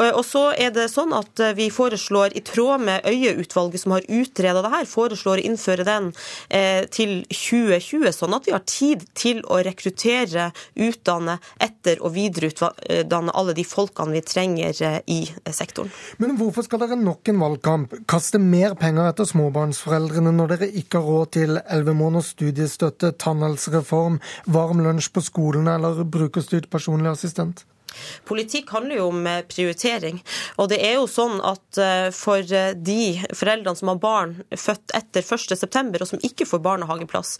Og 0.00 0.22
så 0.24 0.46
er 0.56 0.70
det 0.72 0.86
sånn 0.88 1.12
at 1.12 1.40
eh, 1.44 1.52
vi 1.58 1.66
foreslår, 1.68 2.32
i 2.32 2.40
tråd 2.40 2.86
med 2.86 3.04
Øie-utvalget 3.04 3.82
som 3.82 3.92
har 3.92 4.06
utreda 4.08 4.62
det 4.64 4.70
her, 4.72 4.88
foreslår 4.88 5.42
å 5.42 5.44
innføre 5.44 5.84
den 5.84 6.06
eh, 6.48 6.88
til 6.88 7.12
2020, 7.28 8.14
sånn 8.16 8.36
at 8.38 8.48
vi 8.48 8.54
har 8.56 8.62
tid 8.64 9.04
til 9.12 9.42
å 9.44 9.58
rekruttere, 9.66 10.46
utdanne, 10.86 11.36
etter- 11.60 12.00
og 12.00 12.14
videreutdanne 12.16 13.36
alle 13.36 13.52
de 13.52 13.66
folkene 13.68 14.16
vi 14.16 14.24
trenger 14.24 14.80
i 15.04 15.20
sektoren. 15.52 15.92
Men 16.16 16.38
hvorfor 16.40 16.64
skal 16.64 16.80
dere 16.80 16.96
nok 16.96 17.28
en 17.28 17.44
valgkamp 17.44 17.98
kaste 18.08 18.40
mer 18.40 18.78
penger 18.80 19.10
etter 19.10 19.28
småbarnsforeldrene 19.28 20.32
når 20.32 20.56
dere 20.56 20.72
ikke 20.80 21.04
har 21.04 21.12
råd 21.12 21.34
til 21.36 21.60
elleve 21.60 21.98
måneders 22.00 22.32
studiestøtte, 22.32 23.12
tannhelsereform, 23.20 24.20
varm 24.48 24.80
lunsj 24.88 25.12
på 25.12 25.26
skolene 25.28 25.73
eller 25.74 26.04
brukerstyrt 26.04 26.70
personlig 26.70 27.10
assistent? 27.10 27.64
Politikk 28.28 28.70
handler 28.74 28.98
jo 28.98 29.08
om 29.10 29.26
eh, 29.26 29.42
prioritering. 29.48 30.20
Og 30.60 30.70
det 30.72 30.80
er 30.84 30.96
jo 30.98 31.06
sånn 31.10 31.40
at 31.44 31.80
eh, 31.80 32.08
for 32.14 32.40
eh, 32.42 32.72
de 32.74 33.16
foreldrene 33.34 33.78
som 33.78 33.92
har 33.92 34.00
barn 34.02 34.34
født 34.50 34.94
etter 34.96 35.24
1.9, 35.24 36.00
og 36.00 36.08
som 36.08 36.22
ikke 36.24 36.46
får 36.48 36.62
barnehageplass, 36.64 37.36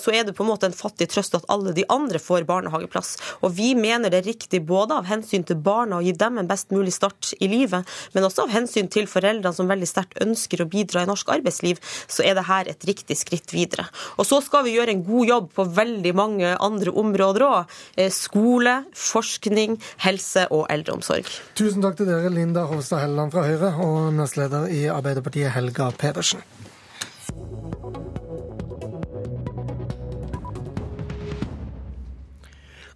så 0.00 0.12
er 0.14 0.24
det 0.26 0.34
på 0.36 0.44
en 0.44 0.50
måte 0.50 0.68
en 0.68 0.76
fattig 0.76 1.08
trøst 1.12 1.34
at 1.36 1.46
alle 1.52 1.72
de 1.76 1.84
andre 1.92 2.18
får 2.22 2.46
barnehageplass. 2.48 3.14
Og 3.44 3.54
vi 3.56 3.72
mener 3.78 4.12
det 4.12 4.22
er 4.22 4.28
riktig 4.28 4.62
både 4.66 4.98
av 5.00 5.08
hensyn 5.08 5.44
til 5.46 5.58
barna 5.60 5.98
å 5.98 6.04
gi 6.04 6.14
dem 6.18 6.38
en 6.40 6.48
best 6.48 6.72
mulig 6.74 6.94
start 6.96 7.32
i 7.42 7.48
livet, 7.50 7.88
men 8.14 8.26
også 8.26 8.46
av 8.46 8.54
hensyn 8.54 8.88
til 8.92 9.08
foreldrene 9.10 9.54
som 9.56 9.70
veldig 9.70 9.88
sterkt 9.88 10.20
ønsker 10.24 10.62
å 10.62 10.68
bidra 10.70 11.04
i 11.04 11.10
norsk 11.10 11.32
arbeidsliv, 11.36 11.80
så 12.08 12.24
er 12.26 12.38
det 12.38 12.46
her 12.48 12.70
et 12.70 12.88
riktig 12.88 13.18
skritt 13.20 13.54
videre. 13.54 13.86
Og 14.18 14.28
så 14.28 14.40
skal 14.44 14.66
vi 14.66 14.76
gjøre 14.76 14.94
en 14.94 15.04
god 15.06 15.30
jobb 15.30 15.50
på 15.56 15.68
veldig 15.76 16.14
mange 16.16 16.54
andre 16.64 16.94
områder 17.04 17.46
òg. 17.46 17.74
Skole, 18.14 18.76
forskning, 18.98 19.78
helse 20.02 20.46
og 20.50 20.66
eldreomsorg. 20.72 21.28
Tusen 21.58 21.84
takk 21.84 21.98
til 22.00 22.10
dere, 22.10 22.32
Linda 22.32 22.66
Hofstad 22.70 23.04
Helleland 23.04 23.34
fra 23.34 23.46
Høyre 23.46 23.72
og 23.84 24.12
nestleder 24.16 24.68
i 24.72 24.86
Arbeiderpartiet, 24.92 25.52
Helga 25.54 25.90
Pedersen. 25.98 26.42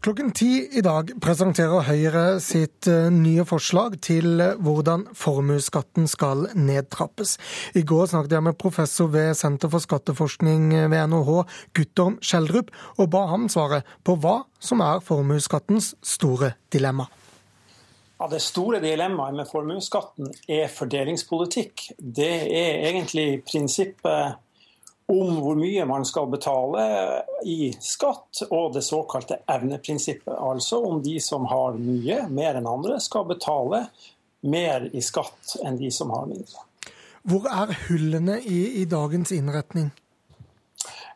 Klokken 0.08 0.30
ti 0.32 0.62
i 0.72 0.80
dag 0.80 1.10
presenterer 1.20 1.82
Høyre 1.84 2.20
sitt 2.40 2.86
eh, 2.88 3.10
nye 3.12 3.44
forslag 3.44 3.98
til 4.00 4.40
eh, 4.40 4.54
hvordan 4.56 5.02
formuesskatten 5.12 6.08
skal 6.08 6.46
nedtrappes. 6.56 7.34
I 7.76 7.82
går 7.84 8.08
snakket 8.08 8.38
jeg 8.38 8.46
med 8.46 8.56
professor 8.56 9.10
ved 9.12 9.36
Senter 9.36 9.68
for 9.68 9.84
skatteforskning 9.84 10.72
ved 10.88 11.12
NHH, 11.12 11.42
Guttorm 11.76 12.16
Skjeldrup, 12.24 12.72
og 12.96 13.10
ba 13.12 13.26
ham 13.34 13.50
svare 13.52 13.82
på 14.00 14.16
hva 14.16 14.38
som 14.56 14.80
er 14.80 15.04
formuesskattens 15.04 15.92
store 16.00 16.54
dilemma. 16.72 17.10
Ja, 18.16 18.32
det 18.32 18.40
store 18.40 18.80
dilemmaet 18.80 19.36
med 19.36 19.52
formuesskatten 19.52 20.32
er 20.48 20.72
fordelingspolitikk. 20.72 21.90
Det 22.00 22.32
er 22.48 22.86
egentlig 22.94 23.42
prinsippet 23.44 24.40
om 25.12 25.38
hvor 25.40 25.56
mye 25.56 25.84
man 25.88 26.04
skal 26.04 26.28
betale 26.28 26.82
i 27.48 27.70
skatt, 27.80 28.42
og 28.50 28.74
det 28.74 28.84
såkalte 28.84 29.40
evneprinsippet. 29.48 30.34
Altså 30.34 30.82
om 30.84 31.00
de 31.02 31.16
som 31.24 31.46
har 31.48 31.78
mye, 31.80 32.26
mer 32.28 32.58
enn 32.60 32.68
andre, 32.68 32.98
skal 33.00 33.24
betale 33.30 33.86
mer 34.44 34.90
i 34.92 35.02
skatt 35.02 35.56
enn 35.64 35.80
de 35.80 35.90
som 35.94 36.12
har 36.12 36.28
mindre. 36.28 36.66
Hvor 37.28 37.48
er 37.50 37.72
hullene 37.88 38.38
i, 38.44 38.82
i 38.82 38.84
dagens 38.88 39.32
innretning? 39.32 39.90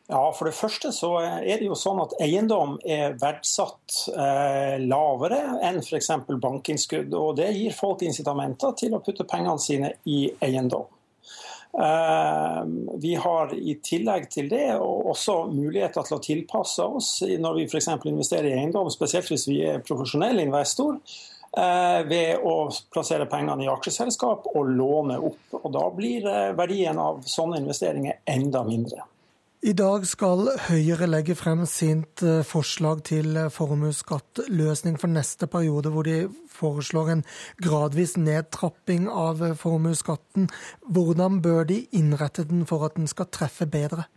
Ja, 0.08 0.32
For 0.34 0.48
det 0.48 0.56
første 0.56 0.90
så 0.92 1.12
er 1.22 1.60
det 1.60 1.68
jo 1.68 1.76
sånn 1.78 2.00
at 2.02 2.16
eiendom 2.20 2.74
er 2.84 3.14
verdsatt 3.20 4.02
eh, 4.12 4.80
lavere 4.82 5.38
enn 5.64 5.78
f.eks. 5.80 6.10
bankinnskudd. 6.42 7.14
og 7.16 7.36
Det 7.38 7.52
gir 7.54 7.76
folk 7.76 8.02
incitamenter 8.04 8.74
til 8.76 8.96
å 8.96 9.00
putte 9.04 9.28
pengene 9.28 9.62
sine 9.62 9.94
i 10.04 10.26
eiendom. 10.42 10.88
Eh, 11.78 12.64
vi 12.94 13.14
har 13.14 13.54
i 13.54 13.78
tillegg 13.80 14.28
til 14.30 14.48
det 14.52 14.74
også 14.76 15.46
muligheter 15.48 16.04
til 16.04 16.18
å 16.18 16.22
tilpasse 16.22 16.84
oss 16.84 17.12
når 17.24 17.62
vi 17.62 17.68
f.eks. 17.70 17.88
investerer 18.10 18.50
i 18.50 18.58
eiendom, 18.58 18.90
spesielt 18.92 19.30
hvis 19.32 19.46
vi 19.48 19.62
er 19.64 19.84
profesjonell 19.86 20.42
investor, 20.44 20.98
eh, 21.56 22.02
ved 22.08 22.44
å 22.44 22.56
plassere 22.92 23.28
pengene 23.30 23.64
i 23.64 23.70
aksjeselskap 23.72 24.50
og 24.52 24.74
låne 24.76 25.16
opp. 25.30 25.40
Og 25.62 25.70
Da 25.72 25.86
blir 25.96 26.28
eh, 26.28 26.52
verdien 26.58 27.00
av 27.00 27.24
sånne 27.24 27.62
investeringer 27.62 28.20
enda 28.28 28.64
mindre. 28.68 29.08
I 29.62 29.76
dag 29.78 30.02
skal 30.10 30.48
Høyre 30.58 31.06
legge 31.06 31.36
frem 31.38 31.60
sitt 31.70 32.18
eh, 32.26 32.40
forslag 32.42 33.04
til 33.06 33.36
eh, 33.38 33.50
formuesskattløsning 33.54 34.96
for 34.98 35.14
neste 35.14 35.46
periode, 35.46 35.92
hvor 35.94 36.02
de 36.02 36.24
foreslår 36.50 37.12
en 37.12 37.22
gradvis 37.62 38.16
nedtrapping 38.18 39.06
av 39.06 39.44
eh, 39.46 39.54
formuesskatten. 39.54 40.48
Hvordan 40.90 41.38
bør 41.46 41.62
de 41.70 41.78
innrette 41.94 42.42
den 42.50 42.66
for 42.66 42.88
at 42.88 42.98
den 42.98 43.06
skal 43.06 43.30
treffe 43.30 43.70
bedre? 43.70 44.08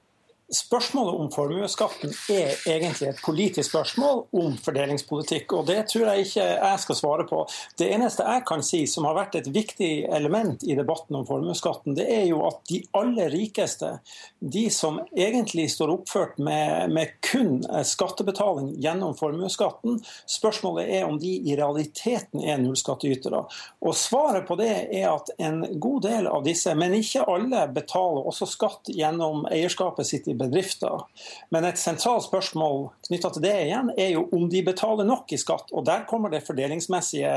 Spørsmålet 0.54 1.16
om 1.20 1.30
formuesskatten 1.34 2.12
er 2.30 2.52
egentlig 2.70 3.08
et 3.10 3.22
politisk 3.26 3.72
spørsmål 3.72 4.20
om 4.38 4.52
fordelingspolitikk. 4.62 5.56
og 5.58 5.66
Det 5.66 5.80
tror 5.90 6.12
jeg 6.12 6.28
ikke 6.28 6.44
jeg 6.46 6.82
skal 6.84 6.98
svare 7.00 7.24
på. 7.26 7.40
Det 7.82 7.88
eneste 7.90 8.28
jeg 8.30 8.44
kan 8.46 8.62
si 8.62 8.84
som 8.86 9.08
har 9.10 9.18
vært 9.18 9.40
et 9.40 9.50
viktig 9.50 10.06
element 10.06 10.62
i 10.62 10.76
debatten 10.78 11.18
om 11.18 11.26
formuesskatten, 11.26 11.96
det 11.98 12.06
er 12.14 12.28
jo 12.30 12.44
at 12.46 12.60
de 12.70 12.84
aller 12.94 13.34
rikeste, 13.34 13.90
de 14.38 14.68
som 14.70 15.00
egentlig 15.18 15.66
står 15.74 15.96
oppført 15.96 16.38
med, 16.38 16.94
med 16.94 17.18
kun 17.26 17.64
skattebetaling 17.82 18.76
gjennom 18.86 19.18
formuesskatten, 19.18 19.98
spørsmålet 20.30 20.94
er 21.00 21.10
om 21.10 21.18
de 21.18 21.40
i 21.42 21.58
realiteten 21.58 22.46
er 22.46 22.62
nullskattytere. 22.62 23.42
Og 23.82 23.98
Svaret 23.98 24.46
på 24.46 24.60
det 24.62 24.70
er 24.94 25.10
at 25.10 25.34
en 25.42 25.64
god 25.82 26.06
del 26.06 26.30
av 26.30 26.46
disse, 26.46 26.78
men 26.78 26.94
ikke 27.02 27.26
alle, 27.26 27.66
betaler 27.74 28.30
også 28.30 28.46
skatt 28.46 28.94
gjennom 28.94 29.48
eierskapet 29.50 30.06
sitt 30.06 30.30
i 30.30 30.36
bedrifter. 30.46 31.06
Men 31.54 31.68
et 31.68 31.82
sentralt 31.82 32.28
spørsmål 32.28 32.90
knytta 33.10 33.34
til 33.36 33.46
det 33.46 33.56
igjen, 33.66 33.92
er 33.98 34.14
jo 34.16 34.28
om 34.36 34.48
de 34.52 34.64
betaler 34.66 35.08
nok 35.08 35.34
i 35.36 35.42
skatt. 35.42 35.74
Og 35.74 35.86
der 35.88 36.06
kommer 36.10 36.34
det 36.34 36.46
fordelingsmessige 36.48 37.34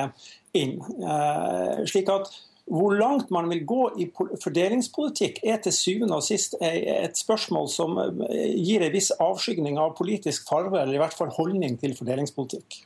inn. 0.58 0.78
Eh, 0.78 1.82
slik 1.90 2.12
at 2.12 2.30
hvor 2.68 2.92
langt 2.98 3.30
man 3.32 3.48
vil 3.48 3.62
gå 3.68 3.84
i 4.00 4.06
fordelingspolitikk 4.12 5.40
er 5.46 5.60
til 5.64 5.72
syvende 5.72 6.18
og 6.18 6.24
sist 6.26 6.56
et 6.60 7.16
spørsmål 7.16 7.68
som 7.72 7.96
eh, 8.00 8.52
gir 8.60 8.84
en 8.84 8.92
viss 8.92 9.10
avskygning 9.16 9.80
av 9.80 9.96
politisk 9.98 10.48
farve, 10.50 10.82
eller 10.82 10.98
i 10.98 11.02
hvert 11.02 11.16
fall 11.16 11.32
holdning 11.34 11.78
til 11.80 11.96
fordelingspolitikk. 11.96 12.82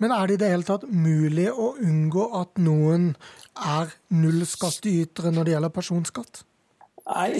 Men 0.00 0.14
er 0.16 0.26
det 0.26 0.38
i 0.38 0.40
det 0.40 0.50
hele 0.54 0.66
tatt 0.66 0.86
mulig 0.88 1.50
å 1.52 1.74
unngå 1.78 2.30
at 2.40 2.60
noen 2.62 3.12
er 3.54 3.92
nullskattytere 4.16 5.32
når 5.34 5.46
det 5.46 5.54
gjelder 5.54 5.74
personskatt? 5.76 6.44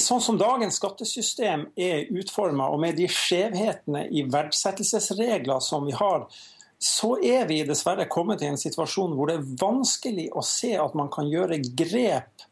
Sånn 0.03 0.23
som 0.23 0.39
dagens 0.41 0.81
skattesystem 0.81 1.69
er 1.79 2.09
utforma, 2.17 2.67
og 2.73 2.81
med 2.83 2.97
de 2.99 3.07
skjevhetene 3.11 4.07
i 4.11 4.25
verdsettelsesregler 4.27 5.63
som 5.63 5.87
vi 5.87 5.95
har, 5.95 6.27
så 6.81 7.13
er 7.23 7.45
vi 7.47 7.61
dessverre 7.69 8.09
kommet 8.09 8.43
i 8.43 8.49
en 8.49 8.59
situasjon 8.59 9.13
hvor 9.15 9.29
det 9.29 9.37
er 9.37 9.51
vanskelig 9.61 10.31
å 10.33 10.43
se 10.47 10.73
at 10.81 10.95
man 10.97 11.11
kan 11.13 11.29
gjøre 11.29 11.61
grep 11.77 12.47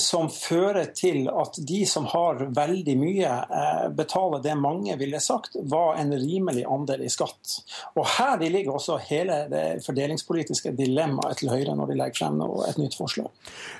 som 0.00 0.28
fører 0.32 0.88
til 0.96 1.26
at 1.28 1.58
de 1.68 1.82
som 1.88 2.06
har 2.08 2.40
veldig 2.56 2.94
mye, 2.96 3.32
eh, 3.44 3.88
betaler 3.92 4.42
det 4.44 4.54
mange 4.56 4.96
ville 5.00 5.20
sagt 5.20 5.56
var 5.68 5.98
en 6.00 6.12
rimelig 6.16 6.64
andel 6.64 7.04
i 7.04 7.10
skatt. 7.12 7.58
Og 7.96 8.06
Her 8.12 8.38
ligger 8.38 8.72
også 8.72 8.98
hele 9.08 9.46
det 9.50 9.84
fordelingspolitiske 9.84 10.72
dilemmaet 10.76 11.38
til 11.38 11.50
Høyre 11.52 11.76
når 11.76 11.92
de 11.92 11.96
legger 11.98 12.18
frem 12.22 12.40
et 12.68 12.78
nytt 12.80 12.96
forslag. 12.96 13.28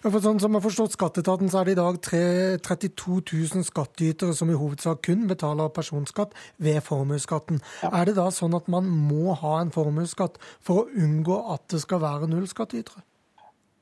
Ja, 0.04 0.10
for 0.10 0.20
sånn 0.20 0.40
som 0.40 0.52
jeg 0.52 0.60
har 0.60 0.68
forstått 0.68 0.96
Skatteetaten, 0.96 1.50
så 1.50 1.60
er 1.60 1.64
det 1.64 1.76
i 1.76 1.80
dag 1.80 2.00
32 2.02 3.22
000 3.32 3.64
skattytere 3.68 4.34
som 4.36 4.50
i 4.50 4.58
hovedsak 4.58 5.02
kun 5.06 5.26
betaler 5.28 5.72
personskatt 5.72 6.36
ved 6.58 6.82
formuesskatten. 6.84 7.62
Ja. 7.82 7.92
Er 8.00 8.10
det 8.10 8.16
da 8.16 8.28
sånn 8.30 8.56
at 8.56 8.68
man 8.68 8.88
må 8.88 9.36
ha 9.38 9.60
en 9.60 9.72
formuesskatt 9.74 10.38
for 10.60 10.84
å 10.84 10.88
unngå 10.92 11.40
at 11.54 11.68
det 11.72 11.82
skal 11.84 12.02
være 12.04 12.30
nullskattytere? 12.30 13.04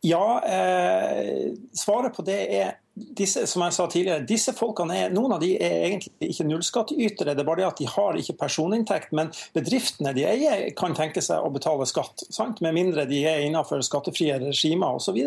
Ja, 0.01 0.43
eh, 0.49 1.53
svaret 1.77 2.17
på 2.17 2.23
det 2.25 2.39
er 2.57 2.77
disse, 2.95 3.47
som 3.47 3.63
jeg 3.65 3.75
sa 3.77 3.87
tidligere, 3.91 4.25
disse 4.29 4.53
folkene 4.57 4.97
er, 4.97 5.11
Noen 5.13 5.35
av 5.37 5.43
de 5.43 5.51
er 5.61 5.87
egentlig 5.87 6.31
ikke 6.33 6.47
nullskattytere, 6.49 7.35
det 7.37 7.43
er 7.45 7.49
bare 7.49 7.63
det 7.63 7.67
at 7.69 7.81
de 7.81 7.89
har 7.89 8.17
ikke 8.19 8.39
personinntekt. 8.41 9.13
Men 9.17 9.33
bedriftene 9.57 10.15
de 10.17 10.25
eier, 10.29 10.65
kan 10.77 10.97
tenke 10.97 11.23
seg 11.25 11.45
å 11.45 11.53
betale 11.53 11.89
skatt, 11.89 12.25
sant? 12.33 12.63
med 12.65 12.77
mindre 12.77 13.05
de 13.11 13.21
er 13.29 13.45
innenfor 13.45 13.85
skattefrie 13.85 14.39
regimer 14.41 14.97
osv. 14.97 15.21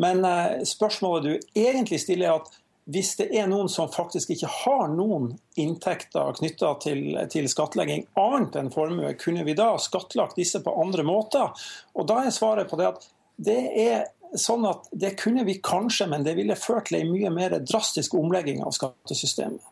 Men 0.00 0.24
eh, 0.24 0.64
spørsmålet 0.68 1.28
du 1.28 1.60
egentlig 1.66 2.00
stiller, 2.04 2.32
er 2.32 2.40
at 2.40 2.58
hvis 2.88 3.12
det 3.18 3.28
er 3.36 3.48
noen 3.50 3.68
som 3.68 3.90
faktisk 3.92 4.30
ikke 4.32 4.48
har 4.48 4.86
noen 4.88 5.34
inntekter 5.60 6.32
knytta 6.38 6.70
til, 6.80 7.02
til, 7.28 7.48
skattlegging 7.52 8.06
annet 8.16 8.56
enn 8.56 8.72
formue, 8.72 9.12
kunne 9.20 9.44
vi 9.44 9.52
da 9.58 9.74
skattlagt 9.76 10.40
disse 10.40 10.62
på 10.64 10.72
andre 10.80 11.04
måter? 11.04 11.52
Og 11.92 12.08
Da 12.08 12.22
er 12.24 12.32
svaret 12.32 12.70
på 12.70 12.80
det 12.80 12.88
at 12.88 13.04
det 13.38 13.58
er 13.78 14.06
sånn 14.36 14.66
at 14.68 14.88
det 14.92 15.14
kunne 15.20 15.46
vi 15.46 15.58
kanskje, 15.64 16.08
men 16.10 16.26
det 16.26 16.36
ville 16.38 16.58
ført 16.58 16.90
til 16.90 17.00
en 17.00 17.12
mye 17.12 17.32
mer 17.32 17.58
drastisk 17.62 18.16
omlegging 18.18 18.60
av 18.64 18.74
skattesystemet. 18.76 19.62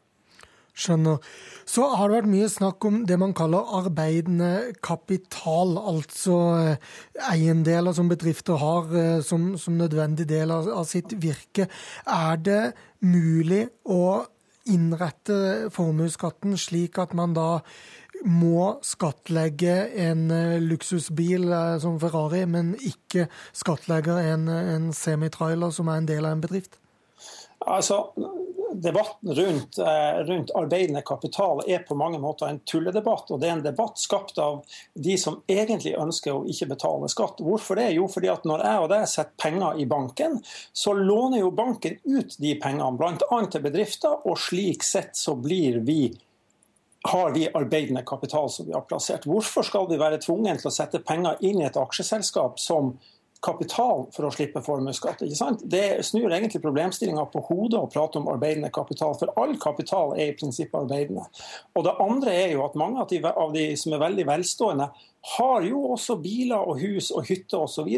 Skjønner. 0.76 1.22
Så 1.66 1.86
har 1.96 2.10
det 2.10 2.18
vært 2.18 2.30
mye 2.30 2.48
snakk 2.52 2.84
om 2.86 2.98
det 3.08 3.16
man 3.18 3.32
kaller 3.34 3.70
arbeidende 3.78 4.74
kapital, 4.84 5.72
altså 5.80 6.36
eh, 6.60 6.90
eiendeler 7.32 7.96
som 7.96 8.10
bedrifter 8.12 8.60
har 8.60 8.92
eh, 8.92 9.18
som, 9.24 9.54
som 9.58 9.78
nødvendig 9.80 10.28
del 10.30 10.52
av, 10.54 10.68
av 10.70 10.84
sitt 10.86 11.16
virke. 11.22 11.66
Er 12.04 12.38
det 12.38 12.60
mulig 13.02 13.64
å 13.88 14.26
innrette 14.70 15.70
formuesskatten 15.74 16.58
slik 16.60 17.00
at 17.02 17.16
man 17.16 17.34
da 17.36 17.48
må 18.24 18.76
skattlegge 18.86 19.76
en 20.06 20.30
eh, 20.30 20.56
luksusbil 20.62 21.50
eh, 21.52 21.76
som 21.82 22.00
Ferrari, 22.02 22.44
men 22.50 22.74
ikke 22.80 23.28
skattlegge 23.56 24.16
en, 24.32 24.48
en 24.48 24.90
semitrailer 24.96 25.74
som 25.74 25.90
er 25.92 26.02
en 26.02 26.10
del 26.10 26.24
av 26.24 26.36
en 26.36 26.44
bedrift? 26.44 26.80
Altså, 27.66 28.04
Debatten 28.76 29.34
rundt, 29.34 29.78
eh, 29.78 30.18
rundt, 30.24 30.50
arbeidende 30.54 31.02
kapital 31.02 31.62
er 31.66 31.78
på 31.78 31.94
mange 31.94 32.18
måter 32.18 32.46
en 32.46 32.58
tulledebatt. 32.58 33.30
og 33.30 33.40
Det 33.40 33.48
er 33.48 33.52
en 33.52 33.62
debatt 33.62 33.98
skapt 33.98 34.38
av 34.38 34.64
de 34.94 35.16
som 35.18 35.38
egentlig 35.48 35.94
ønsker 35.96 36.34
å 36.34 36.44
ikke 36.44 36.68
betale 36.74 37.08
skatt. 37.08 37.40
Hvorfor 37.40 37.76
det? 37.76 37.92
Jo, 37.94 38.08
fordi 38.08 38.28
at 38.28 38.44
når 38.44 38.64
jeg 38.66 38.82
og 38.82 38.88
deg 38.92 39.08
setter 39.08 39.32
penger 39.38 39.80
i 39.80 39.86
banken, 39.86 40.42
så 40.72 40.92
låner 40.92 41.40
jo 41.40 41.50
banken 41.50 41.96
ut 42.04 42.36
de 42.38 42.54
pengene, 42.60 42.98
bl.a. 42.98 43.40
til 43.46 43.64
bedrifter, 43.64 44.20
og 44.26 44.38
slik 44.38 44.84
sett 44.84 45.16
så 45.16 45.36
blir 45.40 45.80
vi 45.86 46.10
har 47.06 47.34
vi 47.34 47.48
arbeidende 47.54 48.02
kapital 48.06 48.50
som 48.50 48.66
vi 48.66 48.72
har 48.72 48.86
plassert. 48.88 49.26
Hvorfor 49.26 49.66
skal 49.66 49.88
vi 49.90 49.98
være 50.00 50.20
tvunget 50.22 50.62
til 50.62 50.70
å 50.70 50.74
sette 50.74 51.02
penger 51.04 51.40
inn 51.44 51.60
i 51.60 51.68
et 51.68 51.78
aksjeselskap 51.80 52.60
som 52.62 52.94
kapital 53.44 54.06
for 54.14 54.26
å 54.26 54.32
slippe 54.32 54.62
formuesskatt? 54.64 55.24
Det 55.62 55.84
snur 56.06 56.32
egentlig 56.32 56.62
problemstillinga 56.64 57.26
på 57.32 57.42
hodet 57.48 57.80
å 57.80 57.90
prate 57.92 58.20
om 58.20 58.30
arbeidende 58.32 58.72
kapital, 58.74 59.16
for 59.18 59.32
all 59.40 59.56
kapital 59.62 60.14
er 60.16 60.32
i 60.32 60.36
prinsippet 60.38 60.78
arbeidende. 60.80 61.26
Og 61.76 61.84
Det 61.84 61.96
andre 62.02 62.36
er 62.44 62.54
jo 62.56 62.64
at 62.66 62.78
mange 62.80 63.02
av 63.02 63.10
de, 63.12 63.22
av 63.24 63.52
de 63.54 63.66
som 63.76 63.96
er 63.96 64.04
veldig 64.06 64.26
velstående, 64.30 64.90
har 65.36 65.66
jo 65.66 65.82
også 65.96 66.20
biler 66.22 66.68
og 66.70 66.78
hus 66.80 67.10
og 67.10 67.26
hytter 67.26 67.64
osv. 67.66 67.88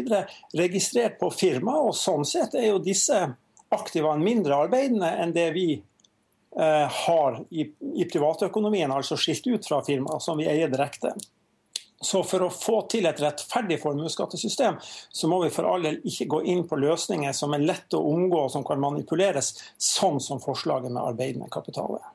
registrert 0.57 1.19
på 1.21 1.29
firma, 1.29 1.77
og 1.77 1.95
sånn 1.95 2.25
sett 2.25 2.55
er 2.57 2.71
jo 2.71 2.81
disse 2.81 3.21
aktivene 3.69 4.25
mindre 4.25 4.65
arbeidende 4.65 5.11
enn 5.21 5.33
det 5.35 5.51
vi 5.53 5.67
har 6.55 7.35
i, 7.53 7.67
i 7.95 8.05
privatøkonomien, 8.09 8.91
altså 8.91 9.17
skilt 9.19 9.45
ut 9.47 9.67
fra 9.67 9.83
firmaer 9.85 10.23
som 10.23 10.39
vi 10.39 10.47
eier 10.49 10.71
direkte. 10.71 11.13
Så 12.01 12.21
for 12.23 12.45
å 12.45 12.51
få 12.53 12.77
til 12.91 13.09
et 13.09 13.19
rettferdig 13.19 13.75
formuesskattesystem, 13.81 14.77
så 14.81 15.27
må 15.27 15.41
vi 15.43 15.51
for 15.51 15.67
all 15.67 15.83
del 15.83 15.99
ikke 16.07 16.29
gå 16.31 16.39
inn 16.53 16.63
på 16.67 16.79
løsninger 16.79 17.35
som 17.35 17.53
er 17.55 17.65
lette 17.65 17.99
å 17.99 18.13
omgå 18.13 18.45
og 18.45 18.53
som 18.53 18.63
kan 18.67 18.79
manipuleres, 18.79 19.51
sånn 19.75 20.21
som 20.23 20.39
forslaget 20.43 20.93
med 20.93 21.03
arbeidende 21.03 21.51
kapital 21.51 21.99
er. 21.99 22.07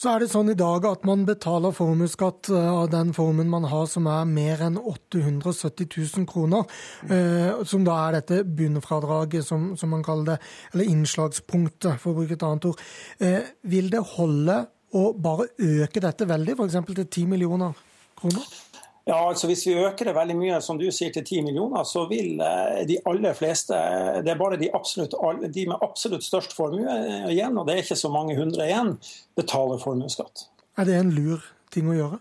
Så 0.00 0.10
er 0.10 0.22
det 0.22 0.30
sånn 0.32 0.50
i 0.52 0.56
dag 0.58 0.86
at 0.88 1.04
man 1.06 1.24
betaler 1.28 1.74
formuesskatt 1.74 2.50
eh, 2.52 2.68
av 2.70 2.90
den 2.92 3.12
formen 3.16 3.50
man 3.52 3.68
har 3.70 3.86
som 3.90 4.08
er 4.10 4.26
mer 4.28 4.64
enn 4.66 4.78
870 4.80 5.88
000 5.94 6.28
kroner. 6.30 6.66
Eh, 7.08 7.62
som 7.68 7.86
da 7.86 7.96
er 8.06 8.18
dette 8.18 8.42
bunnfradraget, 8.44 9.46
som, 9.46 9.72
som, 9.80 9.92
man 9.94 10.04
kaller 10.06 10.34
det, 10.34 10.38
eller 10.72 10.90
innslagspunktet, 10.90 12.00
for 12.02 12.12
å 12.12 12.22
bruke 12.22 12.38
et 12.38 12.46
annet 12.46 12.68
ord. 12.70 12.84
Eh, 13.22 13.50
vil 13.70 13.90
det 13.92 14.04
holde 14.16 14.60
å 14.94 15.08
bare 15.18 15.50
øke 15.58 16.02
dette 16.02 16.28
veldig, 16.30 16.58
f.eks. 16.58 16.78
til 16.90 17.04
10 17.06 17.34
millioner 17.34 17.74
kroner? 18.18 18.63
Ja, 19.04 19.18
altså 19.28 19.46
Hvis 19.50 19.66
vi 19.68 19.74
øker 19.76 20.08
det 20.08 20.14
veldig 20.16 20.36
mye, 20.38 20.58
som 20.64 20.78
du 20.80 20.86
sier, 20.88 21.12
til 21.12 21.24
10 21.24 21.42
millioner, 21.44 21.84
så 21.84 22.06
vil 22.08 22.40
eh, 22.40 22.84
de 22.88 22.96
aller 23.04 23.36
fleste 23.36 23.76
Det 24.24 24.32
er 24.32 24.40
bare 24.40 24.56
de, 24.60 24.70
absolutt, 24.72 25.16
de 25.52 25.66
med 25.68 25.84
absolutt 25.84 26.24
størst 26.24 26.56
formue 26.56 26.98
igjen, 27.28 27.58
og 27.58 27.68
det 27.68 27.74
er 27.74 27.84
ikke 27.84 28.00
så 28.00 28.12
mange 28.12 28.36
hundre 28.38 28.64
igjen, 28.64 28.94
betaler 29.36 29.82
formuesskatt. 29.82 30.46
Er 30.80 30.88
det 30.88 30.96
en 30.98 31.12
lur 31.12 31.44
ting 31.74 31.90
å 31.92 31.98
gjøre? 31.98 32.20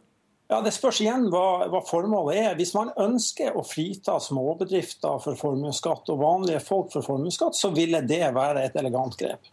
Ja, 0.51 0.59
Det 0.61 0.73
spørs 0.75 0.99
igjen 1.01 1.29
hva, 1.33 1.65
hva, 1.71 1.79
formålet 1.87 2.37
er. 2.37 2.55
Hvis 2.59 2.75
man 2.75 2.91
ønsker 2.99 3.55
å 3.57 3.63
frita 3.65 4.19
småbedrifter 4.21 5.21
for 5.23 5.39
formuesskatt 5.39 6.11
og 6.13 6.19
vanlige 6.21 6.61
folk 6.61 6.91
for 6.93 7.05
formuesskatt, 7.05 7.57
så 7.57 7.71
ville 7.73 8.03
det 8.05 8.27
være 8.35 8.67
et 8.67 8.75
elegant 8.77 9.15
grep. 9.17 9.47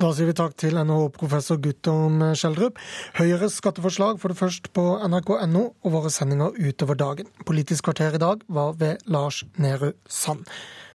Da 0.00 0.10
sier 0.14 0.30
vi 0.30 0.34
takk 0.38 0.54
til 0.60 0.78
NHO-professor 0.78 1.58
Guttorm 1.60 2.22
Skjeldrup. 2.38 2.78
Høyres 3.18 3.58
skatteforslag 3.58 4.20
får 4.22 4.32
du 4.32 4.38
først 4.38 4.70
på 4.76 4.84
nrk.no 5.08 5.64
og 5.70 5.96
våre 5.96 6.12
sendinger 6.14 6.54
utover 6.56 6.98
dagen. 6.98 7.30
Politisk 7.46 7.88
kvarter 7.90 8.16
i 8.16 8.22
dag 8.22 8.44
var 8.48 8.76
ved 8.80 9.02
Lars 9.10 9.42
Nehru 9.58 9.92
Sand. 10.08 10.46